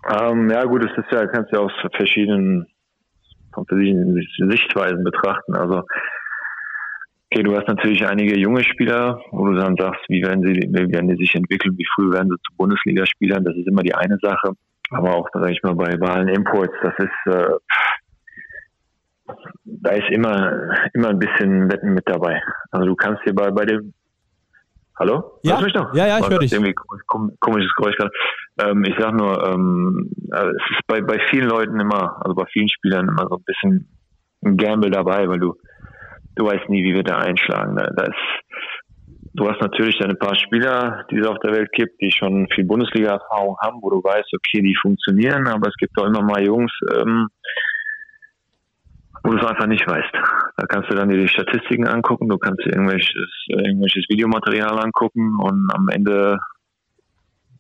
Ähm, 0.08 0.50
ja 0.50 0.64
gut, 0.64 0.84
das 0.84 0.98
ist 0.98 1.12
ja, 1.12 1.28
kannst 1.28 1.52
ja 1.52 1.60
aus 1.60 1.72
verschiedenen, 1.96 2.68
von 3.54 3.66
verschiedenen 3.66 4.26
Sichtweisen 4.50 5.04
betrachten. 5.04 5.56
Also 5.56 5.84
okay, 7.32 7.44
du 7.44 7.56
hast 7.56 7.68
natürlich 7.68 8.06
einige 8.06 8.40
junge 8.40 8.64
Spieler, 8.64 9.22
wo 9.32 9.46
du 9.48 9.56
dann 9.56 9.76
sagst, 9.78 10.02
wie 10.08 10.24
werden 10.24 10.44
sie, 10.44 10.54
wie 10.56 10.92
werden 10.92 11.10
die 11.10 11.18
sich 11.18 11.36
entwickeln, 11.36 11.78
wie 11.78 11.88
früh 11.96 12.12
werden 12.12 12.30
sie 12.30 12.42
zu 12.48 12.58
Bundesligaspielern, 12.58 13.44
das 13.44 13.56
ist 13.56 13.68
immer 13.68 13.84
die 13.84 13.94
eine 13.94 14.18
Sache. 14.22 14.54
Aber 14.92 15.16
auch, 15.16 15.30
sage 15.34 15.52
ich 15.52 15.62
mal, 15.62 15.76
bei, 15.76 15.96
bei 15.98 16.08
allen 16.08 16.30
Imports, 16.30 16.74
das 16.82 16.94
ist 16.98 17.34
äh, 17.34 17.54
da 19.66 19.92
ist 19.92 20.10
immer 20.10 20.74
immer 20.94 21.10
ein 21.10 21.20
bisschen 21.20 21.72
Wetten 21.72 21.94
mit 21.94 22.10
dabei. 22.10 22.42
Also 22.72 22.88
du 22.88 22.96
kannst 22.96 23.24
dir 23.28 23.34
bei, 23.36 23.52
bei 23.52 23.66
dem 23.66 23.94
Hallo? 25.00 25.40
Ja, 25.44 25.62
mich 25.62 25.74
noch? 25.74 25.94
ja, 25.94 26.08
ja, 26.08 26.20
ich 26.20 26.30
höre 26.30 26.40
dich. 26.40 26.52
Irgendwie 26.52 26.74
komisches 27.40 27.74
Geräusch 27.76 27.96
gerade. 27.96 28.12
Ähm, 28.62 28.84
ich 28.84 28.96
sag 29.00 29.14
nur, 29.14 29.48
ähm, 29.48 30.12
also 30.30 30.50
es 30.50 30.72
ist 30.72 30.88
bei, 30.88 31.00
bei 31.00 31.20
vielen 31.30 31.48
Leuten 31.48 31.80
immer, 31.80 32.18
also 32.22 32.36
bei 32.36 32.46
vielen 32.52 32.68
Spielern 32.68 33.08
immer 33.08 33.26
so 33.30 33.38
ein 33.38 33.44
bisschen 33.46 33.98
ein 34.44 34.58
Gamble 34.58 34.92
dabei, 34.92 35.30
weil 35.30 35.40
du, 35.40 35.56
du 36.36 36.46
weißt 36.46 36.68
nie, 36.68 36.84
wie 36.84 36.96
wir 36.96 37.04
da 37.04 37.18
einschlagen. 37.18 37.78
Da, 37.78 37.88
da 37.96 38.04
ist, 38.04 38.60
du 39.36 39.50
hast 39.50 39.62
natürlich 39.62 40.04
ein 40.04 40.20
paar 40.20 40.36
Spieler, 40.36 41.06
die 41.10 41.20
es 41.20 41.28
auf 41.28 41.40
der 41.40 41.54
Welt 41.54 41.72
gibt, 41.72 42.02
die 42.02 42.12
schon 42.12 42.50
viel 42.54 42.66
Bundesliga-Erfahrung 42.66 43.56
haben, 43.62 43.80
wo 43.82 43.90
du 43.92 44.04
weißt, 44.04 44.34
okay, 44.34 44.62
die 44.62 44.76
funktionieren, 44.82 45.48
aber 45.48 45.70
es 45.70 45.76
gibt 45.78 45.98
auch 45.98 46.08
immer 46.08 46.24
mal 46.24 46.44
Jungs, 46.44 46.74
ähm, 46.94 47.30
wo 49.30 49.34
du 49.34 49.44
es 49.44 49.48
einfach 49.48 49.68
nicht 49.68 49.86
weißt. 49.88 50.12
Da 50.58 50.66
kannst 50.66 50.90
du 50.90 50.96
dann 50.96 51.10
dir 51.10 51.18
die 51.18 51.28
Statistiken 51.28 51.88
angucken, 51.88 52.28
du 52.28 52.40
kannst 52.40 52.66
dir 52.66 52.72
irgendwelches, 52.72 53.46
irgendwelches 53.48 54.06
Videomaterial 54.10 54.80
angucken 54.80 55.38
und 55.40 55.70
am 55.72 55.88
Ende 55.90 56.40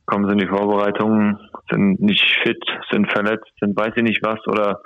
kommen 0.07 0.26
sie 0.26 0.32
in 0.32 0.39
die 0.39 0.47
Vorbereitungen, 0.47 1.38
sind 1.70 1.99
nicht 2.01 2.26
fit, 2.41 2.63
sind 2.89 3.11
verletzt, 3.11 3.51
sind 3.59 3.78
weiß 3.78 3.91
ich 3.95 4.01
nicht 4.01 4.24
was 4.24 4.39
oder 4.47 4.82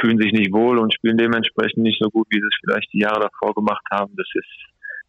fühlen 0.00 0.18
sich 0.18 0.32
nicht 0.32 0.52
wohl 0.52 0.78
und 0.78 0.92
spielen 0.92 1.16
dementsprechend 1.16 1.84
nicht 1.84 2.02
so 2.02 2.10
gut, 2.10 2.26
wie 2.30 2.40
sie 2.40 2.48
es 2.48 2.58
vielleicht 2.64 2.92
die 2.92 3.02
Jahre 3.02 3.28
davor 3.30 3.54
gemacht 3.54 3.84
haben. 3.92 4.12
Das 4.16 4.26
ist, 4.34 4.48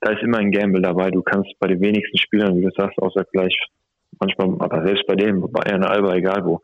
da 0.02 0.12
ist 0.12 0.22
immer 0.22 0.38
ein 0.38 0.52
Gamble 0.52 0.82
dabei. 0.82 1.10
Du 1.10 1.24
kannst 1.24 1.50
bei 1.60 1.68
den 1.68 1.82
wenigsten 1.82 2.20
Spielern, 2.20 2.56
wie 2.56 2.66
du 2.66 2.72
sagst, 2.78 3.00
außer 3.00 3.24
gleich 3.32 3.58
manchmal, 4.20 4.50
aber 4.60 4.86
selbst 4.86 5.08
bei 5.08 5.16
dem, 5.16 5.42
bei 5.42 5.62
Bayern, 5.62 5.84
Alba, 5.84 6.14
egal 6.14 6.46
wo, 6.46 6.62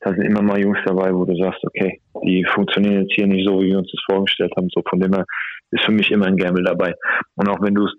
da 0.00 0.10
sind 0.10 0.22
immer 0.22 0.42
mal 0.42 0.58
Jungs 0.58 0.78
dabei, 0.84 1.14
wo 1.14 1.24
du 1.24 1.36
sagst, 1.36 1.62
okay, 1.64 2.00
die 2.24 2.44
funktionieren 2.54 3.02
jetzt 3.02 3.14
hier 3.14 3.26
nicht 3.26 3.46
so, 3.46 3.60
wie 3.60 3.68
wir 3.68 3.78
uns 3.78 3.90
das 3.92 4.02
vorgestellt 4.10 4.52
haben. 4.56 4.68
So 4.74 4.82
von 4.88 4.98
dem 4.98 5.12
her 5.12 5.26
ist 5.70 5.84
für 5.84 5.92
mich 5.92 6.10
immer 6.10 6.26
ein 6.26 6.36
Gamble 6.36 6.64
dabei. 6.64 6.94
Und 7.36 7.48
auch 7.48 7.60
wenn 7.60 7.74
du 7.74 7.84
es, 7.84 7.92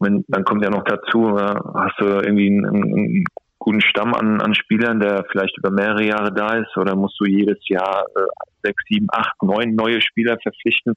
wenn, 0.00 0.24
dann 0.28 0.44
kommt 0.44 0.64
ja 0.64 0.70
noch 0.70 0.84
dazu, 0.84 1.36
äh, 1.36 1.54
hast 1.74 2.00
du 2.00 2.06
irgendwie 2.06 2.48
einen, 2.48 2.66
einen 2.66 3.24
guten 3.58 3.80
Stamm 3.82 4.14
an, 4.14 4.40
an 4.40 4.54
Spielern, 4.54 5.00
der 5.00 5.24
vielleicht 5.30 5.56
über 5.58 5.70
mehrere 5.70 6.04
Jahre 6.04 6.32
da 6.32 6.54
ist, 6.54 6.74
oder 6.76 6.94
musst 6.96 7.20
du 7.20 7.26
jedes 7.26 7.58
Jahr 7.68 8.04
äh, 8.14 8.20
sechs, 8.62 8.82
sieben, 8.88 9.06
acht, 9.12 9.42
neun 9.42 9.74
neue 9.74 10.00
Spieler 10.00 10.38
verpflichten? 10.42 10.94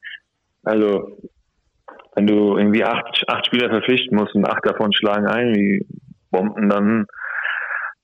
Also 0.64 1.18
wenn 2.16 2.28
du 2.28 2.58
irgendwie 2.58 2.84
acht, 2.84 3.24
acht 3.28 3.46
Spieler 3.46 3.70
verpflichten 3.70 4.18
musst 4.18 4.36
und 4.36 4.46
acht 4.46 4.66
davon 4.66 4.94
schlagen 4.94 5.28
ein 5.28 5.54
wie 5.56 5.86
Bomben, 6.32 6.70
dann 6.70 7.06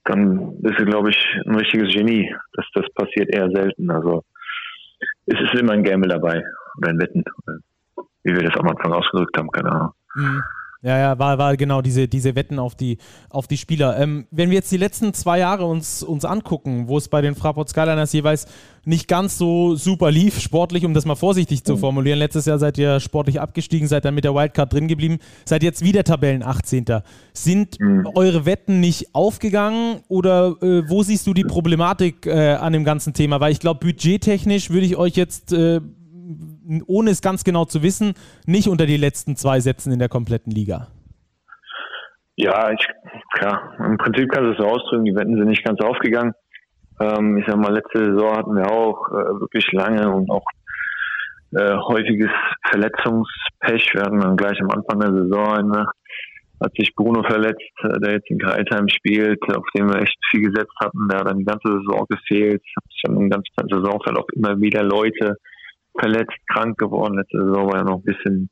dann 0.06 0.62
bist 0.62 0.80
du, 0.80 0.86
glaube 0.86 1.10
ich, 1.10 1.18
ein 1.46 1.56
richtiges 1.56 1.94
Genie. 1.94 2.34
Das, 2.54 2.66
das 2.74 2.86
passiert 2.94 3.34
eher 3.34 3.50
selten. 3.50 3.90
Also 3.90 4.24
es 5.26 5.40
ist 5.40 5.60
immer 5.60 5.74
ein 5.74 5.84
Gamble 5.84 6.10
dabei 6.10 6.44
oder 6.78 6.90
ein 6.90 7.00
Wetten, 7.00 7.24
wie 8.24 8.36
wir 8.36 8.44
das 8.44 8.58
am 8.60 8.68
Anfang 8.68 8.94
ausgedrückt 8.94 9.38
haben, 9.38 9.52
keine 9.52 9.72
Ahnung. 9.72 9.92
Mhm. 10.16 10.44
Ja, 10.86 11.00
ja, 11.00 11.18
war, 11.18 11.40
war 11.40 11.58
genau 11.58 11.82
diese, 11.82 12.08
diese 12.08 12.36
Wetten 12.36 12.60
auf 12.60 12.76
die, 12.76 13.00
auf 13.32 13.48
die 13.48 13.58
Spieler. 13.58 13.98
Ähm, 13.98 14.28
wenn 14.30 14.52
wir 14.52 14.58
jetzt 14.58 14.72
die 14.72 14.78
letzten 14.78 15.16
zwei 15.16 15.40
Jahre 15.40 15.66
uns, 15.66 16.04
uns 16.04 16.26
angucken, 16.26 16.88
wo 16.88 17.00
es 17.00 17.08
bei 17.08 17.22
den 17.22 17.34
Fraport 17.34 17.70
Skyliners 17.70 18.14
jeweils 18.14 18.46
nicht 18.84 19.08
ganz 19.08 19.40
so 19.40 19.76
super 19.76 20.12
lief, 20.12 20.40
sportlich, 20.40 20.86
um 20.86 20.94
das 20.94 21.06
mal 21.06 21.16
vorsichtig 21.16 21.64
zu 21.64 21.74
mhm. 21.74 21.80
formulieren. 21.80 22.20
Letztes 22.20 22.46
Jahr 22.46 22.60
seid 22.60 22.78
ihr 22.78 23.00
sportlich 23.00 23.42
abgestiegen, 23.42 23.88
seid 23.88 24.06
dann 24.06 24.14
mit 24.14 24.26
der 24.26 24.36
Wildcard 24.36 24.72
drin 24.72 24.88
geblieben, 24.88 25.18
seid 25.44 25.64
jetzt 25.64 25.84
wieder 25.84 26.04
Tabellen 26.04 26.44
18. 26.44 26.86
Sind 27.34 27.80
mhm. 27.80 28.08
eure 28.14 28.46
Wetten 28.46 28.80
nicht 28.80 29.16
aufgegangen 29.16 30.02
oder 30.08 30.56
äh, 30.62 30.88
wo 30.88 31.02
siehst 31.02 31.26
du 31.26 31.34
die 31.34 31.46
Problematik 31.46 32.28
äh, 32.28 32.52
an 32.54 32.74
dem 32.74 32.84
ganzen 32.84 33.14
Thema? 33.14 33.40
Weil 33.40 33.54
ich 33.54 33.60
glaube, 33.60 33.80
budgettechnisch 33.80 34.70
würde 34.70 34.86
ich 34.86 34.98
euch 34.98 35.16
jetzt 35.16 35.52
äh, 35.52 35.82
ohne 36.88 37.12
es 37.12 37.22
ganz 37.22 37.44
genau 37.44 37.66
zu 37.66 37.84
wissen, 37.84 38.14
nicht 38.46 38.68
unter 38.68 38.86
die 38.86 38.98
letzten 38.98 39.36
zwei 39.36 39.60
setzen 39.60 39.92
in 39.92 40.00
der 40.00 40.10
kompletten 40.10 40.52
Liga? 40.52 40.88
Ja, 42.38 42.72
ich, 42.72 42.86
klar. 43.34 43.74
Im 43.80 43.98
Prinzip 43.98 44.30
kannst 44.32 44.48
du 44.48 44.52
es 44.52 44.58
so 44.58 44.66
ausdrücken, 44.66 45.06
die 45.06 45.16
Wetten 45.16 45.38
sind 45.38 45.48
nicht 45.48 45.64
ganz 45.64 45.80
aufgegangen. 45.82 46.34
Ähm, 47.00 47.38
ich 47.38 47.46
sag 47.48 47.58
mal, 47.58 47.74
letzte 47.74 48.06
Saison 48.06 48.38
hatten 48.38 48.56
wir 48.56 48.70
auch 48.70 49.10
äh, 49.10 49.40
wirklich 49.40 49.72
lange 49.72 50.10
und 50.12 50.30
auch 50.30 50.46
äh, 51.52 51.76
häufiges 51.78 52.32
Verletzungspech. 52.70 53.94
Wir 53.94 54.02
hatten 54.02 54.20
dann 54.20 54.38
gleich 54.38 54.60
am 54.62 54.70
Anfang 54.70 55.00
der 55.00 55.12
Saison 55.12 55.70
ne, 55.70 55.88
hat 56.62 56.74
sich 56.78 56.94
Bruno 56.96 57.24
verletzt, 57.24 57.62
äh, 57.84 58.00
der 58.00 58.14
jetzt 58.14 58.30
in 58.30 58.40
Kreisheim 58.40 58.88
spielt, 58.90 59.42
auf 59.56 59.66
den 59.76 59.88
wir 59.88 60.02
echt 60.02 60.18
viel 60.32 60.42
gesetzt 60.42 60.74
hatten. 60.82 61.08
Der 61.10 61.20
hat 61.20 61.30
dann 61.30 61.40
die 61.40 61.46
ganze 61.46 61.68
Saison 61.68 62.06
gefehlt. 62.10 62.62
Hat 62.76 62.84
sich 62.92 63.02
dann 63.04 63.18
im 63.18 63.30
ganzen 63.30 63.52
Saisonverlauf 63.70 64.26
immer 64.34 64.60
wieder 64.60 64.84
Leute 64.84 65.38
verletzt, 66.00 66.36
krank 66.48 66.78
geworden. 66.78 67.18
Letzte 67.18 67.38
Saison 67.38 67.68
war 67.68 67.78
ja 67.78 67.84
noch 67.84 67.98
ein 67.98 68.04
bisschen 68.04 68.50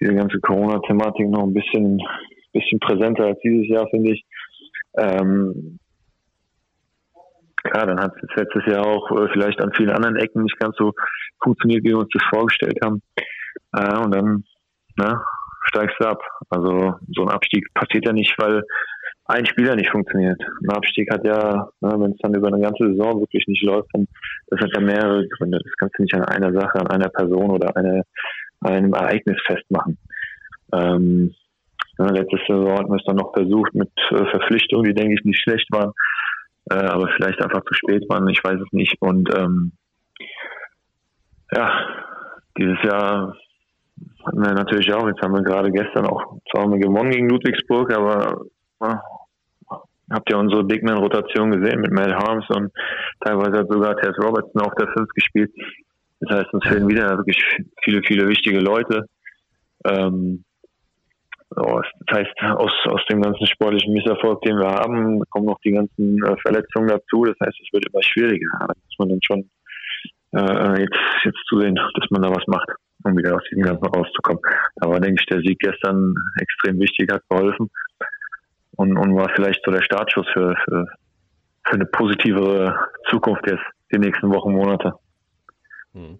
diese 0.00 0.14
ganze 0.14 0.38
Corona-Thematik 0.40 1.28
noch 1.28 1.44
ein 1.44 1.54
bisschen, 1.54 2.00
bisschen 2.52 2.80
präsenter 2.80 3.24
als 3.24 3.38
dieses 3.40 3.68
Jahr, 3.68 3.86
finde 3.88 4.12
ich. 4.12 4.24
Ähm, 4.96 5.78
klar, 7.62 7.86
dann 7.86 8.00
hat 8.00 8.12
es 8.16 8.36
letztes 8.36 8.66
Jahr 8.66 8.86
auch 8.86 9.10
äh, 9.12 9.28
vielleicht 9.32 9.60
an 9.60 9.72
vielen 9.76 9.90
anderen 9.90 10.16
Ecken 10.16 10.42
nicht 10.42 10.58
ganz 10.58 10.76
so 10.76 10.92
funktioniert, 11.42 11.84
wie 11.84 11.90
wir 11.90 11.98
uns 11.98 12.10
das 12.12 12.22
vorgestellt 12.30 12.78
haben. 12.84 13.02
Äh, 13.72 13.98
und 13.98 14.14
dann 14.14 14.44
ne, 14.98 15.20
steigst 15.68 15.96
du 15.98 16.06
ab. 16.06 16.22
Also 16.50 16.94
so 17.14 17.22
ein 17.22 17.30
Abstieg 17.30 17.66
passiert 17.74 18.06
ja 18.06 18.12
nicht, 18.12 18.34
weil 18.38 18.62
ein 19.26 19.46
Spieler 19.46 19.74
nicht 19.74 19.90
funktioniert. 19.90 20.40
Ein 20.62 20.70
Abstieg 20.70 21.10
hat 21.10 21.24
ja, 21.24 21.68
ne, 21.80 21.94
wenn 21.98 22.12
es 22.12 22.18
dann 22.18 22.34
über 22.34 22.48
eine 22.48 22.60
ganze 22.60 22.88
Saison 22.88 23.20
wirklich 23.20 23.46
nicht 23.46 23.62
läuft, 23.62 23.88
dann 23.92 24.06
das 24.48 24.60
hat 24.60 24.70
ja 24.74 24.80
mehrere 24.80 25.26
Gründe. 25.28 25.58
Das 25.62 25.72
kannst 25.78 25.98
du 25.98 26.02
nicht 26.02 26.14
an 26.14 26.24
einer 26.24 26.52
Sache, 26.52 26.80
an 26.80 26.88
einer 26.88 27.08
Person 27.08 27.50
oder 27.50 27.76
eine, 27.76 28.02
einem 28.60 28.92
Ereignis 28.92 29.40
festmachen. 29.46 29.98
Ähm, 30.72 31.34
ja, 31.98 32.10
letztes 32.10 32.40
Saison 32.46 32.78
hatten 32.78 32.90
wir 32.90 32.96
es 32.96 33.06
dann 33.06 33.16
noch 33.16 33.32
versucht 33.32 33.74
mit 33.74 33.90
äh, 34.10 34.26
Verpflichtungen, 34.26 34.84
die 34.84 34.94
denke 34.94 35.14
ich 35.14 35.24
nicht 35.24 35.40
schlecht 35.40 35.68
waren 35.70 35.92
äh, 36.70 36.74
aber 36.74 37.08
vielleicht 37.16 37.42
einfach 37.42 37.62
zu 37.64 37.74
spät 37.74 38.08
waren, 38.08 38.28
ich 38.28 38.42
weiß 38.42 38.60
es 38.60 38.72
nicht. 38.72 39.00
Und 39.00 39.28
ähm, 39.36 39.72
ja, 41.52 41.70
dieses 42.58 42.82
Jahr 42.82 43.36
hatten 44.24 44.42
wir 44.42 44.54
natürlich 44.54 44.92
auch, 44.92 45.06
jetzt 45.06 45.20
haben 45.22 45.34
wir 45.34 45.42
gerade 45.42 45.70
gestern 45.70 46.06
auch 46.06 46.38
zwar 46.50 46.68
gewonnen 46.78 47.10
gegen 47.10 47.28
Ludwigsburg, 47.28 47.92
aber 47.92 48.42
ja, 48.80 49.02
habt 50.10 50.30
ihr 50.30 50.38
unsere 50.38 50.64
Bigman-Rotation 50.64 51.50
gesehen 51.50 51.80
mit 51.80 51.92
Matt 51.92 52.12
Harms 52.12 52.48
und 52.50 52.72
teilweise 53.20 53.58
hat 53.58 53.68
sogar 53.70 53.96
Tess 53.96 54.16
Robertson 54.18 54.62
auf 54.62 54.74
der 54.74 54.88
5 54.88 55.08
gespielt. 55.14 55.52
Das 56.20 56.38
heißt, 56.38 56.54
uns 56.54 56.66
fehlen 56.66 56.88
wieder 56.88 57.16
wirklich 57.16 57.42
viele, 57.82 58.02
viele 58.06 58.28
wichtige 58.28 58.60
Leute. 58.60 59.06
Ähm, 59.86 60.44
das 61.50 62.18
heißt, 62.18 62.32
aus, 62.56 62.72
aus 62.86 63.00
dem 63.10 63.22
ganzen 63.22 63.46
sportlichen 63.46 63.92
Misserfolg, 63.92 64.42
den 64.42 64.58
wir 64.58 64.70
haben, 64.70 65.22
kommen 65.30 65.46
noch 65.46 65.60
die 65.64 65.72
ganzen 65.72 66.18
äh, 66.24 66.36
Verletzungen 66.42 66.88
dazu. 66.88 67.24
Das 67.24 67.36
heißt, 67.40 67.58
es 67.60 67.72
wird 67.72 67.86
immer 67.86 68.02
schwieriger. 68.02 68.48
Da 68.60 68.66
muss 68.66 68.98
man 68.98 69.08
dann 69.08 69.20
schon 69.22 69.50
äh, 70.32 70.80
jetzt, 70.80 70.98
jetzt 71.24 71.38
zusehen, 71.48 71.76
dass 71.76 72.10
man 72.10 72.22
da 72.22 72.30
was 72.30 72.46
macht, 72.48 72.68
um 73.04 73.16
wieder 73.16 73.36
aus 73.36 73.42
diesem 73.50 73.62
Ganzen 73.62 73.86
rauszukommen. 73.86 74.42
Da 74.76 74.88
war, 74.88 74.98
denke 75.00 75.20
ich, 75.20 75.26
der 75.26 75.40
Sieg 75.42 75.58
gestern 75.60 76.14
extrem 76.40 76.80
wichtig, 76.80 77.12
hat 77.12 77.22
geholfen 77.28 77.70
und, 78.76 78.96
und 78.96 79.14
war 79.14 79.30
vielleicht 79.34 79.62
so 79.64 79.70
der 79.70 79.82
Startschuss 79.82 80.26
für, 80.32 80.54
für, 80.64 80.86
für 81.64 81.74
eine 81.74 81.86
positivere 81.86 82.78
Zukunft 83.08 83.46
jetzt, 83.46 83.64
die 83.92 83.98
nächsten 83.98 84.30
Wochen, 84.30 84.52
Monate. 84.52 84.94
Hm. 85.92 86.18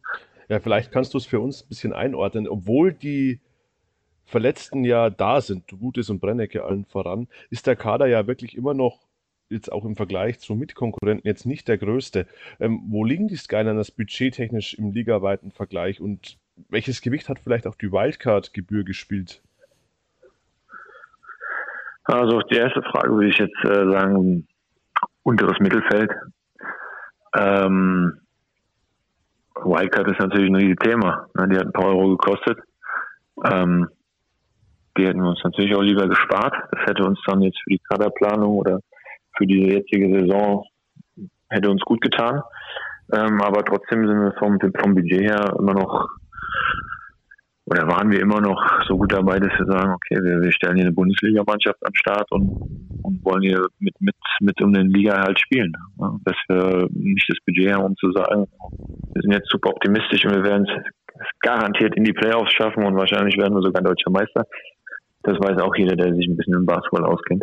Ja, 0.48 0.60
vielleicht 0.60 0.92
kannst 0.92 1.14
du 1.14 1.18
es 1.18 1.26
für 1.26 1.40
uns 1.40 1.62
ein 1.62 1.68
bisschen 1.68 1.92
einordnen, 1.92 2.48
obwohl 2.48 2.92
die 2.92 3.40
Verletzten 4.26 4.84
ja 4.84 5.10
da 5.10 5.40
sind, 5.40 5.68
Gutes 5.68 6.10
und 6.10 6.20
Brennecke 6.20 6.64
allen 6.64 6.84
voran, 6.86 7.28
ist 7.50 7.66
der 7.66 7.76
Kader 7.76 8.06
ja 8.06 8.26
wirklich 8.26 8.56
immer 8.56 8.74
noch 8.74 9.00
jetzt 9.50 9.70
auch 9.70 9.84
im 9.84 9.96
Vergleich 9.96 10.38
zu 10.38 10.54
Mitkonkurrenten 10.54 11.26
jetzt 11.26 11.44
nicht 11.44 11.68
der 11.68 11.78
größte. 11.78 12.26
Ähm, 12.60 12.82
wo 12.88 13.04
liegen 13.04 13.28
die 13.28 13.36
Skyliners 13.36 13.90
budgettechnisch 13.90 14.74
im 14.74 14.92
ligaweiten 14.92 15.50
Vergleich 15.50 16.00
und 16.00 16.38
welches 16.68 17.02
Gewicht 17.02 17.28
hat 17.28 17.38
vielleicht 17.38 17.66
auch 17.66 17.74
die 17.74 17.92
Wildcard-Gebühr 17.92 18.84
gespielt? 18.84 19.42
Also 22.04 22.40
die 22.40 22.56
erste 22.56 22.82
Frage 22.82 23.12
würde 23.12 23.28
ich 23.28 23.38
jetzt 23.38 23.64
äh, 23.64 23.90
sagen, 23.90 24.46
unteres 25.22 25.58
Mittelfeld. 25.58 26.10
Ähm, 27.36 28.20
Wildcard 29.56 30.08
ist 30.08 30.20
natürlich 30.20 30.50
ein 30.50 30.56
riesiges 30.56 30.84
Thema. 30.84 31.26
Ne? 31.34 31.48
Die 31.48 31.56
hat 31.56 31.66
ein 31.66 31.72
paar 31.72 31.86
Euro 31.86 32.16
gekostet. 32.16 32.58
Ähm, 33.44 33.88
die 34.96 35.06
hätten 35.06 35.22
wir 35.22 35.30
uns 35.30 35.42
natürlich 35.42 35.74
auch 35.74 35.82
lieber 35.82 36.06
gespart. 36.08 36.54
Das 36.70 36.86
hätte 36.86 37.04
uns 37.04 37.18
dann 37.26 37.42
jetzt 37.42 37.58
für 37.64 37.70
die 37.70 37.80
Kaderplanung 37.88 38.58
oder 38.58 38.80
für 39.36 39.46
die 39.46 39.66
jetzige 39.66 40.20
Saison 40.20 40.64
hätte 41.48 41.70
uns 41.70 41.82
gut 41.82 42.00
getan. 42.00 42.42
Ähm, 43.12 43.40
aber 43.42 43.64
trotzdem 43.64 44.06
sind 44.06 44.20
wir 44.20 44.32
vom, 44.38 44.58
vom 44.60 44.94
Budget 44.94 45.22
her 45.22 45.54
immer 45.58 45.74
noch 45.74 46.08
oder 47.66 47.88
waren 47.88 48.10
wir 48.10 48.20
immer 48.20 48.40
noch 48.40 48.60
so 48.86 48.96
gut 48.98 49.12
dabei, 49.12 49.38
dass 49.38 49.58
wir 49.58 49.66
sagen, 49.66 49.94
okay, 49.94 50.22
wir, 50.22 50.42
wir 50.42 50.52
stellen 50.52 50.76
hier 50.76 50.84
eine 50.84 50.94
Bundesligamannschaft 50.94 51.80
an 51.82 51.92
den 51.92 51.96
Start 51.96 52.30
und, 52.30 52.50
und 53.02 53.24
wollen 53.24 53.42
hier 53.42 53.64
mit, 53.78 53.94
mit, 54.00 54.16
mit 54.40 54.62
um 54.62 54.72
den 54.72 54.90
Liga 54.90 55.18
halt 55.18 55.40
spielen. 55.40 55.72
Ja, 55.98 56.14
dass 56.24 56.36
wir 56.48 56.88
nicht 56.92 57.26
das 57.28 57.38
Budget 57.46 57.72
haben, 57.72 57.84
um 57.84 57.96
zu 57.96 58.12
sagen, 58.12 58.46
wir 59.14 59.22
sind 59.22 59.32
jetzt 59.32 59.50
super 59.50 59.70
optimistisch 59.70 60.26
und 60.26 60.34
wir 60.34 60.44
werden 60.44 60.66
es 60.66 61.26
garantiert 61.40 61.96
in 61.96 62.04
die 62.04 62.12
Playoffs 62.12 62.52
schaffen 62.52 62.84
und 62.84 62.96
wahrscheinlich 62.96 63.36
werden 63.38 63.54
wir 63.54 63.62
sogar 63.62 63.82
deutscher 63.82 64.10
Meister. 64.10 64.44
Das 65.22 65.38
weiß 65.38 65.58
auch 65.62 65.74
jeder, 65.76 65.96
der 65.96 66.12
sich 66.14 66.26
ein 66.26 66.36
bisschen 66.36 66.54
im 66.54 66.66
Basketball 66.66 67.06
auskennt. 67.06 67.42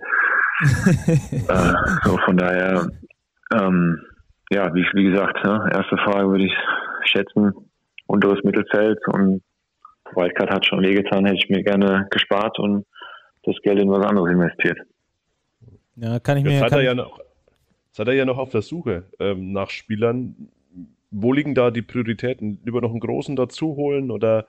äh, 1.50 1.74
so 2.04 2.18
von 2.26 2.38
daher, 2.38 2.88
ähm, 3.56 4.00
ja, 4.52 4.72
wie, 4.76 4.86
wie 4.94 5.10
gesagt, 5.10 5.44
ne, 5.44 5.68
erste 5.74 5.98
Frage 5.98 6.30
würde 6.30 6.46
ich 6.46 6.54
schätzen, 7.06 7.54
unteres 8.06 8.44
Mittelfeld 8.44 9.00
und 9.08 9.42
Wildcard 10.16 10.50
hat 10.50 10.66
schon 10.66 10.82
wehgetan, 10.82 11.26
hätte 11.26 11.38
ich 11.38 11.50
mir 11.50 11.64
gerne 11.64 12.08
gespart 12.12 12.60
und 12.60 12.86
das 13.44 13.56
Geld 13.64 13.80
in 13.80 13.90
was 13.90 14.06
anderes 14.06 14.32
investiert. 14.32 14.78
Ja, 15.96 16.20
kann 16.20 16.38
ich 16.38 16.44
mir. 16.44 16.54
Jetzt 16.54 16.64
hat, 16.64 16.72
er 16.74 16.82
ja 16.82 16.94
noch, 16.94 17.20
jetzt 17.88 18.00
hat 18.00 18.08
er 18.08 18.14
ja 18.14 18.26
noch 18.26 18.38
auf 18.38 18.50
der 18.50 18.62
Suche 18.62 19.04
ähm, 19.20 19.52
nach 19.52 19.70
Spielern. 19.70 20.50
Wo 21.12 21.34
liegen 21.34 21.56
da 21.56 21.72
die 21.72 21.82
Prioritäten? 21.82 22.60
Lieber 22.64 22.82
noch 22.82 22.92
einen 22.92 23.00
großen 23.00 23.36
dazu 23.36 23.76
holen 23.76 24.12
oder 24.12 24.48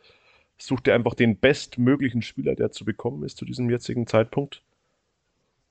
sucht 0.59 0.87
ihr 0.87 0.95
einfach 0.95 1.15
den 1.15 1.39
bestmöglichen 1.39 2.23
Spieler, 2.23 2.55
der 2.55 2.71
zu 2.71 2.85
bekommen 2.85 3.25
ist 3.25 3.37
zu 3.37 3.45
diesem 3.45 3.69
jetzigen 3.69 4.07
Zeitpunkt? 4.07 4.63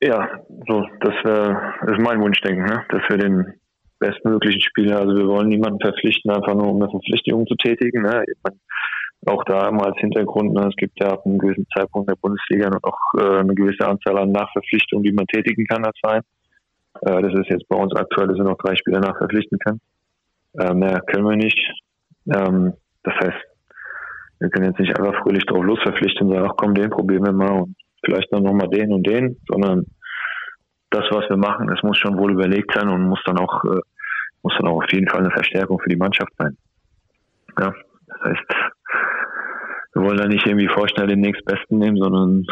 Ja, 0.02 0.44
so, 0.68 0.86
das 1.00 1.14
wär, 1.24 1.76
ist 1.88 2.02
mein 2.02 2.20
Wunschdenken, 2.22 2.66
ne? 2.66 2.84
dass 2.90 3.02
wir 3.08 3.18
den 3.18 3.54
bestmöglichen 4.00 4.62
Spieler, 4.62 5.00
also 5.00 5.16
wir 5.16 5.28
wollen 5.28 5.48
niemanden 5.48 5.80
verpflichten, 5.80 6.32
einfach 6.32 6.56
nur 6.56 6.72
um 6.72 6.82
eine 6.82 6.90
Verpflichtung 6.90 7.46
zu 7.46 7.56
tätigen. 7.56 8.02
Ne? 8.02 8.24
Auch 9.26 9.44
da 9.46 9.68
immer 9.68 9.86
als 9.86 9.98
Hintergrund, 9.98 10.54
ne? 10.54 10.68
es 10.70 10.76
gibt 10.76 11.00
ja 11.00 11.10
ab 11.10 11.26
einem 11.26 11.38
gewissen 11.38 11.68
Zeitpunkt 11.76 12.10
der 12.10 12.16
Bundesliga 12.16 12.70
noch 12.70 12.98
äh, 13.20 13.40
eine 13.40 13.54
gewisse 13.54 13.88
Anzahl 13.88 14.18
an 14.18 14.32
Nachverpflichtungen, 14.32 15.04
die 15.04 15.12
man 15.12 15.28
tätigen 15.28 15.66
kann 15.68 15.86
als 15.86 15.98
Verein. 16.00 16.22
Äh, 17.02 17.22
das 17.22 17.34
ist 17.34 17.50
jetzt 17.50 17.68
bei 17.70 17.78
uns 17.78 17.96
aktuell, 17.96 18.28
dass 18.28 18.38
wir 18.38 18.46
noch 18.46 18.58
drei 18.58 18.76
Spieler 18.76 19.00
nachverpflichten 19.00 19.60
können. 19.60 19.82
Äh, 20.58 20.74
mehr 20.74 21.02
können 21.02 21.26
wir 21.26 21.38
nicht. 21.38 21.60
Ähm, 22.34 22.74
das 23.04 23.14
heißt, 23.16 23.46
wir 24.40 24.50
können 24.50 24.68
jetzt 24.72 24.80
nicht 24.80 24.98
einfach 24.98 25.22
fröhlich 25.22 25.46
drauf 25.46 25.64
losverpflichten 25.64 26.28
und 26.28 26.34
sagen, 26.34 26.50
ach 26.50 26.56
komm, 26.58 26.74
den 26.74 26.90
probieren 26.90 27.26
wir 27.26 27.32
mal 27.32 27.62
und 27.62 27.76
vielleicht 28.04 28.34
dann 28.34 28.44
nochmal 28.44 28.70
den 28.70 28.92
und 28.92 29.06
den, 29.06 29.38
sondern 29.48 29.86
das, 30.90 31.06
was 31.12 31.30
wir 31.30 31.38
machen, 31.38 31.70
es 31.70 31.82
muss 31.84 31.98
schon 31.98 32.18
wohl 32.18 32.32
überlegt 32.32 32.72
sein 32.74 32.90
und 32.90 33.08
muss 33.08 33.22
dann 33.26 33.38
auch, 33.38 33.64
äh, 33.66 33.80
muss 34.42 34.54
dann 34.58 34.68
auch 34.68 34.84
auf 34.84 34.92
jeden 34.92 35.08
Fall 35.08 35.22
eine 35.22 35.32
Verstärkung 35.32 35.80
für 35.80 35.90
die 35.90 35.96
Mannschaft 35.96 36.32
sein. 36.38 36.58
Ja, 37.60 37.74
das 38.08 38.20
heißt, 38.24 38.74
wir 39.94 40.02
wollen 40.04 40.18
da 40.18 40.28
nicht 40.28 40.46
irgendwie 40.46 40.68
vorschnell 40.68 41.08
den 41.08 41.22
nächstbesten 41.22 41.78
nehmen, 41.78 41.98
sondern 41.98 42.46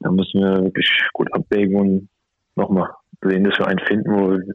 da 0.00 0.10
müssen 0.10 0.40
wir 0.40 0.64
wirklich 0.64 0.88
gut 1.12 1.32
abwägen 1.32 1.76
und 1.76 2.08
nochmal 2.56 2.90
sehen, 3.22 3.44
dass 3.44 3.58
wir 3.58 3.66
einen 3.66 3.78
finden, 3.86 4.10
wo 4.10 4.30
wir 4.32 4.54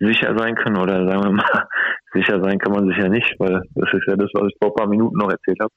sicher 0.00 0.36
sein 0.36 0.54
können 0.54 0.78
oder 0.78 1.06
sagen 1.06 1.24
wir 1.24 1.32
mal, 1.32 1.66
sicher 2.12 2.42
sein 2.42 2.58
kann 2.58 2.72
man 2.72 2.88
sich 2.88 2.96
ja 2.96 3.08
nicht, 3.08 3.34
weil 3.38 3.62
das 3.74 3.92
ist 3.92 4.06
ja 4.06 4.16
das, 4.16 4.30
was 4.34 4.48
ich 4.48 4.56
vor 4.60 4.70
ein 4.70 4.74
paar 4.74 4.88
Minuten 4.88 5.16
noch 5.16 5.30
erzählt 5.30 5.58
habe. 5.60 5.72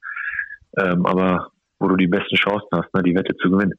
Ähm, 0.78 1.04
aber 1.06 1.48
wo 1.78 1.88
du 1.88 1.96
die 1.96 2.06
besten 2.06 2.36
Chancen 2.36 2.68
hast, 2.72 2.94
ne, 2.94 3.02
die 3.02 3.14
Wette 3.14 3.36
zu 3.36 3.50
gewinnen. 3.50 3.74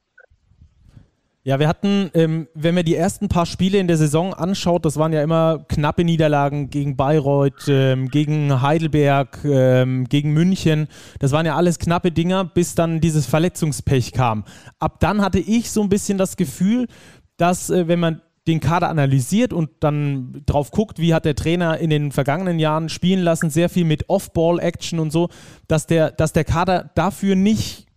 Ja, 1.46 1.60
wir 1.60 1.68
hatten, 1.68 2.10
ähm, 2.14 2.48
wenn 2.54 2.74
man 2.74 2.86
die 2.86 2.96
ersten 2.96 3.28
paar 3.28 3.46
Spiele 3.46 3.78
in 3.78 3.90
der 3.90 3.98
Saison 3.98 4.34
anschaut, 4.34 4.86
das 4.86 4.96
waren 4.96 5.12
ja 5.12 5.22
immer 5.22 5.66
knappe 5.68 6.06
Niederlagen 6.06 6.70
gegen 6.70 6.96
Bayreuth, 6.96 7.68
ähm, 7.68 8.08
gegen 8.08 8.62
Heidelberg, 8.62 9.40
ähm, 9.44 10.06
gegen 10.08 10.32
München. 10.32 10.88
Das 11.20 11.34
waren 11.34 11.46
ja 11.46 11.58
alles 11.58 11.80
knappe 11.80 12.14
Dinger, 12.14 12.46
bis 12.46 12.76
dann 12.76 13.02
dieses 13.02 13.26
Verletzungspech 13.26 14.14
kam. 14.14 14.46
Ab 14.80 15.02
dann 15.02 15.22
hatte 15.22 15.40
ich 15.40 15.70
so 15.70 15.82
ein 15.82 15.90
bisschen 15.90 16.18
das 16.18 16.38
Gefühl, 16.38 16.88
dass, 17.36 17.70
äh, 17.70 17.90
wenn 17.90 18.00
man 18.00 18.22
den 18.48 18.62
Kader 18.62 18.88
analysiert 18.88 19.52
und 19.52 19.70
dann 19.82 20.44
drauf 20.46 20.72
guckt, 20.72 20.98
wie 21.00 21.14
hat 21.14 21.26
der 21.26 21.36
Trainer 21.36 21.78
in 21.78 21.90
den 21.90 22.14
vergangenen 22.14 22.58
Jahren 22.58 22.88
spielen 22.88 23.22
lassen, 23.22 23.50
sehr 23.50 23.68
viel 23.68 23.84
mit 23.84 24.08
Off-Ball-Action 24.08 24.98
und 24.98 25.12
so, 25.12 25.28
dass 25.68 25.88
der, 25.88 26.12
dass 26.12 26.32
der 26.32 26.46
Kader 26.46 26.92
dafür 26.96 27.36
nicht 27.36 27.88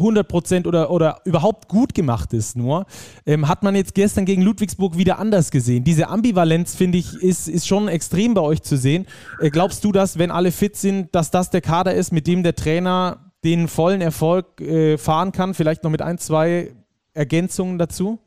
100% 0.00 0.66
oder, 0.66 0.90
oder 0.90 1.18
überhaupt 1.24 1.68
gut 1.68 1.94
gemacht 1.94 2.32
ist 2.32 2.56
nur, 2.56 2.86
ähm, 3.26 3.48
hat 3.48 3.62
man 3.62 3.74
jetzt 3.74 3.94
gestern 3.94 4.24
gegen 4.24 4.42
Ludwigsburg 4.42 4.96
wieder 4.96 5.18
anders 5.18 5.50
gesehen. 5.50 5.84
Diese 5.84 6.08
Ambivalenz, 6.08 6.76
finde 6.76 6.98
ich, 6.98 7.14
ist, 7.22 7.48
ist 7.48 7.66
schon 7.66 7.88
extrem 7.88 8.34
bei 8.34 8.40
euch 8.40 8.62
zu 8.62 8.76
sehen. 8.76 9.06
Äh, 9.40 9.50
glaubst 9.50 9.84
du, 9.84 9.92
dass, 9.92 10.18
wenn 10.18 10.30
alle 10.30 10.52
fit 10.52 10.76
sind, 10.76 11.14
dass 11.14 11.30
das 11.30 11.50
der 11.50 11.60
Kader 11.60 11.94
ist, 11.94 12.12
mit 12.12 12.26
dem 12.26 12.42
der 12.42 12.54
Trainer 12.54 13.32
den 13.44 13.68
vollen 13.68 14.00
Erfolg 14.00 14.60
äh, 14.60 14.98
fahren 14.98 15.32
kann? 15.32 15.54
Vielleicht 15.54 15.84
noch 15.84 15.90
mit 15.90 16.02
ein, 16.02 16.18
zwei 16.18 16.72
Ergänzungen 17.14 17.78
dazu? 17.78 18.18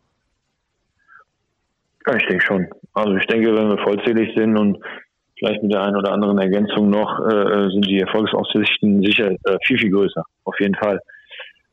Ja, 2.07 2.15
ich 2.15 2.25
denke 2.27 2.45
schon. 2.45 2.67
Also 2.93 3.15
ich 3.15 3.25
denke, 3.27 3.55
wenn 3.55 3.69
wir 3.69 3.77
vollzählig 3.77 4.35
sind 4.35 4.57
und 4.57 4.77
vielleicht 5.37 5.63
mit 5.63 5.73
der 5.73 5.81
einen 5.81 5.97
oder 5.97 6.11
anderen 6.11 6.37
Ergänzung 6.37 6.89
noch, 6.89 7.19
äh, 7.27 7.69
sind 7.69 7.85
die 7.87 7.99
Erfolgsaussichten 7.99 9.01
sicher 9.01 9.31
äh, 9.31 9.57
viel, 9.65 9.77
viel 9.77 9.91
größer. 9.91 10.23
Auf 10.43 10.59
jeden 10.59 10.75
Fall. 10.75 10.99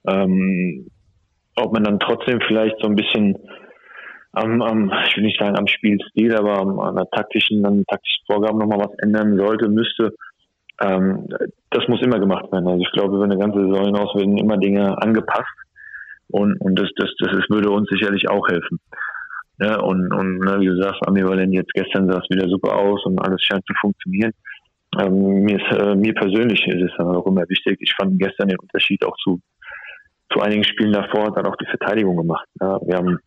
Ähm, 0.07 0.87
ob 1.57 1.73
man 1.73 1.85
dann 1.85 2.01
trotzdem 2.01 2.41
vielleicht 2.47 2.77
so 2.81 2.89
ein 2.89 2.97
bisschen 2.97 3.37
am, 4.33 4.63
am, 4.63 4.93
ich 5.09 5.17
will 5.17 5.25
nicht 5.25 5.41
sagen 5.41 5.59
am 5.59 5.67
Spielstil, 5.67 6.35
aber 6.37 6.59
am, 6.59 6.79
an 6.79 6.97
der 6.97 7.09
taktischen, 7.11 7.65
an 7.67 7.85
taktischen 7.87 8.25
Vorgaben 8.27 8.59
nochmal 8.59 8.87
was 8.87 8.99
ändern 8.99 9.37
sollte, 9.37 9.69
müsste, 9.69 10.15
ähm, 10.81 11.27
das 11.71 11.87
muss 11.89 12.03
immer 12.03 12.19
gemacht 12.19 12.51
werden. 12.53 12.69
Also 12.69 12.81
ich 12.81 12.93
glaube, 12.93 13.17
über 13.17 13.25
eine 13.25 13.39
ganze 13.39 13.61
Saison 13.61 13.87
hinaus 13.87 14.15
werden 14.15 14.39
immer 14.39 14.57
Dinge 14.57 14.97
angepasst 15.03 15.55
und, 16.29 16.61
und 16.61 16.79
das, 16.79 16.89
das, 16.97 17.11
das 17.19 17.33
ist, 17.33 17.51
würde 17.51 17.71
uns 17.71 17.89
sicherlich 17.91 18.29
auch 18.31 18.47
helfen. 18.49 18.79
Ja, 19.59 19.79
und, 19.81 20.11
und 20.15 20.39
ne, 20.39 20.61
wie 20.61 20.67
du 20.67 20.81
sagst, 20.81 21.07
ambivalent 21.07 21.53
jetzt 21.53 21.75
gestern 21.75 22.11
sah 22.11 22.19
es 22.19 22.31
wieder 22.31 22.49
super 22.49 22.77
aus 22.77 23.05
und 23.05 23.19
alles 23.19 23.43
scheint 23.43 23.67
zu 23.67 23.75
funktionieren. 23.79 24.33
Ähm, 24.99 25.43
mir, 25.45 25.57
ist, 25.57 25.77
äh, 25.79 25.95
mir 25.97 26.15
persönlich 26.15 26.67
ist 26.67 26.91
es 26.91 26.99
auch 26.99 27.27
immer 27.27 27.47
wichtig. 27.49 27.77
Ich 27.81 27.95
fand 27.95 28.19
gestern 28.19 28.49
den 28.49 28.59
Unterschied 28.59 29.05
auch 29.05 29.17
zu, 29.23 29.39
zu 30.33 30.41
einigen 30.41 30.65
Spielen 30.65 30.93
davor, 30.93 31.33
dann 31.33 31.47
auch 31.47 31.57
die 31.57 31.67
Verteidigung 31.67 32.17
gemacht. 32.17 32.47
Ja, 32.61 32.79
wir 32.83 32.97
haben 32.97 33.19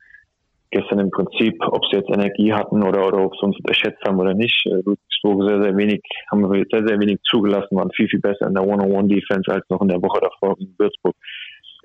gestern 0.72 1.00
im 1.00 1.12
Prinzip, 1.12 1.56
ob 1.62 1.86
sie 1.86 1.98
jetzt 1.98 2.10
Energie 2.10 2.52
hatten 2.52 2.84
oder, 2.84 3.08
oder 3.08 3.20
ob 3.26 3.36
sie 3.36 3.46
uns 3.46 3.58
unterschätzt 3.58 4.02
haben 4.06 4.20
oder 4.20 4.34
nicht, 4.34 4.66
äh, 4.66 4.82
Ludwigsburg 4.84 5.48
sehr, 5.48 5.62
sehr 5.62 5.78
wenig, 5.78 6.02
haben 6.32 6.42
wir 6.42 6.66
sehr, 6.72 6.88
sehr 6.88 7.00
wenig 7.00 7.20
zugelassen, 7.24 7.78
waren 7.78 7.92
viel, 7.96 8.08
viel 8.08 8.20
besser 8.20 8.48
in 8.48 8.56
der 8.56 8.66
One-on-One-Defense 8.66 9.52
als 9.52 9.70
noch 9.70 9.82
in 9.82 9.90
der 9.90 10.02
Woche 10.02 10.20
davor 10.22 10.58
in 10.60 10.74
Würzburg. 10.78 11.16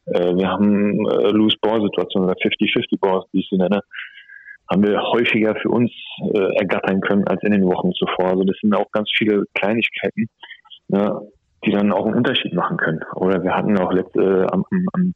Äh, 0.06 0.34
wir 0.36 0.48
haben 0.48 1.06
äh, 1.08 1.30
Loose-Ball-Situationen 1.30 2.30
oder 2.30 2.38
50-50-Balls, 2.38 3.26
wie 3.32 3.40
ich 3.40 3.48
sie 3.50 3.58
nenne, 3.58 3.80
haben 4.70 4.82
wir 4.82 5.00
häufiger 5.00 5.54
für 5.56 5.68
uns 5.68 5.90
äh, 6.34 6.56
ergattern 6.56 7.00
können 7.00 7.26
als 7.26 7.42
in 7.42 7.52
den 7.52 7.64
Wochen 7.64 7.92
zuvor. 7.92 8.30
Also 8.30 8.44
das 8.44 8.56
sind 8.60 8.74
auch 8.74 8.90
ganz 8.92 9.10
viele 9.16 9.44
Kleinigkeiten, 9.54 10.28
ja, 10.88 11.20
die 11.64 11.72
dann 11.72 11.92
auch 11.92 12.06
einen 12.06 12.16
Unterschied 12.16 12.54
machen 12.54 12.76
können. 12.76 13.00
Oder 13.14 13.42
wir 13.42 13.54
hatten 13.54 13.78
auch 13.78 13.92
letzte, 13.92 14.20
äh, 14.20 14.46
am, 14.52 14.64
am, 14.92 15.14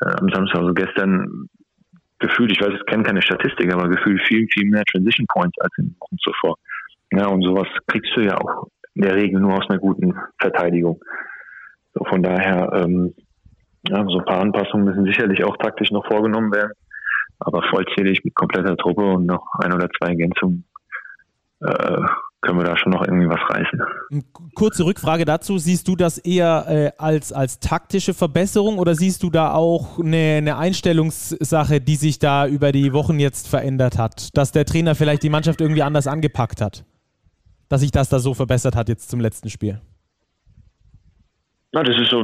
äh, 0.00 0.14
am 0.20 0.28
Samstag, 0.32 0.60
also 0.60 0.74
gestern, 0.74 1.48
gefühlt, 2.18 2.52
ich 2.52 2.60
weiß, 2.60 2.74
ich 2.74 2.86
kenne 2.86 3.04
keine 3.04 3.22
Statistik, 3.22 3.72
aber 3.72 3.88
gefühlt 3.88 4.20
viel, 4.26 4.46
viel 4.52 4.68
mehr 4.68 4.84
Transition 4.84 5.26
Points 5.28 5.58
als 5.60 5.72
in 5.78 5.94
Wochen 6.00 6.16
zuvor. 6.18 6.56
Ja, 7.12 7.26
und 7.26 7.42
sowas 7.42 7.68
kriegst 7.86 8.14
du 8.16 8.20
ja 8.20 8.36
auch 8.36 8.68
in 8.94 9.02
der 9.02 9.14
Regel 9.14 9.40
nur 9.40 9.54
aus 9.54 9.68
einer 9.68 9.78
guten 9.78 10.14
Verteidigung. 10.40 11.00
So, 11.94 12.04
von 12.04 12.22
daher, 12.22 12.72
ähm, 12.74 13.14
ja, 13.88 14.04
so 14.04 14.18
ein 14.18 14.24
paar 14.24 14.40
Anpassungen 14.40 14.84
müssen 14.84 15.04
sicherlich 15.04 15.44
auch 15.44 15.56
taktisch 15.56 15.90
noch 15.90 16.06
vorgenommen 16.06 16.52
werden. 16.52 16.72
Aber 17.40 17.62
vollzählig 17.70 18.24
mit 18.24 18.34
kompletter 18.34 18.76
Truppe 18.76 19.04
und 19.04 19.26
noch 19.26 19.46
ein 19.60 19.72
oder 19.72 19.88
zwei 19.96 20.08
Ergänzungen 20.08 20.64
äh, 21.60 22.02
können 22.40 22.58
wir 22.58 22.64
da 22.64 22.76
schon 22.76 22.92
noch 22.92 23.02
irgendwie 23.02 23.28
was 23.28 23.40
reißen. 23.50 24.22
Kurze 24.54 24.84
Rückfrage 24.84 25.24
dazu. 25.24 25.58
Siehst 25.58 25.88
du 25.88 25.96
das 25.96 26.18
eher 26.18 26.64
äh, 26.68 26.90
als, 26.98 27.32
als 27.32 27.58
taktische 27.58 28.14
Verbesserung 28.14 28.78
oder 28.78 28.94
siehst 28.94 29.22
du 29.22 29.30
da 29.30 29.52
auch 29.52 29.98
eine, 29.98 30.36
eine 30.38 30.56
Einstellungssache, 30.56 31.80
die 31.80 31.96
sich 31.96 32.18
da 32.18 32.46
über 32.46 32.72
die 32.72 32.92
Wochen 32.92 33.18
jetzt 33.18 33.48
verändert 33.48 33.98
hat? 33.98 34.36
Dass 34.36 34.52
der 34.52 34.64
Trainer 34.64 34.94
vielleicht 34.94 35.22
die 35.22 35.30
Mannschaft 35.30 35.60
irgendwie 35.60 35.82
anders 35.82 36.06
angepackt 36.06 36.60
hat? 36.60 36.84
Dass 37.68 37.80
sich 37.80 37.90
das 37.90 38.08
da 38.08 38.18
so 38.18 38.34
verbessert 38.34 38.76
hat 38.76 38.88
jetzt 38.88 39.10
zum 39.10 39.20
letzten 39.20 39.50
Spiel? 39.50 39.80
Na, 41.72 41.82
das 41.82 42.00
ist 42.00 42.10
so, 42.10 42.20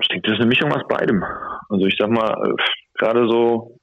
ich 0.00 0.08
denke, 0.08 0.28
das 0.28 0.32
ist 0.32 0.40
eine 0.40 0.46
Mischung 0.46 0.72
aus 0.72 0.82
beidem. 0.88 1.22
Also 1.68 1.86
ich 1.86 1.94
sag 1.98 2.10
mal, 2.10 2.32
äh, 2.44 2.54
gerade 2.98 3.28
so 3.28 3.80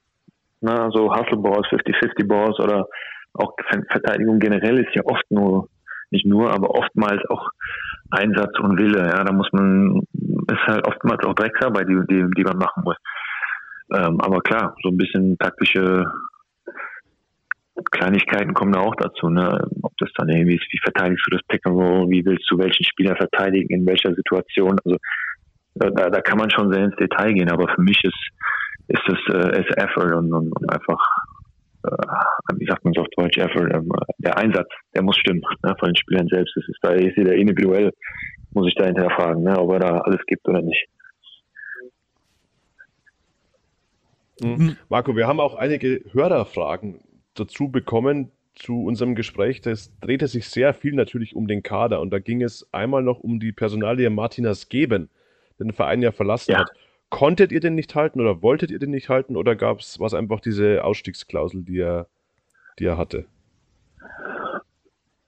Ne? 0.61 0.89
So 0.93 1.13
Hustle 1.13 1.37
Balls, 1.37 1.67
50-50 1.67 2.27
Balls 2.27 2.59
oder 2.59 2.87
auch 3.33 3.53
Verteidigung 3.91 4.39
generell 4.39 4.79
ist 4.79 4.95
ja 4.95 5.03
oft 5.05 5.23
nur, 5.29 5.69
nicht 6.11 6.25
nur, 6.25 6.51
aber 6.51 6.71
oftmals 6.71 7.21
auch 7.29 7.49
Einsatz 8.11 8.57
und 8.59 8.79
Wille. 8.79 8.99
Ja, 8.99 9.23
da 9.23 9.31
muss 9.33 9.49
man, 9.51 10.01
ist 10.13 10.67
halt 10.67 10.87
oftmals 10.87 11.23
auch 11.25 11.33
Drecksarbeit, 11.33 11.87
die, 11.87 11.99
die, 12.09 12.25
die 12.35 12.43
man 12.43 12.57
machen 12.57 12.83
muss. 12.83 12.97
Ähm, 13.93 14.19
aber 14.21 14.39
klar, 14.41 14.75
so 14.83 14.89
ein 14.89 14.97
bisschen 14.97 15.37
taktische 15.37 16.05
Kleinigkeiten 17.91 18.53
kommen 18.53 18.73
da 18.73 18.79
auch 18.79 18.95
dazu. 18.95 19.29
Ne? 19.29 19.59
Ob 19.81 19.93
das 19.97 20.09
dann 20.15 20.29
irgendwie 20.29 20.55
ist, 20.55 20.71
wie 20.71 20.79
verteidigst 20.83 21.25
du 21.27 21.35
das 21.35 21.45
Pick 21.47 21.63
wie 21.65 22.25
willst 22.25 22.49
du 22.49 22.57
welchen 22.57 22.83
Spieler 22.83 23.15
verteidigen, 23.15 23.69
in 23.69 23.85
welcher 23.85 24.13
Situation. 24.13 24.77
Also 24.83 24.97
da, 25.75 26.09
da 26.09 26.21
kann 26.21 26.39
man 26.39 26.49
schon 26.49 26.71
sehr 26.73 26.85
ins 26.85 26.95
Detail 26.95 27.33
gehen, 27.33 27.51
aber 27.51 27.67
für 27.73 27.81
mich 27.81 28.03
ist 28.03 28.31
ist 28.87 29.03
es 29.07 29.33
äh, 29.33 29.61
ist 29.61 29.77
Effort 29.77 30.13
und, 30.15 30.33
und, 30.33 30.71
einfach, 30.71 30.97
wie 32.57 32.65
sagt 32.65 32.83
man 32.83 32.93
es 32.95 33.01
auf 33.01 33.07
Deutsch, 33.15 33.37
Effort, 33.37 33.69
ähm, 33.73 33.89
der 34.19 34.37
Einsatz, 34.37 34.69
der 34.93 35.03
muss 35.03 35.17
stimmen 35.17 35.41
ne, 35.63 35.75
von 35.79 35.89
den 35.89 35.95
Spielern 35.95 36.27
selbst. 36.27 36.55
Das 36.55 36.67
ist 36.67 36.79
da 36.81 36.91
ist 36.91 37.17
jeder 37.17 37.35
individuell, 37.35 37.91
muss 38.51 38.67
ich 38.67 38.75
da 38.75 38.85
hinterfragen, 38.85 39.43
ne, 39.43 39.59
ob 39.59 39.73
er 39.73 39.79
da 39.79 39.97
alles 39.99 40.21
gibt 40.25 40.47
oder 40.47 40.61
nicht. 40.61 40.87
Mhm. 44.41 44.77
Marco, 44.89 45.15
wir 45.15 45.27
haben 45.27 45.39
auch 45.39 45.55
einige 45.55 46.01
Hörerfragen 46.11 46.99
dazu 47.33 47.69
bekommen 47.69 48.31
zu 48.55 48.83
unserem 48.83 49.15
Gespräch. 49.15 49.61
Das 49.61 49.97
drehte 49.99 50.27
sich 50.27 50.47
sehr 50.47 50.73
viel 50.73 50.93
natürlich 50.93 51.35
um 51.35 51.47
den 51.47 51.63
Kader 51.63 52.01
und 52.01 52.11
da 52.11 52.19
ging 52.19 52.41
es 52.41 52.67
einmal 52.71 53.03
noch 53.03 53.19
um 53.19 53.39
die 53.39 53.51
Personalie 53.51 54.09
Martinas 54.09 54.69
Geben, 54.69 55.09
den 55.59 55.73
Verein 55.73 56.01
ja 56.01 56.11
verlassen 56.11 56.51
ja. 56.51 56.59
hat. 56.59 56.71
Konntet 57.09 57.51
ihr 57.51 57.59
den 57.59 57.75
nicht 57.75 57.95
halten 57.95 58.19
oder 58.19 58.41
wolltet 58.41 58.69
ihr 58.71 58.79
den 58.79 58.91
nicht 58.91 59.09
halten 59.09 59.37
oder 59.37 59.55
gab 59.55 59.79
es 59.79 59.99
was 59.99 60.13
einfach 60.13 60.41
diese 60.41 60.83
Ausstiegsklausel, 60.83 61.63
die 61.63 61.79
er, 61.79 62.07
die 62.79 62.85
er 62.85 62.97
hatte? 62.97 63.25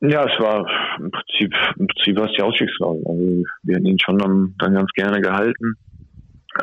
Ja, 0.01 0.23
es 0.25 0.39
war 0.39 0.65
im 0.97 1.11
Prinzip, 1.11 1.53
im 1.77 1.87
Prinzip 1.87 2.17
war 2.17 2.25
es 2.25 2.35
die 2.37 2.41
Ausstiegsklausel. 2.41 3.03
Also 3.05 3.43
wir 3.63 3.75
hätten 3.75 3.85
ihn 3.85 3.99
schon 3.99 4.17
dann, 4.17 4.55
dann 4.57 4.73
ganz 4.73 4.91
gerne 4.91 5.21
gehalten. 5.21 5.75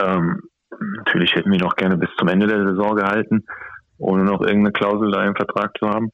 Ähm, 0.00 0.42
natürlich 0.98 1.34
hätten 1.34 1.50
wir 1.50 1.58
ihn 1.58 1.66
auch 1.66 1.76
gerne 1.76 1.96
bis 1.96 2.10
zum 2.18 2.28
Ende 2.28 2.46
der 2.46 2.66
Saison 2.66 2.96
gehalten, 2.96 3.44
ohne 3.98 4.24
noch 4.24 4.40
irgendeine 4.40 4.72
Klausel 4.72 5.10
da 5.10 5.24
im 5.24 5.36
Vertrag 5.36 5.76
zu 5.78 5.88
haben. 5.88 6.10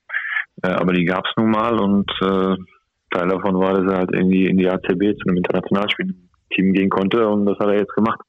Äh, 0.63 0.69
aber 0.69 0.93
die 0.93 1.05
gab 1.05 1.25
es 1.27 1.33
nun 1.37 1.51
mal 1.51 1.79
und 1.79 2.11
äh, 2.23 2.57
Teil 3.11 3.29
davon 3.29 3.59
war, 3.59 3.75
dass 3.75 3.93
er 3.93 3.99
halt 3.99 4.11
irgendwie 4.13 4.47
in 4.47 4.59
die 4.59 4.69
ACB 4.69 5.17
zu 5.19 5.29
einem 5.29 5.37
Internationalspielteam 5.37 6.73
gehen 6.73 6.91
konnte 6.91 7.29
und 7.29 7.47
das 7.47 7.59
hat 7.59 7.69
er 7.69 7.79
jetzt 7.79 7.95
gemacht. 7.95 8.21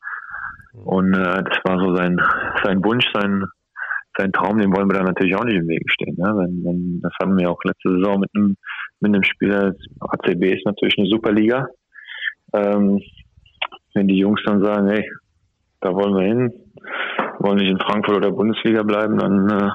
Und 0.74 1.14
äh, 1.14 1.44
das 1.44 1.58
war 1.64 1.80
so 1.80 1.96
sein, 1.96 2.20
sein 2.64 2.84
Wunsch, 2.84 3.06
sein, 3.14 3.46
sein 4.18 4.32
Traum, 4.32 4.60
den 4.60 4.76
wollen 4.76 4.90
wir 4.90 4.98
da 4.98 5.04
natürlich 5.04 5.36
auch 5.36 5.44
nicht 5.44 5.58
im 5.58 5.68
Weg 5.68 5.84
stehen. 5.92 6.16
Ne? 6.18 6.34
Wenn, 6.36 6.64
wenn, 6.64 7.02
das 7.02 7.14
hatten 7.22 7.38
wir 7.38 7.50
auch 7.50 7.64
letzte 7.64 7.90
Saison 7.90 8.20
mit 8.20 8.30
einem, 8.36 8.56
mit 9.00 9.14
einem 9.14 9.24
Spieler. 9.24 9.74
ACB 10.00 10.44
ist 10.54 10.66
natürlich 10.66 10.98
eine 10.98 11.10
super 11.10 11.32
Liga. 11.32 11.68
Ähm, 12.54 13.02
wenn 13.94 14.08
die 14.08 14.18
Jungs 14.18 14.42
dann 14.46 14.64
sagen, 14.64 14.90
hey, 14.90 15.08
da 15.82 15.94
wollen 15.94 16.16
wir 16.16 16.24
hin, 16.24 16.54
wollen 17.40 17.58
nicht 17.58 17.70
in 17.70 17.80
Frankfurt 17.80 18.18
oder 18.18 18.32
Bundesliga 18.32 18.84
bleiben, 18.84 19.18
dann 19.18 19.50
äh, 19.50 19.70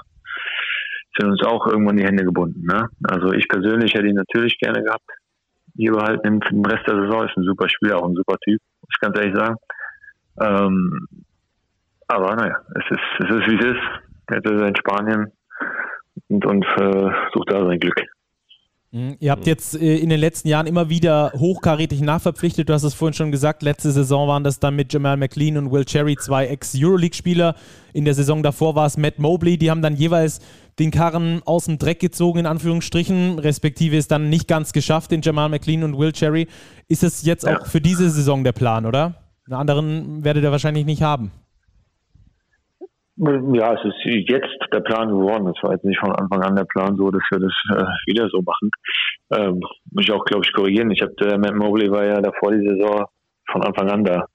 sind 1.18 1.30
uns 1.30 1.44
auch 1.44 1.66
irgendwann 1.66 1.96
die 1.96 2.04
Hände 2.04 2.24
gebunden. 2.24 2.62
Ne? 2.66 2.88
Also 3.04 3.32
ich 3.32 3.46
persönlich 3.48 3.94
hätte 3.94 4.08
ihn 4.08 4.14
natürlich 4.14 4.58
gerne 4.58 4.82
gehabt. 4.82 5.04
Hier 5.76 5.92
behalten 5.92 6.40
im 6.50 6.64
Rest 6.64 6.88
der 6.88 7.02
Saison 7.02 7.24
ist 7.24 7.36
ein 7.36 7.44
super 7.44 7.68
Spieler, 7.68 7.98
auch 7.98 8.08
ein 8.08 8.14
super 8.14 8.36
Typ, 8.44 8.60
muss 8.80 8.90
ich 8.90 9.00
ganz 9.00 9.18
ehrlich 9.18 9.36
sagen. 9.36 9.56
Ähm, 10.40 11.08
aber 12.06 12.36
naja, 12.36 12.56
es 12.74 12.84
ist, 12.90 13.28
es 13.28 13.36
ist 13.36 13.46
wie 13.48 13.56
es 13.56 13.76
ist. 13.76 13.82
Jetzt 14.30 14.46
ist 14.46 14.60
er 14.60 14.68
in 14.68 14.76
Spanien 14.76 15.32
und, 16.28 16.46
und 16.46 16.64
äh, 16.64 17.10
sucht 17.32 17.50
da 17.50 17.64
sein 17.64 17.78
Glück. 17.78 18.00
Mhm. 18.90 19.16
Ihr 19.20 19.30
habt 19.30 19.46
jetzt 19.46 19.78
äh, 19.78 19.96
in 19.96 20.08
den 20.08 20.18
letzten 20.18 20.48
Jahren 20.48 20.66
immer 20.66 20.88
wieder 20.88 21.32
hochkarätig 21.34 22.00
nachverpflichtet. 22.00 22.68
Du 22.68 22.72
hast 22.72 22.84
es 22.84 22.94
vorhin 22.94 23.12
schon 23.12 23.30
gesagt. 23.30 23.62
Letzte 23.62 23.90
Saison 23.90 24.26
waren 24.28 24.44
das 24.44 24.60
dann 24.60 24.76
mit 24.76 24.92
Jamal 24.92 25.18
McLean 25.18 25.58
und 25.58 25.70
Will 25.70 25.84
Cherry 25.84 26.16
zwei 26.16 26.46
Ex-Euroleague-Spieler. 26.46 27.54
In 27.92 28.06
der 28.06 28.14
Saison 28.14 28.42
davor 28.42 28.74
war 28.74 28.86
es 28.86 28.96
Matt 28.96 29.18
Mobley. 29.18 29.58
Die 29.58 29.70
haben 29.70 29.82
dann 29.82 29.94
jeweils 29.94 30.40
den 30.78 30.90
Karren 30.90 31.42
aus 31.44 31.66
dem 31.66 31.78
Dreck 31.78 32.00
gezogen, 32.00 32.38
in 32.40 32.46
Anführungsstrichen, 32.46 33.38
respektive 33.38 33.96
es 33.96 34.08
dann 34.08 34.30
nicht 34.30 34.48
ganz 34.48 34.72
geschafft, 34.72 35.10
den 35.10 35.20
Jamal 35.20 35.50
McLean 35.50 35.82
und 35.82 35.98
Will 35.98 36.12
Cherry. 36.12 36.46
Ist 36.86 37.02
es 37.02 37.24
jetzt 37.24 37.44
ja. 37.44 37.58
auch 37.58 37.66
für 37.66 37.82
diese 37.82 38.08
Saison 38.08 38.42
der 38.42 38.52
Plan, 38.52 38.86
oder? 38.86 39.27
Einen 39.48 39.60
anderen 39.60 40.24
werdet 40.24 40.42
ihr 40.42 40.52
wahrscheinlich 40.52 40.84
nicht 40.84 41.02
haben. 41.02 41.30
Ja, 43.16 43.72
es 43.72 43.80
ist 43.84 44.28
jetzt 44.28 44.58
der 44.72 44.80
Plan 44.80 45.08
geworden. 45.08 45.48
Es 45.48 45.62
war 45.62 45.72
jetzt 45.72 45.84
nicht 45.84 45.98
von 45.98 46.12
Anfang 46.12 46.42
an 46.42 46.54
der 46.54 46.64
Plan 46.64 46.96
so, 46.96 47.10
dass 47.10 47.22
wir 47.30 47.40
das 47.40 47.52
äh, 47.72 47.84
wieder 48.06 48.28
so 48.28 48.42
machen. 48.42 48.70
Ähm, 49.32 49.60
muss 49.90 50.04
ich 50.04 50.12
auch, 50.12 50.24
glaube 50.24 50.44
ich, 50.44 50.52
korrigieren. 50.52 50.90
Ich 50.90 51.00
habe, 51.00 51.14
der 51.14 51.38
Matt 51.38 51.54
Mobley 51.54 51.90
war 51.90 52.04
ja 52.04 52.20
davor 52.20 52.52
die 52.52 52.66
Saison 52.68 53.06
von 53.50 53.62
Anfang 53.64 53.90
an 53.90 54.04
da. 54.04 54.26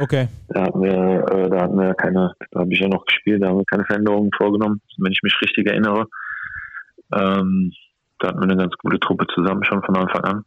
Okay. 0.00 0.26
Da 0.48 0.62
hatten 0.62 0.82
wir, 0.82 0.90
äh, 0.90 1.50
da 1.50 1.62
hatten 1.62 1.78
wir 1.78 1.94
keine, 1.94 2.32
da 2.50 2.60
habe 2.60 2.72
ich 2.72 2.80
ja 2.80 2.88
noch 2.88 3.04
gespielt, 3.04 3.42
da 3.42 3.48
haben 3.48 3.58
wir 3.58 3.64
keine 3.66 3.84
Veränderungen 3.84 4.30
vorgenommen, 4.36 4.80
wenn 4.98 5.12
ich 5.12 5.22
mich 5.22 5.36
richtig 5.42 5.68
erinnere. 5.68 6.06
Ähm, 7.14 7.72
da 8.18 8.28
hatten 8.28 8.40
wir 8.40 8.44
eine 8.44 8.56
ganz 8.56 8.74
gute 8.78 8.98
Truppe 8.98 9.26
zusammen 9.34 9.62
schon 9.64 9.82
von 9.82 9.96
Anfang 9.96 10.24
an. 10.24 10.44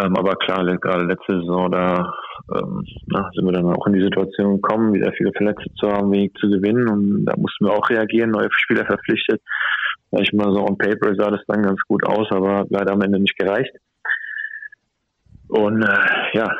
Ähm, 0.00 0.16
aber 0.16 0.34
klar, 0.36 0.64
gerade 0.76 1.04
letzte 1.04 1.40
Saison, 1.40 1.70
da 1.70 2.12
ähm, 2.54 2.84
na, 3.06 3.30
sind 3.34 3.44
wir 3.44 3.52
dann 3.52 3.66
auch 3.66 3.86
in 3.86 3.94
die 3.94 4.02
Situation 4.02 4.54
gekommen, 4.54 4.94
wieder 4.94 5.12
viele 5.12 5.32
Verletzte 5.32 5.72
zu 5.74 5.88
haben, 5.88 6.12
wenig 6.12 6.32
zu 6.34 6.48
gewinnen. 6.48 6.88
Und 6.88 7.24
da 7.26 7.34
mussten 7.36 7.66
wir 7.66 7.72
auch 7.72 7.88
reagieren, 7.88 8.30
neue 8.30 8.48
Spieler 8.50 8.86
verpflichtet. 8.86 9.42
Sag 10.10 10.22
ich 10.22 10.32
mal 10.32 10.52
so 10.52 10.64
on 10.64 10.78
paper 10.78 11.14
sah 11.14 11.30
das 11.30 11.44
dann 11.46 11.62
ganz 11.62 11.80
gut 11.86 12.06
aus, 12.06 12.26
aber 12.30 12.66
leider 12.70 12.92
am 12.92 13.02
Ende 13.02 13.20
nicht 13.20 13.38
gereicht. 13.38 13.74
Und 15.48 15.82
äh, 15.82 16.36
ja, 16.36 16.50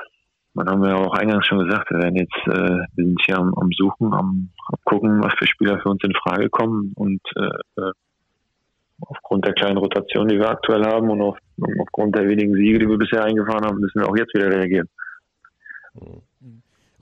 man 0.54 0.68
haben 0.68 0.82
wir 0.82 0.96
auch 0.96 1.14
eingangs 1.14 1.46
schon 1.46 1.64
gesagt, 1.64 1.90
wir 1.90 2.02
werden 2.02 2.16
jetzt, 2.16 2.46
äh, 2.46 2.78
wir 2.94 3.04
sind 3.04 3.20
hier 3.24 3.38
am, 3.38 3.54
am 3.54 3.70
Suchen, 3.76 4.12
am, 4.12 4.50
am 4.66 4.78
gucken, 4.84 5.22
was 5.22 5.32
für 5.38 5.46
Spieler 5.46 5.78
für 5.80 5.90
uns 5.90 6.02
in 6.02 6.14
Frage 6.14 6.48
kommen 6.50 6.92
und 6.96 7.20
äh, 7.36 7.80
äh 7.82 7.92
aufgrund 9.00 9.46
der 9.46 9.54
kleinen 9.54 9.78
Rotation, 9.78 10.26
die 10.26 10.38
wir 10.38 10.50
aktuell 10.50 10.84
haben 10.84 11.08
und, 11.08 11.22
auf, 11.22 11.38
und 11.56 11.80
aufgrund 11.80 12.16
der 12.16 12.28
wenigen 12.28 12.54
Siege, 12.54 12.80
die 12.80 12.88
wir 12.88 12.98
bisher 12.98 13.24
eingefahren 13.24 13.64
haben, 13.64 13.78
müssen 13.78 14.00
wir 14.00 14.08
auch 14.08 14.16
jetzt 14.16 14.34
wieder 14.34 14.50
reagieren. 14.50 14.88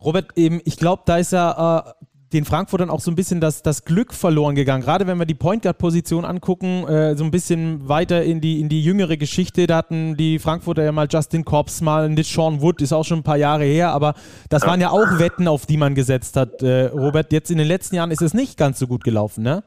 Robert, 0.00 0.36
eben, 0.36 0.60
ich 0.64 0.76
glaube, 0.76 1.02
da 1.06 1.16
ist 1.16 1.32
ja 1.32 1.86
äh, 1.86 2.04
den 2.32 2.44
Frankfurtern 2.44 2.90
auch 2.90 3.00
so 3.00 3.10
ein 3.10 3.14
bisschen 3.14 3.40
das, 3.40 3.62
das 3.62 3.84
Glück 3.84 4.12
verloren 4.12 4.54
gegangen. 4.54 4.82
Gerade 4.82 5.06
wenn 5.06 5.18
wir 5.18 5.26
die 5.26 5.34
Point 5.34 5.62
Guard 5.62 5.78
Position 5.78 6.24
angucken, 6.24 6.86
äh, 6.86 7.16
so 7.16 7.24
ein 7.24 7.30
bisschen 7.30 7.88
weiter 7.88 8.24
in 8.24 8.40
die, 8.40 8.60
in 8.60 8.68
die 8.68 8.82
jüngere 8.82 9.16
Geschichte, 9.16 9.66
da 9.66 9.78
hatten 9.78 10.16
die 10.16 10.38
Frankfurter 10.38 10.84
ja 10.84 10.92
mal 10.92 11.06
Justin 11.10 11.44
Cobbs, 11.44 11.80
mal 11.80 12.08
Nick 12.08 12.26
Sean 12.26 12.60
Wood, 12.60 12.82
ist 12.82 12.92
auch 12.92 13.04
schon 13.04 13.20
ein 13.20 13.24
paar 13.24 13.36
Jahre 13.36 13.64
her, 13.64 13.90
aber 13.90 14.14
das 14.48 14.62
waren 14.66 14.80
ja 14.80 14.90
auch 14.90 15.18
Wetten, 15.18 15.48
auf 15.48 15.66
die 15.66 15.76
man 15.76 15.94
gesetzt 15.94 16.36
hat, 16.36 16.62
äh, 16.62 16.86
Robert. 16.86 17.32
Jetzt 17.32 17.50
in 17.50 17.58
den 17.58 17.68
letzten 17.68 17.96
Jahren 17.96 18.10
ist 18.10 18.22
es 18.22 18.34
nicht 18.34 18.58
ganz 18.58 18.78
so 18.78 18.86
gut 18.86 19.04
gelaufen, 19.04 19.42
ne? 19.42 19.62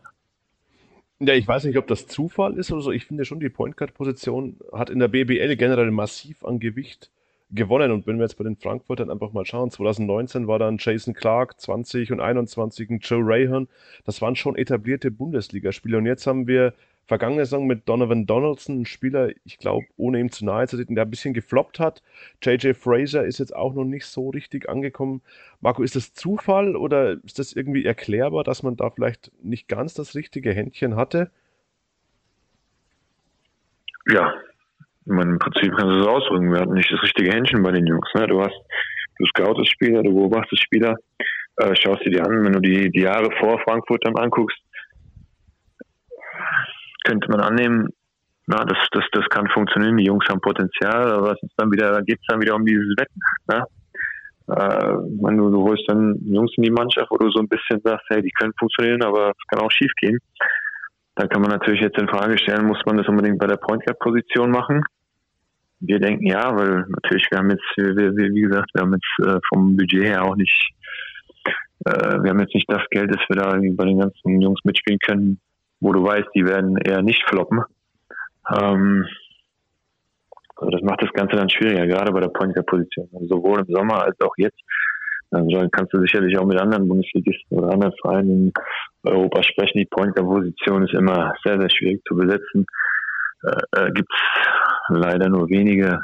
Ja, 1.22 1.34
ich 1.34 1.48
weiß 1.48 1.66
nicht, 1.66 1.78
ob 1.78 1.88
das 1.88 2.08
Zufall 2.08 2.58
ist 2.58 2.72
oder 2.72 2.82
so. 2.82 2.92
Ich 2.92 3.06
finde 3.06 3.26
schon, 3.26 3.42
die 3.42 3.50
Point 3.50 3.76
Guard 3.76 3.94
Position 3.94 4.58
hat 4.72 4.90
in 4.90 5.00
der 5.00 5.10
BBL 5.10 5.56
generell 5.58 5.92
massiv 5.92 6.46
an 6.46 6.60
Gewicht 6.60 7.12
gewonnen. 7.52 7.92
Und 7.92 8.08
wenn 8.08 8.18
wir 8.18 8.24
jetzt 8.24 8.38
bei 8.38 8.44
den 8.44 8.58
Frankfurtern 8.58 9.10
einfach 9.10 9.32
mal 9.32 9.46
schauen, 9.46 9.72
2019 9.72 10.48
war 10.48 10.60
dann 10.60 10.78
Jason 10.80 11.14
Clark, 11.14 11.60
20 11.60 12.12
und 12.12 12.20
21 12.20 12.90
Joe 13.02 13.22
Rayhan. 13.24 13.68
Das 14.06 14.22
waren 14.22 14.36
schon 14.36 14.56
etablierte 14.56 15.12
Bundesligaspieler. 15.12 15.98
Und 15.98 16.06
jetzt 16.06 16.28
haben 16.28 16.48
wir 16.48 16.74
vergangene 17.10 17.44
Saison 17.44 17.66
mit 17.66 17.90
Donovan 17.90 18.28
Donaldson, 18.28 18.82
ein 18.82 18.86
Spieler, 18.86 19.30
ich 19.44 19.58
glaube, 19.58 19.88
ohne 19.98 20.20
ihm 20.20 20.32
zu 20.32 20.46
nahe 20.46 20.68
zu 20.68 20.78
treten, 20.78 20.94
der 20.94 21.06
ein 21.06 21.10
bisschen 21.10 21.34
gefloppt 21.34 21.80
hat. 21.80 22.04
JJ 22.44 22.74
Fraser 22.74 23.26
ist 23.26 23.40
jetzt 23.40 23.56
auch 23.56 23.74
noch 23.74 23.84
nicht 23.84 24.06
so 24.06 24.30
richtig 24.30 24.70
angekommen. 24.70 25.22
Marco, 25.60 25.82
ist 25.82 25.96
das 25.96 26.14
Zufall 26.14 26.76
oder 26.76 27.18
ist 27.24 27.40
das 27.40 27.54
irgendwie 27.54 27.84
erklärbar, 27.84 28.44
dass 28.44 28.62
man 28.62 28.78
da 28.78 28.92
vielleicht 28.92 29.32
nicht 29.42 29.68
ganz 29.68 29.96
das 29.96 30.14
richtige 30.14 30.54
Händchen 30.54 30.96
hatte? 30.96 31.32
Ja, 34.08 34.34
meine, 35.10 35.32
im 35.32 35.40
Prinzip 35.40 35.72
kannst 35.76 35.96
du 35.96 36.02
es 36.02 36.08
ausdrücken. 36.08 36.52
Wir 36.52 36.62
hatten 36.62 36.74
nicht 36.74 36.92
das 36.92 37.02
richtige 37.04 37.32
Händchen 37.32 37.64
bei 37.64 37.72
den 37.72 37.86
Jungs. 37.86 38.08
Ne? 38.16 38.28
Du 38.28 38.42
hast, 38.42 38.56
du 39.18 39.26
scoutest 39.28 39.72
Spieler, 39.72 40.04
du 40.04 40.14
beobachtest 40.14 40.64
Spieler, 40.64 40.96
äh, 41.58 41.76
schaust 41.76 42.06
dir 42.06 42.12
die 42.12 42.22
an. 42.22 42.44
Wenn 42.44 42.54
du 42.54 42.60
die, 42.60 42.90
die 42.90 43.02
Jahre 43.02 43.30
vor 43.40 43.60
Frankfurt 43.62 44.06
dann 44.06 44.18
anguckst, 44.18 44.58
könnte 47.04 47.30
man 47.30 47.42
annehmen, 47.42 47.90
na, 48.48 48.66
das, 48.66 48.78
das, 48.92 49.06
das 49.12 49.26
kann 49.30 49.48
funktionieren. 49.50 49.98
Die 49.98 50.06
Jungs 50.06 50.26
haben 50.28 50.42
Potenzial, 50.42 51.12
aber 51.12 51.32
was 51.32 51.44
ist 51.44 51.54
dann 51.58 51.72
wieder, 51.72 52.02
geht 52.02 52.20
es 52.20 52.28
dann 52.28 52.42
wieder 52.42 52.56
um 52.56 52.66
dieses 52.66 52.96
Wetten. 52.98 53.20
Ne? 53.48 53.64
Äh, 54.48 55.36
du, 55.38 55.52
du 55.52 55.64
holst 55.64 55.84
dann 55.88 56.18
Jungs 56.26 56.52
in 56.58 56.64
die 56.64 56.72
Mannschaft, 56.72 57.12
wo 57.12 57.18
du 57.18 57.30
so 57.30 57.40
ein 57.40 57.48
bisschen 57.48 57.80
sagst, 57.84 58.06
hey, 58.10 58.22
die 58.22 58.32
können 58.32 58.54
funktionieren, 58.58 59.04
aber 59.04 59.30
es 59.30 59.48
kann 59.48 59.60
auch 59.60 59.72
schief 59.72 59.92
gehen. 60.02 60.18
Da 61.16 61.28
kann 61.28 61.42
man 61.42 61.52
natürlich 61.52 61.82
jetzt 61.82 62.00
in 62.00 62.08
Frage 62.08 62.38
stellen, 62.38 62.66
muss 62.66 62.82
man 62.86 62.98
das 62.98 63.08
unbedingt 63.08 63.38
bei 63.38 63.48
der 63.48 63.58
Point 63.58 63.86
Guard 63.86 64.00
Position 64.00 64.52
machen? 64.52 64.82
Wir 65.82 66.00
denken 66.00 66.26
ja, 66.28 66.56
weil 66.56 66.86
natürlich 66.90 67.28
wir 67.32 67.38
haben 67.38 67.50
jetzt, 67.50 67.64
wir, 67.78 67.96
wir, 67.96 68.34
wie 68.34 68.42
gesagt, 68.42 68.70
wir 68.74 68.82
haben 68.82 68.94
jetzt 68.94 69.28
äh, 69.28 69.40
vom 69.48 69.78
Budget 69.78 70.04
her 70.04 70.24
auch 70.24 70.36
nicht, 70.36 70.72
äh, 71.86 72.22
wir 72.22 72.30
haben 72.32 72.40
jetzt 72.40 72.54
nicht 72.54 72.70
das 72.70 72.84
Geld, 72.90 73.14
dass 73.14 73.24
wir 73.30 73.38
da 73.38 73.52
bei 73.52 73.86
den 73.86 74.00
ganzen 74.00 74.42
Jungs 74.42 74.60
mitspielen 74.64 75.00
können, 75.00 75.40
wo 75.80 75.94
du 75.94 76.04
weißt, 76.04 76.28
die 76.36 76.46
werden 76.46 76.78
eher 76.78 77.02
nicht 77.02 77.24
floppen. 77.30 77.62
Ähm, 78.54 79.06
also 80.60 80.72
das 80.72 80.82
macht 80.82 81.02
das 81.02 81.14
Ganze 81.14 81.38
dann 81.38 81.50
schwieriger, 81.50 81.88
gerade 81.88 82.12
bei 82.12 82.20
der 82.20 82.28
Point 82.30 82.54
Guard 82.54 82.68
Position. 82.68 83.08
Also 83.14 83.28
sowohl 83.28 83.60
im 83.60 83.74
Sommer 83.74 84.04
als 84.04 84.20
auch 84.22 84.34
jetzt. 84.38 84.60
Also 85.32 85.50
dann 85.52 85.72
kannst 85.72 85.94
du 85.94 86.02
sicherlich 86.02 86.38
auch 86.38 86.46
mit 86.46 86.60
anderen 86.60 86.88
Bundesligisten 86.88 87.58
oder 87.58 87.72
anderen 87.72 87.94
Vereinen 88.02 88.30
in 88.48 88.54
Europa 89.04 89.44
sprechen. 89.44 89.78
Die 89.78 89.86
Point 89.86 90.16
Guard 90.16 90.28
Position 90.28 90.84
ist 90.84 90.94
immer 90.94 91.34
sehr, 91.46 91.60
sehr 91.60 91.70
schwierig 91.70 92.02
zu 92.06 92.16
besetzen. 92.16 92.66
Äh, 93.44 93.80
äh, 93.80 93.92
Gibt 93.92 94.10
es 94.12 94.48
leider 94.90 95.30
nur 95.30 95.50
wenige 95.50 96.00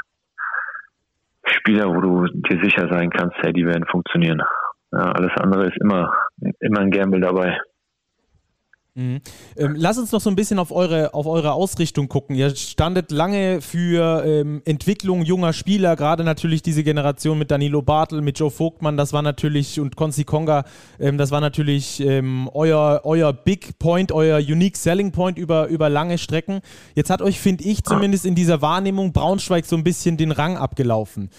Spieler, 1.46 1.88
wo 1.90 2.02
du 2.02 2.26
dir 2.28 2.64
sicher 2.64 2.88
sein 2.90 3.10
kannst, 3.10 3.38
hey, 3.42 3.54
die 3.54 3.66
werden 3.66 3.86
funktionieren. 3.90 4.42
Ja, 4.92 5.12
alles 5.12 5.32
andere 5.38 5.68
ist 5.68 5.78
immer, 5.82 6.14
immer 6.60 6.80
ein 6.80 6.92
Gamble 6.92 7.20
dabei. 7.20 7.60
Mhm. 8.98 9.20
Ähm, 9.58 9.76
lass 9.78 9.98
uns 9.98 10.14
noch 10.14 10.22
so 10.22 10.30
ein 10.30 10.38
bisschen 10.38 10.58
auf 10.58 10.72
eure, 10.72 11.14
auf 11.14 11.26
eure 11.26 11.52
Ausrichtung 11.52 12.08
gucken. 12.08 12.34
Ihr 12.34 12.56
standet 12.56 13.12
lange 13.12 13.60
für 13.60 14.24
ähm, 14.26 14.62
Entwicklung 14.64 15.24
junger 15.24 15.52
Spieler, 15.52 15.98
gerade 15.98 16.24
natürlich 16.24 16.62
diese 16.62 16.82
Generation 16.82 17.38
mit 17.38 17.52
Danilo 17.52 17.82
Bartel, 17.82 18.22
mit 18.22 18.40
Joe 18.40 18.50
Vogtmann, 18.50 18.96
das 18.96 19.12
war 19.12 19.22
natürlich, 19.22 19.82
und 19.82 19.98
Konzi 19.98 20.24
Konga, 20.24 20.64
ähm, 20.98 21.18
das 21.18 21.32
war 21.32 21.42
natürlich 21.42 22.00
ähm, 22.00 22.50
euer, 22.54 23.02
euer 23.04 23.34
Big 23.34 23.78
Point, 23.80 24.14
euer 24.14 24.38
Unique 24.38 24.78
Selling 24.78 25.12
Point 25.12 25.38
über, 25.38 25.68
über 25.68 25.90
lange 25.90 26.18
Strecken. 26.18 26.62
Jetzt 26.94 27.10
hat 27.10 27.22
euch, 27.22 27.38
finde 27.38 27.66
ich, 27.66 27.84
zumindest 27.84 28.26
in 28.26 28.34
dieser 28.34 28.62
Wahrnehmung 28.62 29.12
Braunschweig 29.12 29.66
so 29.66 29.76
ein 29.76 29.84
bisschen 29.84 30.16
den 30.16 30.32
Rang 30.32 30.56
abgelaufen. 30.56 31.30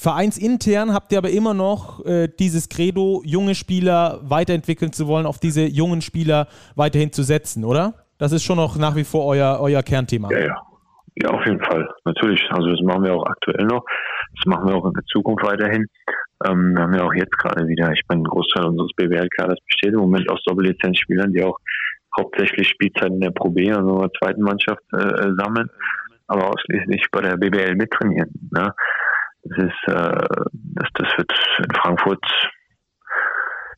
Vereinsintern 0.00 0.94
habt 0.94 1.12
ihr 1.12 1.18
aber 1.18 1.30
immer 1.30 1.52
noch 1.52 2.04
äh, 2.06 2.26
dieses 2.26 2.68
Credo, 2.70 3.22
junge 3.24 3.54
Spieler 3.54 4.20
weiterentwickeln 4.22 4.92
zu 4.92 5.06
wollen, 5.06 5.26
auf 5.26 5.38
diese 5.38 5.66
jungen 5.66 6.00
Spieler 6.00 6.48
weiterhin 6.74 7.12
zu 7.12 7.22
setzen, 7.22 7.64
oder? 7.64 7.94
Das 8.18 8.32
ist 8.32 8.42
schon 8.42 8.56
noch 8.56 8.78
nach 8.78 8.96
wie 8.96 9.04
vor 9.04 9.26
euer, 9.26 9.58
euer 9.60 9.82
Kernthema. 9.82 10.30
Ja, 10.30 10.38
ja. 10.38 10.56
Ja, 11.22 11.30
auf 11.30 11.44
jeden 11.44 11.62
Fall. 11.62 11.86
Natürlich. 12.04 12.42
Also 12.50 12.70
das 12.70 12.80
machen 12.80 13.04
wir 13.04 13.12
auch 13.12 13.26
aktuell 13.26 13.66
noch. 13.66 13.84
Das 14.36 14.46
machen 14.46 14.68
wir 14.68 14.74
auch 14.74 14.86
in 14.86 14.94
der 14.94 15.04
Zukunft 15.04 15.44
weiterhin. 15.44 15.86
Ähm, 16.46 16.74
wir 16.74 16.82
haben 16.82 16.94
ja 16.94 17.02
auch 17.02 17.12
jetzt 17.12 17.36
gerade 17.36 17.66
wieder, 17.66 17.92
ich 17.92 18.02
meine, 18.08 18.22
ein 18.22 18.24
Großteil 18.24 18.64
unseres 18.64 18.90
BWL-Kaders 18.96 19.58
besteht 19.66 19.92
im 19.92 20.00
Moment 20.00 20.30
aus 20.30 20.42
Doppellizenzspielern, 20.44 21.32
die 21.32 21.42
auch 21.42 21.58
hauptsächlich 22.18 22.68
Spielzeit 22.68 23.10
in 23.10 23.20
der 23.20 23.32
Pro 23.32 23.50
B, 23.50 23.70
also 23.70 23.96
in 23.96 24.00
der 24.00 24.12
zweiten 24.18 24.42
Mannschaft 24.42 24.82
äh, 24.92 25.32
sammeln, 25.36 25.68
aber 26.26 26.48
ausschließlich 26.48 27.06
bei 27.12 27.20
der 27.20 27.36
BWL 27.36 27.74
mittrainieren. 27.74 28.30
Ne? 28.52 28.72
Das 29.42 29.58
ist, 29.58 29.88
äh, 29.88 30.46
das, 30.52 30.88
das 30.94 31.08
wird 31.16 31.32
in 31.58 31.74
Frankfurt, 31.74 32.24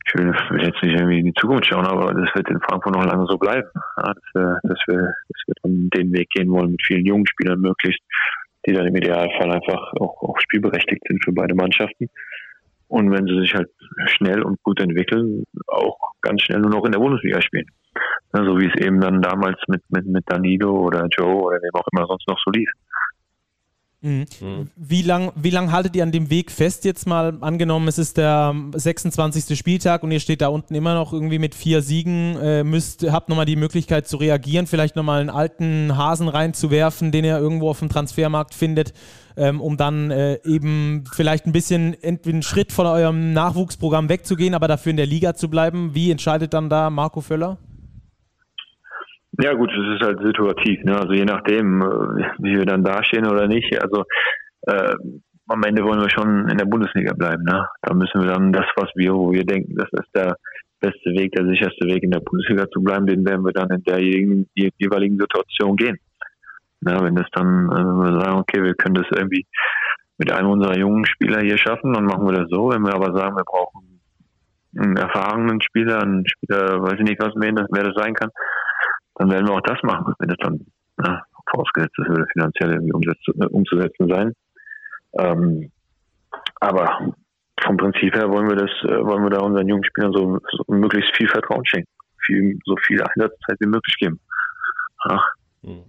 ich 0.05 0.13
will, 0.15 0.33
jetzt 0.59 0.83
nicht 0.83 0.99
irgendwie 0.99 1.19
in 1.19 1.25
die 1.27 1.33
Zukunft 1.39 1.65
schauen, 1.67 1.85
aber 1.85 2.13
das 2.13 2.35
wird 2.35 2.49
in 2.49 2.59
Frankfurt 2.61 2.95
noch 2.95 3.05
lange 3.05 3.25
so 3.27 3.37
bleiben. 3.37 3.69
Ja, 3.97 4.13
dass, 4.13 4.33
wir, 4.33 4.59
dass, 4.63 4.79
wir, 4.87 4.97
dass 4.97 5.41
wir 5.47 5.53
dann 5.63 5.89
den 5.91 6.11
Weg 6.13 6.29
gehen 6.31 6.51
wollen 6.51 6.71
mit 6.71 6.81
vielen 6.85 7.05
jungen 7.05 7.27
Spielern 7.27 7.61
möglichst, 7.61 8.01
die 8.67 8.73
dann 8.73 8.87
im 8.87 8.95
Idealfall 8.95 9.51
einfach 9.51 9.93
auch, 9.99 10.21
auch 10.21 10.39
spielberechtigt 10.39 11.01
sind 11.07 11.23
für 11.23 11.31
beide 11.31 11.55
Mannschaften. 11.55 12.09
Und 12.87 13.11
wenn 13.11 13.25
sie 13.25 13.39
sich 13.39 13.55
halt 13.55 13.69
schnell 14.05 14.43
und 14.43 14.61
gut 14.61 14.79
entwickeln, 14.79 15.45
auch 15.67 15.97
ganz 16.21 16.43
schnell 16.43 16.59
nur 16.59 16.69
noch 16.69 16.85
in 16.85 16.91
der 16.91 16.99
Bundesliga 16.99 17.41
spielen. 17.41 17.65
Ja, 18.35 18.43
so 18.43 18.59
wie 18.59 18.67
es 18.67 18.85
eben 18.85 18.99
dann 18.99 19.21
damals 19.21 19.57
mit, 19.67 19.81
mit, 19.89 20.05
mit 20.05 20.23
Danilo 20.27 20.87
oder 20.87 21.07
Joe 21.07 21.43
oder 21.43 21.57
wem 21.57 21.73
auch 21.73 21.87
immer 21.91 22.05
sonst 22.05 22.27
noch 22.27 22.39
so 22.43 22.51
lief. 22.51 22.69
Mhm. 24.03 24.25
Mhm. 24.41 24.69
Wie 24.75 25.01
lange 25.01 25.31
wie 25.35 25.49
lang 25.49 25.71
haltet 25.71 25.95
ihr 25.95 26.03
an 26.03 26.11
dem 26.11 26.29
Weg 26.29 26.51
fest 26.51 26.83
jetzt 26.83 27.07
mal? 27.07 27.37
Angenommen, 27.39 27.87
es 27.87 27.97
ist 27.97 28.17
der 28.17 28.53
26. 28.75 29.57
Spieltag 29.57 30.03
und 30.03 30.11
ihr 30.11 30.19
steht 30.19 30.41
da 30.41 30.49
unten 30.49 30.75
immer 30.75 30.93
noch 30.93 31.13
irgendwie 31.13 31.39
mit 31.39 31.55
vier 31.55 31.81
Siegen, 31.81 32.35
äh, 32.35 32.65
müsst, 32.65 33.09
habt 33.09 33.29
nochmal 33.29 33.45
die 33.45 33.55
Möglichkeit 33.55 34.05
zu 34.05 34.17
reagieren, 34.17 34.67
vielleicht 34.67 34.97
nochmal 34.97 35.21
einen 35.21 35.29
alten 35.29 35.95
Hasen 35.95 36.27
reinzuwerfen, 36.27 37.13
den 37.13 37.23
ihr 37.23 37.37
irgendwo 37.37 37.69
auf 37.69 37.79
dem 37.79 37.87
Transfermarkt 37.87 38.53
findet, 38.53 38.93
ähm, 39.37 39.61
um 39.61 39.77
dann 39.77 40.11
äh, 40.11 40.37
eben 40.45 41.05
vielleicht 41.13 41.45
ein 41.45 41.53
bisschen 41.53 41.95
einen 42.03 42.43
Schritt 42.43 42.73
von 42.73 42.85
eurem 42.85 43.31
Nachwuchsprogramm 43.31 44.09
wegzugehen, 44.09 44.53
aber 44.53 44.67
dafür 44.67 44.89
in 44.89 44.97
der 44.97 45.05
Liga 45.05 45.33
zu 45.33 45.49
bleiben. 45.49 45.95
Wie 45.95 46.11
entscheidet 46.11 46.53
dann 46.53 46.69
da 46.69 46.89
Marco 46.89 47.21
Völler? 47.21 47.57
Ja 49.41 49.53
gut, 49.53 49.71
es 49.71 49.95
ist 49.95 50.05
halt 50.05 50.19
situativ, 50.21 50.83
ne? 50.83 50.97
Also 50.97 51.13
je 51.13 51.25
nachdem, 51.25 51.81
äh, 51.81 52.25
wie 52.39 52.57
wir 52.57 52.65
dann 52.65 52.83
dastehen 52.83 53.27
oder 53.27 53.47
nicht. 53.47 53.81
Also 53.81 54.03
äh, 54.67 54.93
am 55.47 55.63
Ende 55.63 55.83
wollen 55.83 56.01
wir 56.01 56.09
schon 56.09 56.47
in 56.49 56.57
der 56.57 56.65
Bundesliga 56.65 57.13
bleiben, 57.13 57.43
ne? 57.43 57.67
Da 57.81 57.93
müssen 57.93 58.21
wir 58.21 58.27
dann 58.27 58.53
das, 58.53 58.65
was 58.75 58.89
wir, 58.95 59.13
wo 59.13 59.31
wir 59.31 59.43
denken, 59.43 59.75
das 59.75 59.89
ist 59.91 60.09
der 60.15 60.35
beste 60.79 61.11
Weg, 61.11 61.31
der 61.31 61.47
sicherste 61.47 61.87
Weg 61.87 62.03
in 62.03 62.11
der 62.11 62.19
Bundesliga 62.19 62.69
zu 62.69 62.81
bleiben, 62.81 63.07
den 63.07 63.25
werden 63.25 63.45
wir 63.45 63.53
dann 63.53 63.69
in 63.69 63.83
der 63.83 64.01
jeweiligen 64.01 65.17
Situation 65.17 65.75
gehen. 65.77 65.97
Ja, 66.85 67.01
wenn 67.03 67.15
das 67.15 67.27
dann, 67.31 67.69
also 67.71 67.91
wir 68.03 68.19
sagen, 68.19 68.39
okay, 68.39 68.61
wir 68.61 68.75
können 68.75 68.95
das 68.95 69.07
irgendwie 69.15 69.45
mit 70.17 70.31
einem 70.31 70.49
unserer 70.49 70.77
jungen 70.77 71.05
Spieler 71.05 71.39
hier 71.41 71.57
schaffen, 71.57 71.93
dann 71.93 72.05
machen 72.05 72.25
wir 72.25 72.33
das 72.33 72.49
so. 72.49 72.69
Wenn 72.69 72.83
wir 72.83 72.93
aber 72.93 73.17
sagen, 73.17 73.35
wir 73.35 73.45
brauchen 73.45 74.01
einen 74.77 74.97
erfahrenen 74.97 75.61
Spieler, 75.61 76.01
einen 76.01 76.27
Spieler, 76.27 76.81
weiß 76.81 76.95
ich 76.99 77.05
nicht, 77.05 77.21
was 77.21 77.35
mehr, 77.35 77.53
das 77.53 77.95
sein 77.95 78.13
kann, 78.13 78.29
dann 79.15 79.31
werden 79.31 79.47
wir 79.47 79.53
auch 79.53 79.61
das 79.61 79.81
machen, 79.83 80.13
wenn 80.19 80.29
es 80.29 80.37
dann 80.39 80.65
na, 80.97 81.23
vorausgesetzt, 81.49 81.93
das 81.97 82.07
würde 82.07 82.25
finanziell 82.33 82.71
irgendwie 82.71 82.93
umsetz, 82.93 83.19
umzusetzen 83.51 84.07
sein. 84.07 84.33
Ähm, 85.19 85.71
aber 86.59 87.13
vom 87.61 87.77
Prinzip 87.77 88.15
her 88.15 88.29
wollen 88.29 88.49
wir 88.49 88.55
das, 88.55 88.71
äh, 88.83 89.05
wollen 89.05 89.23
wir 89.23 89.29
da 89.29 89.39
unseren 89.39 89.67
jungen 89.67 89.83
Spielern 89.83 90.13
so, 90.13 90.39
so 90.51 90.73
möglichst 90.73 91.15
viel 91.15 91.27
Vertrauen 91.29 91.65
schenken, 91.65 91.89
viel, 92.25 92.57
so 92.65 92.75
viel 92.85 93.01
Einsatzzeit 93.01 93.57
wie 93.59 93.67
möglich 93.67 93.95
geben. 93.97 94.19
Ja. 95.07 95.23
Hm. 95.63 95.83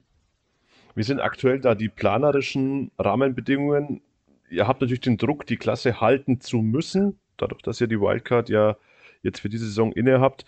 Wie 0.94 1.02
sind 1.02 1.20
aktuell 1.20 1.60
da 1.60 1.74
die 1.74 1.88
planerischen 1.88 2.92
Rahmenbedingungen? 2.98 4.02
Ihr 4.48 4.68
habt 4.68 4.80
natürlich 4.80 5.00
den 5.00 5.16
Druck, 5.16 5.46
die 5.46 5.56
Klasse 5.56 6.00
halten 6.00 6.40
zu 6.40 6.58
müssen, 6.58 7.18
dadurch, 7.36 7.62
dass 7.62 7.80
ihr 7.80 7.88
die 7.88 8.00
Wildcard 8.00 8.48
ja 8.48 8.76
jetzt 9.22 9.40
für 9.40 9.48
diese 9.48 9.64
Saison 9.64 9.92
inne 9.92 10.20
habt. 10.20 10.44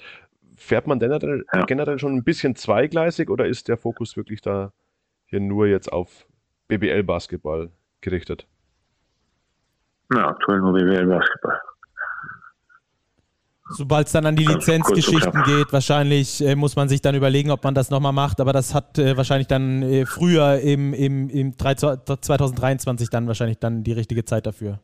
Fährt 0.56 0.86
man 0.86 0.98
generell, 0.98 1.44
ja. 1.52 1.64
generell 1.64 1.98
schon 1.98 2.14
ein 2.14 2.24
bisschen 2.24 2.56
zweigleisig 2.56 3.28
oder 3.30 3.46
ist 3.46 3.68
der 3.68 3.76
Fokus 3.76 4.16
wirklich 4.16 4.40
da 4.40 4.72
hier 5.26 5.40
nur 5.40 5.66
jetzt 5.66 5.92
auf 5.92 6.26
BBL-Basketball 6.68 7.70
gerichtet? 8.00 8.46
Ja, 10.12 10.28
aktuell 10.28 10.60
nur 10.60 10.72
BBL-Basketball. 10.72 11.60
Sobald 13.68 14.06
es 14.06 14.12
dann 14.12 14.26
an 14.26 14.36
die 14.36 14.46
Lizenzgeschichten 14.46 15.42
geht, 15.42 15.72
wahrscheinlich 15.72 16.40
äh, 16.40 16.54
muss 16.54 16.76
man 16.76 16.88
sich 16.88 17.02
dann 17.02 17.16
überlegen, 17.16 17.50
ob 17.50 17.64
man 17.64 17.74
das 17.74 17.90
nochmal 17.90 18.12
macht, 18.12 18.40
aber 18.40 18.52
das 18.52 18.74
hat 18.74 18.96
äh, 18.96 19.16
wahrscheinlich 19.16 19.48
dann 19.48 19.82
äh, 19.82 20.06
früher 20.06 20.60
im, 20.60 20.94
im, 20.94 21.28
im 21.28 21.56
3, 21.56 21.74
2023 21.74 23.10
dann 23.10 23.26
wahrscheinlich 23.26 23.58
dann 23.58 23.82
die 23.82 23.92
richtige 23.92 24.24
Zeit 24.24 24.46
dafür. 24.46 24.80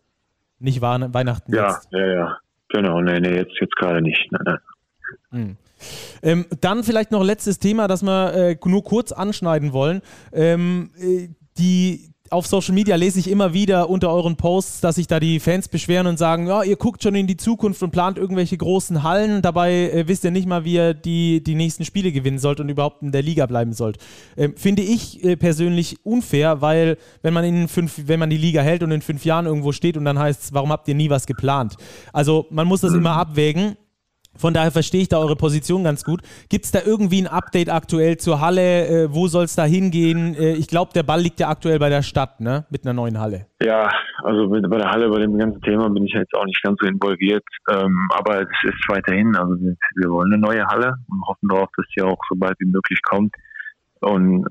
Nicht 0.59 0.81
Weihnachten 0.81 1.55
ja, 1.55 1.69
jetzt. 1.69 1.89
Ja, 1.93 1.99
ja, 2.01 2.13
ja. 2.13 2.39
Genau, 2.71 3.01
nee, 3.01 3.21
nee, 3.21 3.37
jetzt, 3.37 3.53
jetzt 3.61 3.77
gerade 3.77 4.03
nicht. 4.03 4.31
Nein, 4.33 4.43
nein. 4.45 4.59
Hm. 5.31 5.57
Ähm, 6.23 6.47
dann 6.61 6.85
vielleicht 6.85 7.11
noch 7.11 7.23
letztes 7.23 7.59
Thema, 7.59 7.89
das 7.89 8.03
wir 8.03 8.35
äh, 8.35 8.57
nur 8.65 8.85
kurz 8.85 9.13
anschneiden 9.13 9.73
wollen. 9.73 10.03
Ähm, 10.33 10.91
äh, 10.99 11.29
die 11.59 12.13
auf 12.33 12.47
Social 12.47 12.75
Media 12.75 12.97
lese 12.97 13.19
ich 13.21 13.31
immer 13.31 13.53
wieder 13.53 13.91
unter 13.91 14.11
euren 14.11 14.37
Posts, 14.37 14.81
dass 14.81 14.95
sich 14.95 15.07
da 15.07 15.21
die 15.21 15.39
Fans 15.39 15.69
beschweren 15.69 16.07
und 16.07 16.19
sagen, 16.19 16.47
ja, 16.47 16.63
ihr 16.63 16.77
guckt 16.77 17.03
schon 17.03 17.15
in 17.15 17.27
die 17.27 17.37
Zukunft 17.37 17.83
und 17.83 17.91
plant 17.91 18.17
irgendwelche 18.17 18.57
großen 18.57 19.03
Hallen, 19.03 19.43
dabei 19.43 19.91
äh, 19.91 20.09
wisst 20.09 20.25
ihr 20.25 20.31
nicht 20.31 20.49
mal, 20.49 20.65
wie 20.65 20.75
ihr 20.75 20.95
die, 20.95 21.45
die 21.45 21.55
nächsten 21.55 21.85
Spiele 21.85 22.11
gewinnen 22.11 22.39
sollt 22.39 22.59
und 22.61 22.71
überhaupt 22.71 23.03
in 23.03 23.13
der 23.13 23.23
Liga 23.23 23.45
bleiben 23.45 23.75
sollt. 23.75 23.99
Ähm, 24.37 24.55
finde 24.57 24.83
ich 24.83 25.23
äh, 25.23 25.37
persönlich 25.37 25.99
unfair, 26.05 26.63
weil 26.63 26.97
wenn 27.21 27.35
man 27.35 27.45
in 27.45 27.69
fünf, 27.69 28.03
wenn 28.07 28.19
man 28.19 28.31
die 28.31 28.39
Liga 28.39 28.63
hält 28.63 28.83
und 28.83 28.93
in 28.93 29.03
fünf 29.03 29.27
Jahren 29.27 29.45
irgendwo 29.45 29.73
steht 29.73 29.99
und 29.99 30.07
dann 30.07 30.19
heißt 30.19 30.45
es, 30.45 30.55
warum 30.55 30.73
habt 30.73 30.89
ihr 30.89 30.95
nie 30.95 31.11
was 31.11 31.27
geplant? 31.27 31.77
Also 32.15 32.47
man 32.51 32.67
muss 32.67 32.81
das 32.81 32.95
immer 32.95 33.13
abwägen 33.13 33.77
von 34.37 34.55
daher 34.55 34.71
verstehe 34.71 35.03
ich 35.03 35.09
da 35.09 35.19
eure 35.19 35.37
Position 35.37 35.85
ganz 35.85 36.05
gut. 36.05 36.23
Gibt 36.49 36.65
es 36.65 36.73
da 36.73 36.81
irgendwie 36.85 37.23
ein 37.23 37.27
Update 37.27 37.69
aktuell 37.69 38.17
zur 38.17 38.41
Halle? 38.41 38.87
Äh, 38.87 39.15
wo 39.15 39.29
soll 39.29 39.45
es 39.45 39.55
da 39.55 39.65
hingehen? 39.65 40.35
Äh, 40.35 40.55
ich 40.55 40.69
glaube, 40.69 40.93
der 40.95 41.03
Ball 41.03 41.21
liegt 41.21 41.41
ja 41.41 41.49
aktuell 41.49 41.79
bei 41.79 41.89
der 41.89 42.03
Stadt, 42.03 42.41
ne? 42.41 42.65
Mit 42.71 42.85
einer 42.85 42.95
neuen 42.95 43.21
Halle. 43.21 43.47
Ja, 43.63 43.91
also 44.23 44.49
mit, 44.49 44.69
bei 44.69 44.79
der 44.79 44.91
Halle, 44.91 45.09
bei 45.11 45.19
dem 45.19 45.37
ganzen 45.37 45.61
Thema 45.61 45.89
bin 45.91 46.07
ich 46.07 46.13
jetzt 46.15 46.35
auch 46.35 46.47
nicht 46.47 46.63
ganz 46.63 46.79
so 46.81 46.87
involviert. 46.87 47.45
Ähm, 47.71 48.09
aber 48.15 48.43
es 48.43 48.49
ist 48.65 48.89
weiterhin, 48.89 49.37
also 49.37 49.55
wir, 49.61 49.75
wir, 49.97 50.11
wollen 50.11 50.33
eine 50.33 50.41
neue 50.41 50.67
Halle 50.67 50.95
und 51.09 51.27
hoffen 51.27 51.49
darauf, 51.49 51.69
dass 51.77 51.87
die 51.97 52.03
auch 52.03 52.19
so 52.29 52.37
bald 52.37 52.57
wie 52.59 52.71
möglich 52.71 53.01
kommt. 53.03 53.35
Und 54.01 54.45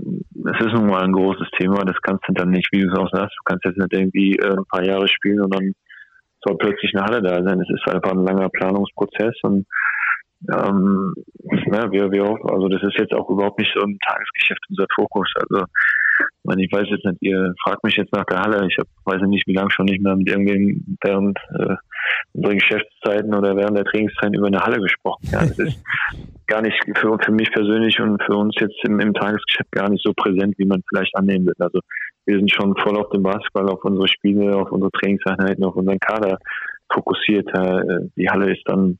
es 0.45 0.65
ist 0.65 0.73
nun 0.73 0.87
mal 0.87 1.03
ein 1.03 1.11
großes 1.11 1.47
Thema. 1.59 1.83
Das 1.83 1.97
kannst 2.03 2.23
du 2.27 2.33
dann 2.33 2.51
nicht, 2.51 2.69
wie 2.71 2.81
du 2.81 2.89
es 2.89 2.97
auch 2.97 3.09
sagst, 3.11 3.35
du 3.37 3.43
kannst 3.43 3.65
jetzt 3.65 3.77
nicht 3.77 3.93
irgendwie 3.93 4.35
äh, 4.37 4.55
ein 4.57 4.65
paar 4.69 4.83
Jahre 4.83 5.07
spielen 5.07 5.41
und 5.41 5.53
dann 5.53 5.73
soll 6.43 6.57
plötzlich 6.57 6.93
eine 6.95 7.05
Halle 7.05 7.21
da 7.21 7.43
sein. 7.43 7.61
Es 7.61 7.69
ist 7.69 7.93
einfach 7.93 8.11
ein 8.11 8.25
langer 8.25 8.49
Planungsprozess 8.49 9.35
und 9.43 9.65
ähm, 10.49 11.13
ja, 11.71 11.91
wir, 11.91 12.11
wir 12.11 12.23
hoffen, 12.23 12.49
also 12.49 12.67
das 12.67 12.81
ist 12.81 12.97
jetzt 12.97 13.13
auch 13.13 13.29
überhaupt 13.29 13.59
nicht 13.59 13.71
so 13.75 13.81
im 13.83 13.97
Tagesgeschäft 13.99 14.61
unser 14.69 14.87
Fokus. 14.95 15.31
Also 15.39 15.65
ich 16.57 16.71
weiß 16.71 16.87
jetzt 16.89 17.05
nicht, 17.05 17.21
ihr 17.21 17.53
fragt 17.63 17.83
mich 17.83 17.95
jetzt 17.95 18.13
nach 18.13 18.25
der 18.25 18.39
Halle. 18.39 18.67
Ich 18.67 18.75
hab, 18.77 18.87
weiß 19.05 19.21
nicht, 19.27 19.47
wie 19.47 19.53
lange 19.53 19.71
schon 19.71 19.85
nicht 19.85 20.01
mehr 20.01 20.15
mit 20.15 20.27
irgendwem 20.29 20.97
während 21.03 21.37
äh, 21.57 21.75
unserer 22.33 22.55
Geschäftszeiten 22.55 23.33
oder 23.33 23.55
während 23.55 23.77
der 23.77 23.85
Trainingszeiten 23.85 24.33
über 24.33 24.47
eine 24.47 24.59
Halle 24.59 24.79
gesprochen. 24.79 25.27
Ja, 25.31 25.39
das 25.39 25.57
ist 25.59 25.83
gar 26.47 26.61
nicht 26.61 26.77
für, 26.97 27.17
für 27.23 27.31
mich 27.31 27.51
persönlich 27.51 27.99
und 27.99 28.21
für 28.23 28.35
uns 28.35 28.55
jetzt 28.59 28.75
im, 28.83 28.99
im 28.99 29.13
Tagesgeschäft 29.13 29.71
gar 29.71 29.89
nicht 29.89 30.03
so 30.03 30.13
präsent, 30.13 30.55
wie 30.57 30.65
man 30.65 30.81
vielleicht 30.89 31.15
annehmen 31.15 31.45
wird. 31.45 31.59
Also 31.59 31.79
wir 32.25 32.37
sind 32.37 32.51
schon 32.51 32.75
voll 32.77 32.97
auf 32.97 33.09
den 33.09 33.23
Basketball, 33.23 33.69
auf 33.69 33.83
unsere 33.83 34.07
Spiele, 34.07 34.55
auf 34.55 34.71
unsere 34.71 34.91
Trainingseinheiten, 34.91 35.63
auf 35.63 35.75
unseren 35.75 35.99
Kader 35.99 36.37
fokussiert. 36.93 37.49
Äh, 37.53 38.09
die 38.15 38.29
Halle 38.29 38.51
ist 38.51 38.63
dann 38.65 38.99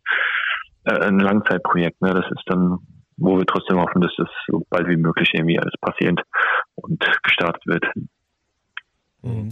äh, 0.85 0.99
ein 0.99 1.19
Langzeitprojekt. 1.19 2.01
Ne? 2.01 2.13
Das 2.13 2.25
ist 2.31 2.43
dann, 2.47 2.79
wo 3.17 3.37
wir 3.37 3.45
trotzdem 3.45 3.79
hoffen, 3.79 4.01
dass 4.01 4.13
das 4.17 4.29
so 4.47 4.63
bald 4.69 4.87
wie 4.87 4.97
möglich 4.97 5.29
irgendwie 5.33 5.59
alles 5.59 5.75
passiert 5.79 6.19
und 6.75 7.03
gestartet 7.23 7.65
wird. 7.65 7.85
Mhm. 9.21 9.49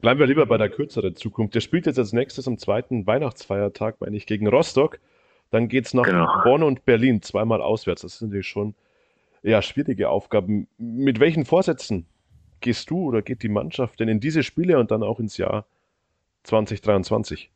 Bleiben 0.00 0.18
wir 0.18 0.26
lieber 0.26 0.46
bei 0.46 0.58
der 0.58 0.68
kürzeren 0.68 1.14
Zukunft. 1.14 1.54
Der 1.54 1.60
spielt 1.60 1.86
jetzt 1.86 1.98
als 1.98 2.12
nächstes 2.12 2.48
am 2.48 2.58
zweiten 2.58 3.06
Weihnachtsfeiertag, 3.06 4.00
meine 4.00 4.16
ich, 4.16 4.26
gegen 4.26 4.48
Rostock. 4.48 4.98
Dann 5.50 5.68
geht 5.68 5.86
es 5.86 5.94
nach 5.94 6.04
genau. 6.04 6.42
Bonn 6.42 6.62
und 6.62 6.84
Berlin, 6.84 7.22
zweimal 7.22 7.60
auswärts. 7.60 8.02
Das 8.02 8.18
sind 8.18 8.28
natürlich 8.28 8.48
schon 8.48 8.74
ja, 9.42 9.60
schwierige 9.60 10.08
Aufgaben. 10.08 10.66
Mit 10.78 11.20
welchen 11.20 11.44
Vorsätzen 11.44 12.06
gehst 12.62 12.90
du 12.90 12.98
oder 12.98 13.22
geht 13.22 13.42
die 13.42 13.48
Mannschaft 13.48 14.00
denn 14.00 14.08
in 14.08 14.20
diese 14.20 14.42
Spiele 14.42 14.78
und 14.78 14.90
dann 14.90 15.02
auch 15.02 15.20
ins 15.20 15.36
Jahr 15.36 15.66
2023? 16.44 17.50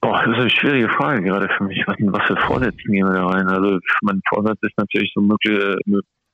Boah, 0.00 0.22
das 0.24 0.32
ist 0.32 0.40
eine 0.40 0.50
schwierige 0.50 0.88
Frage 0.90 1.22
gerade 1.22 1.48
für 1.56 1.64
mich. 1.64 1.82
Was, 1.86 1.96
was 2.00 2.26
für 2.26 2.36
Vorsätze 2.46 2.82
gehen 2.84 3.06
wir 3.06 3.14
da 3.14 3.26
rein? 3.26 3.48
Also 3.48 3.78
mein 4.02 4.20
Vorsatz 4.28 4.58
ist 4.62 4.78
natürlich 4.78 5.12
so, 5.14 5.20
möglich, 5.20 5.58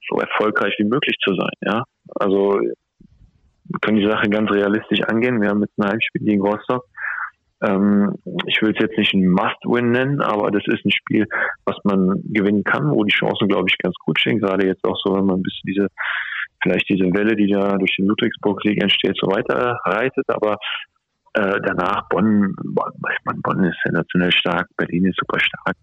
so 0.09 0.21
erfolgreich 0.21 0.75
wie 0.79 0.85
möglich 0.85 1.17
zu 1.25 1.35
sein. 1.35 1.53
Ja, 1.63 1.83
also 2.17 2.61
wir 2.61 3.81
können 3.81 3.99
die 3.99 4.07
Sache 4.07 4.29
ganz 4.29 4.51
realistisch 4.51 5.01
angehen. 5.03 5.41
Wir 5.41 5.49
haben 5.49 5.63
jetzt 5.63 5.79
ein 5.79 5.89
Heimspiel 5.89 6.23
gegen 6.23 6.43
Rostock. 6.43 6.87
Ähm, 7.65 8.15
ich 8.47 8.61
will 8.61 8.73
es 8.73 8.81
jetzt 8.81 8.99
nicht 8.99 9.15
ein 9.15 9.27
Must-Win 9.27 9.91
nennen, 9.91 10.21
aber 10.21 10.51
das 10.51 10.63
ist 10.67 10.85
ein 10.85 10.93
Spiel, 10.93 11.27
was 11.65 11.77
man 11.85 12.23
gewinnen 12.25 12.65
kann, 12.65 12.91
wo 12.91 13.05
die 13.05 13.15
Chancen, 13.15 13.49
glaube 13.49 13.69
ich, 13.69 13.79
ganz 13.79 13.95
gut 14.05 14.19
stehen. 14.19 14.39
Gerade 14.39 14.67
jetzt 14.67 14.85
auch 14.85 14.99
so, 15.03 15.15
wenn 15.15 15.25
man 15.25 15.39
ein 15.39 15.43
bisschen 15.43 15.67
diese, 15.67 15.89
vielleicht 16.63 16.89
diese 16.89 17.07
Welle, 17.15 17.37
die 17.37 17.51
da 17.51 17.77
durch 17.79 17.97
den 17.97 18.07
Ludwigsburg-Sieg 18.07 18.83
entsteht, 18.83 19.17
so 19.21 19.29
weiter 19.29 19.79
reitet. 19.85 20.25
Aber 20.29 20.59
äh, 21.35 21.61
danach 21.65 22.09
Bonn, 22.09 22.55
Bonn, 22.65 23.43
Bonn 23.43 23.65
ist 23.65 23.79
sensationell 23.85 24.33
stark, 24.33 24.69
Berlin 24.77 25.07
ist 25.07 25.19
super 25.19 25.41
stark. 25.41 25.77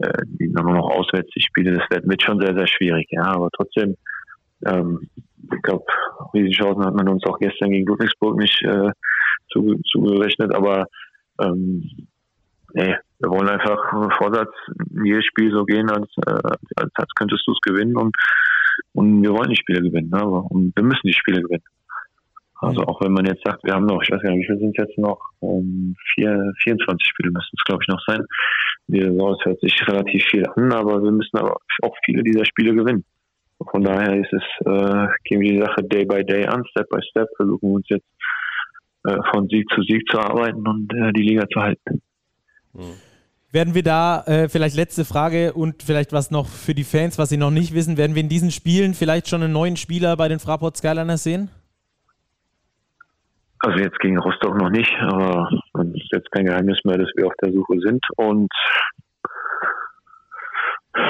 Äh, 0.00 0.22
die 0.26 0.48
nur 0.48 0.64
noch 0.64 0.90
auswärts 0.90 1.30
die 1.36 1.42
Spiele, 1.42 1.72
das 1.72 1.88
wird, 1.90 2.08
wird 2.08 2.22
schon 2.22 2.40
sehr, 2.40 2.56
sehr 2.56 2.66
schwierig, 2.66 3.06
ja. 3.10 3.22
Aber 3.26 3.48
trotzdem, 3.56 3.96
ähm, 4.66 5.08
ich 5.40 5.62
glaube, 5.62 5.84
Riesenchancen 6.32 6.84
hat 6.84 6.94
man 6.94 7.08
uns 7.08 7.24
auch 7.26 7.38
gestern 7.38 7.70
gegen 7.70 7.86
Ludwigsburg 7.86 8.36
nicht 8.36 8.60
äh, 8.64 8.90
zugerechnet, 9.50 10.50
zu 10.50 10.56
aber 10.56 10.86
ähm, 11.40 12.08
nee, 12.74 12.96
wir 13.18 13.30
wollen 13.30 13.48
einfach 13.48 13.78
Vorsatz 14.18 14.52
in 14.90 15.06
jedes 15.06 15.24
Spiel 15.26 15.50
so 15.50 15.64
gehen, 15.64 15.90
als, 15.90 16.10
äh, 16.26 16.56
als, 16.76 16.90
als 16.94 17.14
könntest 17.14 17.46
du 17.46 17.52
es 17.52 17.60
gewinnen 17.60 17.96
und, 17.96 18.14
und 18.92 19.22
wir 19.22 19.30
wollen 19.30 19.50
die 19.50 19.56
Spiele 19.56 19.82
gewinnen, 19.82 20.10
ne? 20.10 20.20
aber, 20.20 20.50
und 20.50 20.74
wir 20.76 20.84
müssen 20.84 21.06
die 21.06 21.14
Spiele 21.14 21.42
gewinnen. 21.42 21.64
Also 22.60 22.82
auch 22.82 23.00
wenn 23.02 23.12
man 23.12 23.26
jetzt 23.26 23.42
sagt, 23.44 23.62
wir 23.64 23.74
haben 23.74 23.86
noch, 23.86 24.02
ich 24.02 24.10
weiß 24.10 24.22
gar 24.22 24.30
nicht, 24.30 24.42
wie 24.42 24.46
viele 24.46 24.58
sind 24.58 24.78
jetzt 24.78 24.96
noch, 24.96 25.20
um, 25.40 25.96
vier, 26.14 26.52
24 26.62 27.06
Spiele 27.06 27.30
müssen 27.30 27.56
es 27.56 27.64
glaube 27.64 27.82
ich 27.82 27.88
noch 27.88 28.00
sein. 28.06 28.24
Es 28.88 29.44
hört 29.44 29.60
sich 29.60 29.88
relativ 29.88 30.24
viel 30.24 30.46
an, 30.46 30.72
aber 30.72 31.02
wir 31.02 31.10
müssen 31.10 31.36
aber 31.38 31.56
auch 31.82 31.96
viele 32.04 32.22
dieser 32.22 32.44
Spiele 32.44 32.74
gewinnen. 32.74 33.04
Von 33.70 33.82
daher 33.82 34.14
ist 34.18 34.32
es, 34.32 34.42
äh, 34.66 35.06
gehen 35.24 35.40
wir 35.40 35.52
die 35.52 35.60
Sache 35.60 35.82
Day 35.84 36.04
by 36.04 36.24
Day 36.24 36.46
an, 36.46 36.64
Step 36.66 36.88
by 36.90 37.00
Step, 37.10 37.28
versuchen 37.36 37.72
uns 37.72 37.86
jetzt 37.88 38.06
von 39.04 39.48
Sieg 39.48 39.66
zu 39.74 39.82
Sieg 39.82 40.02
zu 40.10 40.18
arbeiten 40.18 40.66
und 40.66 40.92
äh, 40.94 41.12
die 41.12 41.22
Liga 41.22 41.46
zu 41.52 41.60
halten. 41.60 42.02
Mhm. 42.72 42.94
Werden 43.52 43.74
wir 43.74 43.84
da, 43.84 44.24
äh, 44.26 44.48
vielleicht 44.48 44.74
letzte 44.74 45.04
Frage 45.04 45.52
und 45.52 45.82
vielleicht 45.82 46.12
was 46.12 46.32
noch 46.32 46.48
für 46.48 46.74
die 46.74 46.82
Fans, 46.82 47.18
was 47.18 47.28
sie 47.28 47.36
noch 47.36 47.52
nicht 47.52 47.72
wissen, 47.72 47.96
werden 47.96 48.16
wir 48.16 48.22
in 48.22 48.28
diesen 48.28 48.50
Spielen 48.50 48.94
vielleicht 48.94 49.28
schon 49.28 49.42
einen 49.42 49.52
neuen 49.52 49.76
Spieler 49.76 50.16
bei 50.16 50.28
den 50.28 50.40
Fraport 50.40 50.76
Skyliners 50.76 51.22
sehen? 51.22 51.50
Also 53.60 53.78
jetzt 53.78 53.98
gegen 54.00 54.18
Rostock 54.18 54.56
noch 54.60 54.70
nicht, 54.70 54.92
aber 55.00 55.48
es 55.74 55.86
ist 55.94 56.12
jetzt 56.12 56.30
kein 56.32 56.46
Geheimnis 56.46 56.80
mehr, 56.84 56.98
dass 56.98 57.08
wir 57.14 57.26
auf 57.26 57.32
der 57.40 57.52
Suche 57.52 57.78
sind 57.80 58.04
und 58.16 58.52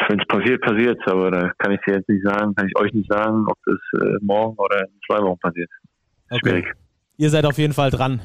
wenn 0.09 0.21
es 0.21 0.27
passiert, 0.27 0.61
passiert 0.63 0.99
es, 1.01 1.13
aber 1.13 1.31
da 1.31 1.51
kann 1.59 1.73
ich 1.73 1.81
dir 1.87 1.95
jetzt 1.95 2.09
nicht 2.09 2.25
sagen, 2.27 2.55
kann 2.55 2.67
ich 2.67 2.79
euch 2.79 2.93
nicht 2.93 3.11
sagen, 3.11 3.47
ob 3.49 3.59
das 3.65 4.03
äh, 4.03 4.17
morgen 4.21 4.57
oder 4.59 4.81
in 4.81 5.01
zwei 5.07 5.23
Wochen 5.23 5.39
passiert. 5.41 5.71
Okay. 6.31 6.41
Schwierig. 6.41 6.84
Ihr 7.17 7.31
seid 7.31 7.47
auf 7.47 7.59
jeden 7.59 7.73
Fall 7.73 7.91
dran. 7.91 8.21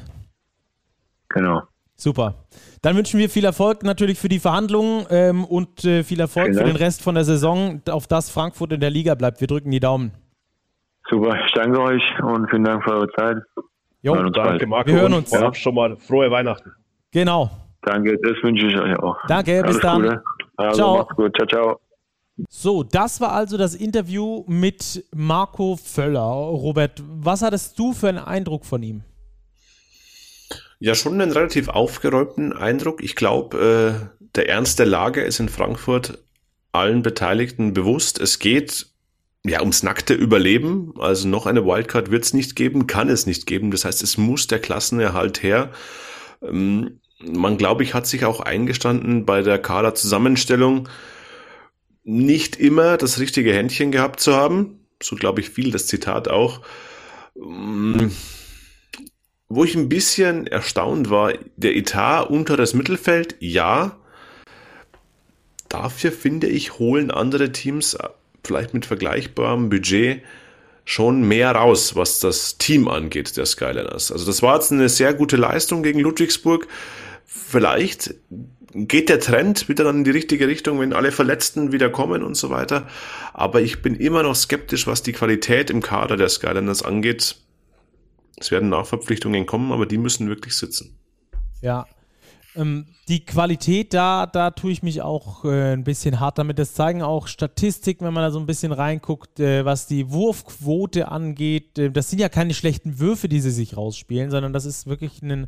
Genau. 1.28 1.62
Super. 1.96 2.34
Dann 2.82 2.96
wünschen 2.96 3.20
wir 3.20 3.28
viel 3.28 3.44
Erfolg 3.44 3.82
natürlich 3.82 4.18
für 4.18 4.28
die 4.28 4.38
Verhandlungen 4.38 5.06
ähm, 5.10 5.44
und 5.44 5.84
äh, 5.84 6.02
viel 6.02 6.18
Erfolg 6.18 6.54
für 6.54 6.64
den 6.64 6.76
Rest 6.76 7.02
von 7.02 7.14
der 7.14 7.24
Saison, 7.24 7.82
auf 7.90 8.06
das 8.06 8.30
Frankfurt 8.30 8.72
in 8.72 8.80
der 8.80 8.90
Liga 8.90 9.14
bleibt. 9.14 9.40
Wir 9.40 9.48
drücken 9.48 9.70
die 9.70 9.80
Daumen. 9.80 10.12
Super, 11.08 11.38
ich 11.44 11.52
danke 11.52 11.80
euch 11.80 12.02
und 12.22 12.48
vielen 12.48 12.64
Dank 12.64 12.82
für 12.84 12.92
eure 12.92 13.08
Zeit. 13.12 13.36
Jo, 14.02 14.14
Danke, 14.14 14.30
bald. 14.30 14.68
Marco. 14.68 14.88
Wir 14.88 15.00
hören 15.00 15.12
uns. 15.12 15.28
vorab 15.28 15.56
schon 15.56 15.74
mal 15.74 15.96
frohe 15.96 16.30
Weihnachten. 16.30 16.72
Genau. 17.10 17.50
Danke, 17.82 18.16
das 18.22 18.42
wünsche 18.42 18.66
ich 18.66 18.78
euch 18.78 18.98
auch. 18.98 19.16
Danke, 19.28 19.62
bis 19.62 19.76
Alles 19.76 19.80
dann. 19.80 20.02
Gute. 20.02 20.22
Also, 20.56 20.76
Ciao. 20.76 20.96
macht's 20.98 21.16
gut. 21.16 21.36
Ciao, 21.36 21.46
ciao. 21.46 21.80
So, 22.48 22.82
das 22.82 23.20
war 23.20 23.32
also 23.32 23.56
das 23.56 23.74
Interview 23.74 24.44
mit 24.46 25.04
Marco 25.14 25.76
Völler. 25.76 26.20
Robert, 26.20 27.02
was 27.06 27.42
hattest 27.42 27.78
du 27.78 27.92
für 27.92 28.08
einen 28.08 28.18
Eindruck 28.18 28.64
von 28.64 28.82
ihm? 28.82 29.02
Ja, 30.78 30.94
schon 30.94 31.20
einen 31.20 31.32
relativ 31.32 31.68
aufgeräumten 31.68 32.52
Eindruck. 32.52 33.02
Ich 33.02 33.14
glaube, 33.14 34.10
äh, 34.14 34.26
der 34.34 34.48
Ernst 34.48 34.78
der 34.78 34.86
Lage 34.86 35.22
ist 35.22 35.38
in 35.38 35.48
Frankfurt 35.48 36.18
allen 36.72 37.02
Beteiligten 37.02 37.74
bewusst. 37.74 38.18
Es 38.18 38.38
geht 38.38 38.86
ja 39.44 39.60
ums 39.60 39.82
nackte 39.82 40.14
Überleben. 40.14 40.94
Also 40.98 41.28
noch 41.28 41.46
eine 41.46 41.64
Wildcard 41.66 42.10
wird 42.10 42.24
es 42.24 42.32
nicht 42.32 42.56
geben, 42.56 42.86
kann 42.86 43.08
es 43.08 43.26
nicht 43.26 43.46
geben. 43.46 43.70
Das 43.70 43.84
heißt, 43.84 44.02
es 44.02 44.16
muss 44.16 44.46
der 44.46 44.58
Klassenerhalt 44.58 45.42
her. 45.42 45.70
Ähm, 46.42 47.00
man, 47.22 47.58
glaube 47.58 47.82
ich, 47.82 47.92
hat 47.92 48.06
sich 48.06 48.24
auch 48.24 48.40
eingestanden 48.40 49.26
bei 49.26 49.42
der 49.42 49.58
Kader-Zusammenstellung 49.58 50.88
nicht 52.10 52.56
immer 52.56 52.96
das 52.96 53.20
richtige 53.20 53.54
Händchen 53.54 53.92
gehabt 53.92 54.20
zu 54.20 54.34
haben. 54.34 54.80
So 55.02 55.16
glaube 55.16 55.40
ich 55.40 55.50
viel 55.50 55.70
das 55.70 55.86
Zitat 55.86 56.28
auch. 56.28 56.60
Ähm, 57.36 58.10
wo 59.48 59.64
ich 59.64 59.76
ein 59.76 59.88
bisschen 59.88 60.46
erstaunt 60.46 61.08
war, 61.10 61.32
der 61.56 61.76
Etat 61.76 62.24
unter 62.24 62.56
das 62.56 62.74
Mittelfeld, 62.74 63.36
ja. 63.38 63.96
Dafür 65.68 66.10
finde 66.10 66.48
ich, 66.48 66.78
holen 66.78 67.12
andere 67.12 67.52
Teams 67.52 67.94
äh, 67.94 68.08
vielleicht 68.44 68.74
mit 68.74 68.86
vergleichbarem 68.86 69.68
Budget 69.70 70.22
schon 70.84 71.22
mehr 71.22 71.52
raus, 71.52 71.94
was 71.94 72.18
das 72.18 72.58
Team 72.58 72.88
angeht, 72.88 73.36
der 73.36 73.46
Skyliners. 73.46 74.10
Also 74.10 74.26
das 74.26 74.42
war 74.42 74.56
jetzt 74.56 74.72
eine 74.72 74.88
sehr 74.88 75.14
gute 75.14 75.36
Leistung 75.36 75.84
gegen 75.84 76.00
Ludwigsburg. 76.00 76.66
Vielleicht 77.24 78.14
geht 78.72 79.08
der 79.08 79.20
Trend 79.20 79.68
wieder 79.68 79.84
dann 79.84 79.98
in 79.98 80.04
die 80.04 80.10
richtige 80.10 80.46
Richtung, 80.46 80.80
wenn 80.80 80.92
alle 80.92 81.12
Verletzten 81.12 81.72
wieder 81.72 81.90
kommen 81.90 82.22
und 82.22 82.36
so 82.36 82.50
weiter. 82.50 82.86
Aber 83.32 83.60
ich 83.60 83.82
bin 83.82 83.94
immer 83.94 84.22
noch 84.22 84.34
skeptisch, 84.34 84.86
was 84.86 85.02
die 85.02 85.12
Qualität 85.12 85.70
im 85.70 85.82
Kader 85.82 86.16
der 86.16 86.28
Skyliners 86.28 86.82
angeht. 86.82 87.36
Es 88.36 88.50
werden 88.50 88.68
Nachverpflichtungen 88.68 89.46
kommen, 89.46 89.72
aber 89.72 89.86
die 89.86 89.98
müssen 89.98 90.28
wirklich 90.28 90.56
sitzen. 90.56 90.98
Ja. 91.60 91.86
Ähm, 92.56 92.86
die 93.08 93.24
Qualität, 93.24 93.94
da, 93.94 94.26
da 94.26 94.50
tue 94.50 94.72
ich 94.72 94.82
mich 94.82 95.02
auch 95.02 95.44
äh, 95.44 95.72
ein 95.72 95.84
bisschen 95.84 96.20
hart 96.20 96.38
damit. 96.38 96.58
Das 96.58 96.74
zeigen 96.74 97.02
auch 97.02 97.26
Statistiken, 97.26 98.04
wenn 98.04 98.14
man 98.14 98.24
da 98.24 98.30
so 98.30 98.40
ein 98.40 98.46
bisschen 98.46 98.72
reinguckt, 98.72 99.38
äh, 99.40 99.64
was 99.64 99.86
die 99.86 100.10
Wurfquote 100.10 101.08
angeht. 101.08 101.78
Äh, 101.78 101.90
das 101.90 102.10
sind 102.10 102.18
ja 102.18 102.28
keine 102.28 102.54
schlechten 102.54 102.98
Würfe, 102.98 103.28
die 103.28 103.40
sie 103.40 103.50
sich 103.50 103.76
rausspielen, 103.76 104.30
sondern 104.30 104.52
das 104.52 104.64
ist 104.64 104.86
wirklich 104.86 105.22
ein 105.22 105.46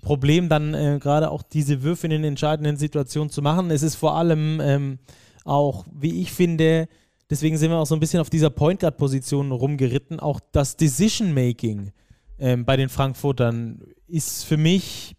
Problem, 0.00 0.48
dann 0.48 0.74
äh, 0.74 0.98
gerade 1.00 1.30
auch 1.30 1.42
diese 1.42 1.82
Würfe 1.82 2.06
in 2.06 2.10
den 2.10 2.24
entscheidenden 2.24 2.76
Situationen 2.76 3.30
zu 3.30 3.42
machen. 3.42 3.70
Es 3.70 3.82
ist 3.82 3.96
vor 3.96 4.16
allem 4.16 4.60
ähm, 4.62 4.98
auch, 5.44 5.84
wie 5.92 6.22
ich 6.22 6.32
finde, 6.32 6.88
deswegen 7.28 7.58
sind 7.58 7.70
wir 7.70 7.78
auch 7.78 7.86
so 7.86 7.94
ein 7.94 8.00
bisschen 8.00 8.20
auf 8.20 8.30
dieser 8.30 8.50
Point 8.50 8.80
Guard 8.80 8.96
Position 8.96 9.52
rumgeritten, 9.52 10.20
auch 10.20 10.40
das 10.52 10.76
Decision 10.76 11.34
Making 11.34 11.92
ähm, 12.38 12.64
bei 12.64 12.76
den 12.76 12.88
Frankfurtern 12.88 13.82
ist 14.08 14.44
für 14.44 14.56
mich 14.56 15.14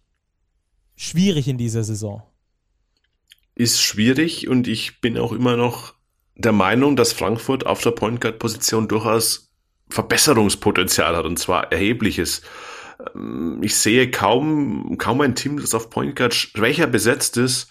schwierig 0.96 1.48
in 1.48 1.58
dieser 1.58 1.84
Saison. 1.84 2.22
Ist 3.54 3.80
schwierig 3.80 4.48
und 4.48 4.68
ich 4.68 5.00
bin 5.00 5.16
auch 5.16 5.32
immer 5.32 5.56
noch 5.56 5.94
der 6.34 6.52
Meinung, 6.52 6.96
dass 6.96 7.12
Frankfurt 7.12 7.66
auf 7.66 7.80
der 7.82 7.92
Point 7.92 8.20
Guard 8.20 8.38
Position 8.38 8.88
durchaus 8.88 9.52
Verbesserungspotenzial 9.90 11.16
hat 11.16 11.24
und 11.24 11.38
zwar 11.38 11.70
erhebliches. 11.70 12.42
Ähm, 13.14 13.60
Ich 13.62 13.76
sehe 13.76 14.10
kaum, 14.10 14.96
kaum 14.98 15.20
ein 15.20 15.34
Team, 15.34 15.60
das 15.60 15.74
auf 15.74 15.90
Point 15.90 16.16
Guard 16.16 16.34
schwächer 16.34 16.86
besetzt 16.86 17.36
ist 17.36 17.70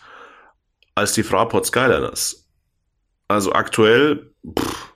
als 0.95 1.13
die 1.13 1.23
Fraport 1.23 1.65
Skyliners. 1.65 2.47
Also 3.27 3.53
aktuell 3.53 4.31
pff, 4.47 4.93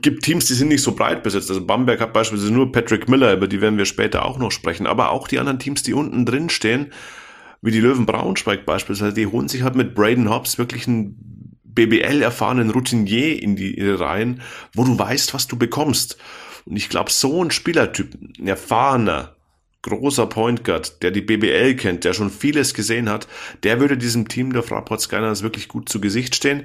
gibt 0.00 0.24
Teams, 0.24 0.46
die 0.46 0.54
sind 0.54 0.68
nicht 0.68 0.82
so 0.82 0.94
breit 0.94 1.22
besetzt. 1.22 1.50
Also 1.50 1.64
Bamberg 1.64 2.00
hat 2.00 2.12
beispielsweise 2.12 2.52
nur 2.52 2.72
Patrick 2.72 3.08
Miller, 3.08 3.32
über 3.32 3.48
die 3.48 3.60
werden 3.60 3.78
wir 3.78 3.86
später 3.86 4.24
auch 4.24 4.38
noch 4.38 4.52
sprechen. 4.52 4.86
Aber 4.86 5.10
auch 5.10 5.28
die 5.28 5.38
anderen 5.38 5.58
Teams, 5.58 5.82
die 5.82 5.94
unten 5.94 6.26
drin 6.26 6.48
stehen, 6.50 6.92
wie 7.62 7.70
die 7.70 7.80
Löwen 7.80 8.06
Braunschweig 8.06 8.66
beispielsweise, 8.66 9.14
die 9.14 9.26
holen 9.26 9.48
sich 9.48 9.62
halt 9.62 9.74
mit 9.74 9.94
Braden 9.94 10.30
Hobbs 10.30 10.58
wirklich 10.58 10.86
einen 10.86 11.58
BBL-erfahrenen 11.64 12.70
Routinier 12.70 13.42
in 13.42 13.56
die 13.56 13.78
ihre 13.78 14.00
Reihen, 14.00 14.42
wo 14.74 14.84
du 14.84 14.98
weißt, 14.98 15.34
was 15.34 15.46
du 15.46 15.56
bekommst. 15.56 16.18
Und 16.68 16.76
ich 16.76 16.88
glaube, 16.88 17.10
so 17.10 17.42
ein 17.42 17.50
Spielertyp, 17.50 18.14
ein 18.38 18.46
erfahrener, 18.46 19.34
großer 19.82 20.26
Point 20.26 20.64
Guard, 20.64 21.02
der 21.02 21.10
die 21.10 21.22
BBL 21.22 21.76
kennt, 21.76 22.04
der 22.04 22.12
schon 22.12 22.30
vieles 22.30 22.74
gesehen 22.74 23.08
hat, 23.08 23.26
der 23.62 23.80
würde 23.80 23.96
diesem 23.96 24.28
Team 24.28 24.52
der 24.52 24.62
Fraport 24.62 25.00
Skylines 25.00 25.42
wirklich 25.42 25.68
gut 25.68 25.88
zu 25.88 26.00
Gesicht 26.00 26.34
stehen. 26.34 26.64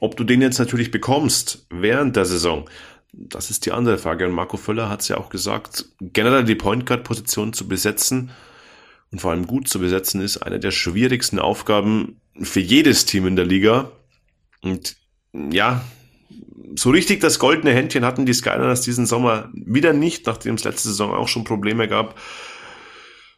Ob 0.00 0.16
du 0.16 0.24
den 0.24 0.42
jetzt 0.42 0.58
natürlich 0.58 0.90
bekommst 0.90 1.66
während 1.70 2.16
der 2.16 2.24
Saison, 2.24 2.68
das 3.12 3.50
ist 3.50 3.64
die 3.64 3.72
andere 3.72 3.98
Frage. 3.98 4.26
Und 4.26 4.32
Marco 4.32 4.56
Völler 4.56 4.88
hat 4.88 5.02
es 5.02 5.08
ja 5.08 5.18
auch 5.18 5.28
gesagt, 5.28 5.86
generell 6.00 6.44
die 6.44 6.56
Point 6.56 6.84
Guard 6.84 7.04
Position 7.04 7.52
zu 7.52 7.68
besetzen 7.68 8.30
und 9.12 9.20
vor 9.20 9.30
allem 9.30 9.46
gut 9.46 9.68
zu 9.68 9.78
besetzen 9.78 10.20
ist 10.20 10.38
eine 10.38 10.58
der 10.58 10.72
schwierigsten 10.72 11.38
Aufgaben 11.38 12.20
für 12.40 12.58
jedes 12.58 13.04
Team 13.04 13.28
in 13.28 13.36
der 13.36 13.44
Liga. 13.44 13.92
Und 14.60 14.96
ja, 15.32 15.84
so 16.76 16.90
richtig 16.90 17.20
das 17.20 17.38
goldene 17.38 17.72
Händchen 17.72 18.04
hatten 18.04 18.26
die 18.26 18.34
Skyliners 18.34 18.82
diesen 18.82 19.06
Sommer 19.06 19.50
wieder 19.52 19.92
nicht, 19.92 20.26
nachdem 20.26 20.54
es 20.54 20.64
letzte 20.64 20.88
Saison 20.88 21.12
auch 21.12 21.28
schon 21.28 21.44
Probleme 21.44 21.88
gab. 21.88 22.18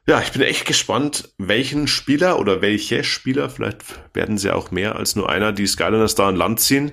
Ja, 0.09 0.20
ich 0.20 0.30
bin 0.30 0.43
echt 0.43 0.66
gespannt, 0.66 1.32
welchen 1.37 1.89
Spieler 1.89 2.39
oder 2.39 2.62
welche 2.62 3.03
Spieler, 3.03 3.51
vielleicht 3.51 3.84
werden 4.14 4.39
sie 4.39 4.53
auch 4.53 4.70
mehr 4.70 4.97
als 4.97 5.16
nur 5.16 5.28
einer, 5.28 5.53
die 5.53 5.66
Skyliners 5.66 6.14
da 6.14 6.28
an 6.28 6.37
Land 6.37 6.61
ziehen. 6.61 6.93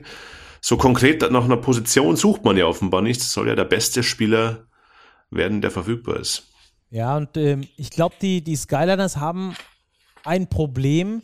So 0.62 0.78
konkret 0.78 1.30
nach 1.30 1.44
einer 1.44 1.58
Position 1.58 2.16
sucht 2.16 2.44
man 2.44 2.58
ja 2.58 2.66
offenbar 2.66 3.02
nicht. 3.02 3.22
Soll 3.22 3.50
ja 3.50 3.56
der 3.56 3.66
beste 3.66 4.02
Spieler 4.02 4.66
werden, 5.30 5.62
der 5.62 5.72
verfügbar 5.72 6.20
ist. 6.20 6.44
Ja, 6.90 7.18
und 7.18 7.36
ähm, 7.38 7.68
ich 7.76 7.90
glaube, 7.90 8.16
die, 8.22 8.42
die 8.42 8.56
Skyliners 8.56 9.18
haben 9.18 9.56
ein 10.24 10.50
Problem. 10.50 11.22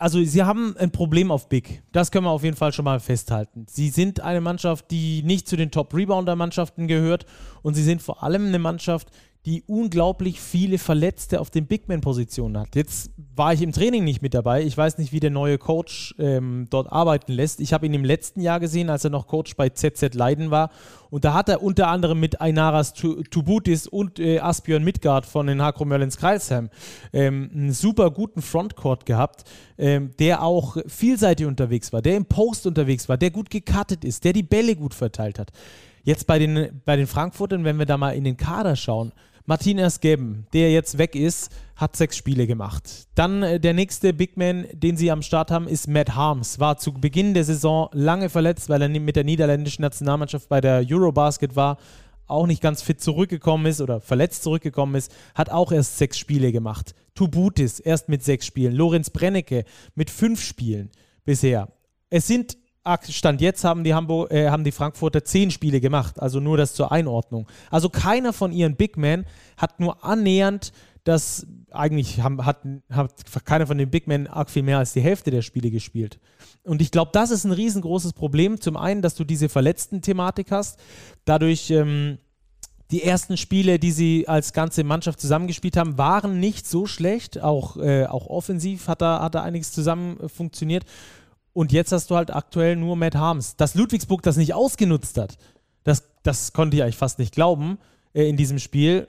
Also, 0.00 0.22
sie 0.22 0.44
haben 0.44 0.76
ein 0.78 0.92
Problem 0.92 1.32
auf 1.32 1.48
Big. 1.48 1.82
Das 1.90 2.12
können 2.12 2.24
wir 2.24 2.30
auf 2.30 2.44
jeden 2.44 2.56
Fall 2.56 2.72
schon 2.72 2.84
mal 2.84 3.00
festhalten. 3.00 3.66
Sie 3.68 3.88
sind 3.88 4.20
eine 4.20 4.40
Mannschaft, 4.40 4.92
die 4.92 5.24
nicht 5.24 5.48
zu 5.48 5.56
den 5.56 5.72
Top-Rebounder-Mannschaften 5.72 6.86
gehört. 6.86 7.26
Und 7.62 7.74
sie 7.74 7.82
sind 7.82 8.00
vor 8.00 8.22
allem 8.22 8.46
eine 8.46 8.60
Mannschaft, 8.60 9.08
die 9.48 9.64
unglaublich 9.66 10.42
viele 10.42 10.76
Verletzte 10.76 11.40
auf 11.40 11.48
den 11.48 11.66
Bigman-Positionen 11.66 12.58
hat. 12.58 12.76
Jetzt 12.76 13.10
war 13.34 13.54
ich 13.54 13.62
im 13.62 13.72
Training 13.72 14.04
nicht 14.04 14.20
mit 14.20 14.34
dabei. 14.34 14.62
Ich 14.62 14.76
weiß 14.76 14.98
nicht, 14.98 15.10
wie 15.10 15.20
der 15.20 15.30
neue 15.30 15.56
Coach 15.56 16.14
ähm, 16.18 16.66
dort 16.68 16.92
arbeiten 16.92 17.32
lässt. 17.32 17.60
Ich 17.60 17.72
habe 17.72 17.86
ihn 17.86 17.94
im 17.94 18.04
letzten 18.04 18.42
Jahr 18.42 18.60
gesehen, 18.60 18.90
als 18.90 19.04
er 19.04 19.10
noch 19.10 19.26
Coach 19.26 19.56
bei 19.56 19.70
ZZ 19.70 20.12
Leiden 20.12 20.50
war. 20.50 20.68
Und 21.08 21.24
da 21.24 21.32
hat 21.32 21.48
er 21.48 21.62
unter 21.62 21.88
anderem 21.88 22.20
mit 22.20 22.42
Einaras 22.42 22.92
Tubutis 22.92 23.86
und 23.86 24.18
äh, 24.18 24.38
Asbjörn 24.40 24.84
Midgard 24.84 25.24
von 25.24 25.46
den 25.46 25.62
Hakro 25.62 25.86
Merlins 25.86 26.18
Kreisheim 26.18 26.68
ähm, 27.14 27.48
einen 27.50 27.72
super 27.72 28.10
guten 28.10 28.42
Frontcourt 28.42 29.06
gehabt, 29.06 29.44
ähm, 29.78 30.10
der 30.18 30.42
auch 30.42 30.76
vielseitig 30.86 31.46
unterwegs 31.46 31.90
war, 31.90 32.02
der 32.02 32.18
im 32.18 32.26
Post 32.26 32.66
unterwegs 32.66 33.08
war, 33.08 33.16
der 33.16 33.30
gut 33.30 33.48
gecuttet 33.48 34.04
ist, 34.04 34.24
der 34.24 34.34
die 34.34 34.42
Bälle 34.42 34.76
gut 34.76 34.92
verteilt 34.92 35.38
hat. 35.38 35.52
Jetzt 36.04 36.26
bei 36.26 36.38
den, 36.38 36.82
bei 36.84 36.96
den 36.96 37.06
Frankfurtern, 37.06 37.64
wenn 37.64 37.78
wir 37.78 37.86
da 37.86 37.96
mal 37.96 38.10
in 38.10 38.24
den 38.24 38.36
Kader 38.36 38.76
schauen, 38.76 39.12
Martinez 39.48 40.00
Geben, 40.00 40.46
der 40.52 40.70
jetzt 40.72 40.98
weg 40.98 41.14
ist, 41.14 41.50
hat 41.74 41.96
sechs 41.96 42.18
Spiele 42.18 42.46
gemacht. 42.46 43.06
Dann 43.14 43.42
äh, 43.42 43.58
der 43.58 43.72
nächste 43.72 44.12
Big 44.12 44.36
Man, 44.36 44.66
den 44.74 44.98
sie 44.98 45.10
am 45.10 45.22
Start 45.22 45.50
haben, 45.50 45.66
ist 45.66 45.88
Matt 45.88 46.14
Harms. 46.14 46.60
War 46.60 46.76
zu 46.76 46.92
Beginn 46.92 47.32
der 47.32 47.44
Saison 47.44 47.88
lange 47.92 48.28
verletzt, 48.28 48.68
weil 48.68 48.82
er 48.82 48.90
mit 48.90 49.16
der 49.16 49.24
niederländischen 49.24 49.80
Nationalmannschaft 49.80 50.50
bei 50.50 50.60
der 50.60 50.84
Eurobasket 50.86 51.56
war, 51.56 51.78
auch 52.26 52.46
nicht 52.46 52.60
ganz 52.60 52.82
fit 52.82 53.00
zurückgekommen 53.00 53.64
ist 53.64 53.80
oder 53.80 54.02
verletzt 54.02 54.42
zurückgekommen 54.42 54.96
ist, 54.96 55.10
hat 55.34 55.48
auch 55.48 55.72
erst 55.72 55.96
sechs 55.96 56.18
Spiele 56.18 56.52
gemacht. 56.52 56.94
Tubutis 57.14 57.80
erst 57.80 58.10
mit 58.10 58.22
sechs 58.22 58.44
Spielen. 58.44 58.74
Lorenz 58.74 59.08
Brennecke 59.08 59.64
mit 59.94 60.10
fünf 60.10 60.42
Spielen 60.42 60.90
bisher. 61.24 61.72
Es 62.10 62.26
sind 62.26 62.58
Stand 63.08 63.40
jetzt 63.40 63.64
haben 63.64 63.84
die, 63.84 63.94
Hamburg, 63.94 64.30
äh, 64.30 64.48
haben 64.50 64.64
die 64.64 64.72
Frankfurter 64.72 65.24
zehn 65.24 65.50
Spiele 65.50 65.80
gemacht, 65.80 66.20
also 66.20 66.40
nur 66.40 66.56
das 66.56 66.74
zur 66.74 66.92
Einordnung. 66.92 67.46
Also 67.70 67.88
keiner 67.88 68.32
von 68.32 68.52
ihren 68.52 68.76
Big 68.76 68.96
Men 68.96 69.26
hat 69.56 69.80
nur 69.80 70.04
annähernd 70.04 70.72
das, 71.04 71.46
eigentlich 71.70 72.20
haben, 72.20 72.44
hat, 72.44 72.60
hat 72.90 73.44
keiner 73.44 73.66
von 73.66 73.78
den 73.78 73.90
Big 73.90 74.06
Men 74.06 74.26
arg 74.26 74.50
viel 74.50 74.62
mehr 74.62 74.78
als 74.78 74.92
die 74.92 75.00
Hälfte 75.00 75.30
der 75.30 75.42
Spiele 75.42 75.70
gespielt. 75.70 76.18
Und 76.64 76.82
ich 76.82 76.90
glaube, 76.90 77.12
das 77.14 77.30
ist 77.30 77.44
ein 77.44 77.52
riesengroßes 77.52 78.12
Problem. 78.12 78.60
Zum 78.60 78.76
einen, 78.76 79.00
dass 79.00 79.14
du 79.14 79.24
diese 79.24 79.48
verletzten 79.48 80.02
Thematik 80.02 80.50
hast, 80.50 80.78
dadurch 81.24 81.70
ähm, 81.70 82.18
die 82.90 83.02
ersten 83.02 83.36
Spiele, 83.36 83.78
die 83.78 83.90
sie 83.90 84.28
als 84.28 84.52
ganze 84.52 84.84
Mannschaft 84.84 85.20
zusammengespielt 85.20 85.76
haben, 85.76 85.98
waren 85.98 86.40
nicht 86.40 86.66
so 86.66 86.86
schlecht. 86.86 87.40
Auch, 87.40 87.76
äh, 87.76 88.06
auch 88.06 88.26
offensiv 88.26 88.88
hat 88.88 89.02
da, 89.02 89.22
hat 89.22 89.34
da 89.34 89.42
einiges 89.42 89.72
zusammen 89.72 90.28
funktioniert. 90.28 90.84
Und 91.58 91.72
jetzt 91.72 91.90
hast 91.90 92.08
du 92.08 92.14
halt 92.14 92.32
aktuell 92.32 92.76
nur 92.76 92.94
Matt 92.94 93.16
Harms. 93.16 93.56
Dass 93.56 93.74
Ludwigsburg 93.74 94.22
das 94.22 94.36
nicht 94.36 94.54
ausgenutzt 94.54 95.18
hat, 95.18 95.38
das, 95.82 96.04
das 96.22 96.52
konnte 96.52 96.76
ich 96.76 96.84
eigentlich 96.84 96.96
fast 96.96 97.18
nicht 97.18 97.34
glauben 97.34 97.78
äh, 98.12 98.28
in 98.28 98.36
diesem 98.36 98.60
Spiel. 98.60 99.08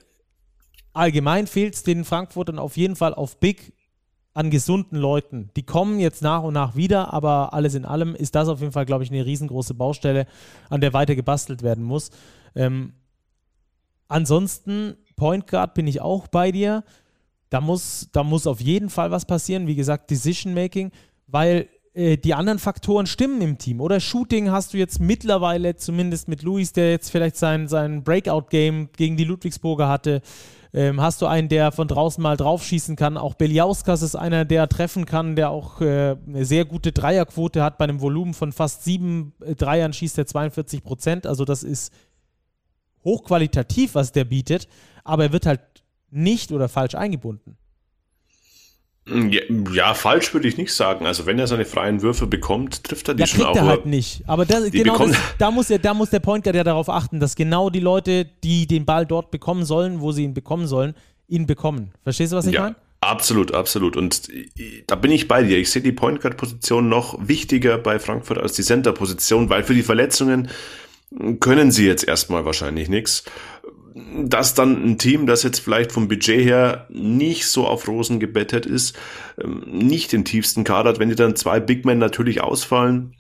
Allgemein 0.91 1.45
fehlt 1.45 1.75
es 1.75 1.83
den 1.83 2.05
Frankfurtern 2.05 2.57
auf 2.57 2.75
jeden 2.75 2.95
Fall 2.95 3.13
auf 3.13 3.39
Big 3.39 3.73
an 4.33 4.49
gesunden 4.49 4.97
Leuten. 4.97 5.51
Die 5.57 5.61
kommen 5.61 5.99
jetzt 5.99 6.23
nach 6.23 6.41
und 6.41 6.55
nach 6.55 6.75
wieder, 6.75 7.13
aber 7.13 7.53
alles 7.53 7.75
in 7.75 7.85
allem 7.85 8.15
ist 8.15 8.33
das 8.33 8.47
auf 8.47 8.61
jeden 8.61 8.71
Fall, 8.71 8.87
glaube 8.87 9.03
ich, 9.03 9.11
eine 9.11 9.27
riesengroße 9.27 9.75
Baustelle, 9.75 10.25
an 10.71 10.81
der 10.81 10.93
weiter 10.93 11.13
gebastelt 11.13 11.61
werden 11.61 11.83
muss. 11.83 12.09
Ähm, 12.55 12.93
ansonsten, 14.07 14.97
Point 15.15 15.45
Guard 15.45 15.75
bin 15.75 15.85
ich 15.85 16.01
auch 16.01 16.27
bei 16.27 16.51
dir. 16.51 16.83
Da 17.51 17.61
muss, 17.61 18.09
da 18.11 18.23
muss 18.23 18.47
auf 18.47 18.59
jeden 18.59 18.89
Fall 18.89 19.11
was 19.11 19.25
passieren. 19.25 19.67
Wie 19.67 19.75
gesagt, 19.75 20.09
Decision 20.09 20.55
Making, 20.55 20.89
weil 21.27 21.69
äh, 21.93 22.17
die 22.17 22.33
anderen 22.33 22.59
Faktoren 22.59 23.07
stimmen 23.07 23.41
im 23.41 23.57
Team. 23.57 23.81
Oder 23.81 23.99
Shooting 23.99 24.51
hast 24.51 24.73
du 24.73 24.77
jetzt 24.77 24.99
mittlerweile, 24.99 25.75
zumindest 25.75 26.27
mit 26.27 26.43
Luis, 26.43 26.73
der 26.73 26.91
jetzt 26.91 27.09
vielleicht 27.09 27.35
sein, 27.35 27.67
sein 27.67 28.03
Breakout-Game 28.03 28.89
gegen 28.95 29.17
die 29.17 29.23
Ludwigsburger 29.23 29.87
hatte. 29.87 30.21
Ähm, 30.71 31.01
hast 31.01 31.21
du 31.21 31.25
einen, 31.25 31.49
der 31.49 31.71
von 31.71 31.87
draußen 31.87 32.21
mal 32.21 32.37
draufschießen 32.37 32.95
kann? 32.95 33.17
Auch 33.17 33.33
Beliauskas 33.33 34.03
ist 34.03 34.15
einer, 34.15 34.45
der 34.45 34.69
treffen 34.69 35.05
kann, 35.05 35.35
der 35.35 35.49
auch 35.49 35.81
äh, 35.81 36.15
eine 36.27 36.45
sehr 36.45 36.65
gute 36.65 36.91
Dreierquote 36.91 37.63
hat. 37.63 37.79
Bei 37.79 37.85
einem 37.85 38.01
Volumen 38.01 38.35
von 38.35 38.51
fast 38.51 38.83
sieben 38.83 39.33
äh, 39.43 39.55
Dreiern 39.55 39.93
schießt 39.93 40.17
er 40.19 40.27
42 40.27 40.83
Prozent. 40.83 41.25
Also 41.25 41.43
das 41.43 41.63
ist 41.63 41.91
hochqualitativ, 43.03 43.95
was 43.95 44.11
der 44.11 44.25
bietet. 44.25 44.67
Aber 45.03 45.23
er 45.23 45.33
wird 45.33 45.47
halt 45.47 45.61
nicht 46.11 46.51
oder 46.51 46.69
falsch 46.69 46.93
eingebunden. 46.93 47.57
Ja, 49.29 49.41
ja, 49.73 49.93
falsch 49.93 50.33
würde 50.33 50.47
ich 50.47 50.57
nicht 50.57 50.73
sagen. 50.73 51.05
Also 51.05 51.25
wenn 51.25 51.39
er 51.39 51.47
seine 51.47 51.65
freien 51.65 52.01
Würfe 52.01 52.27
bekommt, 52.27 52.83
trifft 52.83 53.07
er 53.07 53.15
die 53.15 53.21
ja, 53.21 53.27
schon 53.27 53.45
auch. 53.45 53.55
er 53.55 53.65
halt 53.65 53.85
nicht. 53.85 54.23
Aber 54.27 54.45
das, 54.45 54.71
genau 54.71 54.97
das, 54.97 55.17
da, 55.37 55.51
muss 55.51 55.69
er, 55.69 55.79
da 55.79 55.93
muss 55.93 56.09
der 56.09 56.19
Point 56.19 56.43
Guard 56.43 56.55
ja 56.55 56.63
darauf 56.63 56.89
achten, 56.89 57.19
dass 57.19 57.35
genau 57.35 57.69
die 57.69 57.79
Leute, 57.79 58.25
die 58.43 58.67
den 58.67 58.85
Ball 58.85 59.05
dort 59.05 59.31
bekommen 59.31 59.65
sollen, 59.65 60.01
wo 60.01 60.11
sie 60.11 60.23
ihn 60.23 60.33
bekommen 60.33 60.67
sollen, 60.67 60.93
ihn 61.27 61.45
bekommen. 61.45 61.91
Verstehst 62.03 62.33
du, 62.33 62.37
was 62.37 62.45
ich 62.45 62.53
ja. 62.53 62.61
meine? 62.61 62.75
Absolut, 63.01 63.53
absolut. 63.53 63.95
Und 63.95 64.27
da 64.87 64.95
bin 64.95 65.11
ich 65.11 65.27
bei 65.27 65.43
dir. 65.43 65.57
Ich 65.57 65.71
sehe 65.71 65.81
die 65.81 65.93
Point 65.93 66.21
Guard 66.21 66.35
Position 66.35 66.89
noch 66.89 67.17
wichtiger 67.25 67.77
bei 67.77 67.97
Frankfurt 67.97 68.37
als 68.37 68.53
die 68.53 68.63
Center 68.63 68.91
Position, 68.91 69.49
weil 69.49 69.63
für 69.63 69.73
die 69.73 69.83
Verletzungen 69.83 70.49
können 71.39 71.71
sie 71.71 71.87
jetzt 71.87 72.07
erstmal 72.07 72.45
wahrscheinlich 72.45 72.89
nichts 72.89 73.23
dass 73.93 74.53
dann 74.53 74.83
ein 74.83 74.97
Team, 74.97 75.25
das 75.25 75.43
jetzt 75.43 75.59
vielleicht 75.59 75.91
vom 75.91 76.07
Budget 76.07 76.43
her 76.43 76.87
nicht 76.89 77.47
so 77.47 77.67
auf 77.67 77.87
Rosen 77.87 78.19
gebettet 78.19 78.65
ist, 78.65 78.97
ähm, 79.41 79.63
nicht 79.67 80.11
den 80.11 80.25
tiefsten 80.25 80.63
Kader 80.63 80.89
hat, 80.89 80.99
wenn 80.99 81.09
die 81.09 81.15
dann 81.15 81.35
zwei 81.35 81.59
Big 81.59 81.85
Men 81.85 81.99
natürlich 81.99 82.41
ausfallen, 82.41 83.15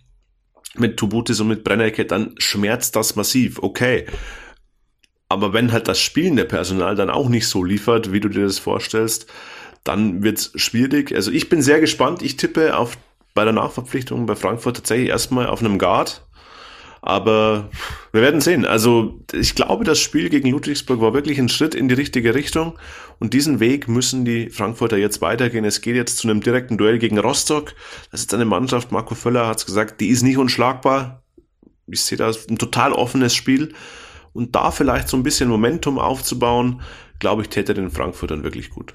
mit 0.75 0.97
Tubutis 0.97 1.39
und 1.39 1.47
mit 1.47 1.63
Brennecke, 1.63 2.05
dann 2.05 2.35
schmerzt 2.37 2.95
das 2.95 3.15
massiv. 3.15 3.59
Okay. 3.61 4.05
Aber 5.27 5.53
wenn 5.53 5.71
halt 5.71 5.87
das 5.87 5.99
spielende 5.99 6.45
Personal 6.45 6.95
dann 6.95 7.09
auch 7.09 7.29
nicht 7.29 7.47
so 7.47 7.63
liefert, 7.63 8.11
wie 8.11 8.19
du 8.19 8.29
dir 8.29 8.43
das 8.43 8.59
vorstellst, 8.59 9.27
dann 9.83 10.23
wird's 10.23 10.51
schwierig. 10.55 11.13
Also 11.13 11.31
ich 11.31 11.49
bin 11.49 11.61
sehr 11.61 11.79
gespannt. 11.79 12.21
Ich 12.21 12.37
tippe 12.37 12.77
auf 12.77 12.97
bei 13.33 13.43
der 13.43 13.53
Nachverpflichtung 13.53 14.25
bei 14.25 14.35
Frankfurt 14.35 14.77
tatsächlich 14.77 15.09
erstmal 15.09 15.47
auf 15.47 15.59
einem 15.59 15.77
Guard 15.77 16.27
aber 17.01 17.69
wir 18.11 18.21
werden 18.21 18.41
sehen. 18.41 18.65
Also 18.65 19.19
ich 19.31 19.55
glaube, 19.55 19.83
das 19.83 19.99
Spiel 19.99 20.29
gegen 20.29 20.49
Ludwigsburg 20.49 21.01
war 21.01 21.13
wirklich 21.13 21.39
ein 21.39 21.49
Schritt 21.49 21.75
in 21.75 21.87
die 21.87 21.95
richtige 21.95 22.35
Richtung. 22.35 22.77
Und 23.19 23.33
diesen 23.33 23.59
Weg 23.59 23.87
müssen 23.87 24.25
die 24.25 24.49
Frankfurter 24.49 24.97
jetzt 24.97 25.21
weitergehen. 25.21 25.65
Es 25.65 25.81
geht 25.81 25.95
jetzt 25.95 26.17
zu 26.17 26.27
einem 26.27 26.41
direkten 26.41 26.77
Duell 26.77 26.99
gegen 26.99 27.19
Rostock. 27.19 27.73
Das 28.11 28.21
ist 28.21 28.33
eine 28.33 28.45
Mannschaft, 28.45 28.91
Marco 28.91 29.15
Völler 29.15 29.47
hat 29.47 29.57
es 29.57 29.65
gesagt, 29.65 30.01
die 30.01 30.09
ist 30.09 30.23
nicht 30.23 30.37
unschlagbar. 30.37 31.23
Ich 31.87 32.01
sehe 32.01 32.17
da 32.17 32.31
ein 32.49 32.57
total 32.57 32.93
offenes 32.93 33.33
Spiel. 33.33 33.73
Und 34.33 34.55
da 34.55 34.71
vielleicht 34.71 35.09
so 35.09 35.17
ein 35.17 35.23
bisschen 35.23 35.49
Momentum 35.49 35.99
aufzubauen, 35.99 36.81
glaube 37.19 37.41
ich, 37.41 37.49
täte 37.49 37.73
den 37.73 37.91
Frankfurtern 37.91 38.43
wirklich 38.43 38.69
gut. 38.69 38.93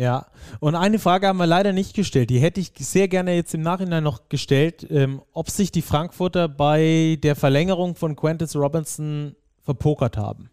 Ja, 0.00 0.28
und 0.60 0.76
eine 0.76 0.98
Frage 0.98 1.26
haben 1.26 1.36
wir 1.36 1.46
leider 1.46 1.74
nicht 1.74 1.94
gestellt. 1.94 2.30
Die 2.30 2.38
hätte 2.38 2.58
ich 2.58 2.72
sehr 2.78 3.06
gerne 3.06 3.34
jetzt 3.34 3.52
im 3.52 3.60
Nachhinein 3.60 4.02
noch 4.02 4.30
gestellt, 4.30 4.86
ähm, 4.88 5.20
ob 5.34 5.50
sich 5.50 5.72
die 5.72 5.82
Frankfurter 5.82 6.48
bei 6.48 7.18
der 7.22 7.36
Verlängerung 7.36 7.96
von 7.96 8.16
Quentin 8.16 8.48
Robinson 8.54 9.36
verpokert 9.62 10.16
haben. 10.16 10.48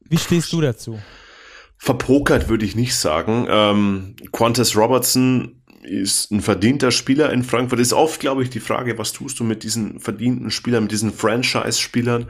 Wie 0.00 0.18
stehst 0.18 0.52
du 0.52 0.60
dazu? 0.60 0.98
Verpokert 1.78 2.48
würde 2.48 2.64
ich 2.64 2.74
nicht 2.74 2.96
sagen. 2.96 3.46
Ähm, 3.48 4.16
Qantas 4.32 4.76
Robertson 4.76 5.62
ist 5.82 6.32
ein 6.32 6.40
verdienter 6.40 6.90
Spieler 6.90 7.32
in 7.32 7.44
Frankfurt. 7.44 7.78
Ist 7.78 7.92
oft, 7.92 8.18
glaube 8.18 8.42
ich, 8.42 8.50
die 8.50 8.58
Frage, 8.58 8.98
was 8.98 9.12
tust 9.12 9.38
du 9.38 9.44
mit 9.44 9.62
diesen 9.62 10.00
verdienten 10.00 10.50
Spielern, 10.50 10.82
mit 10.82 10.90
diesen 10.90 11.12
Franchise-Spielern? 11.12 12.26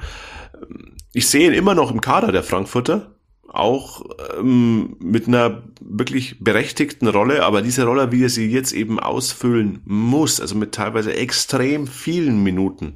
Ähm, 0.60 0.96
ich 1.14 1.26
sehe 1.26 1.46
ihn 1.46 1.54
immer 1.54 1.74
noch 1.74 1.90
im 1.90 2.02
Kader 2.02 2.32
der 2.32 2.42
Frankfurter 2.42 3.12
auch 3.52 4.02
ähm, 4.38 4.96
mit 4.98 5.28
einer 5.28 5.62
wirklich 5.80 6.40
berechtigten 6.40 7.08
Rolle, 7.08 7.44
aber 7.44 7.62
diese 7.62 7.84
Rolle, 7.84 8.12
wie 8.12 8.24
er 8.24 8.30
sie 8.30 8.50
jetzt 8.50 8.72
eben 8.72 8.98
ausfüllen 8.98 9.80
muss, 9.84 10.40
also 10.40 10.54
mit 10.54 10.72
teilweise 10.72 11.14
extrem 11.14 11.86
vielen 11.86 12.42
Minuten, 12.42 12.94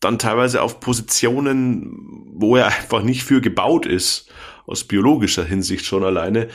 dann 0.00 0.18
teilweise 0.18 0.60
auf 0.62 0.80
Positionen, 0.80 2.26
wo 2.34 2.56
er 2.56 2.66
einfach 2.66 3.02
nicht 3.02 3.24
für 3.24 3.40
gebaut 3.40 3.86
ist, 3.86 4.30
aus 4.66 4.84
biologischer 4.84 5.44
Hinsicht 5.44 5.84
schon 5.84 6.04
alleine, 6.04 6.48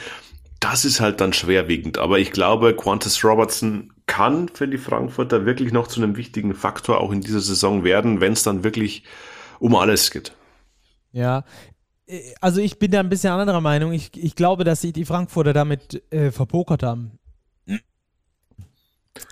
das 0.59 0.85
ist 0.85 0.99
halt 0.99 1.21
dann 1.21 1.33
schwerwiegend. 1.33 1.97
Aber 1.97 2.19
ich 2.19 2.31
glaube, 2.31 2.75
Qantas 2.75 3.23
Robertson 3.23 3.93
kann 4.07 4.49
für 4.49 4.67
die 4.67 4.77
Frankfurter 4.77 5.45
wirklich 5.45 5.71
noch 5.71 5.87
zu 5.87 6.01
einem 6.01 6.15
wichtigen 6.17 6.53
Faktor 6.53 6.99
auch 6.99 7.11
in 7.11 7.21
dieser 7.21 7.39
Saison 7.39 7.83
werden, 7.83 8.21
wenn 8.21 8.33
es 8.33 8.43
dann 8.43 8.63
wirklich 8.63 9.03
um 9.59 9.75
alles 9.75 10.11
geht. 10.11 10.33
Ja, 11.11 11.43
also 12.41 12.61
ich 12.61 12.79
bin 12.79 12.91
da 12.91 12.99
ein 12.99 13.09
bisschen 13.09 13.31
anderer 13.31 13.61
Meinung. 13.61 13.91
Ich, 13.93 14.11
ich 14.15 14.35
glaube, 14.35 14.63
dass 14.63 14.81
sich 14.81 14.93
die 14.93 15.05
Frankfurter 15.05 15.53
damit 15.53 16.01
äh, 16.11 16.31
verpokert 16.31 16.83
haben. 16.83 17.19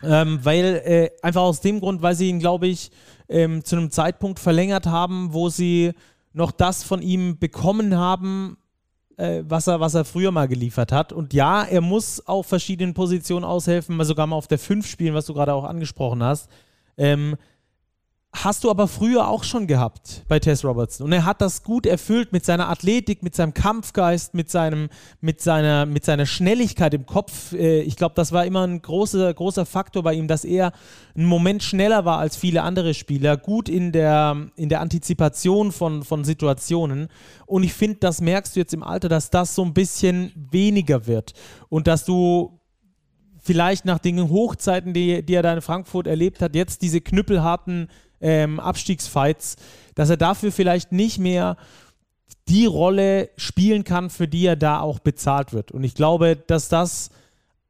Ähm, 0.04 0.40
weil, 0.44 0.82
äh, 0.86 1.10
einfach 1.22 1.42
aus 1.42 1.62
dem 1.62 1.80
Grund, 1.80 2.02
weil 2.02 2.16
sie 2.16 2.30
ihn, 2.30 2.40
glaube 2.40 2.68
ich, 2.68 2.92
ähm, 3.30 3.64
zu 3.64 3.76
einem 3.76 3.90
Zeitpunkt 3.90 4.40
verlängert 4.40 4.86
haben, 4.86 5.34
wo 5.34 5.50
sie 5.50 5.94
noch 6.34 6.52
das 6.52 6.84
von 6.84 7.02
ihm 7.02 7.40
bekommen 7.40 7.96
haben, 7.96 8.58
äh, 9.18 9.44
was, 9.48 9.68
er, 9.68 9.80
was 9.80 9.94
er 9.96 10.06
früher 10.06 10.32
mal 10.32 10.48
geliefert 10.48 10.92
hat. 10.92 11.14
Und 11.14 11.34
ja, 11.34 11.64
er 11.64 11.82
muss 11.82 12.26
auf 12.28 12.48
verschiedenen 12.48 12.94
Positionen 12.94 13.46
aushelfen, 13.46 13.96
mal 13.96 14.06
sogar 14.06 14.28
mal 14.28 14.36
auf 14.36 14.48
der 14.48 14.60
5 14.60 14.86
spielen, 14.86 15.14
was 15.14 15.26
du 15.26 15.34
gerade 15.34 15.54
auch 15.54 15.64
angesprochen 15.64 16.22
hast. 16.22 16.50
Ähm, 16.98 17.36
hast 18.44 18.64
du 18.64 18.70
aber 18.70 18.88
früher 18.88 19.28
auch 19.28 19.44
schon 19.44 19.68
gehabt 19.68 20.24
bei 20.28 20.40
Tess 20.40 20.64
Robertson. 20.64 21.06
Und 21.06 21.14
er 21.14 21.26
hat 21.26 21.42
das 21.42 21.64
gut 21.64 21.86
erfüllt 21.86 22.34
mit 22.34 22.46
seiner 22.46 22.70
Athletik, 22.70 23.24
mit 23.24 23.36
seinem 23.36 23.54
Kampfgeist, 23.54 24.34
mit, 24.34 24.50
seinem, 24.50 24.90
mit, 25.22 25.42
seiner, 25.42 25.86
mit 25.86 26.06
seiner 26.06 26.26
Schnelligkeit 26.26 26.94
im 26.94 27.06
Kopf. 27.06 27.54
Äh, 27.54 27.82
ich 27.82 27.96
glaube, 27.96 28.16
das 28.16 28.32
war 28.32 28.46
immer 28.46 28.66
ein 28.66 28.82
großer, 28.82 29.34
großer 29.34 29.66
Faktor 29.66 30.04
bei 30.04 30.14
ihm, 30.14 30.28
dass 30.28 30.46
er 30.46 30.72
einen 31.16 31.26
Moment 31.26 31.64
schneller 31.64 32.06
war 32.06 32.20
als 32.20 32.36
viele 32.36 32.64
andere 32.64 32.94
Spieler, 32.94 33.38
gut 33.38 33.70
in 33.70 33.92
der, 33.92 34.50
in 34.56 34.70
der 34.70 34.82
Antizipation 34.82 35.72
von, 35.72 36.04
von 36.04 36.24
Situationen. 36.24 37.08
Und 37.46 37.64
ich 37.64 37.74
finde, 37.74 37.98
das 38.00 38.22
merkst 38.22 38.56
du 38.56 38.60
jetzt 38.60 38.74
im 38.74 38.84
Alter, 38.84 39.10
dass 39.10 39.30
das 39.30 39.56
so 39.56 39.64
ein 39.64 39.74
bisschen 39.74 40.32
weniger 40.52 41.08
wird. 41.08 41.34
Und 41.70 41.88
dass 41.88 42.06
du 42.06 42.60
vielleicht 43.48 43.86
nach 43.86 44.00
den 44.00 44.30
Hochzeiten, 44.30 44.94
die, 44.94 45.24
die 45.24 45.34
er 45.34 45.42
da 45.42 45.54
in 45.54 45.62
Frankfurt 45.62 46.06
erlebt 46.06 46.42
hat, 46.42 46.54
jetzt 46.54 46.82
diese 46.82 47.02
knüppelharten 47.02 47.88
ähm, 48.22 48.60
Abstiegsfights, 48.60 49.56
dass 49.96 50.10
er 50.10 50.18
dafür 50.18 50.52
vielleicht 50.52 50.92
nicht 50.92 51.20
mehr 51.20 51.58
die 52.48 52.66
Rolle 52.66 53.30
spielen 53.36 53.84
kann, 53.84 54.10
für 54.10 54.28
die 54.28 54.46
er 54.46 54.56
da 54.56 54.80
auch 54.80 55.00
bezahlt 55.00 55.54
wird. 55.54 55.72
Und 55.72 55.84
ich 55.84 55.96
glaube, 55.96 56.36
dass 56.36 56.70
das 56.70 57.10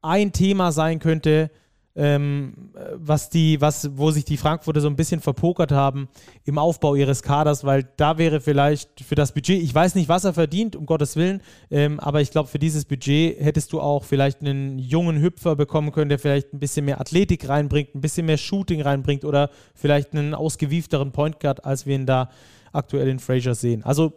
ein 0.02 0.32
Thema 0.32 0.72
sein 0.72 1.00
könnte, 1.00 1.50
ähm, 1.98 2.54
was 2.94 3.30
die, 3.30 3.60
was, 3.60 3.98
wo 3.98 4.12
sich 4.12 4.24
die 4.24 4.38
Frankfurter 4.38 4.82
so 4.82 4.88
ein 4.88 4.96
bisschen 4.96 5.20
verpokert 5.20 5.72
haben 5.72 6.08
im 6.46 6.60
Aufbau 6.60 6.94
ihres 6.94 7.24
Kaders, 7.24 7.64
weil 7.64 7.90
da 7.98 8.20
wäre 8.20 8.40
vielleicht 8.40 9.02
für 9.02 9.16
das 9.16 9.32
Budget, 9.32 9.62
ich 9.62 9.74
weiß 9.74 9.96
nicht, 9.96 10.08
was 10.08 10.24
er 10.24 10.34
verdient, 10.34 10.76
um 10.76 10.86
Gottes 10.86 11.16
Willen, 11.16 11.42
ähm, 11.72 12.00
aber 12.00 12.22
ich 12.22 12.30
glaube, 12.30 12.50
für 12.50 12.60
dieses 12.60 12.86
Budget 12.86 13.40
hättest 13.40 13.74
du 13.74 13.82
auch 13.82 14.04
vielleicht 14.04 14.42
einen 14.42 14.78
jungen 14.78 15.20
Hüpfer 15.20 15.56
bekommen 15.56 15.92
können, 15.92 16.10
der 16.10 16.20
vielleicht 16.20 16.54
ein 16.54 16.60
bisschen 16.60 16.86
mehr 16.86 17.02
Athletik 17.02 17.50
reinbringt, 17.50 17.96
ein 17.96 18.02
bisschen 18.02 18.28
mehr 18.28 18.38
Shooting 18.38 18.82
reinbringt 18.82 19.26
oder 19.26 19.50
vielleicht 19.74 20.14
einen 20.14 20.36
ausgewiefteren 20.36 21.12
Point 21.12 21.40
Guard, 21.40 21.66
als 21.66 21.88
wir 21.88 21.96
ihn 21.96 22.06
da 22.06 22.30
aktuell 22.74 23.08
in 23.08 23.18
Fraser 23.18 23.56
sehen. 23.56 23.84
Also, 23.84 24.14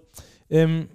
ähm, 0.51 0.91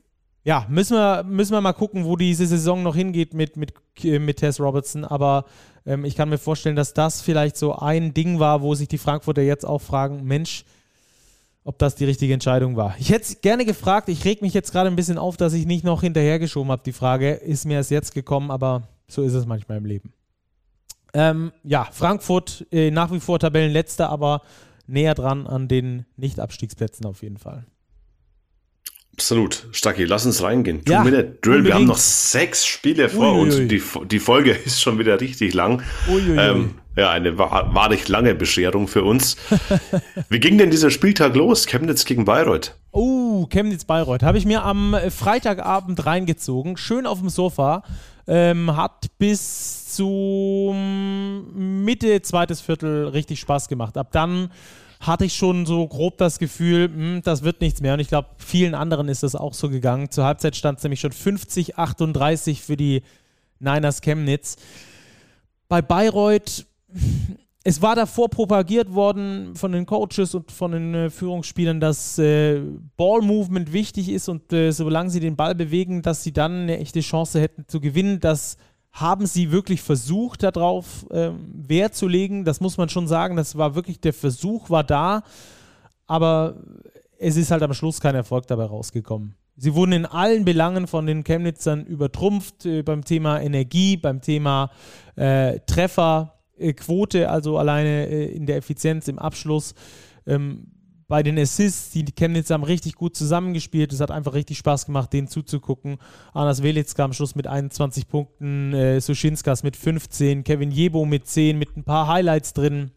ja, 0.46 0.66
müssen 0.70 0.96
wir, 0.96 1.24
müssen 1.24 1.54
wir 1.54 1.62
mal 1.62 1.74
gucken, 1.74 2.06
wo 2.06 2.16
diese 2.16 2.46
Saison 2.46 2.84
noch 2.84 2.96
hingeht 2.96 3.34
mit, 3.34 3.58
mit, 3.58 3.74
mit 4.04 4.38
Tess 4.38 4.60
Robertson. 4.60 5.04
Aber 5.04 5.46
ähm, 5.88 6.06
ich 6.06 6.16
kann 6.16 6.30
mir 6.30 6.38
vorstellen, 6.38 6.76
dass 6.76 6.94
das 6.94 7.22
vielleicht 7.22 7.58
so 7.58 7.76
ein 7.76 8.14
Ding 8.14 8.40
war, 8.40 8.62
wo 8.62 8.76
sich 8.76 8.88
die 8.88 9.00
Frankfurter 9.00 9.42
jetzt 9.42 9.66
auch 9.66 9.82
fragen, 9.82 10.24
Mensch, 10.24 10.64
ob 11.64 11.80
das 11.80 11.96
die 11.96 12.06
richtige 12.06 12.36
Entscheidung 12.36 12.76
war. 12.76 12.96
Ich 13.00 13.10
hätte 13.10 13.24
es 13.24 13.42
gerne 13.42 13.66
gefragt, 13.66 14.08
ich 14.08 14.24
reg 14.24 14.44
mich 14.44 14.54
jetzt 14.54 14.72
gerade 14.72 14.88
ein 14.88 14.96
bisschen 14.96 15.18
auf, 15.18 15.36
dass 15.36 15.54
ich 15.54 15.66
nicht 15.66 15.84
noch 15.84 16.02
hinterhergeschoben 16.02 16.72
habe. 16.72 16.84
Die 16.86 16.94
Frage 16.94 17.32
ist 17.32 17.66
mir 17.66 17.74
erst 17.74 17.90
jetzt 17.90 18.14
gekommen, 18.14 18.52
aber 18.52 18.84
so 19.08 19.24
ist 19.24 19.34
es 19.34 19.48
manchmal 19.48 19.80
im 19.80 19.86
Leben. 19.86 20.14
Ähm, 21.16 21.54
ja, 21.64 21.88
Frankfurt 21.92 22.68
äh, 22.72 22.92
nach 22.92 23.12
wie 23.12 23.20
vor 23.20 23.40
Tabellenletzter, 23.40 24.10
aber 24.10 24.44
näher 24.86 25.16
dran 25.16 25.48
an 25.48 25.68
den 25.68 26.06
Nicht-Abstiegsplätzen 26.18 27.08
auf 27.08 27.24
jeden 27.24 27.38
Fall. 27.38 27.66
Absolut. 29.18 29.68
Stacki, 29.72 30.04
lass 30.04 30.26
uns 30.26 30.44
reingehen. 30.44 30.82
Ja, 30.88 30.98
Two-Minute 31.00 31.24
Drill. 31.42 31.58
unbedingt. 31.58 31.66
Wir 31.68 31.74
haben 31.76 31.86
noch 31.86 31.98
sechs 31.98 32.66
Spiele 32.66 33.08
vor 33.08 33.34
Uiuiui. 33.34 33.42
uns. 33.44 33.56
Die, 33.70 33.82
die 34.08 34.20
Folge 34.20 34.52
ist 34.66 34.82
schon 34.82 35.00
wieder 35.00 35.22
richtig 35.22 35.54
lang. 35.54 35.82
Ähm, 36.10 36.76
ja, 36.98 37.12
eine 37.12 37.38
wa- 37.38 37.70
wahrlich 37.74 38.10
lange 38.10 38.36
Bescherung 38.36 38.88
für 38.90 39.04
uns. 39.04 39.38
Wie 40.30 40.40
ging 40.42 40.58
denn 40.58 40.70
dieser 40.70 40.92
Spieltag 40.92 41.34
los? 41.36 41.66
Chemnitz 41.66 42.04
gegen 42.04 42.26
Bayreuth. 42.26 42.76
Oh, 42.92 43.46
Chemnitz-Bayreuth. 43.48 44.22
Habe 44.24 44.38
ich 44.38 44.46
mir 44.46 44.64
am 44.64 44.96
Freitagabend 45.10 46.06
reingezogen. 46.06 46.76
Schön 46.76 47.06
auf 47.06 47.20
dem 47.20 47.30
Sofa. 47.30 47.84
Ähm, 48.28 48.76
hat 48.76 49.06
bis 49.18 49.94
zu 49.96 50.76
Mitte, 51.54 52.22
zweites 52.22 52.60
Viertel 52.60 53.08
richtig 53.08 53.40
Spaß 53.40 53.68
gemacht. 53.70 53.98
Ab 53.98 54.12
dann 54.12 54.50
hatte 55.00 55.26
ich 55.26 55.36
schon 55.36 55.66
so 55.66 55.88
grob 55.88 56.18
das 56.18 56.40
Gefühl, 56.40 56.86
hm, 56.88 57.22
das 57.24 57.44
wird 57.44 57.62
nichts 57.62 57.82
mehr. 57.82 57.94
Und 57.94 58.00
ich 58.00 58.08
glaube, 58.08 58.30
vielen 58.38 58.76
anderen 58.76 59.08
ist 59.08 59.24
das 59.24 59.36
auch 59.36 59.54
so 59.54 59.70
gegangen. 59.70 60.12
Zur 60.12 60.26
Halbzeit 60.26 60.56
stand 60.56 60.78
es 60.78 60.84
nämlich 60.84 61.00
schon 61.00 61.12
50, 61.12 61.78
38 61.78 62.62
für 62.62 62.78
die 62.78 63.04
Niners 63.60 64.02
Chemnitz. 64.02 64.58
Bei 65.68 65.82
Bayreuth 65.82 66.66
es 67.68 67.82
war 67.82 67.96
davor 67.96 68.30
propagiert 68.30 68.94
worden 68.94 69.56
von 69.56 69.72
den 69.72 69.88
Coaches 69.88 70.36
und 70.36 70.52
von 70.52 70.72
den 70.72 70.94
äh, 70.94 71.10
Führungsspielern, 71.10 71.80
dass 71.80 72.20
äh, 72.20 72.62
Ball-Movement 72.96 73.74
wichtig 73.74 74.10
ist 74.10 74.30
und 74.30 74.54
äh, 74.54 74.70
solange 74.70 75.10
sie 75.10 75.20
den 75.20 75.36
Ball 75.36 75.56
bewegen, 75.56 76.04
dass 76.04 76.22
sie 76.22 76.32
dann 76.32 76.62
eine 76.62 76.78
echte 76.78 77.00
Chance 77.00 77.42
hätten 77.42 77.66
zu 77.68 77.82
gewinnen. 77.82 78.20
Das 78.20 78.58
haben 78.96 79.26
sie 79.26 79.52
wirklich 79.52 79.82
versucht, 79.82 80.42
darauf 80.44 81.06
ähm, 81.12 81.52
Wert 81.54 81.96
zu 81.96 82.08
legen. 82.08 82.46
Das 82.46 82.62
muss 82.62 82.78
man 82.78 82.88
schon 82.88 83.08
sagen. 83.08 83.36
Das 83.36 83.58
war 83.58 83.76
wirklich, 83.76 84.00
der 84.00 84.14
Versuch 84.14 84.70
war 84.70 84.86
da, 84.86 85.24
aber 86.08 86.56
es 87.20 87.36
ist 87.36 87.52
halt 87.52 87.62
am 87.62 87.74
Schluss 87.74 88.00
kein 88.00 88.16
Erfolg 88.16 88.48
dabei 88.48 88.64
rausgekommen. 88.66 89.36
Sie 89.58 89.76
wurden 89.76 89.92
in 89.92 90.06
allen 90.06 90.46
Belangen 90.46 90.88
von 90.88 91.06
den 91.06 91.26
Chemnitzern 91.26 91.86
übertrumpft, 91.86 92.66
äh, 92.66 92.84
beim 92.84 93.04
Thema 93.04 93.42
Energie, 93.42 93.98
beim 93.98 94.22
Thema 94.22 94.72
äh, 95.18 95.60
Treffer, 95.66 96.34
äh, 96.58 96.74
also 97.26 97.58
alleine 97.58 98.08
äh, 98.08 98.26
in 98.34 98.46
der 98.46 98.56
Effizienz 98.56 99.10
im 99.10 99.20
Abschluss. 99.20 99.76
Ähm, 100.26 100.68
bei 101.08 101.22
den 101.22 101.38
Assists, 101.38 101.92
die 101.92 102.04
Chemnitz 102.04 102.50
haben 102.50 102.64
richtig 102.64 102.96
gut 102.96 103.16
zusammengespielt. 103.16 103.94
Es 103.94 104.00
hat 104.00 104.10
einfach 104.10 104.34
richtig 104.34 104.58
Spaß 104.58 104.88
gemacht, 104.88 105.14
denen 105.14 105.28
zuzugucken. 105.28 105.98
Anas 106.34 106.64
Welitzka 106.64 107.04
am 107.04 107.14
Schluss 107.14 107.36
mit 107.36 107.46
21 107.46 108.08
Punkten, 108.08 108.74
äh, 108.74 109.00
Suschinskas 109.00 109.62
mit 109.62 109.76
15, 109.76 110.44
Kevin 110.44 110.72
Jebo 110.72 111.06
mit 111.06 111.28
10, 111.28 111.60
mit 111.60 111.78
ein 111.78 111.84
paar 111.84 112.08
Highlights 112.08 112.54
drin. 112.54 112.92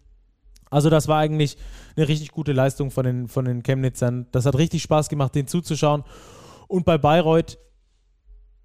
Also 0.70 0.90
das 0.90 1.08
war 1.08 1.18
eigentlich 1.18 1.56
eine 1.96 2.08
richtig 2.08 2.30
gute 2.30 2.52
Leistung 2.52 2.90
von 2.90 3.04
den, 3.04 3.28
von 3.28 3.44
den 3.44 3.62
Chemnitzern. 3.62 4.26
Das 4.32 4.46
hat 4.46 4.56
richtig 4.56 4.82
Spaß 4.82 5.08
gemacht, 5.08 5.34
denen 5.34 5.48
zuzuschauen. 5.48 6.04
Und 6.66 6.84
bei 6.84 6.98
Bayreuth 6.98 7.58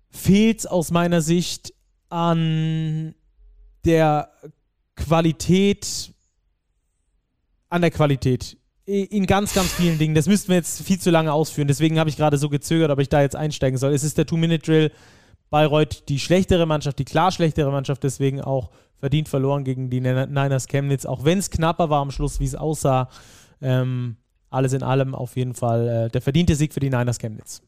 fehlt 0.09 0.59
es 0.59 0.65
aus 0.65 0.91
meiner 0.91 1.21
Sicht 1.21 1.73
an 2.09 3.15
der 3.83 4.29
Qualität, 4.95 6.13
an 7.69 7.81
der 7.81 7.91
Qualität. 7.91 8.57
In 8.85 9.25
ganz, 9.27 9.53
ganz 9.53 9.71
vielen 9.71 9.97
Dingen. 9.97 10.13
Das 10.13 10.27
müssten 10.27 10.49
wir 10.49 10.57
jetzt 10.57 10.81
viel 10.81 10.99
zu 10.99 11.09
lange 11.09 11.31
ausführen. 11.31 11.69
Deswegen 11.69 11.99
habe 11.99 12.09
ich 12.09 12.17
gerade 12.17 12.37
so 12.37 12.49
gezögert, 12.49 12.91
ob 12.91 12.99
ich 12.99 13.07
da 13.07 13.21
jetzt 13.21 13.35
einsteigen 13.35 13.77
soll. 13.77 13.93
Es 13.93 14.03
ist 14.03 14.17
der 14.17 14.25
Two-Minute-Drill. 14.25 14.91
Bayreuth 15.49 16.09
die 16.09 16.19
schlechtere 16.19 16.65
Mannschaft, 16.65 16.97
die 16.99 17.05
klar 17.05 17.31
schlechtere 17.31 17.71
Mannschaft, 17.71 18.03
deswegen 18.03 18.41
auch 18.41 18.71
verdient 18.97 19.29
verloren 19.29 19.63
gegen 19.63 19.89
die 19.89 20.01
Nin- 20.01 20.29
Niners 20.29 20.67
Chemnitz. 20.67 21.05
Auch 21.05 21.23
wenn 21.23 21.37
es 21.37 21.51
knapper 21.51 21.89
war 21.89 22.01
am 22.01 22.09
Schluss, 22.11 22.39
wie 22.39 22.45
es 22.45 22.55
aussah. 22.55 23.07
Ähm, 23.61 24.17
alles 24.49 24.73
in 24.73 24.83
allem 24.83 25.13
auf 25.15 25.35
jeden 25.35 25.53
Fall 25.53 25.87
äh, 25.87 26.09
der 26.09 26.21
verdiente 26.21 26.55
Sieg 26.55 26.73
für 26.73 26.79
die 26.79 26.89
Niners 26.89 27.19
Chemnitz. 27.19 27.61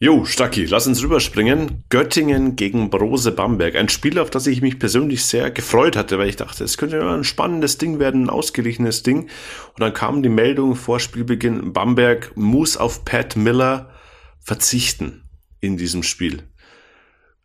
Jo, 0.00 0.24
Stacki, 0.24 0.64
lass 0.64 0.88
uns 0.88 1.02
rüberspringen. 1.02 1.84
Göttingen 1.88 2.56
gegen 2.56 2.90
Brose 2.90 3.30
Bamberg. 3.30 3.76
Ein 3.76 3.88
Spiel, 3.88 4.18
auf 4.18 4.28
das 4.28 4.48
ich 4.48 4.60
mich 4.60 4.80
persönlich 4.80 5.24
sehr 5.24 5.52
gefreut 5.52 5.96
hatte, 5.96 6.18
weil 6.18 6.28
ich 6.28 6.34
dachte, 6.34 6.64
es 6.64 6.76
könnte 6.76 7.00
ein 7.00 7.22
spannendes 7.22 7.78
Ding 7.78 8.00
werden, 8.00 8.24
ein 8.24 8.30
ausgeglichenes 8.30 9.04
Ding. 9.04 9.22
Und 9.22 9.80
dann 9.80 9.94
kam 9.94 10.22
die 10.24 10.28
Meldung 10.28 10.74
vor 10.74 10.98
Spielbeginn, 10.98 11.72
Bamberg 11.72 12.36
muss 12.36 12.76
auf 12.76 13.04
Pat 13.04 13.36
Miller 13.36 13.92
verzichten 14.40 15.28
in 15.60 15.76
diesem 15.76 16.02
Spiel. 16.02 16.42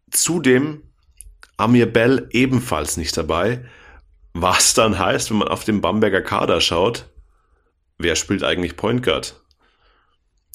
Zudem 0.10 0.82
Amir 1.56 1.86
Bell 1.86 2.28
ebenfalls 2.32 2.98
nicht 2.98 3.16
dabei. 3.16 3.64
Was 4.34 4.74
dann 4.74 4.98
heißt, 4.98 5.30
wenn 5.30 5.38
man 5.38 5.50
auf 5.50 5.66
den 5.66 5.82
Bamberger 5.82 6.22
Kader 6.22 6.62
schaut, 6.62 7.10
wer 8.00 8.16
spielt 8.16 8.44
eigentlich 8.44 8.76
Point 8.76 9.04
Guard? 9.04 9.40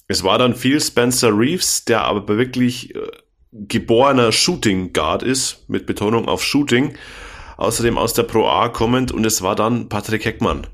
Es 0.07 0.23
war 0.23 0.37
dann 0.37 0.55
viel 0.55 0.79
Spencer 0.79 1.37
Reeves, 1.37 1.85
der 1.85 2.03
aber 2.03 2.37
wirklich 2.37 2.93
äh, 2.95 2.99
geborener 3.51 4.31
Shooting 4.31 4.93
Guard 4.93 5.23
ist, 5.23 5.67
mit 5.67 5.85
Betonung 5.85 6.27
auf 6.27 6.43
Shooting. 6.43 6.95
Außerdem 7.57 7.97
aus 7.97 8.13
der 8.13 8.23
Pro 8.23 8.47
A 8.47 8.69
kommend 8.69 9.11
und 9.11 9.25
es 9.25 9.41
war 9.41 9.55
dann 9.55 9.87
Patrick 9.87 10.25
Heckmann. 10.25 10.67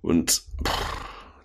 Und 0.00 0.42
pff, 0.64 0.72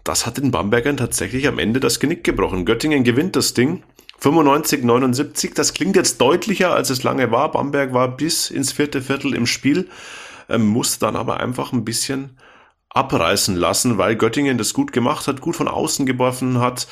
das 0.03 0.25
hat 0.25 0.37
den 0.37 0.51
Bambergern 0.51 0.97
tatsächlich 0.97 1.47
am 1.47 1.59
Ende 1.59 1.79
das 1.79 1.99
Genick 1.99 2.23
gebrochen. 2.23 2.65
Göttingen 2.65 3.03
gewinnt 3.03 3.35
das 3.35 3.53
Ding. 3.53 3.83
95, 4.19 4.83
79. 4.83 5.53
Das 5.53 5.73
klingt 5.73 5.95
jetzt 5.95 6.21
deutlicher, 6.21 6.73
als 6.73 6.89
es 6.89 7.03
lange 7.03 7.31
war. 7.31 7.51
Bamberg 7.51 7.93
war 7.93 8.15
bis 8.15 8.49
ins 8.49 8.71
vierte 8.71 9.01
Viertel 9.01 9.33
im 9.33 9.47
Spiel, 9.47 9.89
ähm, 10.49 10.67
musste 10.67 11.05
dann 11.05 11.15
aber 11.15 11.39
einfach 11.39 11.73
ein 11.73 11.85
bisschen 11.85 12.37
abreißen 12.93 13.55
lassen, 13.55 13.97
weil 13.97 14.15
Göttingen 14.15 14.57
das 14.57 14.73
gut 14.73 14.91
gemacht 14.91 15.27
hat, 15.27 15.41
gut 15.41 15.55
von 15.55 15.67
außen 15.67 16.05
geworfen 16.05 16.59
hat, 16.59 16.87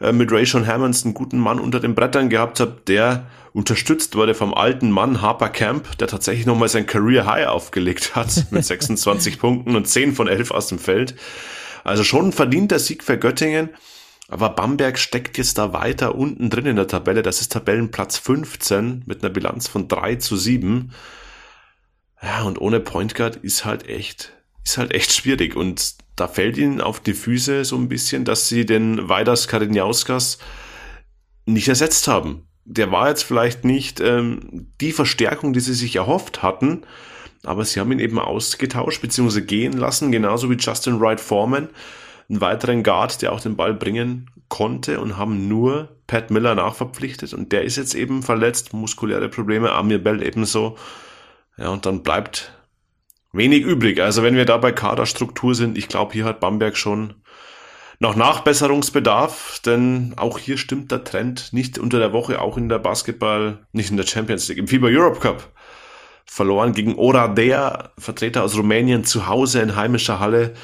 äh, 0.00 0.12
mit 0.12 0.32
Rayshon 0.32 0.66
Hammonds 0.66 1.04
einen 1.04 1.14
guten 1.14 1.38
Mann 1.38 1.60
unter 1.60 1.80
den 1.80 1.94
Brettern 1.94 2.30
gehabt 2.30 2.60
hat, 2.60 2.88
der 2.88 3.26
unterstützt 3.52 4.16
wurde 4.16 4.34
vom 4.34 4.54
alten 4.54 4.90
Mann 4.90 5.20
Harper 5.20 5.50
Camp, 5.50 5.98
der 5.98 6.08
tatsächlich 6.08 6.46
nochmal 6.46 6.68
sein 6.68 6.86
Career 6.86 7.26
High 7.26 7.48
aufgelegt 7.48 8.16
hat 8.16 8.46
mit 8.50 8.64
26 8.64 9.38
Punkten 9.38 9.76
und 9.76 9.86
10 9.86 10.14
von 10.14 10.26
11 10.26 10.50
aus 10.50 10.68
dem 10.68 10.78
Feld. 10.78 11.14
Also 11.84 12.04
schon 12.04 12.26
ein 12.26 12.32
verdienter 12.32 12.78
Sieg 12.78 13.02
für 13.02 13.18
Göttingen. 13.18 13.70
Aber 14.28 14.48
Bamberg 14.50 14.98
steckt 14.98 15.36
jetzt 15.36 15.58
da 15.58 15.74
weiter 15.74 16.14
unten 16.14 16.48
drin 16.48 16.64
in 16.64 16.76
der 16.76 16.86
Tabelle. 16.86 17.22
Das 17.22 17.42
ist 17.42 17.52
Tabellenplatz 17.52 18.16
15 18.16 19.02
mit 19.04 19.22
einer 19.22 19.32
Bilanz 19.32 19.68
von 19.68 19.88
3 19.88 20.16
zu 20.16 20.36
7. 20.36 20.92
Ja, 22.22 22.42
und 22.44 22.58
ohne 22.58 22.80
Point 22.80 23.14
Guard 23.14 23.36
ist 23.36 23.66
halt 23.66 23.88
echt, 23.88 24.32
ist 24.64 24.78
halt 24.78 24.92
echt 24.92 25.12
schwierig. 25.12 25.56
Und 25.56 25.94
da 26.16 26.28
fällt 26.28 26.56
ihnen 26.58 26.80
auf 26.80 27.00
die 27.00 27.14
Füße 27.14 27.64
so 27.64 27.76
ein 27.76 27.88
bisschen, 27.88 28.24
dass 28.24 28.48
sie 28.48 28.66
den 28.66 29.08
Vaidas 29.08 29.48
Kariniauskas 29.48 30.38
nicht 31.46 31.68
ersetzt 31.68 32.08
haben. 32.08 32.46
Der 32.64 32.92
war 32.92 33.08
jetzt 33.08 33.24
vielleicht 33.24 33.64
nicht 33.64 34.00
ähm, 34.00 34.68
die 34.80 34.92
Verstärkung, 34.92 35.52
die 35.52 35.60
sie 35.60 35.74
sich 35.74 35.96
erhofft 35.96 36.42
hatten, 36.42 36.82
aber 37.44 37.64
sie 37.64 37.80
haben 37.80 37.90
ihn 37.90 37.98
eben 37.98 38.20
ausgetauscht 38.20 39.02
bzw. 39.02 39.40
gehen 39.40 39.72
lassen, 39.72 40.12
genauso 40.12 40.48
wie 40.48 40.56
Justin 40.56 41.00
Wright 41.00 41.20
Foreman, 41.20 41.68
einen 42.28 42.40
weiteren 42.40 42.84
Guard, 42.84 43.20
der 43.20 43.32
auch 43.32 43.40
den 43.40 43.56
Ball 43.56 43.74
bringen 43.74 44.30
konnte 44.48 45.00
und 45.00 45.16
haben 45.16 45.48
nur 45.48 45.96
Pat 46.06 46.30
Miller 46.30 46.54
nachverpflichtet 46.54 47.34
und 47.34 47.50
der 47.52 47.64
ist 47.64 47.76
jetzt 47.76 47.94
eben 47.94 48.22
verletzt, 48.22 48.72
muskuläre 48.74 49.28
Probleme, 49.28 49.72
Amir 49.72 49.98
Bell 49.98 50.22
ebenso. 50.22 50.76
Ja, 51.56 51.70
und 51.70 51.84
dann 51.84 52.02
bleibt 52.02 52.52
wenig 53.32 53.62
übrig. 53.62 54.00
Also 54.00 54.22
wenn 54.22 54.36
wir 54.36 54.44
da 54.44 54.58
bei 54.58 54.72
Kaderstruktur 54.72 55.54
sind, 55.54 55.78
ich 55.78 55.88
glaube, 55.88 56.12
hier 56.12 56.24
hat 56.24 56.40
Bamberg 56.40 56.76
schon 56.76 57.14
noch 57.98 58.16
Nachbesserungsbedarf, 58.16 59.60
denn 59.64 60.14
auch 60.16 60.38
hier 60.38 60.58
stimmt 60.58 60.90
der 60.90 61.04
Trend 61.04 61.52
nicht 61.52 61.78
unter 61.78 61.98
der 61.98 62.12
Woche, 62.12 62.40
auch 62.40 62.56
in 62.56 62.68
der 62.68 62.80
Basketball, 62.80 63.64
nicht 63.72 63.90
in 63.90 63.96
der 63.96 64.06
Champions 64.06 64.48
League, 64.48 64.58
im 64.58 64.66
FIBA 64.68 64.88
Europe 64.88 65.20
Cup. 65.20 65.52
Verloren 66.24 66.72
gegen 66.72 66.96
Oradea, 66.96 67.90
Vertreter 67.98 68.42
aus 68.42 68.56
Rumänien, 68.56 69.04
zu 69.04 69.28
Hause 69.28 69.60
in 69.60 69.76
heimischer 69.76 70.18
Halle. 70.18 70.54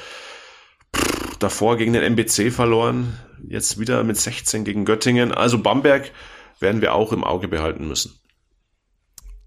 Pff, 0.95 1.37
davor 1.37 1.77
gegen 1.77 1.93
den 1.93 2.03
MBC 2.03 2.51
verloren, 2.51 3.17
jetzt 3.47 3.79
wieder 3.79 4.03
mit 4.03 4.17
16 4.17 4.63
gegen 4.63 4.83
Göttingen. 4.83 5.31
Also 5.31 5.59
Bamberg 5.59 6.11
werden 6.59 6.81
wir 6.81 6.93
auch 6.93 7.13
im 7.13 7.23
Auge 7.23 7.47
behalten 7.47 7.87
müssen. 7.87 8.19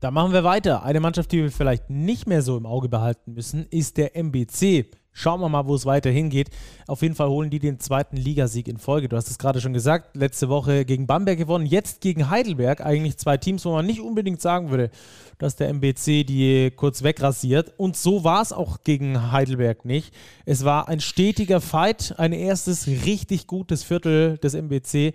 Da 0.02 0.10
machen 0.10 0.32
wir 0.32 0.42
weiter. 0.42 0.82
Eine 0.82 0.98
Mannschaft, 0.98 1.30
die 1.30 1.44
wir 1.44 1.52
vielleicht 1.52 1.88
nicht 1.88 2.26
mehr 2.26 2.42
so 2.42 2.56
im 2.56 2.66
Auge 2.66 2.88
behalten 2.88 3.34
müssen, 3.34 3.66
ist 3.70 3.98
der 3.98 4.16
MBC. 4.16 4.86
Schauen 5.12 5.40
wir 5.40 5.48
mal, 5.48 5.68
wo 5.68 5.76
es 5.76 5.86
weiter 5.86 6.10
hingeht. 6.10 6.50
Auf 6.88 7.02
jeden 7.02 7.14
Fall 7.14 7.28
holen 7.28 7.50
die 7.50 7.60
den 7.60 7.78
zweiten 7.78 8.16
Ligasieg 8.16 8.66
in 8.66 8.78
Folge. 8.78 9.08
Du 9.08 9.16
hast 9.16 9.30
es 9.30 9.38
gerade 9.38 9.60
schon 9.60 9.72
gesagt, 9.72 10.16
letzte 10.16 10.48
Woche 10.48 10.84
gegen 10.84 11.06
Bamberg 11.06 11.38
gewonnen, 11.38 11.66
jetzt 11.66 12.00
gegen 12.00 12.30
Heidelberg. 12.30 12.84
Eigentlich 12.84 13.16
zwei 13.16 13.36
Teams, 13.36 13.64
wo 13.64 13.70
man 13.70 13.86
nicht 13.86 14.00
unbedingt 14.00 14.40
sagen 14.40 14.70
würde, 14.70 14.90
dass 15.38 15.54
der 15.54 15.68
MBC 15.68 16.24
die 16.24 16.72
kurz 16.74 17.04
wegrasiert. 17.04 17.72
Und 17.76 17.96
so 17.96 18.24
war 18.24 18.42
es 18.42 18.52
auch 18.52 18.82
gegen 18.82 19.30
Heidelberg 19.30 19.84
nicht. 19.84 20.12
Es 20.46 20.64
war 20.64 20.88
ein 20.88 20.98
stetiger 20.98 21.60
Fight, 21.60 22.16
ein 22.18 22.32
erstes 22.32 22.88
richtig 22.88 23.46
gutes 23.46 23.84
Viertel 23.84 24.36
des 24.38 24.54
MBC 24.54 25.14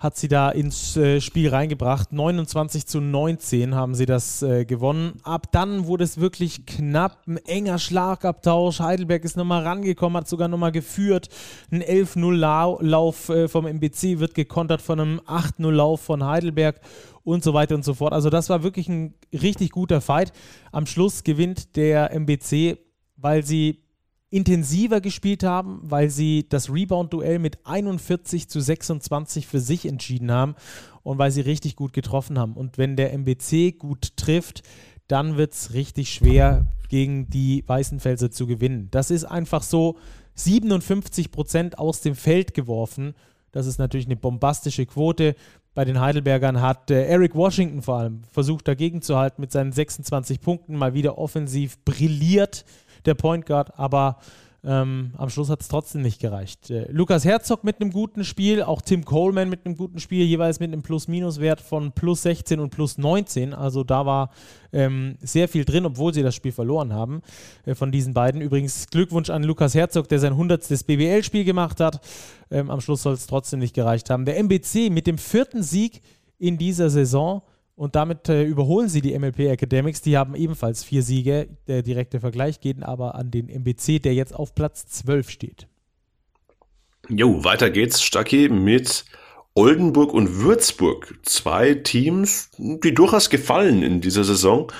hat 0.00 0.16
sie 0.16 0.28
da 0.28 0.48
ins 0.48 0.96
äh, 0.96 1.20
Spiel 1.20 1.50
reingebracht. 1.50 2.10
29 2.10 2.86
zu 2.86 3.00
19 3.00 3.74
haben 3.74 3.94
sie 3.94 4.06
das 4.06 4.42
äh, 4.42 4.64
gewonnen. 4.64 5.20
Ab 5.24 5.52
dann 5.52 5.86
wurde 5.86 6.04
es 6.04 6.18
wirklich 6.18 6.64
knapp, 6.64 7.18
ein 7.28 7.36
enger 7.36 7.78
Schlagabtausch. 7.78 8.80
Heidelberg 8.80 9.24
ist 9.24 9.36
nochmal 9.36 9.62
rangekommen, 9.62 10.16
hat 10.16 10.26
sogar 10.26 10.48
nochmal 10.48 10.72
geführt. 10.72 11.28
Ein 11.70 11.82
11-0-Lauf 11.82 13.28
äh, 13.28 13.46
vom 13.46 13.66
MBC 13.66 14.20
wird 14.20 14.34
gekontert 14.34 14.80
von 14.80 14.98
einem 14.98 15.20
8-0-Lauf 15.20 16.00
von 16.00 16.24
Heidelberg 16.24 16.80
und 17.22 17.44
so 17.44 17.52
weiter 17.52 17.74
und 17.74 17.84
so 17.84 17.92
fort. 17.92 18.14
Also 18.14 18.30
das 18.30 18.48
war 18.48 18.62
wirklich 18.62 18.88
ein 18.88 19.12
richtig 19.34 19.70
guter 19.70 20.00
Fight. 20.00 20.32
Am 20.72 20.86
Schluss 20.86 21.24
gewinnt 21.24 21.76
der 21.76 22.14
MBC, 22.14 22.78
weil 23.16 23.44
sie 23.44 23.84
intensiver 24.30 25.00
gespielt 25.00 25.42
haben, 25.42 25.80
weil 25.82 26.08
sie 26.08 26.48
das 26.48 26.72
Rebound-Duell 26.72 27.38
mit 27.38 27.58
41 27.66 28.48
zu 28.48 28.60
26 28.60 29.46
für 29.46 29.60
sich 29.60 29.86
entschieden 29.86 30.30
haben 30.30 30.54
und 31.02 31.18
weil 31.18 31.32
sie 31.32 31.40
richtig 31.40 31.76
gut 31.76 31.92
getroffen 31.92 32.38
haben. 32.38 32.54
Und 32.54 32.78
wenn 32.78 32.96
der 32.96 33.12
MBC 33.12 33.72
gut 33.78 34.16
trifft, 34.16 34.62
dann 35.08 35.36
wird 35.36 35.52
es 35.52 35.74
richtig 35.74 36.12
schwer, 36.12 36.66
gegen 36.90 37.30
die 37.30 37.64
Weißenfelser 37.66 38.30
zu 38.30 38.46
gewinnen. 38.46 38.88
Das 38.90 39.10
ist 39.10 39.24
einfach 39.24 39.62
so 39.62 39.96
57 40.34 41.30
Prozent 41.30 41.78
aus 41.78 42.00
dem 42.00 42.14
Feld 42.14 42.52
geworfen. 42.52 43.14
Das 43.52 43.66
ist 43.66 43.78
natürlich 43.78 44.06
eine 44.06 44.16
bombastische 44.16 44.86
Quote. 44.86 45.34
Bei 45.72 45.84
den 45.84 46.00
Heidelbergern 46.00 46.60
hat 46.60 46.90
äh, 46.90 47.06
Eric 47.06 47.34
Washington 47.34 47.80
vor 47.80 47.98
allem 47.98 48.22
versucht 48.32 48.66
dagegen 48.66 49.02
zu 49.02 49.16
halten 49.16 49.40
mit 49.40 49.52
seinen 49.52 49.72
26 49.72 50.40
Punkten, 50.40 50.76
mal 50.76 50.94
wieder 50.94 51.16
offensiv 51.16 51.78
brilliert 51.84 52.64
der 53.04 53.14
Point 53.14 53.46
Guard, 53.46 53.78
aber 53.78 54.18
ähm, 54.62 55.12
am 55.16 55.30
Schluss 55.30 55.48
hat 55.48 55.62
es 55.62 55.68
trotzdem 55.68 56.02
nicht 56.02 56.20
gereicht. 56.20 56.68
Äh, 56.70 56.90
Lukas 56.92 57.24
Herzog 57.24 57.64
mit 57.64 57.80
einem 57.80 57.92
guten 57.92 58.24
Spiel, 58.24 58.62
auch 58.62 58.82
Tim 58.82 59.06
Coleman 59.06 59.48
mit 59.48 59.64
einem 59.64 59.74
guten 59.74 60.00
Spiel, 60.00 60.26
jeweils 60.26 60.60
mit 60.60 60.70
einem 60.70 60.82
Plus-Minus-Wert 60.82 61.62
von 61.62 61.92
plus 61.92 62.22
16 62.22 62.60
und 62.60 62.68
plus 62.68 62.98
19. 62.98 63.54
Also 63.54 63.84
da 63.84 64.04
war 64.04 64.30
ähm, 64.72 65.16
sehr 65.22 65.48
viel 65.48 65.64
drin, 65.64 65.86
obwohl 65.86 66.12
sie 66.12 66.22
das 66.22 66.34
Spiel 66.34 66.52
verloren 66.52 66.92
haben 66.92 67.22
äh, 67.64 67.74
von 67.74 67.90
diesen 67.90 68.12
beiden. 68.12 68.42
Übrigens 68.42 68.88
Glückwunsch 68.88 69.30
an 69.30 69.44
Lukas 69.44 69.74
Herzog, 69.74 70.08
der 70.08 70.18
sein 70.18 70.32
100. 70.32 70.68
BBL-Spiel 70.86 71.44
gemacht 71.44 71.80
hat. 71.80 72.00
Ähm, 72.50 72.70
am 72.70 72.82
Schluss 72.82 73.02
soll 73.02 73.14
es 73.14 73.26
trotzdem 73.26 73.60
nicht 73.60 73.74
gereicht 73.74 74.10
haben. 74.10 74.26
Der 74.26 74.38
MBC 74.38 74.90
mit 74.90 75.06
dem 75.06 75.16
vierten 75.16 75.62
Sieg 75.62 76.02
in 76.38 76.58
dieser 76.58 76.90
Saison 76.90 77.42
und 77.80 77.96
damit 77.96 78.28
äh, 78.28 78.42
überholen 78.42 78.90
sie 78.90 79.00
die 79.00 79.18
MLP 79.18 79.38
Academics. 79.48 80.02
Die 80.02 80.18
haben 80.18 80.34
ebenfalls 80.34 80.84
vier 80.84 81.02
Siege. 81.02 81.48
Der 81.66 81.80
direkte 81.80 82.20
Vergleich 82.20 82.60
geht 82.60 82.82
aber 82.82 83.14
an 83.14 83.30
den 83.30 83.48
MBC, 83.48 84.02
der 84.02 84.12
jetzt 84.12 84.34
auf 84.34 84.54
Platz 84.54 84.84
12 84.88 85.30
steht. 85.30 85.66
Jo, 87.08 87.42
weiter 87.42 87.70
geht's, 87.70 88.02
Stacki, 88.02 88.50
mit 88.50 89.06
Oldenburg 89.54 90.12
und 90.12 90.42
Würzburg. 90.42 91.18
Zwei 91.22 91.72
Teams, 91.72 92.50
die 92.58 92.92
durchaus 92.92 93.30
gefallen 93.30 93.82
in 93.82 94.02
dieser 94.02 94.24
Saison. 94.24 94.70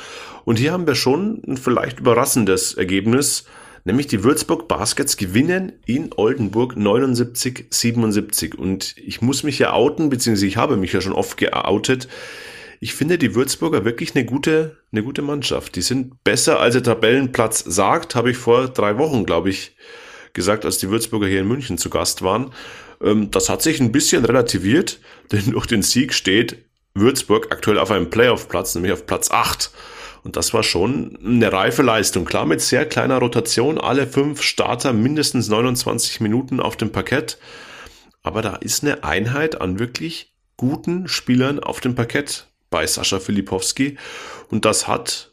Und 0.44 0.58
hier 0.58 0.72
haben 0.72 0.86
wir 0.86 0.94
schon 0.94 1.40
ein 1.48 1.56
vielleicht 1.56 2.00
überraschendes 2.00 2.74
Ergebnis, 2.74 3.46
nämlich 3.86 4.08
die 4.08 4.24
Würzburg 4.24 4.68
Baskets 4.68 5.16
gewinnen 5.16 5.72
in 5.86 6.10
Oldenburg 6.14 6.74
79-77. 6.74 8.56
Und 8.56 8.94
ich 8.98 9.22
muss 9.22 9.42
mich 9.42 9.58
ja 9.58 9.72
outen, 9.72 10.10
beziehungsweise 10.10 10.46
ich 10.46 10.58
habe 10.58 10.76
mich 10.76 10.92
ja 10.92 11.00
schon 11.00 11.14
oft 11.14 11.38
geoutet 11.38 12.06
ich 12.82 12.94
finde 12.94 13.18
die 13.18 13.34
Würzburger 13.34 13.84
wirklich 13.84 14.16
eine 14.16 14.24
gute, 14.24 14.78
eine 14.90 15.02
gute 15.02 15.20
Mannschaft. 15.20 15.76
Die 15.76 15.82
sind 15.82 16.24
besser, 16.24 16.60
als 16.60 16.72
der 16.72 16.82
Tabellenplatz 16.82 17.62
sagt, 17.66 18.14
habe 18.14 18.30
ich 18.30 18.38
vor 18.38 18.68
drei 18.68 18.96
Wochen, 18.96 19.26
glaube 19.26 19.50
ich, 19.50 19.76
gesagt, 20.32 20.64
als 20.64 20.78
die 20.78 20.88
Würzburger 20.88 21.26
hier 21.26 21.40
in 21.40 21.48
München 21.48 21.76
zu 21.76 21.90
Gast 21.90 22.22
waren. 22.22 22.52
Ähm, 23.02 23.30
das 23.30 23.50
hat 23.50 23.60
sich 23.60 23.80
ein 23.80 23.92
bisschen 23.92 24.24
relativiert, 24.24 24.98
denn 25.32 25.50
durch 25.50 25.66
den 25.66 25.82
Sieg 25.82 26.14
steht 26.14 26.56
Würzburg 26.94 27.52
aktuell 27.52 27.78
auf 27.78 27.90
einem 27.90 28.08
Playoff-Platz, 28.08 28.74
nämlich 28.74 28.92
auf 28.92 29.06
Platz 29.06 29.30
8. 29.30 29.70
Und 30.24 30.36
das 30.36 30.54
war 30.54 30.62
schon 30.62 31.18
eine 31.22 31.52
reife 31.52 31.82
Leistung. 31.82 32.24
Klar, 32.24 32.46
mit 32.46 32.62
sehr 32.62 32.86
kleiner 32.86 33.18
Rotation, 33.18 33.78
alle 33.78 34.06
fünf 34.06 34.40
Starter 34.42 34.94
mindestens 34.94 35.48
29 35.48 36.20
Minuten 36.20 36.60
auf 36.60 36.76
dem 36.76 36.92
Parkett. 36.92 37.38
Aber 38.22 38.40
da 38.40 38.56
ist 38.56 38.84
eine 38.84 39.04
Einheit 39.04 39.60
an 39.60 39.78
wirklich 39.78 40.34
guten 40.56 41.08
Spielern 41.08 41.58
auf 41.58 41.80
dem 41.80 41.94
Parkett 41.94 42.49
bei 42.70 42.86
Sascha 42.86 43.20
Filipowski. 43.20 43.98
Und 44.48 44.64
das 44.64 44.88
hat 44.88 45.32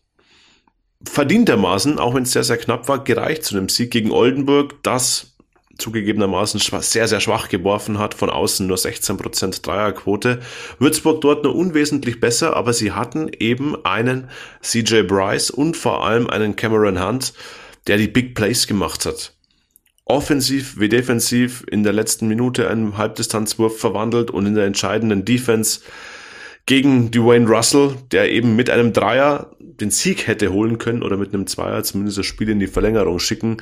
verdientermaßen, 1.03 1.99
auch 1.99 2.15
wenn 2.15 2.23
es 2.23 2.31
sehr, 2.31 2.43
sehr 2.43 2.57
knapp 2.57 2.87
war, 2.87 3.03
gereicht 3.03 3.43
zu 3.43 3.55
einem 3.55 3.69
Sieg 3.69 3.91
gegen 3.91 4.11
Oldenburg, 4.11 4.81
das 4.83 5.37
zugegebenermaßen 5.77 6.59
sehr, 6.81 7.07
sehr 7.07 7.19
schwach 7.19 7.49
geworfen 7.49 7.99
hat, 7.99 8.15
von 8.15 8.31
außen 8.31 8.65
nur 8.65 8.77
16% 8.77 9.61
Dreierquote. 9.61 10.39
Würzburg 10.79 11.21
dort 11.21 11.43
nur 11.43 11.55
unwesentlich 11.55 12.19
besser, 12.19 12.55
aber 12.55 12.73
sie 12.73 12.91
hatten 12.91 13.29
eben 13.39 13.85
einen 13.85 14.29
CJ 14.61 15.03
Bryce 15.03 15.51
und 15.51 15.77
vor 15.77 16.05
allem 16.05 16.29
einen 16.29 16.55
Cameron 16.55 17.03
Hunt, 17.03 17.33
der 17.85 17.97
die 17.97 18.07
Big 18.07 18.35
Plays 18.35 18.67
gemacht 18.67 19.05
hat. 19.05 19.33
Offensiv 20.05 20.79
wie 20.79 20.89
defensiv 20.89 21.63
in 21.69 21.83
der 21.83 21.93
letzten 21.93 22.27
Minute 22.27 22.69
einen 22.69 22.97
Halbdistanzwurf 22.97 23.79
verwandelt 23.79 24.31
und 24.31 24.45
in 24.45 24.55
der 24.55 24.65
entscheidenden 24.65 25.25
Defense 25.25 25.81
gegen 26.67 27.09
Dwayne 27.11 27.47
Russell, 27.47 27.95
der 28.11 28.29
eben 28.29 28.55
mit 28.55 28.69
einem 28.69 28.93
Dreier 28.93 29.51
den 29.59 29.89
Sieg 29.89 30.27
hätte 30.27 30.51
holen 30.51 30.77
können 30.77 31.01
oder 31.01 31.17
mit 31.17 31.33
einem 31.33 31.47
Zweier 31.47 31.81
zumindest 31.83 32.19
das 32.19 32.25
Spiel 32.25 32.49
in 32.49 32.59
die 32.59 32.67
Verlängerung 32.67 33.19
schicken. 33.19 33.57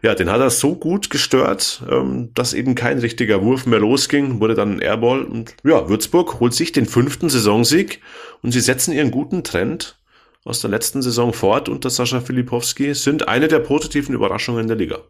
Ja, 0.00 0.14
den 0.14 0.30
hat 0.30 0.40
er 0.40 0.50
so 0.50 0.76
gut 0.76 1.10
gestört, 1.10 1.82
ähm, 1.90 2.30
dass 2.34 2.54
eben 2.54 2.76
kein 2.76 2.98
richtiger 2.98 3.42
Wurf 3.42 3.66
mehr 3.66 3.80
losging, 3.80 4.40
wurde 4.40 4.54
dann 4.54 4.76
ein 4.76 4.80
Airball 4.80 5.24
und 5.24 5.56
ja, 5.64 5.88
Würzburg 5.88 6.38
holt 6.38 6.54
sich 6.54 6.70
den 6.70 6.86
fünften 6.86 7.28
Saisonsieg 7.28 8.00
und 8.40 8.52
sie 8.52 8.60
setzen 8.60 8.92
ihren 8.92 9.10
guten 9.10 9.42
Trend 9.42 9.98
aus 10.44 10.60
der 10.60 10.70
letzten 10.70 11.02
Saison 11.02 11.32
fort 11.32 11.68
unter 11.68 11.90
Sascha 11.90 12.20
Filipowski, 12.20 12.94
sind 12.94 13.26
eine 13.26 13.48
der 13.48 13.58
positiven 13.58 14.14
Überraschungen 14.14 14.68
der 14.68 14.76
Liga. 14.76 15.00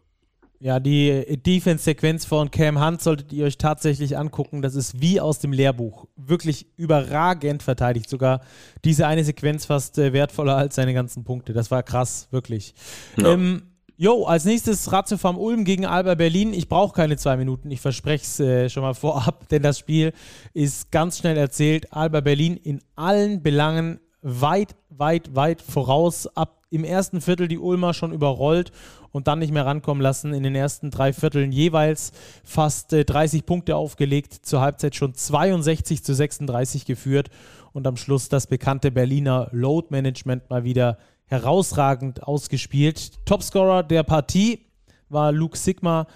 Ja, 0.61 0.81
die 0.81 1.41
Defense-Sequenz 1.45 2.25
von 2.25 2.51
Cam 2.51 2.85
Hunt 2.85 3.01
solltet 3.01 3.31
ihr 3.31 3.45
euch 3.45 3.57
tatsächlich 3.57 4.17
angucken. 4.17 4.61
Das 4.61 4.75
ist 4.75 5.01
wie 5.01 5.21
aus 5.21 5.39
dem 5.39 5.53
Lehrbuch. 5.53 6.07
Wirklich 6.17 6.67
überragend 6.75 7.63
verteidigt. 7.63 8.09
Sogar 8.09 8.41
diese 8.83 9.07
eine 9.07 9.23
Sequenz 9.23 9.65
fast 9.65 9.97
äh, 9.97 10.11
wertvoller 10.11 10.57
als 10.57 10.75
seine 10.75 10.93
ganzen 10.93 11.23
Punkte. 11.23 11.53
Das 11.53 11.71
war 11.71 11.81
krass, 11.81 12.27
wirklich. 12.31 12.73
Ja. 13.15 13.33
Ähm, 13.33 13.63
Jo, 14.01 14.23
als 14.23 14.45
nächstes 14.45 14.93
Ratio 14.93 15.17
vom 15.17 15.37
Ulm 15.37 15.65
gegen 15.65 15.85
Alba 15.85 16.15
Berlin. 16.15 16.53
Ich 16.53 16.69
brauche 16.69 16.93
keine 16.93 17.17
zwei 17.17 17.35
Minuten, 17.35 17.69
ich 17.69 17.81
verspreche 17.81 18.23
es 18.23 18.39
äh, 18.39 18.69
schon 18.69 18.81
mal 18.81 18.93
vorab, 18.93 19.47
denn 19.51 19.61
das 19.61 19.77
Spiel 19.77 20.13
ist 20.53 20.89
ganz 20.89 21.17
schnell 21.17 21.35
erzählt. 21.35 21.91
Alba 21.91 22.21
Berlin 22.21 22.55
in 22.55 22.79
allen 22.95 23.43
Belangen 23.43 23.99
weit, 24.21 24.75
weit, 24.89 25.35
weit 25.35 25.61
voraus. 25.61 26.27
Ab 26.35 26.59
im 26.71 26.83
ersten 26.83 27.21
Viertel 27.21 27.47
die 27.47 27.57
Ulmer 27.57 27.93
schon 27.93 28.13
überrollt 28.13 28.71
und 29.11 29.27
dann 29.27 29.39
nicht 29.39 29.51
mehr 29.51 29.65
rankommen 29.65 30.01
lassen. 30.01 30.33
In 30.33 30.43
den 30.43 30.55
ersten 30.55 30.91
drei 30.91 31.13
Vierteln 31.13 31.51
jeweils 31.51 32.11
fast 32.43 32.93
äh, 32.93 33.05
30 33.05 33.45
Punkte 33.45 33.75
aufgelegt, 33.75 34.33
zur 34.33 34.61
Halbzeit 34.61 34.95
schon 34.95 35.13
62 35.13 36.03
zu 36.03 36.13
36 36.13 36.85
geführt 36.85 37.29
und 37.73 37.87
am 37.87 37.97
Schluss 37.97 38.29
das 38.29 38.47
bekannte 38.47 38.91
Berliner 38.91 39.49
Load 39.51 39.87
Management 39.89 40.49
mal 40.49 40.63
wieder 40.63 40.97
herausragend 41.25 42.23
ausgespielt. 42.23 43.25
Topscorer 43.25 43.83
der 43.83 44.03
Partie 44.03 44.65
war 45.09 45.31
Luke 45.31 45.57
Sigma. 45.57 46.07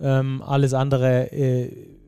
Ähm, 0.00 0.42
alles 0.42 0.72
andere 0.72 1.30
äh, 1.32 1.99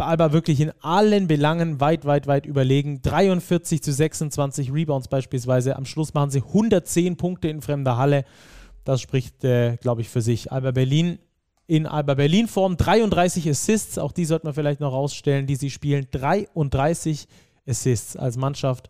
Alba 0.00 0.32
wirklich 0.32 0.60
in 0.60 0.72
allen 0.80 1.26
Belangen 1.26 1.80
weit, 1.80 2.04
weit, 2.04 2.26
weit 2.26 2.46
überlegen. 2.46 3.02
43 3.02 3.82
zu 3.82 3.92
26 3.92 4.72
Rebounds 4.72 5.08
beispielsweise. 5.08 5.76
Am 5.76 5.84
Schluss 5.84 6.14
machen 6.14 6.30
sie 6.30 6.42
110 6.42 7.16
Punkte 7.16 7.48
in 7.48 7.62
fremder 7.62 7.96
Halle. 7.96 8.24
Das 8.84 9.00
spricht, 9.00 9.44
äh, 9.44 9.76
glaube 9.76 10.00
ich, 10.00 10.08
für 10.08 10.22
sich. 10.22 10.52
Alba 10.52 10.70
Berlin 10.70 11.18
in 11.66 11.86
Alba 11.86 12.14
Berlin 12.14 12.48
Form 12.48 12.76
33 12.76 13.48
Assists, 13.48 13.96
auch 13.96 14.10
die 14.10 14.24
sollte 14.24 14.44
man 14.46 14.54
vielleicht 14.54 14.80
noch 14.80 14.92
rausstellen, 14.92 15.46
die 15.46 15.54
sie 15.54 15.70
spielen. 15.70 16.08
33 16.10 17.28
Assists 17.64 18.16
als 18.16 18.36
Mannschaft 18.36 18.88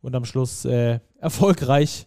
und 0.00 0.14
am 0.14 0.24
Schluss 0.24 0.64
äh, 0.64 1.00
erfolgreich 1.18 2.06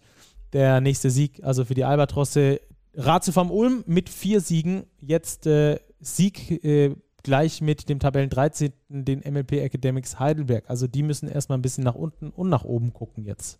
der 0.54 0.82
nächste 0.82 1.12
Sieg, 1.12 1.44
also 1.44 1.66
für 1.66 1.76
die 1.76 1.84
Albatrosse. 1.84 2.62
Ratio 2.96 3.32
vom 3.32 3.52
Ulm 3.52 3.84
mit 3.86 4.10
vier 4.10 4.42
Siegen, 4.42 4.86
jetzt 5.02 5.46
äh, 5.46 5.80
Sieg 6.00 6.64
äh, 6.66 6.96
gleich 7.28 7.60
mit 7.60 7.90
dem 7.90 8.00
Tabellen 8.00 8.30
13. 8.30 8.72
den 8.88 9.20
MLP 9.20 9.52
Academics 9.58 10.18
Heidelberg. 10.18 10.64
Also 10.70 10.88
die 10.88 11.04
müssen 11.04 11.28
erstmal 11.28 11.58
ein 11.58 11.62
bisschen 11.62 11.84
nach 11.84 11.94
unten 11.94 12.30
und 12.30 12.48
nach 12.48 12.64
oben 12.64 12.94
gucken 12.94 13.26
jetzt. 13.26 13.60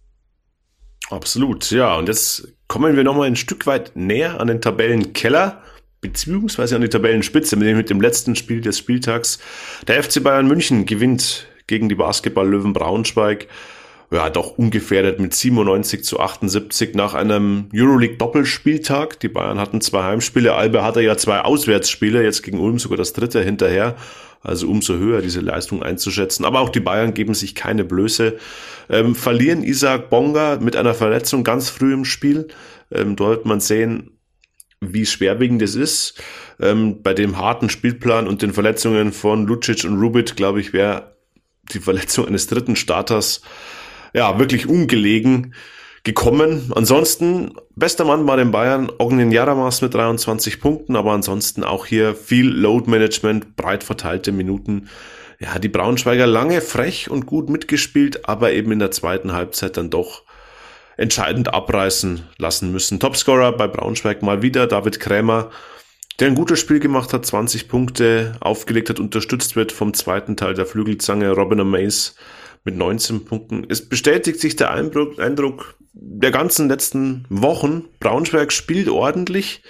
Absolut, 1.10 1.70
ja. 1.72 1.98
Und 1.98 2.08
jetzt 2.08 2.48
kommen 2.70 2.96
wir 2.96 3.04
nochmal 3.04 3.28
ein 3.28 3.36
Stück 3.36 3.68
weit 3.68 3.92
näher 3.96 4.40
an 4.40 4.48
den 4.48 4.62
Tabellenkeller, 4.62 5.62
beziehungsweise 6.00 6.78
an 6.78 6.82
die 6.82 6.88
Tabellenspitze 6.88 7.58
mit 7.58 7.90
dem 7.90 8.00
letzten 8.00 8.38
Spiel 8.38 8.62
des 8.62 8.78
Spieltags. 8.78 9.40
Der 9.86 10.02
FC 10.02 10.24
Bayern 10.24 10.48
München 10.48 10.86
gewinnt 10.86 11.48
gegen 11.68 11.90
die 11.90 11.96
Basketball-Löwen 11.96 12.72
Braunschweig 12.72 13.48
ja, 14.10 14.30
doch 14.30 14.58
ungefährdet 14.58 15.20
mit 15.20 15.34
97 15.34 16.04
zu 16.04 16.20
78 16.20 16.96
nach 16.96 17.14
einem 17.14 17.70
Euroleague-Doppelspieltag. 17.74 19.20
Die 19.20 19.28
Bayern 19.28 19.60
hatten 19.60 19.82
zwei 19.82 20.04
Heimspiele, 20.04 20.56
Albe 20.56 20.84
hatte 20.84 21.02
ja 21.02 21.18
zwei 21.18 21.42
Auswärtsspiele, 21.42 22.24
jetzt 22.24 22.42
gegen 22.44 22.60
Ulm 22.60 22.80
sogar 22.80 22.98
das 22.98 23.12
dritte 23.12 23.44
hinterher. 23.44 23.96
Also 24.42 24.70
umso 24.70 24.96
höher 24.96 25.22
diese 25.22 25.42
Leistung 25.42 25.84
einzuschätzen. 25.84 26.46
Aber 26.46 26.62
auch 26.62 26.70
die 26.70 26.80
Bayern 26.80 27.14
geben 27.14 27.34
sich 27.34 27.54
keine 27.54 27.84
Blöße. 27.84 28.38
Ähm, 28.90 29.14
verlieren 29.14 29.62
Isaac 29.64 30.10
Bonga 30.10 30.58
mit 30.62 30.78
einer 30.78 30.94
Verletzung 30.94 31.44
ganz 31.44 31.70
früh 31.70 31.94
im 31.94 32.06
Spiel. 32.06 32.48
Ähm, 32.92 33.18
dort 33.18 33.46
man 33.46 33.60
sehen, 33.60 34.12
wie 34.80 35.06
schwerwiegend 35.06 35.62
es 35.64 35.76
ist. 35.76 36.22
Ähm, 36.62 37.02
bei 37.02 37.14
dem 37.14 37.38
harten 37.38 37.70
Spielplan 37.70 38.26
und 38.26 38.42
den 38.42 38.54
Verletzungen 38.54 39.12
von 39.12 39.48
Lucic 39.48 39.84
und 39.84 40.00
Rubit, 40.00 40.38
glaube 40.38 40.62
ich, 40.62 40.72
wäre 40.72 41.18
die 41.74 41.80
Verletzung 41.80 42.26
eines 42.28 42.48
dritten 42.48 42.78
Starters 42.78 43.42
ja 44.14 44.40
wirklich 44.40 44.68
ungelegen 44.68 45.54
gekommen. 46.04 46.72
Ansonsten, 46.74 47.52
bester 47.76 48.06
Mann 48.06 48.26
bei 48.26 48.38
den 48.38 48.52
Bayern, 48.52 48.90
Ognin 48.98 49.32
Jaramas 49.32 49.82
mit 49.82 49.94
23 49.94 50.62
Punkten, 50.62 50.96
aber 50.96 51.12
ansonsten 51.12 51.64
auch 51.64 51.86
hier 51.86 52.16
viel 52.16 52.48
Load 52.48 52.90
Management, 52.90 53.56
breit 53.56 53.84
verteilte 53.84 54.32
Minuten. 54.32 54.90
Ja, 55.40 55.60
die 55.60 55.70
Braunschweiger 55.70 56.26
lange 56.26 56.62
frech 56.62 57.12
und 57.12 57.26
gut 57.26 57.50
mitgespielt, 57.50 58.28
aber 58.28 58.54
eben 58.54 58.72
in 58.72 58.80
der 58.80 58.92
zweiten 58.92 59.34
Halbzeit 59.34 59.78
dann 59.78 59.90
doch 59.90 60.24
entscheidend 60.96 61.54
abreißen 61.54 62.24
lassen 62.38 62.72
müssen. 62.72 63.00
Topscorer 63.00 63.52
bei 63.52 63.68
Braunschweig 63.68 64.24
mal 64.24 64.42
wieder 64.42 64.66
David 64.66 65.00
Krämer, 65.00 65.52
der 66.20 66.28
ein 66.28 66.36
gutes 66.36 66.60
Spiel 66.60 66.80
gemacht 66.80 67.14
hat, 67.14 67.26
20 67.26 67.68
Punkte 67.68 68.36
aufgelegt 68.40 68.90
hat, 68.90 69.00
unterstützt 69.00 69.56
wird 69.56 69.72
vom 69.72 69.94
zweiten 69.94 70.36
Teil 70.38 70.56
der 70.56 70.66
Flügelzange 70.66 71.32
Robin 71.32 71.68
Mace 71.68 72.16
mit 72.68 72.76
19 72.76 73.24
Punkten. 73.24 73.66
Es 73.70 73.88
bestätigt 73.88 74.42
sich 74.42 74.58
der 74.58 74.72
Eindruck, 74.72 75.20
Eindruck 75.20 75.78
der 75.94 76.32
ganzen 76.32 76.68
letzten 76.68 77.26
Wochen. 77.30 77.86
Braunschweig 78.02 78.52
spielt 78.52 78.90
ordentlich, 78.90 79.64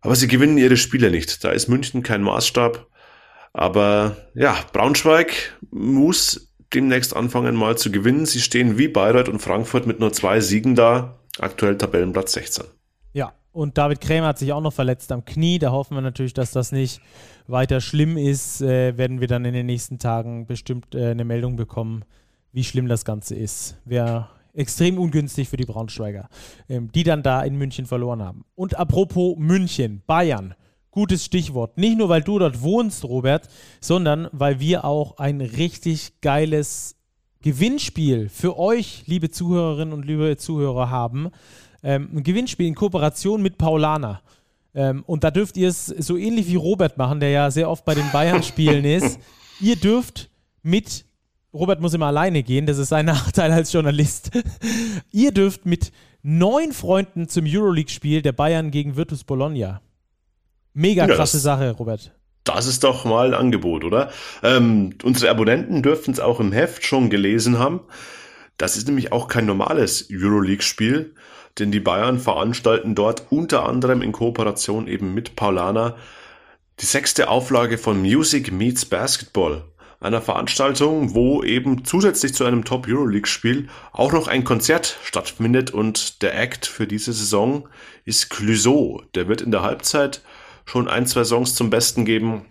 aber 0.00 0.16
sie 0.16 0.26
gewinnen 0.26 0.58
ihre 0.58 0.76
Spiele 0.76 1.12
nicht. 1.12 1.44
Da 1.44 1.50
ist 1.50 1.68
München 1.68 2.02
kein 2.02 2.22
Maßstab. 2.22 2.88
Aber 3.52 4.16
ja, 4.34 4.56
Braunschweig 4.72 5.56
muss 5.70 6.52
demnächst 6.74 7.14
anfangen 7.14 7.54
mal 7.54 7.78
zu 7.78 7.92
gewinnen. 7.92 8.26
Sie 8.26 8.40
stehen 8.40 8.76
wie 8.76 8.88
Bayreuth 8.88 9.28
und 9.28 9.38
Frankfurt 9.38 9.86
mit 9.86 10.00
nur 10.00 10.12
zwei 10.12 10.40
Siegen 10.40 10.74
da, 10.74 11.20
aktuell 11.38 11.78
Tabellenplatz 11.78 12.32
16. 12.32 12.64
Ja, 13.12 13.34
und 13.52 13.78
David 13.78 14.00
Krämer 14.00 14.26
hat 14.26 14.38
sich 14.40 14.52
auch 14.52 14.60
noch 14.60 14.72
verletzt 14.72 15.12
am 15.12 15.24
Knie. 15.24 15.60
Da 15.60 15.70
hoffen 15.70 15.94
wir 15.94 16.00
natürlich, 16.00 16.34
dass 16.34 16.50
das 16.50 16.72
nicht 16.72 17.00
weiter 17.48 17.80
schlimm 17.80 18.16
ist. 18.16 18.62
Äh, 18.62 18.96
werden 18.96 19.20
wir 19.20 19.26
dann 19.26 19.44
in 19.44 19.54
den 19.54 19.66
nächsten 19.66 19.98
Tagen 19.98 20.46
bestimmt 20.46 20.94
äh, 20.94 21.10
eine 21.10 21.24
Meldung 21.24 21.56
bekommen, 21.56 22.04
wie 22.52 22.64
schlimm 22.64 22.86
das 22.86 23.04
Ganze 23.04 23.34
ist. 23.34 23.76
Wäre 23.84 24.28
extrem 24.54 24.98
ungünstig 24.98 25.48
für 25.48 25.56
die 25.56 25.64
Braunschweiger, 25.64 26.28
ähm, 26.68 26.90
die 26.92 27.02
dann 27.02 27.22
da 27.22 27.42
in 27.42 27.56
München 27.56 27.86
verloren 27.86 28.22
haben. 28.22 28.44
Und 28.54 28.78
apropos 28.78 29.36
München, 29.38 30.02
Bayern 30.06 30.54
gutes 30.90 31.24
Stichwort. 31.24 31.78
Nicht 31.78 31.96
nur, 31.96 32.08
weil 32.08 32.22
du 32.22 32.38
dort 32.38 32.62
wohnst, 32.62 33.04
Robert, 33.04 33.48
sondern 33.80 34.28
weil 34.32 34.58
wir 34.58 34.84
auch 34.84 35.18
ein 35.18 35.40
richtig 35.40 36.20
geiles 36.20 36.96
Gewinnspiel 37.40 38.28
für 38.28 38.58
euch, 38.58 39.04
liebe 39.06 39.30
Zuhörerinnen 39.30 39.94
und 39.94 40.04
liebe 40.04 40.36
Zuhörer, 40.36 40.90
haben. 40.90 41.30
Ähm, 41.84 42.08
ein 42.12 42.22
Gewinnspiel 42.24 42.66
in 42.66 42.74
Kooperation 42.74 43.42
mit 43.42 43.58
Paulana. 43.58 44.22
Ähm, 44.74 45.02
und 45.06 45.24
da 45.24 45.30
dürft 45.30 45.56
ihr 45.56 45.68
es 45.68 45.86
so 45.86 46.16
ähnlich 46.16 46.46
wie 46.48 46.56
Robert 46.56 46.98
machen, 46.98 47.20
der 47.20 47.30
ja 47.30 47.50
sehr 47.50 47.70
oft 47.70 47.84
bei 47.84 47.94
den 47.94 48.10
Bayern-Spielen 48.12 48.84
ist. 48.84 49.18
Ihr 49.60 49.76
dürft 49.76 50.30
mit, 50.62 51.04
Robert 51.52 51.80
muss 51.80 51.94
immer 51.94 52.06
alleine 52.06 52.42
gehen, 52.42 52.66
das 52.66 52.78
ist 52.78 52.88
sein 52.88 53.06
Nachteil 53.06 53.52
als 53.52 53.72
Journalist. 53.72 54.30
ihr 55.12 55.32
dürft 55.32 55.66
mit 55.66 55.92
neun 56.22 56.72
Freunden 56.72 57.28
zum 57.28 57.44
Euroleague-Spiel 57.46 58.22
der 58.22 58.32
Bayern 58.32 58.70
gegen 58.70 58.96
Virtus 58.96 59.24
Bologna 59.24 59.80
Mega 60.74 61.08
ja, 61.08 61.14
krasse 61.14 61.38
Sache, 61.40 61.72
Robert. 61.72 62.12
Das 62.44 62.66
ist 62.66 62.84
doch 62.84 63.04
mal 63.04 63.28
ein 63.28 63.34
Angebot, 63.34 63.82
oder? 63.82 64.10
Ähm, 64.44 64.94
unsere 65.02 65.30
Abonnenten 65.30 65.82
dürften 65.82 66.12
es 66.12 66.20
auch 66.20 66.38
im 66.38 66.52
Heft 66.52 66.86
schon 66.86 67.10
gelesen 67.10 67.58
haben. 67.58 67.80
Das 68.58 68.76
ist 68.76 68.86
nämlich 68.86 69.10
auch 69.10 69.26
kein 69.26 69.44
normales 69.44 70.08
Euroleague-Spiel, 70.10 71.14
denn 71.58 71.72
die 71.72 71.80
Bayern 71.80 72.18
veranstalten 72.18 72.94
dort 72.94 73.26
unter 73.30 73.68
anderem 73.68 74.02
in 74.02 74.12
Kooperation 74.12 74.86
eben 74.86 75.14
mit 75.14 75.36
Paulana 75.36 75.96
die 76.80 76.86
sechste 76.86 77.28
Auflage 77.28 77.76
von 77.76 78.00
Music 78.00 78.52
Meets 78.52 78.84
Basketball, 78.84 79.64
einer 80.00 80.22
Veranstaltung, 80.22 81.14
wo 81.14 81.42
eben 81.42 81.84
zusätzlich 81.84 82.34
zu 82.34 82.44
einem 82.44 82.64
Top 82.64 82.86
Euroleague-Spiel 82.86 83.68
auch 83.92 84.12
noch 84.12 84.28
ein 84.28 84.44
Konzert 84.44 84.96
stattfindet 85.02 85.72
und 85.72 86.22
der 86.22 86.38
Act 86.38 86.66
für 86.66 86.86
diese 86.86 87.12
Saison 87.12 87.68
ist 88.04 88.30
Clouseau. 88.30 89.02
Der 89.16 89.26
wird 89.26 89.40
in 89.40 89.50
der 89.50 89.62
Halbzeit 89.62 90.22
schon 90.66 90.86
ein, 90.86 91.06
zwei 91.06 91.24
Songs 91.24 91.54
zum 91.56 91.70
Besten 91.70 92.04
geben 92.04 92.46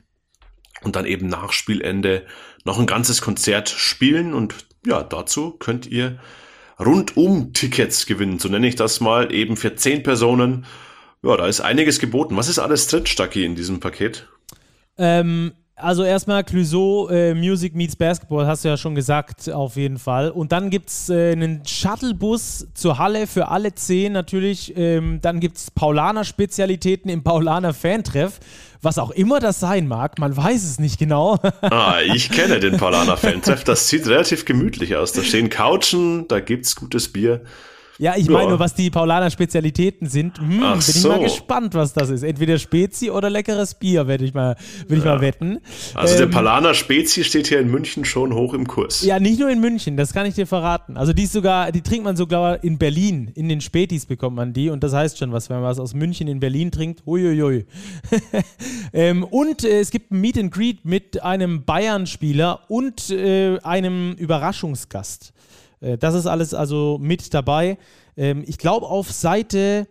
und 0.82 0.98
dann 0.98 1.06
eben 1.06 1.28
nach 1.28 1.54
Spielende 1.54 2.26
noch 2.66 2.80
ein 2.80 2.86
ganzes 2.86 3.22
Konzert 3.22 3.70
spielen. 3.70 4.34
Und 4.34 4.56
ja, 4.86 5.04
dazu 5.04 5.52
könnt 5.52 5.88
ihr 5.88 6.20
rundum 6.80 7.54
Tickets 7.54 8.06
gewinnen. 8.06 8.40
So 8.40 8.50
nenne 8.50 8.68
ich 8.68 8.76
das 8.76 9.00
mal 9.00 9.34
eben 9.34 9.58
für 9.58 9.76
zehn 9.76 10.04
Personen. 10.04 10.66
Ja, 11.24 11.36
da 11.38 11.48
ist 11.48 11.62
einiges 11.62 12.00
geboten. 12.00 12.36
Was 12.38 12.48
ist 12.48 12.60
alles 12.60 12.88
drin, 12.88 13.06
Stucky, 13.06 13.44
in 13.44 13.56
diesem 13.56 13.80
Paket? 13.80 14.28
Ähm, 14.98 15.54
also 15.78 16.04
erstmal 16.04 16.44
Clouseau, 16.44 17.08
äh, 17.10 17.36
Music 17.36 17.76
Meets 17.76 17.96
Basketball, 17.96 18.48
hast 18.48 18.66
du 18.66 18.70
ja 18.70 18.78
schon 18.78 18.96
gesagt, 18.96 19.50
auf 19.52 19.76
jeden 19.76 20.00
Fall. 20.00 20.32
Und 20.32 20.52
dann 20.52 20.70
gibt 20.72 20.90
es 20.90 21.10
äh, 21.10 21.32
einen 21.32 21.66
Shuttlebus 21.66 22.68
zur 22.74 22.98
Halle 22.98 23.28
für 23.28 23.50
alle 23.50 23.74
zehn 23.76 24.12
natürlich. 24.12 24.76
Ähm, 24.76 25.20
dann 25.22 25.40
gibt 25.40 25.58
es 25.58 25.72
Paulaner-Spezialitäten 25.72 27.10
im 27.10 27.24
Paulaner-Fantreff. 27.24 28.40
Was 28.82 28.98
auch 28.98 29.12
immer 29.12 29.40
das 29.40 29.60
sein 29.60 29.88
mag, 29.88 30.20
man 30.20 30.36
weiß 30.36 30.64
es 30.64 30.80
nicht 30.80 31.00
genau. 31.00 31.40
ah, 31.62 32.00
ich 32.04 32.30
kenne 32.30 32.60
den 32.60 32.78
Paulaner-Fantreff. 32.78 33.64
Das 33.64 33.88
sieht 33.88 34.08
relativ 34.08 34.46
gemütlich 34.46 34.96
aus. 34.96 35.14
Da 35.14 35.24
stehen 35.24 35.50
Couchen, 35.50 36.28
da 36.28 36.40
gibt 36.40 36.66
es 36.66 36.76
gutes 36.76 37.12
Bier. 37.12 37.42
Ja, 38.00 38.16
ich 38.16 38.30
meine 38.30 38.50
nur, 38.50 38.60
was 38.60 38.76
die 38.76 38.90
Paulaner 38.90 39.32
Spezialitäten 39.32 40.08
sind. 40.08 40.38
Hm, 40.38 40.60
bin 40.60 40.82
so. 40.82 41.10
ich 41.10 41.18
mal 41.18 41.24
gespannt, 41.24 41.74
was 41.74 41.94
das 41.94 42.10
ist. 42.10 42.24
Entweder 42.24 42.60
Spezi 42.60 43.10
oder 43.10 43.30
leckeres 43.30 43.74
Bier, 43.74 44.08
werde 44.08 44.24
ich 44.26 44.34
mal, 44.34 44.56
würde 44.88 45.00
ich 45.00 45.06
ja. 45.06 45.16
mal 45.16 45.22
wetten. 45.22 45.60
Also 45.96 46.14
ähm, 46.14 46.20
der 46.20 46.28
Paulaner 46.28 46.74
Spezi 46.74 47.24
steht 47.24 47.48
hier 47.48 47.60
in 47.60 47.72
München 47.72 48.06
schon 48.06 48.34
hoch 48.34 48.54
im 48.54 48.68
Kurs. 48.68 49.04
Ja, 49.04 49.20
nicht 49.20 49.40
nur 49.40 49.50
in 49.50 49.60
München, 49.60 49.98
das 49.98 50.14
kann 50.14 50.26
ich 50.28 50.36
dir 50.36 50.46
verraten. 50.46 50.96
Also 50.96 51.14
die 51.14 51.24
ist 51.24 51.34
sogar, 51.34 51.72
die 51.72 51.82
trinkt 51.82 52.04
man 52.04 52.16
sogar 52.16 52.64
in 52.64 52.78
Berlin. 52.78 53.32
In 53.34 53.50
den 53.50 53.62
Spätis 53.62 54.06
bekommt 54.06 54.36
man 54.36 54.54
die 54.54 54.70
und 54.70 54.84
das 54.84 54.94
heißt 54.94 55.18
schon 55.18 55.32
was, 55.32 55.50
wenn 55.50 55.58
man 55.58 55.66
was 55.66 55.80
aus 55.80 55.96
München 55.96 56.28
in 56.28 56.40
Berlin 56.40 56.72
trinkt. 56.72 57.04
Huiuiui. 57.06 57.66
ähm, 58.94 59.24
und 59.24 59.64
äh, 59.64 59.80
es 59.80 59.90
gibt 59.90 60.12
ein 60.12 60.22
Meet 60.22 60.38
and 60.38 60.52
Greet 60.52 60.86
mit 60.86 61.24
einem 61.24 61.64
Bayern-Spieler 61.64 62.62
und 62.68 63.10
äh, 63.10 63.58
einem 63.60 64.14
Überraschungsgast. 64.14 65.34
Äh, 65.82 65.98
das 65.98 66.16
ist 66.16 66.26
alles 66.26 66.54
also 66.54 66.98
mit 67.02 67.34
dabei. 67.34 67.78
Ähm, 68.16 68.44
ich 68.48 68.58
glaube 68.58 68.88
auf 68.88 69.12
Seite 69.12 69.88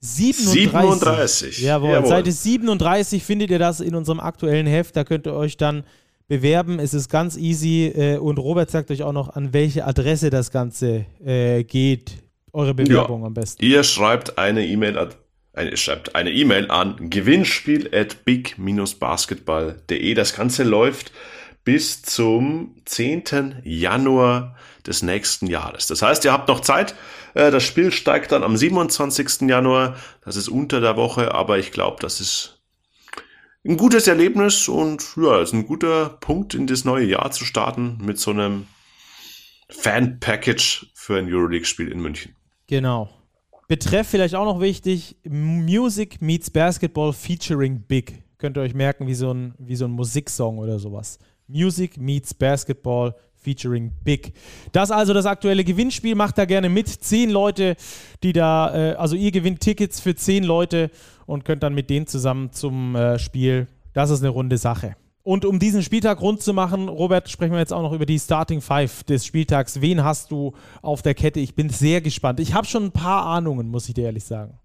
37. 0.00 0.70
37. 0.70 1.58
Jawohl, 1.60 1.90
Jawohl. 1.90 2.08
Seite 2.08 2.32
37 2.32 3.24
findet 3.24 3.50
ihr 3.50 3.58
das 3.58 3.80
in 3.80 3.94
unserem 3.94 4.20
aktuellen 4.20 4.66
Heft. 4.66 4.96
Da 4.96 5.04
könnt 5.04 5.26
ihr 5.26 5.34
euch 5.34 5.56
dann 5.56 5.84
bewerben. 6.28 6.78
Es 6.78 6.94
ist 6.94 7.08
ganz 7.08 7.36
easy 7.36 7.86
äh, 7.86 8.18
und 8.18 8.38
Robert 8.38 8.70
sagt 8.70 8.90
euch 8.90 9.02
auch 9.02 9.12
noch, 9.12 9.30
an 9.30 9.52
welche 9.52 9.86
Adresse 9.86 10.30
das 10.30 10.50
Ganze 10.50 11.06
äh, 11.24 11.64
geht. 11.64 12.22
Eure 12.52 12.74
Bewerbung 12.74 13.22
ja. 13.22 13.26
am 13.26 13.34
besten. 13.34 13.64
Ihr 13.64 13.82
schreibt 13.82 14.38
eine 14.38 14.64
E-Mail 14.66 15.10
eine, 15.52 15.76
schreibt 15.76 16.14
eine 16.14 16.30
E-Mail 16.30 16.70
an 16.70 17.10
gewinnspiel 17.10 17.90
at 17.92 18.24
big-basketball.de. 18.24 20.14
Das 20.14 20.34
Ganze 20.34 20.62
läuft 20.62 21.12
bis 21.64 22.02
zum 22.02 22.76
10. 22.84 23.56
Januar 23.64 24.56
des 24.88 25.02
nächsten 25.02 25.46
Jahres. 25.46 25.86
Das 25.86 26.02
heißt, 26.02 26.24
ihr 26.24 26.32
habt 26.32 26.48
noch 26.48 26.60
Zeit. 26.60 26.94
Äh, 27.34 27.50
das 27.50 27.62
Spiel 27.62 27.92
steigt 27.92 28.32
dann 28.32 28.42
am 28.42 28.56
27. 28.56 29.42
Januar. 29.42 29.96
Das 30.24 30.34
ist 30.34 30.48
unter 30.48 30.80
der 30.80 30.96
Woche, 30.96 31.34
aber 31.34 31.58
ich 31.58 31.70
glaube, 31.70 31.98
das 32.00 32.20
ist 32.20 32.60
ein 33.64 33.76
gutes 33.76 34.08
Erlebnis 34.08 34.66
und 34.68 35.04
ja, 35.16 35.40
ist 35.40 35.52
ein 35.52 35.66
guter 35.66 36.08
Punkt 36.08 36.54
in 36.54 36.66
das 36.66 36.84
neue 36.84 37.04
Jahr 37.04 37.30
zu 37.30 37.44
starten 37.44 37.98
mit 38.02 38.18
so 38.18 38.30
einem 38.30 38.66
Fan-Package 39.68 40.86
für 40.94 41.18
ein 41.18 41.32
Euroleague-Spiel 41.32 41.92
in 41.92 42.00
München. 42.00 42.34
Genau. 42.66 43.10
Betreff 43.68 44.08
vielleicht 44.08 44.34
auch 44.34 44.46
noch 44.46 44.60
wichtig: 44.60 45.16
Music 45.24 46.22
meets 46.22 46.50
Basketball 46.50 47.12
featuring 47.12 47.82
Big. 47.82 48.22
Könnt 48.38 48.56
ihr 48.56 48.62
euch 48.62 48.74
merken, 48.74 49.06
wie 49.06 49.14
so 49.14 49.32
ein, 49.34 49.54
wie 49.58 49.76
so 49.76 49.84
ein 49.84 49.90
Musiksong 49.90 50.58
oder 50.58 50.78
sowas. 50.78 51.18
Music 51.48 51.98
meets 51.98 52.32
Basketball 52.32 53.14
featuring 53.40 53.92
Big. 54.04 54.32
Das 54.72 54.90
also 54.90 55.14
das 55.14 55.26
aktuelle 55.26 55.64
Gewinnspiel. 55.64 56.14
Macht 56.14 56.38
da 56.38 56.44
gerne 56.44 56.68
mit. 56.68 56.88
Zehn 56.88 57.30
Leute, 57.30 57.76
die 58.22 58.32
da, 58.32 58.74
äh, 58.74 58.94
also 58.94 59.16
ihr 59.16 59.30
gewinnt 59.30 59.60
Tickets 59.60 60.00
für 60.00 60.14
zehn 60.14 60.44
Leute 60.44 60.90
und 61.26 61.44
könnt 61.44 61.62
dann 61.62 61.74
mit 61.74 61.90
denen 61.90 62.06
zusammen 62.06 62.52
zum 62.52 62.96
äh, 62.96 63.18
Spiel. 63.18 63.66
Das 63.92 64.10
ist 64.10 64.20
eine 64.20 64.30
runde 64.30 64.58
Sache. 64.58 64.96
Und 65.22 65.44
um 65.44 65.58
diesen 65.58 65.82
Spieltag 65.82 66.22
rund 66.22 66.40
zu 66.40 66.54
machen, 66.54 66.88
Robert, 66.88 67.28
sprechen 67.28 67.52
wir 67.52 67.58
jetzt 67.58 67.72
auch 67.72 67.82
noch 67.82 67.92
über 67.92 68.06
die 68.06 68.18
Starting 68.18 68.62
Five 68.62 69.04
des 69.04 69.26
Spieltags. 69.26 69.82
Wen 69.82 70.02
hast 70.02 70.30
du 70.30 70.54
auf 70.80 71.02
der 71.02 71.14
Kette? 71.14 71.38
Ich 71.38 71.54
bin 71.54 71.68
sehr 71.68 72.00
gespannt. 72.00 72.40
Ich 72.40 72.54
habe 72.54 72.66
schon 72.66 72.84
ein 72.84 72.92
paar 72.92 73.26
Ahnungen, 73.26 73.68
muss 73.68 73.88
ich 73.88 73.94
dir 73.94 74.06
ehrlich 74.06 74.24
sagen. 74.24 74.58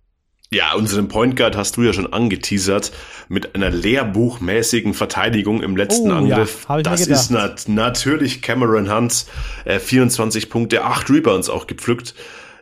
Ja, 0.54 0.76
unseren 0.76 1.08
Point 1.08 1.36
Guard 1.36 1.58
hast 1.58 1.78
du 1.78 1.82
ja 1.82 1.94
schon 1.94 2.14
angeteasert 2.14 2.92
mit 3.28 3.56
einer 3.56 3.72
lehrbuchmäßigen 3.72 4.94
Verteidigung 4.94 5.64
im 5.64 5.76
letzten 5.76 6.12
oh, 6.12 6.16
Angriff. 6.16 6.68
Ja, 6.70 6.84
das 6.84 7.08
ist 7.08 7.32
nat 7.32 7.68
natürlich 7.68 8.44
Cameron 8.44 8.94
Hunt, 8.94 9.26
äh, 9.66 9.80
24 9.80 10.52
Punkte, 10.52 10.84
8 10.84 11.10
Rebounds 11.10 11.50
auch 11.50 11.66
gepflückt. 11.66 12.14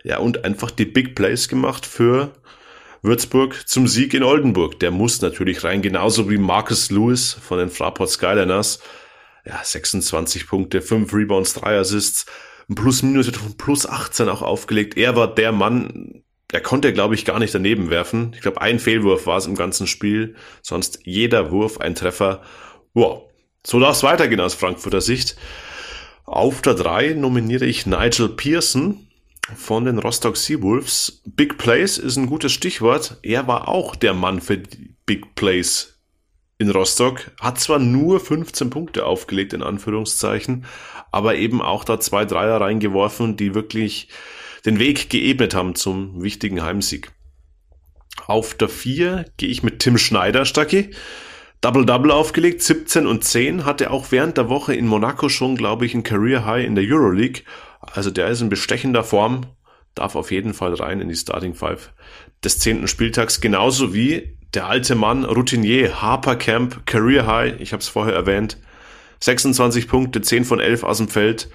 Ja, 0.03 0.19
und 0.19 0.45
einfach 0.45 0.71
die 0.71 0.85
Big 0.85 1.15
Plays 1.15 1.49
gemacht 1.49 1.85
für 1.85 2.31
Würzburg 3.01 3.67
zum 3.67 3.89
Sieg 3.89 4.13
in 4.13 4.23
Oldenburg. 4.23 4.79
Der 4.79 4.91
muss 4.91 5.21
natürlich 5.21 5.65
rein, 5.65 5.81
genauso 5.81 6.29
wie 6.29 6.37
Marcus 6.37 6.91
Lewis 6.91 7.33
von 7.33 7.59
den 7.59 7.69
Fraport 7.69 8.09
Skyliners. 8.09 8.79
Ja, 9.45 9.59
26 9.61 10.47
Punkte, 10.47 10.81
5 10.81 11.13
Rebounds, 11.13 11.55
3 11.55 11.79
Assists, 11.79 12.25
ein 12.69 12.75
Plus-Minus 12.75 13.27
von 13.29 13.57
plus 13.57 13.85
18 13.85 14.29
auch 14.29 14.43
aufgelegt. 14.43 14.95
Er 14.95 15.17
war 15.17 15.35
der 15.35 15.51
Mann, 15.51 16.23
er 16.51 16.61
konnte, 16.61 16.91
glaube 16.93 17.15
ich, 17.15 17.25
gar 17.25 17.39
nicht 17.39 17.55
daneben 17.55 17.89
werfen. 17.89 18.33
Ich 18.35 18.41
glaube, 18.41 18.61
ein 18.61 18.79
Fehlwurf 18.79 19.25
war 19.25 19.37
es 19.37 19.45
im 19.45 19.55
ganzen 19.55 19.87
Spiel. 19.87 20.35
Sonst 20.61 20.99
jeder 21.03 21.51
Wurf 21.51 21.79
ein 21.79 21.95
Treffer. 21.95 22.41
Wow. 22.93 23.29
So 23.65 23.79
darf 23.79 23.95
es 23.95 24.03
weitergehen 24.03 24.41
aus 24.41 24.53
Frankfurter 24.53 25.01
Sicht. 25.01 25.37
Auf 26.25 26.61
der 26.61 26.73
3 26.73 27.13
nominiere 27.13 27.65
ich 27.65 27.85
Nigel 27.85 28.29
Pearson 28.29 29.07
von 29.55 29.85
den 29.85 29.99
Rostock 29.99 30.35
Seawolves. 30.35 31.21
Big 31.25 31.57
Plays 31.57 31.97
ist 31.97 32.17
ein 32.17 32.27
gutes 32.27 32.51
Stichwort. 32.51 33.17
Er 33.21 33.47
war 33.47 33.67
auch 33.67 33.95
der 33.95 34.13
Mann 34.13 34.41
für 34.41 34.57
die 34.57 34.95
Big 35.05 35.35
Plays 35.35 35.99
in 36.57 36.69
Rostock. 36.69 37.31
Hat 37.39 37.59
zwar 37.59 37.79
nur 37.79 38.19
15 38.19 38.69
Punkte 38.69 39.05
aufgelegt, 39.05 39.53
in 39.53 39.63
Anführungszeichen, 39.63 40.65
aber 41.11 41.35
eben 41.35 41.61
auch 41.61 41.83
da 41.83 41.99
zwei 41.99 42.25
Dreier 42.25 42.59
reingeworfen, 42.61 43.37
die 43.37 43.55
wirklich 43.55 44.09
den 44.65 44.79
Weg 44.79 45.09
geebnet 45.09 45.55
haben 45.55 45.75
zum 45.75 46.21
wichtigen 46.21 46.61
Heimsieg. 46.61 47.11
Auf 48.27 48.53
der 48.53 48.69
4 48.69 49.25
gehe 49.37 49.49
ich 49.49 49.63
mit 49.63 49.79
Tim 49.79 49.97
Schneider, 49.97 50.45
Stacki. 50.45 50.91
Double-Double 51.61 52.11
aufgelegt, 52.11 52.63
17 52.63 53.05
und 53.05 53.23
10, 53.23 53.65
hatte 53.65 53.91
auch 53.91 54.07
während 54.11 54.37
der 54.37 54.49
Woche 54.49 54.73
in 54.73 54.87
Monaco 54.87 55.29
schon, 55.29 55.55
glaube 55.55 55.85
ich, 55.85 55.93
ein 55.93 56.03
Career 56.03 56.45
High 56.45 56.65
in 56.65 56.73
der 56.73 56.83
Euroleague. 56.87 57.43
Also 57.81 58.09
der 58.09 58.27
ist 58.29 58.41
in 58.41 58.49
bestechender 58.49 59.03
Form, 59.03 59.45
darf 59.93 60.15
auf 60.15 60.31
jeden 60.31 60.55
Fall 60.55 60.73
rein 60.73 61.01
in 61.01 61.09
die 61.09 61.15
Starting 61.15 61.53
Five 61.53 61.93
des 62.43 62.57
zehnten 62.57 62.87
Spieltags, 62.87 63.41
genauso 63.41 63.93
wie 63.93 64.37
der 64.53 64.67
alte 64.67 64.95
Mann 64.95 65.23
Routinier 65.23 66.01
Harper 66.01 66.35
Camp, 66.35 66.85
Career 66.85 67.27
High, 67.27 67.59
ich 67.59 67.73
habe 67.73 67.81
es 67.81 67.87
vorher 67.87 68.15
erwähnt, 68.15 68.57
26 69.19 69.87
Punkte, 69.87 70.21
10 70.21 70.45
von 70.45 70.59
11 70.59 70.83
aus 70.83 70.97
dem 70.97 71.07
Feld. 71.07 71.49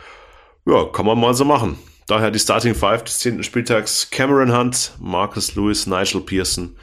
Ja, 0.64 0.84
kann 0.84 1.04
man 1.04 1.18
mal 1.18 1.34
so 1.34 1.44
machen. 1.44 1.78
Daher 2.06 2.30
die 2.30 2.38
Starting 2.38 2.74
Five 2.74 3.02
des 3.02 3.18
zehnten 3.18 3.42
Spieltags 3.42 4.10
Cameron 4.10 4.56
Hunt, 4.56 4.92
Marcus 5.00 5.56
Lewis, 5.56 5.86
Nigel 5.86 6.20
Pearson, 6.20 6.76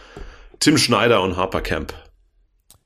Tim 0.59 0.77
Schneider 0.77 1.21
und 1.21 1.37
Harper 1.37 1.61
Camp. 1.61 1.93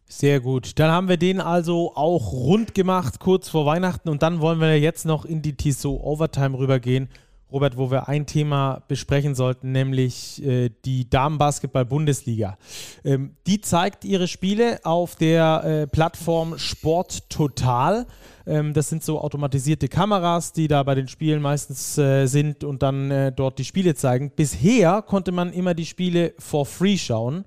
Sehr 0.07 0.39
gut. 0.39 0.79
Dann 0.79 0.91
haben 0.91 1.09
wir 1.09 1.17
den 1.17 1.41
also 1.41 1.93
auch 1.95 2.31
rund 2.31 2.73
gemacht, 2.73 3.19
kurz 3.19 3.49
vor 3.49 3.65
Weihnachten. 3.65 4.07
Und 4.07 4.23
dann 4.23 4.39
wollen 4.39 4.59
wir 4.61 4.79
jetzt 4.79 5.05
noch 5.05 5.25
in 5.25 5.41
die 5.41 5.57
Tissot 5.57 5.99
Overtime 5.99 6.57
rübergehen. 6.57 7.09
Robert, 7.51 7.77
wo 7.77 7.91
wir 7.91 8.09
ein 8.09 8.25
Thema 8.25 8.83
besprechen 8.89 9.33
sollten, 9.33 9.71
nämlich 9.71 10.43
äh, 10.43 10.69
die 10.83 11.09
Damenbasketball-Bundesliga. 11.09 12.57
Ähm, 13.05 13.35
die 13.47 13.61
zeigt 13.61 14.03
ihre 14.03 14.27
Spiele 14.27 14.79
auf 14.83 15.15
der 15.15 15.63
äh, 15.63 15.87
Plattform 15.87 16.57
Sport 16.57 17.29
Total. 17.29 18.05
Ähm, 18.45 18.73
das 18.73 18.89
sind 18.89 19.01
so 19.01 19.21
automatisierte 19.21 19.87
Kameras, 19.87 20.51
die 20.51 20.67
da 20.67 20.83
bei 20.83 20.95
den 20.95 21.07
Spielen 21.07 21.41
meistens 21.41 21.97
äh, 21.97 22.25
sind 22.25 22.65
und 22.65 22.83
dann 22.83 23.11
äh, 23.11 23.31
dort 23.31 23.59
die 23.59 23.65
Spiele 23.65 23.95
zeigen. 23.95 24.31
Bisher 24.35 25.01
konnte 25.01 25.31
man 25.31 25.53
immer 25.53 25.73
die 25.73 25.85
Spiele 25.85 26.33
for 26.39 26.65
free 26.65 26.97
schauen. 26.97 27.45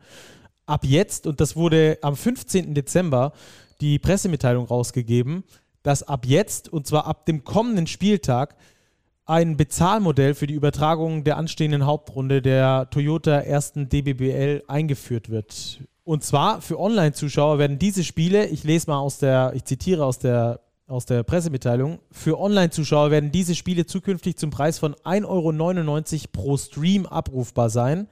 Ab 0.65 0.85
jetzt, 0.85 1.27
und 1.27 1.41
das 1.41 1.57
wurde 1.57 1.99
am 2.01 2.17
15. 2.17 2.75
Dezember 2.75 3.33
die 3.83 3.99
Pressemitteilung 3.99 4.65
rausgegeben, 4.65 5.45
dass 5.83 6.03
ab 6.03 6.25
jetzt, 6.27 6.71
und 6.71 6.87
zwar 6.87 7.07
ab 7.07 7.27
dem 7.27 7.45
kommenden 7.45 7.87
Spieltag, 7.87 8.57
ein 9.31 9.57
Bezahlmodell 9.57 10.35
für 10.35 10.49
die 10.49 10.55
Übertragung 10.55 11.23
der 11.23 11.37
anstehenden 11.37 11.87
Hauptrunde 11.87 12.43
der 12.43 12.91
Toyota 12.91 13.39
ersten 13.39 13.89
DBBL 13.89 14.65
eingeführt 14.67 15.31
wird. 15.31 15.81
Und 16.03 16.25
zwar 16.25 16.61
für 16.61 16.81
Online-Zuschauer 16.81 17.61
werden 17.61 17.79
diese 17.79 18.03
Spiele, 18.03 18.47
ich 18.47 18.65
lese 18.65 18.91
mal 18.91 18.99
aus 18.99 19.19
der, 19.19 19.53
ich 19.55 19.65
zitiere 19.65 20.05
aus 20.05 20.19
der 20.19 20.61
aus 20.89 21.07
der 21.07 21.23
Pressemitteilung. 21.23 22.01
Für 22.11 22.41
Online-Zuschauer 22.41 23.13
werden 23.13 23.31
diese 23.31 23.55
Spiele 23.55 23.87
zukünftig 23.87 24.37
zum 24.37 24.51
Preis 24.51 24.81
von 24.81 24.97
1,99 24.97 25.25
Euro 25.25 26.23
pro 26.33 26.57
Stream 26.57 27.07
abrufbar 27.07 27.71
sein. 27.71 28.09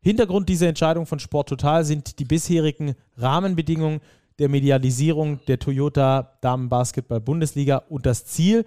Hintergrund 0.00 0.48
dieser 0.48 0.68
Entscheidung 0.68 1.04
von 1.04 1.18
Sport 1.18 1.50
Total 1.50 1.84
sind 1.84 2.18
die 2.18 2.24
bisherigen 2.24 2.94
Rahmenbedingungen 3.18 4.00
der 4.38 4.48
Medialisierung 4.48 5.40
der 5.46 5.58
Toyota 5.58 6.38
Damenbasketball 6.40 7.20
Bundesliga 7.20 7.82
und 7.90 8.06
das 8.06 8.24
Ziel, 8.24 8.64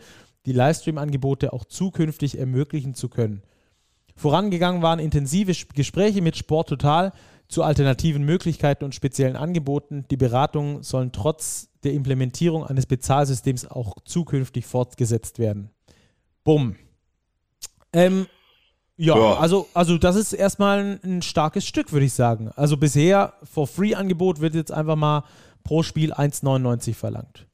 die 0.48 0.53
Livestream-Angebote 0.53 1.53
auch 1.53 1.65
zukünftig 1.65 2.40
ermöglichen 2.40 2.95
zu 2.95 3.10
können. 3.10 3.44
Vorangegangen 4.15 4.82
waren 4.82 4.98
intensive 4.98 5.53
Gespräche 5.76 6.24
mit 6.24 6.38
Sport 6.38 6.69
Total 6.69 7.14
zu 7.48 7.64
alternativen 7.64 8.24
Möglichkeiten 8.24 8.84
und 8.84 8.95
speziellen 8.95 9.36
Angeboten. 9.36 10.06
Die 10.10 10.18
Beratungen 10.18 10.82
sollen 10.82 11.11
trotz 11.11 11.69
der 11.84 11.94
Implementierung 11.94 12.65
eines 12.65 12.86
Bezahlsystems 12.86 13.68
auch 13.68 13.95
zukünftig 14.06 14.65
fortgesetzt 14.65 15.38
werden. 15.38 15.69
Bumm. 16.44 16.76
Ähm, 17.94 18.26
ja, 18.95 19.15
ja, 19.15 19.38
Also, 19.38 19.68
also 19.74 19.98
das 19.98 20.15
ist 20.15 20.34
erstmal 20.34 20.80
ein, 20.80 20.99
ein 21.03 21.22
starkes 21.22 21.68
Stück, 21.68 21.91
würde 21.91 22.06
ich 22.06 22.14
sagen. 22.14 22.49
Also 22.56 22.78
bisher 22.78 23.34
For-Free-Angebot 23.44 24.41
wird 24.41 24.56
jetzt 24.56 24.72
einfach 24.72 24.95
mal 24.95 25.24
pro 25.64 25.84
Spiel 25.84 26.14
1,99 26.14 26.95
verlangt. 26.95 27.48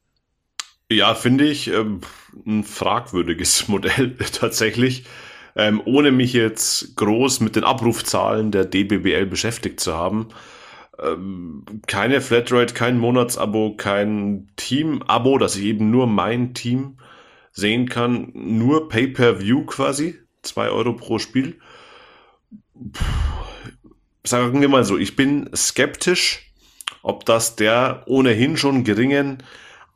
Ja, 0.94 1.14
finde 1.16 1.44
ich 1.44 1.68
ähm, 1.68 2.00
ein 2.46 2.62
fragwürdiges 2.62 3.68
Modell 3.68 4.16
tatsächlich. 4.32 5.04
Ähm, 5.56 5.82
ohne 5.84 6.10
mich 6.10 6.32
jetzt 6.32 6.96
groß 6.96 7.40
mit 7.40 7.56
den 7.56 7.64
Abrufzahlen 7.64 8.50
der 8.50 8.64
DBBL 8.64 9.26
beschäftigt 9.26 9.80
zu 9.80 9.94
haben. 9.94 10.28
Ähm, 11.02 11.64
keine 11.86 12.20
Flatrate, 12.20 12.74
kein 12.74 12.98
Monatsabo, 12.98 13.74
kein 13.76 14.48
Team-Abo, 14.56 15.38
dass 15.38 15.56
ich 15.56 15.64
eben 15.64 15.90
nur 15.90 16.06
mein 16.06 16.54
Team 16.54 16.98
sehen 17.52 17.88
kann. 17.88 18.30
Nur 18.34 18.88
Pay-Per-View 18.88 19.64
quasi. 19.66 20.18
zwei 20.42 20.68
Euro 20.68 20.92
pro 20.92 21.18
Spiel. 21.18 21.58
Puh, 22.92 23.04
sagen 24.24 24.60
wir 24.60 24.68
mal 24.68 24.84
so, 24.84 24.96
ich 24.98 25.16
bin 25.16 25.50
skeptisch, 25.54 26.52
ob 27.02 27.24
das 27.24 27.56
der 27.56 28.02
ohnehin 28.06 28.56
schon 28.56 28.84
geringen 28.84 29.42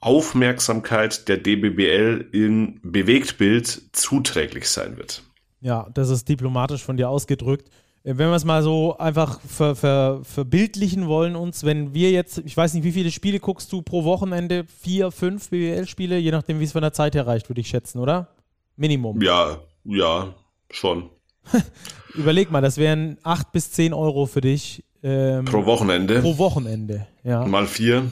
Aufmerksamkeit 0.00 1.28
der 1.28 1.38
DBBL 1.38 2.28
im 2.32 2.80
Bewegtbild 2.82 3.82
zuträglich 3.92 4.68
sein 4.68 4.96
wird. 4.96 5.22
Ja, 5.60 5.88
das 5.92 6.10
ist 6.10 6.28
diplomatisch 6.28 6.82
von 6.82 6.96
dir 6.96 7.08
ausgedrückt. 7.08 7.68
Äh, 8.04 8.16
wenn 8.16 8.28
wir 8.28 8.36
es 8.36 8.44
mal 8.44 8.62
so 8.62 8.96
einfach 8.98 9.40
ver, 9.40 9.74
ver, 9.74 10.20
verbildlichen 10.22 11.08
wollen 11.08 11.36
uns, 11.36 11.64
wenn 11.64 11.94
wir 11.94 12.10
jetzt, 12.10 12.38
ich 12.38 12.56
weiß 12.56 12.74
nicht, 12.74 12.84
wie 12.84 12.92
viele 12.92 13.10
Spiele 13.10 13.40
guckst 13.40 13.72
du 13.72 13.82
pro 13.82 14.04
Wochenende? 14.04 14.64
Vier, 14.80 15.10
fünf 15.10 15.50
BWL-Spiele, 15.50 16.18
je 16.18 16.30
nachdem, 16.30 16.60
wie 16.60 16.64
es 16.64 16.72
von 16.72 16.82
der 16.82 16.92
Zeit 16.92 17.14
her 17.14 17.26
reicht, 17.26 17.48
würde 17.48 17.60
ich 17.60 17.68
schätzen, 17.68 17.98
oder? 17.98 18.28
Minimum. 18.76 19.20
Ja, 19.20 19.58
ja, 19.84 20.34
schon. 20.70 21.10
Überleg 22.14 22.50
mal, 22.50 22.60
das 22.60 22.76
wären 22.76 23.18
acht 23.22 23.52
bis 23.52 23.72
zehn 23.72 23.92
Euro 23.92 24.26
für 24.26 24.40
dich. 24.40 24.84
Ähm, 25.02 25.44
pro 25.44 25.64
Wochenende. 25.64 26.20
Pro 26.20 26.38
Wochenende, 26.38 27.06
ja. 27.24 27.44
Mal 27.46 27.66
vier. 27.66 28.10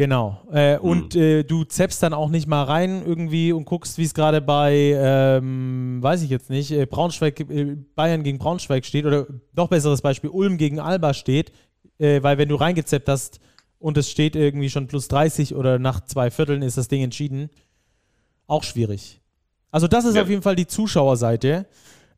Genau. 0.00 0.40
Äh, 0.50 0.78
hm. 0.78 0.80
Und 0.80 1.14
äh, 1.14 1.42
du 1.44 1.64
zappst 1.64 2.02
dann 2.02 2.14
auch 2.14 2.30
nicht 2.30 2.46
mal 2.46 2.62
rein 2.62 3.04
irgendwie 3.04 3.52
und 3.52 3.66
guckst, 3.66 3.98
wie 3.98 4.04
es 4.04 4.14
gerade 4.14 4.40
bei, 4.40 4.96
ähm, 4.96 5.98
weiß 6.00 6.22
ich 6.22 6.30
jetzt 6.30 6.48
nicht, 6.48 6.70
äh, 6.70 6.86
Braunschweig, 6.86 7.38
äh, 7.40 7.76
Bayern 7.96 8.22
gegen 8.22 8.38
Braunschweig 8.38 8.86
steht 8.86 9.04
oder 9.04 9.26
noch 9.52 9.68
besseres 9.68 10.00
Beispiel, 10.00 10.30
Ulm 10.30 10.56
gegen 10.56 10.80
Alba 10.80 11.12
steht, 11.12 11.52
äh, 11.98 12.22
weil 12.22 12.38
wenn 12.38 12.48
du 12.48 12.54
reingezappt 12.54 13.10
hast 13.10 13.40
und 13.78 13.98
es 13.98 14.10
steht 14.10 14.36
irgendwie 14.36 14.70
schon 14.70 14.86
plus 14.86 15.08
30 15.08 15.54
oder 15.54 15.78
nach 15.78 16.02
zwei 16.02 16.30
Vierteln 16.30 16.62
ist 16.62 16.78
das 16.78 16.88
Ding 16.88 17.02
entschieden, 17.02 17.50
auch 18.46 18.62
schwierig. 18.62 19.20
Also 19.70 19.86
das 19.86 20.06
ist 20.06 20.16
ja. 20.16 20.22
auf 20.22 20.30
jeden 20.30 20.40
Fall 20.40 20.56
die 20.56 20.66
Zuschauerseite, 20.66 21.66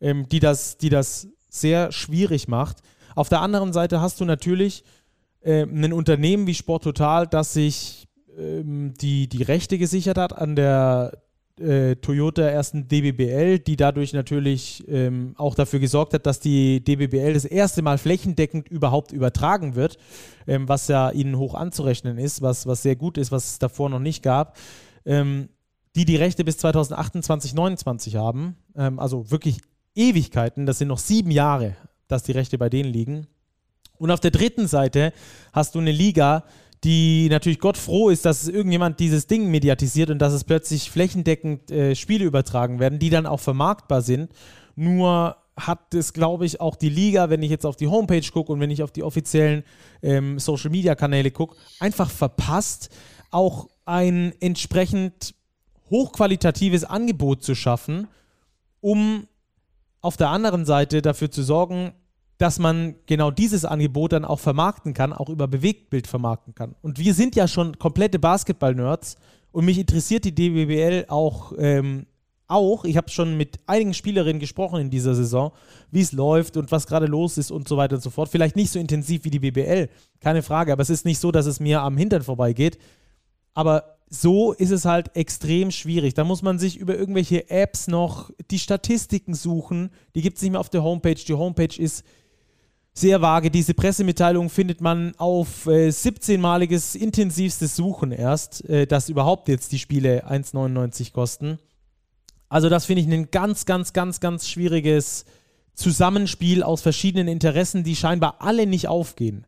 ähm, 0.00 0.28
die, 0.28 0.38
das, 0.38 0.78
die 0.78 0.88
das 0.88 1.26
sehr 1.48 1.90
schwierig 1.90 2.46
macht. 2.46 2.76
Auf 3.16 3.28
der 3.28 3.40
anderen 3.40 3.72
Seite 3.72 4.00
hast 4.00 4.20
du 4.20 4.24
natürlich 4.24 4.84
äh, 5.42 5.62
ein 5.62 5.92
Unternehmen 5.92 6.46
wie 6.46 6.54
Sport 6.54 6.84
Total, 6.84 7.26
das 7.26 7.52
sich 7.52 8.08
ähm, 8.38 8.94
die, 9.00 9.28
die 9.28 9.42
Rechte 9.42 9.78
gesichert 9.78 10.18
hat 10.18 10.36
an 10.36 10.56
der 10.56 11.12
äh, 11.60 11.96
Toyota 11.96 12.42
ersten 12.42 12.88
DBBL, 12.88 13.58
die 13.58 13.76
dadurch 13.76 14.12
natürlich 14.12 14.84
ähm, 14.88 15.34
auch 15.36 15.54
dafür 15.54 15.80
gesorgt 15.80 16.14
hat, 16.14 16.26
dass 16.26 16.40
die 16.40 16.82
DBBL 16.82 17.34
das 17.34 17.44
erste 17.44 17.82
Mal 17.82 17.98
flächendeckend 17.98 18.68
überhaupt 18.68 19.12
übertragen 19.12 19.74
wird, 19.74 19.98
ähm, 20.46 20.68
was 20.68 20.88
ja 20.88 21.10
ihnen 21.10 21.36
hoch 21.36 21.54
anzurechnen 21.54 22.18
ist, 22.18 22.42
was, 22.42 22.66
was 22.66 22.82
sehr 22.82 22.96
gut 22.96 23.18
ist, 23.18 23.32
was 23.32 23.52
es 23.52 23.58
davor 23.58 23.90
noch 23.90 24.00
nicht 24.00 24.22
gab. 24.22 24.56
Ähm, 25.04 25.48
die 25.94 26.06
die 26.06 26.16
Rechte 26.16 26.42
bis 26.42 26.56
2028, 26.58 27.50
2029 27.52 28.16
haben, 28.16 28.56
ähm, 28.76 28.98
also 28.98 29.30
wirklich 29.30 29.58
Ewigkeiten, 29.94 30.64
das 30.64 30.78
sind 30.78 30.88
noch 30.88 30.98
sieben 30.98 31.30
Jahre, 31.30 31.76
dass 32.08 32.22
die 32.22 32.32
Rechte 32.32 32.56
bei 32.56 32.70
denen 32.70 32.90
liegen. 32.90 33.26
Und 34.02 34.10
auf 34.10 34.18
der 34.18 34.32
dritten 34.32 34.66
Seite 34.66 35.12
hast 35.52 35.76
du 35.76 35.78
eine 35.78 35.92
Liga, 35.92 36.42
die 36.82 37.28
natürlich 37.30 37.60
Gott 37.60 37.76
froh 37.76 38.08
ist, 38.08 38.24
dass 38.24 38.48
irgendjemand 38.48 38.98
dieses 38.98 39.28
Ding 39.28 39.48
mediatisiert 39.48 40.10
und 40.10 40.18
dass 40.18 40.32
es 40.32 40.42
plötzlich 40.42 40.90
flächendeckend 40.90 41.70
äh, 41.70 41.94
Spiele 41.94 42.24
übertragen 42.24 42.80
werden, 42.80 42.98
die 42.98 43.10
dann 43.10 43.26
auch 43.26 43.38
vermarktbar 43.38 44.02
sind. 44.02 44.32
Nur 44.74 45.36
hat 45.56 45.94
es, 45.94 46.12
glaube 46.12 46.46
ich, 46.46 46.60
auch 46.60 46.74
die 46.74 46.88
Liga, 46.88 47.30
wenn 47.30 47.44
ich 47.44 47.50
jetzt 47.50 47.64
auf 47.64 47.76
die 47.76 47.86
Homepage 47.86 48.28
gucke 48.32 48.52
und 48.52 48.58
wenn 48.58 48.72
ich 48.72 48.82
auf 48.82 48.90
die 48.90 49.04
offiziellen 49.04 49.62
ähm, 50.02 50.40
Social-Media-Kanäle 50.40 51.30
gucke, 51.30 51.54
einfach 51.78 52.10
verpasst, 52.10 52.90
auch 53.30 53.68
ein 53.84 54.32
entsprechend 54.40 55.36
hochqualitatives 55.90 56.82
Angebot 56.82 57.44
zu 57.44 57.54
schaffen, 57.54 58.08
um 58.80 59.28
auf 60.00 60.16
der 60.16 60.30
anderen 60.30 60.64
Seite 60.64 61.02
dafür 61.02 61.30
zu 61.30 61.44
sorgen, 61.44 61.92
dass 62.38 62.58
man 62.58 62.96
genau 63.06 63.30
dieses 63.30 63.64
Angebot 63.64 64.12
dann 64.12 64.24
auch 64.24 64.40
vermarkten 64.40 64.94
kann, 64.94 65.12
auch 65.12 65.28
über 65.28 65.46
Bewegtbild 65.48 66.06
vermarkten 66.06 66.54
kann. 66.54 66.74
Und 66.82 66.98
wir 66.98 67.14
sind 67.14 67.36
ja 67.36 67.46
schon 67.46 67.78
komplette 67.78 68.18
Basketball-Nerds 68.18 69.16
und 69.52 69.64
mich 69.64 69.78
interessiert 69.78 70.24
die 70.24 70.34
DBBL 70.34 71.06
auch. 71.08 71.52
Ähm, 71.58 72.06
auch, 72.52 72.84
ich 72.84 72.98
habe 72.98 73.08
schon 73.08 73.36
mit 73.36 73.58
einigen 73.66 73.94
Spielerinnen 73.94 74.38
gesprochen 74.38 74.80
in 74.80 74.90
dieser 74.90 75.14
Saison, 75.14 75.52
wie 75.90 76.02
es 76.02 76.12
läuft 76.12 76.58
und 76.58 76.70
was 76.70 76.86
gerade 76.86 77.06
los 77.06 77.38
ist 77.38 77.50
und 77.50 77.66
so 77.66 77.78
weiter 77.78 77.96
und 77.96 78.02
so 78.02 78.10
fort. 78.10 78.28
Vielleicht 78.28 78.56
nicht 78.56 78.70
so 78.70 78.78
intensiv 78.78 79.24
wie 79.24 79.30
die 79.30 79.38
BBL, 79.38 79.88
keine 80.20 80.42
Frage, 80.42 80.72
aber 80.72 80.82
es 80.82 80.90
ist 80.90 81.06
nicht 81.06 81.18
so, 81.18 81.32
dass 81.32 81.46
es 81.46 81.60
mir 81.60 81.80
am 81.80 81.96
Hintern 81.96 82.22
vorbeigeht. 82.22 82.78
Aber 83.54 83.96
so 84.08 84.52
ist 84.52 84.70
es 84.70 84.84
halt 84.84 85.16
extrem 85.16 85.70
schwierig. 85.70 86.12
Da 86.12 86.24
muss 86.24 86.42
man 86.42 86.58
sich 86.58 86.76
über 86.76 86.96
irgendwelche 86.96 87.48
Apps 87.48 87.88
noch 87.88 88.30
die 88.50 88.58
Statistiken 88.58 89.34
suchen. 89.34 89.90
Die 90.14 90.20
gibt 90.20 90.36
es 90.36 90.42
nicht 90.42 90.52
mehr 90.52 90.60
auf 90.60 90.68
der 90.68 90.82
Homepage. 90.82 91.14
Die 91.14 91.34
Homepage 91.34 91.80
ist 91.80 92.04
sehr 92.94 93.22
vage. 93.22 93.50
Diese 93.50 93.74
Pressemitteilung 93.74 94.50
findet 94.50 94.80
man 94.80 95.14
auf 95.16 95.66
äh, 95.66 95.88
17-maliges 95.88 96.94
intensivstes 96.94 97.76
Suchen 97.76 98.12
erst, 98.12 98.68
äh, 98.68 98.86
dass 98.86 99.08
überhaupt 99.08 99.48
jetzt 99.48 99.72
die 99.72 99.78
Spiele 99.78 100.28
1,99 100.28 101.12
kosten. 101.12 101.58
Also 102.48 102.68
das 102.68 102.84
finde 102.84 103.02
ich 103.02 103.08
ein 103.08 103.30
ganz, 103.30 103.64
ganz, 103.64 103.92
ganz, 103.92 104.20
ganz 104.20 104.48
schwieriges 104.48 105.24
Zusammenspiel 105.74 106.62
aus 106.62 106.82
verschiedenen 106.82 107.28
Interessen, 107.28 107.82
die 107.82 107.96
scheinbar 107.96 108.36
alle 108.40 108.66
nicht 108.66 108.88
aufgehen 108.88 109.46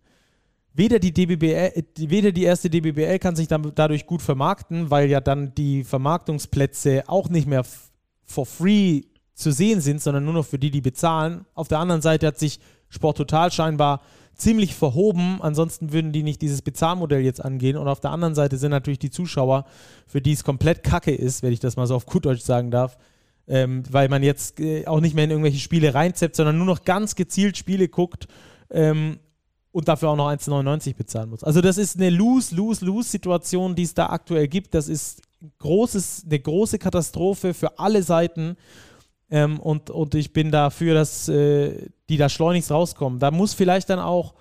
weder 0.75 0.99
die 0.99 1.13
DBBL, 1.13 1.85
weder 1.97 2.33
die 2.33 2.43
erste 2.43 2.69
DBBL 2.69 3.19
kann 3.21 3.37
sich 3.37 3.49
dadurch 3.49 4.07
gut 4.07 4.21
vermarkten, 4.21 4.91
weil 4.91 5.09
ja 5.09 5.21
dann 5.21 5.55
die 5.55 5.85
Vermarktungsplätze 5.85 7.05
auch 7.07 7.29
nicht 7.29 7.47
mehr 7.47 7.65
for 8.25 8.45
free 8.45 9.03
zu 9.35 9.53
sehen 9.53 9.81
sind, 9.81 10.03
sondern 10.03 10.25
nur 10.25 10.35
noch 10.35 10.47
für 10.47 10.59
die, 10.59 10.71
die 10.71 10.81
bezahlen. 10.81 11.47
Auf 11.55 11.69
der 11.69 11.79
anderen 11.79 12.03
Seite 12.03 12.27
hat 12.27 12.39
sich 12.39 12.61
Sport 12.89 13.17
Total 13.17 13.51
scheinbar 13.51 14.01
ziemlich 14.35 14.75
verhoben, 14.75 15.39
ansonsten 15.41 15.93
würden 15.93 16.13
die 16.13 16.23
nicht 16.23 16.43
dieses 16.43 16.63
Bezahlmodell 16.63 17.21
jetzt 17.21 17.45
angehen. 17.45 17.77
Und 17.77 17.89
auf 17.89 18.01
der 18.01 18.11
anderen 18.11 18.35
Seite 18.35 18.59
sind 18.59 18.71
natürlich 18.71 18.99
die 18.99 19.11
Zuschauer, 19.11 19.65
für 20.07 20.21
die 20.21 20.33
es 20.33 20.45
komplett 20.45 20.83
kacke 20.83 21.15
ist, 21.15 21.43
wenn 21.43 21.53
ich 21.53 21.61
das 21.61 21.77
mal 21.77 21.87
so 21.87 21.95
auf 21.95 22.07
gut 22.07 22.27
Deutsch 22.27 22.43
sagen 22.43 22.71
darf, 22.71 22.99
ähm, 23.47 23.85
weil 23.91 24.09
man 24.09 24.23
jetzt 24.23 24.59
äh, 24.61 24.87
auch 24.87 25.01
nicht 25.01 25.15
mehr 25.15 25.25
in 25.25 25.31
irgendwelche 25.31 25.61
Spiele 25.61 25.95
reinzeppt, 25.95 26.37
sondern 26.37 26.57
nur 26.57 26.67
noch 26.67 26.85
ganz 26.85 27.15
gezielt 27.15 27.57
Spiele 27.57 27.89
guckt. 27.89 28.27
Ähm, 28.71 29.19
und 29.75 29.89
dafür 29.89 30.11
auch 30.11 30.17
noch 30.17 30.29
1,99 30.29 30.95
bezahlen 30.95 31.31
muss. 31.31 31.43
Also 31.43 31.61
das 31.61 31.79
ist 31.79 31.97
eine 31.97 32.09
Lose-Lose-Lose-Situation, 32.09 33.75
die 33.75 33.83
es 33.83 33.93
da 33.93 34.07
aktuell 34.11 34.47
gibt. 34.47 34.73
Das 34.73 34.89
ist 34.89 35.21
großes, 35.59 36.27
eine 36.27 36.39
große 36.39 36.79
Katastrophe 36.79 37.55
für 37.55 37.77
alle 37.81 38.05
Seiten. 38.05 38.57
Ähm, 39.31 39.59
und, 39.61 39.91
und 39.91 40.15
ich 40.15 40.33
bin 40.33 40.51
dafür, 40.51 40.95
dass 40.95 41.29
äh, 41.29 41.89
die 42.09 42.17
da 42.17 42.29
schleunigst 42.29 42.71
rauskommen. 42.71 43.19
Da 43.19 43.31
muss 43.31 43.55
vielleicht 43.55 43.91
dann 43.91 43.99
auch 43.99 44.35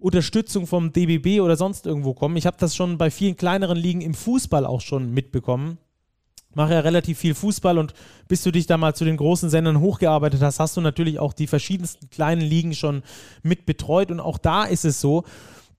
Unterstützung 0.00 0.66
vom 0.66 0.92
DBB 0.92 1.40
oder 1.40 1.56
sonst 1.56 1.86
irgendwo 1.86 2.14
kommen. 2.14 2.36
Ich 2.36 2.46
habe 2.46 2.56
das 2.58 2.74
schon 2.74 2.98
bei 2.98 3.10
vielen 3.10 3.36
kleineren 3.36 3.78
Ligen 3.78 4.00
im 4.00 4.14
Fußball 4.14 4.66
auch 4.66 4.80
schon 4.80 5.12
mitbekommen 5.12 5.78
mache 6.54 6.74
ja 6.74 6.80
relativ 6.80 7.18
viel 7.18 7.34
Fußball 7.34 7.78
und 7.78 7.94
bis 8.28 8.42
du 8.42 8.50
dich 8.50 8.66
da 8.66 8.76
mal 8.76 8.94
zu 8.94 9.04
den 9.04 9.16
großen 9.16 9.50
Sendern 9.50 9.80
hochgearbeitet 9.80 10.40
hast, 10.42 10.60
hast 10.60 10.76
du 10.76 10.80
natürlich 10.80 11.18
auch 11.18 11.32
die 11.32 11.46
verschiedensten 11.46 12.10
kleinen 12.10 12.42
Ligen 12.42 12.74
schon 12.74 13.02
mit 13.42 13.66
betreut 13.66 14.10
und 14.10 14.20
auch 14.20 14.38
da 14.38 14.64
ist 14.64 14.84
es 14.84 15.00
so, 15.00 15.24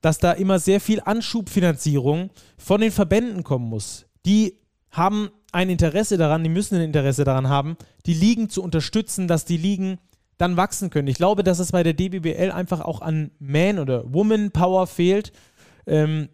dass 0.00 0.18
da 0.18 0.32
immer 0.32 0.58
sehr 0.58 0.80
viel 0.80 1.00
Anschubfinanzierung 1.04 2.30
von 2.58 2.80
den 2.80 2.92
Verbänden 2.92 3.42
kommen 3.42 3.68
muss. 3.68 4.06
Die 4.26 4.58
haben 4.90 5.30
ein 5.54 5.70
Interesse 5.70 6.16
daran, 6.18 6.42
die 6.42 6.50
müssen 6.50 6.76
ein 6.76 6.82
Interesse 6.82 7.24
daran 7.24 7.48
haben, 7.48 7.76
die 8.06 8.14
Ligen 8.14 8.48
zu 8.48 8.62
unterstützen, 8.62 9.28
dass 9.28 9.44
die 9.44 9.56
Ligen 9.56 9.98
dann 10.36 10.56
wachsen 10.56 10.90
können. 10.90 11.08
Ich 11.08 11.16
glaube, 11.16 11.44
dass 11.44 11.60
es 11.60 11.72
bei 11.72 11.82
der 11.82 11.94
DBBL 11.94 12.50
einfach 12.50 12.80
auch 12.80 13.00
an 13.00 13.30
Man- 13.38 13.78
oder 13.78 14.12
Woman-Power 14.12 14.86
fehlt. 14.86 15.32
Ähm, 15.86 16.28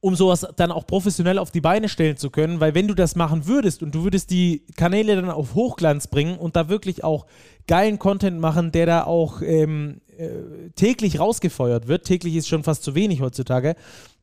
um 0.00 0.14
sowas 0.14 0.46
dann 0.56 0.70
auch 0.70 0.86
professionell 0.86 1.38
auf 1.38 1.50
die 1.50 1.60
Beine 1.60 1.88
stellen 1.88 2.16
zu 2.16 2.30
können, 2.30 2.60
weil 2.60 2.74
wenn 2.74 2.86
du 2.86 2.94
das 2.94 3.16
machen 3.16 3.46
würdest 3.46 3.82
und 3.82 3.94
du 3.94 4.04
würdest 4.04 4.30
die 4.30 4.64
Kanäle 4.76 5.16
dann 5.16 5.30
auf 5.30 5.54
Hochglanz 5.54 6.06
bringen 6.06 6.38
und 6.38 6.54
da 6.54 6.68
wirklich 6.68 7.02
auch 7.02 7.26
geilen 7.66 7.98
Content 7.98 8.38
machen, 8.38 8.70
der 8.70 8.86
da 8.86 9.04
auch 9.04 9.42
ähm, 9.42 10.00
äh, 10.16 10.70
täglich 10.76 11.18
rausgefeuert 11.18 11.88
wird, 11.88 12.06
täglich 12.06 12.36
ist 12.36 12.48
schon 12.48 12.62
fast 12.62 12.84
zu 12.84 12.94
wenig 12.94 13.20
heutzutage, 13.20 13.74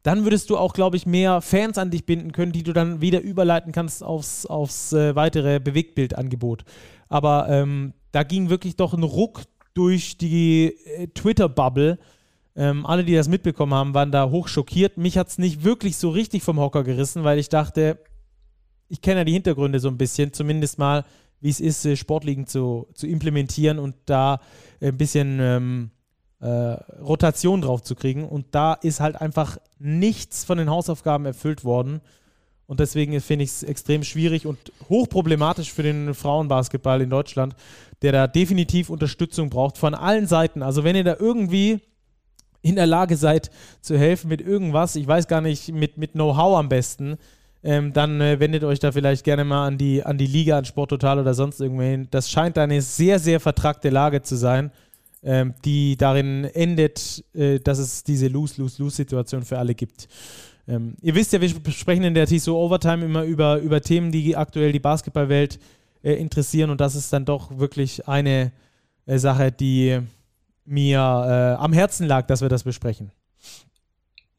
dann 0.03 0.23
würdest 0.23 0.49
du 0.49 0.57
auch, 0.57 0.73
glaube 0.73 0.97
ich, 0.97 1.05
mehr 1.05 1.41
Fans 1.41 1.77
an 1.77 1.91
dich 1.91 2.05
binden 2.05 2.31
können, 2.31 2.51
die 2.51 2.63
du 2.63 2.73
dann 2.73 3.01
wieder 3.01 3.21
überleiten 3.21 3.71
kannst 3.71 4.03
aufs, 4.03 4.45
aufs 4.45 4.93
äh, 4.93 5.15
weitere 5.15 5.59
Bewegtbildangebot. 5.59 6.63
Aber 7.09 7.47
ähm, 7.49 7.93
da 8.11 8.23
ging 8.23 8.49
wirklich 8.49 8.75
doch 8.75 8.93
ein 8.93 9.03
Ruck 9.03 9.41
durch 9.73 10.17
die 10.17 10.75
äh, 10.85 11.07
Twitter-Bubble, 11.07 11.97
ähm, 12.55 12.85
alle, 12.85 13.03
die 13.03 13.15
das 13.15 13.27
mitbekommen 13.27 13.73
haben, 13.73 13.93
waren 13.93 14.11
da 14.11 14.29
hoch 14.29 14.47
schockiert. 14.47 14.97
Mich 14.97 15.17
hat 15.17 15.27
es 15.27 15.37
nicht 15.37 15.63
wirklich 15.63 15.97
so 15.97 16.09
richtig 16.09 16.43
vom 16.43 16.59
Hocker 16.59 16.83
gerissen, 16.83 17.23
weil 17.23 17.37
ich 17.37 17.49
dachte, 17.49 17.99
ich 18.87 19.01
kenne 19.01 19.21
ja 19.21 19.23
die 19.25 19.33
Hintergründe 19.33 19.79
so 19.79 19.89
ein 19.89 19.97
bisschen, 19.97 20.31
zumindest 20.31 20.77
mal, 20.77 21.03
wie 21.41 21.49
es 21.49 21.59
ist, 21.59 21.85
äh, 21.85 21.95
Sportligen 21.95 22.47
zu, 22.47 22.87
zu 22.93 23.07
implementieren 23.07 23.77
und 23.77 23.95
da 24.05 24.39
ein 24.81 24.97
bisschen 24.97 25.39
ähm, 25.41 25.91
äh, 26.39 26.47
Rotation 26.47 27.61
drauf 27.61 27.83
zu 27.83 27.95
kriegen. 27.95 28.23
Und 28.27 28.47
da 28.51 28.73
ist 28.73 28.99
halt 28.99 29.19
einfach 29.19 29.57
nichts 29.77 30.45
von 30.45 30.57
den 30.57 30.69
Hausaufgaben 30.69 31.25
erfüllt 31.25 31.63
worden. 31.63 32.01
Und 32.67 32.79
deswegen 32.79 33.19
finde 33.21 33.43
ich 33.43 33.51
es 33.51 33.63
extrem 33.63 34.03
schwierig 34.03 34.47
und 34.47 34.57
hochproblematisch 34.89 35.71
für 35.71 35.83
den 35.83 36.13
Frauenbasketball 36.13 37.01
in 37.01 37.09
Deutschland, 37.09 37.55
der 38.01 38.11
da 38.11 38.27
definitiv 38.27 38.89
Unterstützung 38.89 39.49
braucht 39.49 39.77
von 39.77 39.93
allen 39.93 40.25
Seiten. 40.25 40.63
Also 40.63 40.83
wenn 40.83 40.95
ihr 40.95 41.03
da 41.03 41.15
irgendwie 41.19 41.81
in 42.65 42.75
der 42.75 42.87
Lage 42.87 43.15
seid 43.15 43.51
zu 43.79 43.95
helfen 43.95 44.27
mit 44.27 44.41
irgendwas, 44.41 44.95
ich 44.95 45.05
weiß 45.05 45.27
gar 45.27 45.39
nicht, 45.39 45.71
mit, 45.71 45.97
mit 45.97 46.13
Know-how 46.13 46.57
am 46.57 46.67
besten, 46.67 47.17
ähm, 47.63 47.93
dann 47.93 48.19
äh, 48.21 48.39
wendet 48.39 48.63
euch 48.63 48.79
da 48.79 48.91
vielleicht 48.91 49.23
gerne 49.23 49.43
mal 49.43 49.67
an 49.67 49.77
die, 49.77 50.03
an 50.03 50.17
die 50.17 50.25
Liga, 50.25 50.57
an 50.57 50.65
Sporttotal 50.65 51.19
oder 51.19 51.35
sonst 51.35 51.61
irgendwohin. 51.61 52.07
Das 52.09 52.29
scheint 52.29 52.57
eine 52.57 52.81
sehr, 52.81 53.19
sehr 53.19 53.39
vertragte 53.39 53.89
Lage 53.89 54.23
zu 54.23 54.35
sein, 54.35 54.71
ähm, 55.23 55.53
die 55.63 55.95
darin 55.95 56.45
endet, 56.45 57.23
äh, 57.35 57.59
dass 57.59 57.77
es 57.77 58.03
diese 58.03 58.29
Lose-Lose-Lose-Situation 58.29 59.43
für 59.43 59.59
alle 59.59 59.75
gibt. 59.75 60.07
Ähm, 60.67 60.95
ihr 61.03 61.13
wisst 61.13 61.33
ja, 61.33 61.41
wir 61.41 61.49
sprechen 61.69 62.03
in 62.03 62.15
der 62.15 62.25
TSO 62.25 62.55
Overtime 62.57 63.05
immer 63.05 63.23
über, 63.23 63.57
über 63.59 63.79
Themen, 63.79 64.11
die 64.11 64.35
aktuell 64.35 64.71
die 64.71 64.79
Basketballwelt 64.79 65.59
äh, 66.01 66.13
interessieren 66.13 66.71
und 66.71 66.81
das 66.81 66.95
ist 66.95 67.13
dann 67.13 67.25
doch 67.25 67.59
wirklich 67.59 68.07
eine 68.07 68.51
äh, 69.05 69.19
Sache, 69.19 69.51
die 69.51 70.01
mir 70.65 70.97
äh, 70.99 71.61
am 71.61 71.73
Herzen 71.73 72.07
lag, 72.07 72.25
dass 72.27 72.41
wir 72.41 72.49
das 72.49 72.63
besprechen. 72.63 73.11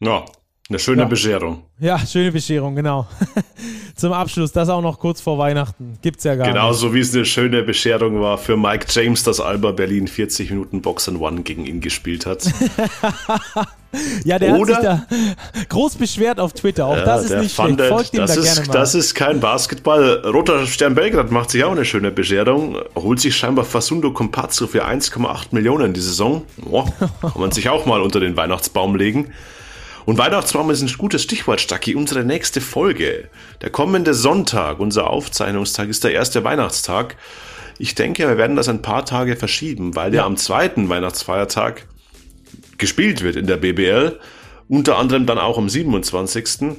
Ja, 0.01 0.25
eine 0.69 0.81
schöne 0.81 1.03
ja. 1.03 1.09
Bescherung. 1.09 1.63
Ja, 1.79 1.99
schöne 1.99 2.33
Bescherung, 2.33 2.75
genau. 2.75 3.07
Zum 3.95 4.13
Abschluss, 4.13 4.51
das 4.51 4.69
auch 4.69 4.83
noch 4.83 4.99
kurz 4.99 5.21
vor 5.21 5.39
Weihnachten. 5.39 5.97
Gibt's 6.03 6.25
ja 6.25 6.35
gar 6.35 6.49
Genauso 6.49 6.89
nicht. 6.89 6.93
Genauso 6.93 6.95
wie 6.95 7.01
es 7.01 7.15
eine 7.15 7.25
schöne 7.25 7.63
Bescherung 7.63 8.21
war 8.21 8.37
für 8.37 8.57
Mike 8.57 8.87
James, 8.91 9.23
dass 9.23 9.41
Alba 9.41 9.71
Berlin 9.71 10.09
40 10.09 10.51
Minuten 10.51 10.83
Box 10.83 11.09
and 11.09 11.21
One 11.21 11.43
gegen 11.43 11.67
ihn 11.67 11.81
gespielt 11.81 12.27
hat. 12.27 12.45
ja, 14.25 14.41
der 14.41 14.57
Oder, 14.57 14.75
hat 14.75 14.83
sich 14.83 15.29
da 15.59 15.65
groß 15.69 15.95
beschwert 15.95 16.41
auf 16.41 16.53
Twitter. 16.53 16.87
Auch 16.87 16.97
ja, 16.97 17.05
das 17.05 17.27
ist 17.27 17.37
nicht 17.39 17.55
schlecht. 17.55 17.81
Folgt 17.83 18.15
ihm 18.15 18.19
da 18.19 18.25
ist, 18.25 18.43
gerne 18.43 18.67
mal. 18.67 18.73
Das 18.73 18.95
ist 18.97 19.15
kein 19.15 19.39
Basketball. 19.39 20.23
Roter 20.27 20.67
Stern 20.67 20.97
Belgrad 20.97 21.31
macht 21.31 21.51
sich 21.51 21.63
auch 21.63 21.71
eine 21.71 21.85
schöne 21.85 22.11
Bescherung. 22.11 22.77
Holt 22.97 23.21
sich 23.21 23.37
scheinbar 23.37 23.65
Fasundo 23.65 24.11
Compazzo 24.11 24.67
für 24.67 24.85
1,8 24.85 25.47
Millionen 25.53 25.93
die 25.93 26.01
Saison. 26.01 26.43
Boah, 26.57 26.93
kann 27.21 27.41
man 27.41 27.53
sich 27.53 27.69
auch 27.69 27.87
mal 27.87 28.03
unter 28.03 28.19
den 28.19 28.37
Weihnachtsbaum 28.37 28.97
legen. 28.97 29.33
Und 30.07 30.19
Weihnachtsbaum 30.19 30.71
ist 30.71 30.83
ein 30.83 30.99
gutes 30.99 31.25
Stichwort, 31.25 31.61
Stacki. 31.61 31.97
Unsere 31.97 32.25
nächste 32.25 32.61
Folge, 32.61 33.29
der 33.61 33.71
kommende 33.71 34.15
Sonntag, 34.15 34.79
unser 34.79 35.11
Aufzeichnungstag, 35.11 35.89
ist 35.89 36.05
der 36.05 36.13
erste 36.13 36.45
Weihnachtstag. 36.45 37.17
Ich 37.79 37.97
denke, 37.97 38.29
wir 38.29 38.39
werden 38.39 38.55
das 38.55 38.69
ein 38.69 38.83
paar 38.83 39.05
Tage 39.05 39.35
verschieben, 39.35 39.97
weil 39.97 40.15
ja, 40.15 40.21
ja 40.21 40.27
am 40.27 40.37
zweiten 40.37 40.89
Weihnachtsfeiertag 40.89 41.89
gespielt 42.79 43.23
wird 43.23 43.35
in 43.35 43.49
der 43.49 43.57
BBL. 43.57 44.21
Unter 44.69 44.97
anderem 44.97 45.27
dann 45.27 45.39
auch 45.39 45.59
am 45.59 45.69
27. 45.69 46.77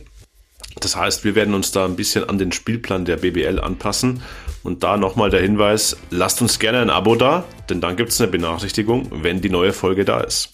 Das 0.79 0.95
heißt, 0.95 1.25
wir 1.25 1.35
werden 1.35 1.53
uns 1.53 1.73
da 1.73 1.83
ein 1.83 1.97
bisschen 1.97 2.29
an 2.29 2.37
den 2.37 2.53
Spielplan 2.53 3.03
der 3.03 3.17
BBL 3.17 3.59
anpassen. 3.59 4.21
Und 4.63 4.83
da 4.83 4.95
nochmal 4.95 5.29
der 5.29 5.41
Hinweis, 5.41 5.97
lasst 6.11 6.41
uns 6.41 6.59
gerne 6.59 6.79
ein 6.79 6.89
Abo 6.89 7.15
da, 7.15 7.43
denn 7.69 7.81
dann 7.81 7.97
gibt 7.97 8.11
es 8.11 8.21
eine 8.21 8.31
Benachrichtigung, 8.31 9.09
wenn 9.11 9.41
die 9.41 9.49
neue 9.49 9.73
Folge 9.73 10.05
da 10.05 10.21
ist. 10.21 10.53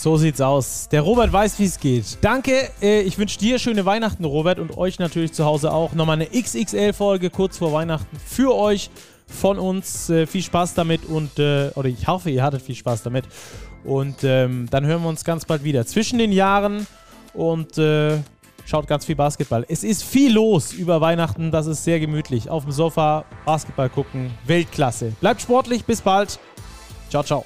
So 0.00 0.16
sieht's 0.16 0.40
aus. 0.40 0.88
Der 0.88 1.02
Robert 1.02 1.30
weiß, 1.30 1.58
wie 1.58 1.66
es 1.66 1.78
geht. 1.78 2.16
Danke. 2.22 2.70
Äh, 2.80 3.02
ich 3.02 3.18
wünsche 3.18 3.38
dir 3.38 3.58
schöne 3.58 3.84
Weihnachten, 3.84 4.24
Robert, 4.24 4.58
und 4.58 4.78
euch 4.78 4.98
natürlich 4.98 5.34
zu 5.34 5.44
Hause 5.44 5.70
auch. 5.74 5.92
Nochmal 5.92 6.16
eine 6.16 6.24
XXL-Folge 6.24 7.28
kurz 7.28 7.58
vor 7.58 7.74
Weihnachten 7.74 8.16
für 8.24 8.56
euch 8.56 8.88
von 9.26 9.58
uns. 9.58 10.08
Äh, 10.08 10.26
viel 10.26 10.40
Spaß 10.40 10.72
damit 10.72 11.04
und, 11.04 11.38
äh, 11.38 11.68
oder 11.74 11.90
ich 11.90 12.08
hoffe, 12.08 12.30
ihr 12.30 12.42
hattet 12.42 12.62
viel 12.62 12.76
Spaß 12.76 13.02
damit. 13.02 13.26
Und 13.84 14.24
ähm, 14.24 14.68
dann 14.70 14.86
hören 14.86 15.02
wir 15.02 15.08
uns 15.10 15.22
ganz 15.22 15.44
bald 15.44 15.64
wieder 15.64 15.84
zwischen 15.84 16.18
den 16.18 16.32
Jahren 16.32 16.86
und 17.34 17.76
äh, 17.76 18.16
schaut 18.64 18.86
ganz 18.86 19.04
viel 19.04 19.16
Basketball. 19.16 19.66
Es 19.68 19.84
ist 19.84 20.02
viel 20.02 20.32
los 20.32 20.72
über 20.72 21.02
Weihnachten, 21.02 21.50
das 21.50 21.66
ist 21.66 21.84
sehr 21.84 22.00
gemütlich. 22.00 22.48
Auf 22.48 22.62
dem 22.62 22.72
Sofa 22.72 23.26
Basketball 23.44 23.90
gucken, 23.90 24.30
Weltklasse. 24.46 25.12
Bleibt 25.20 25.42
sportlich, 25.42 25.84
bis 25.84 26.00
bald. 26.00 26.38
Ciao, 27.10 27.22
ciao. 27.22 27.44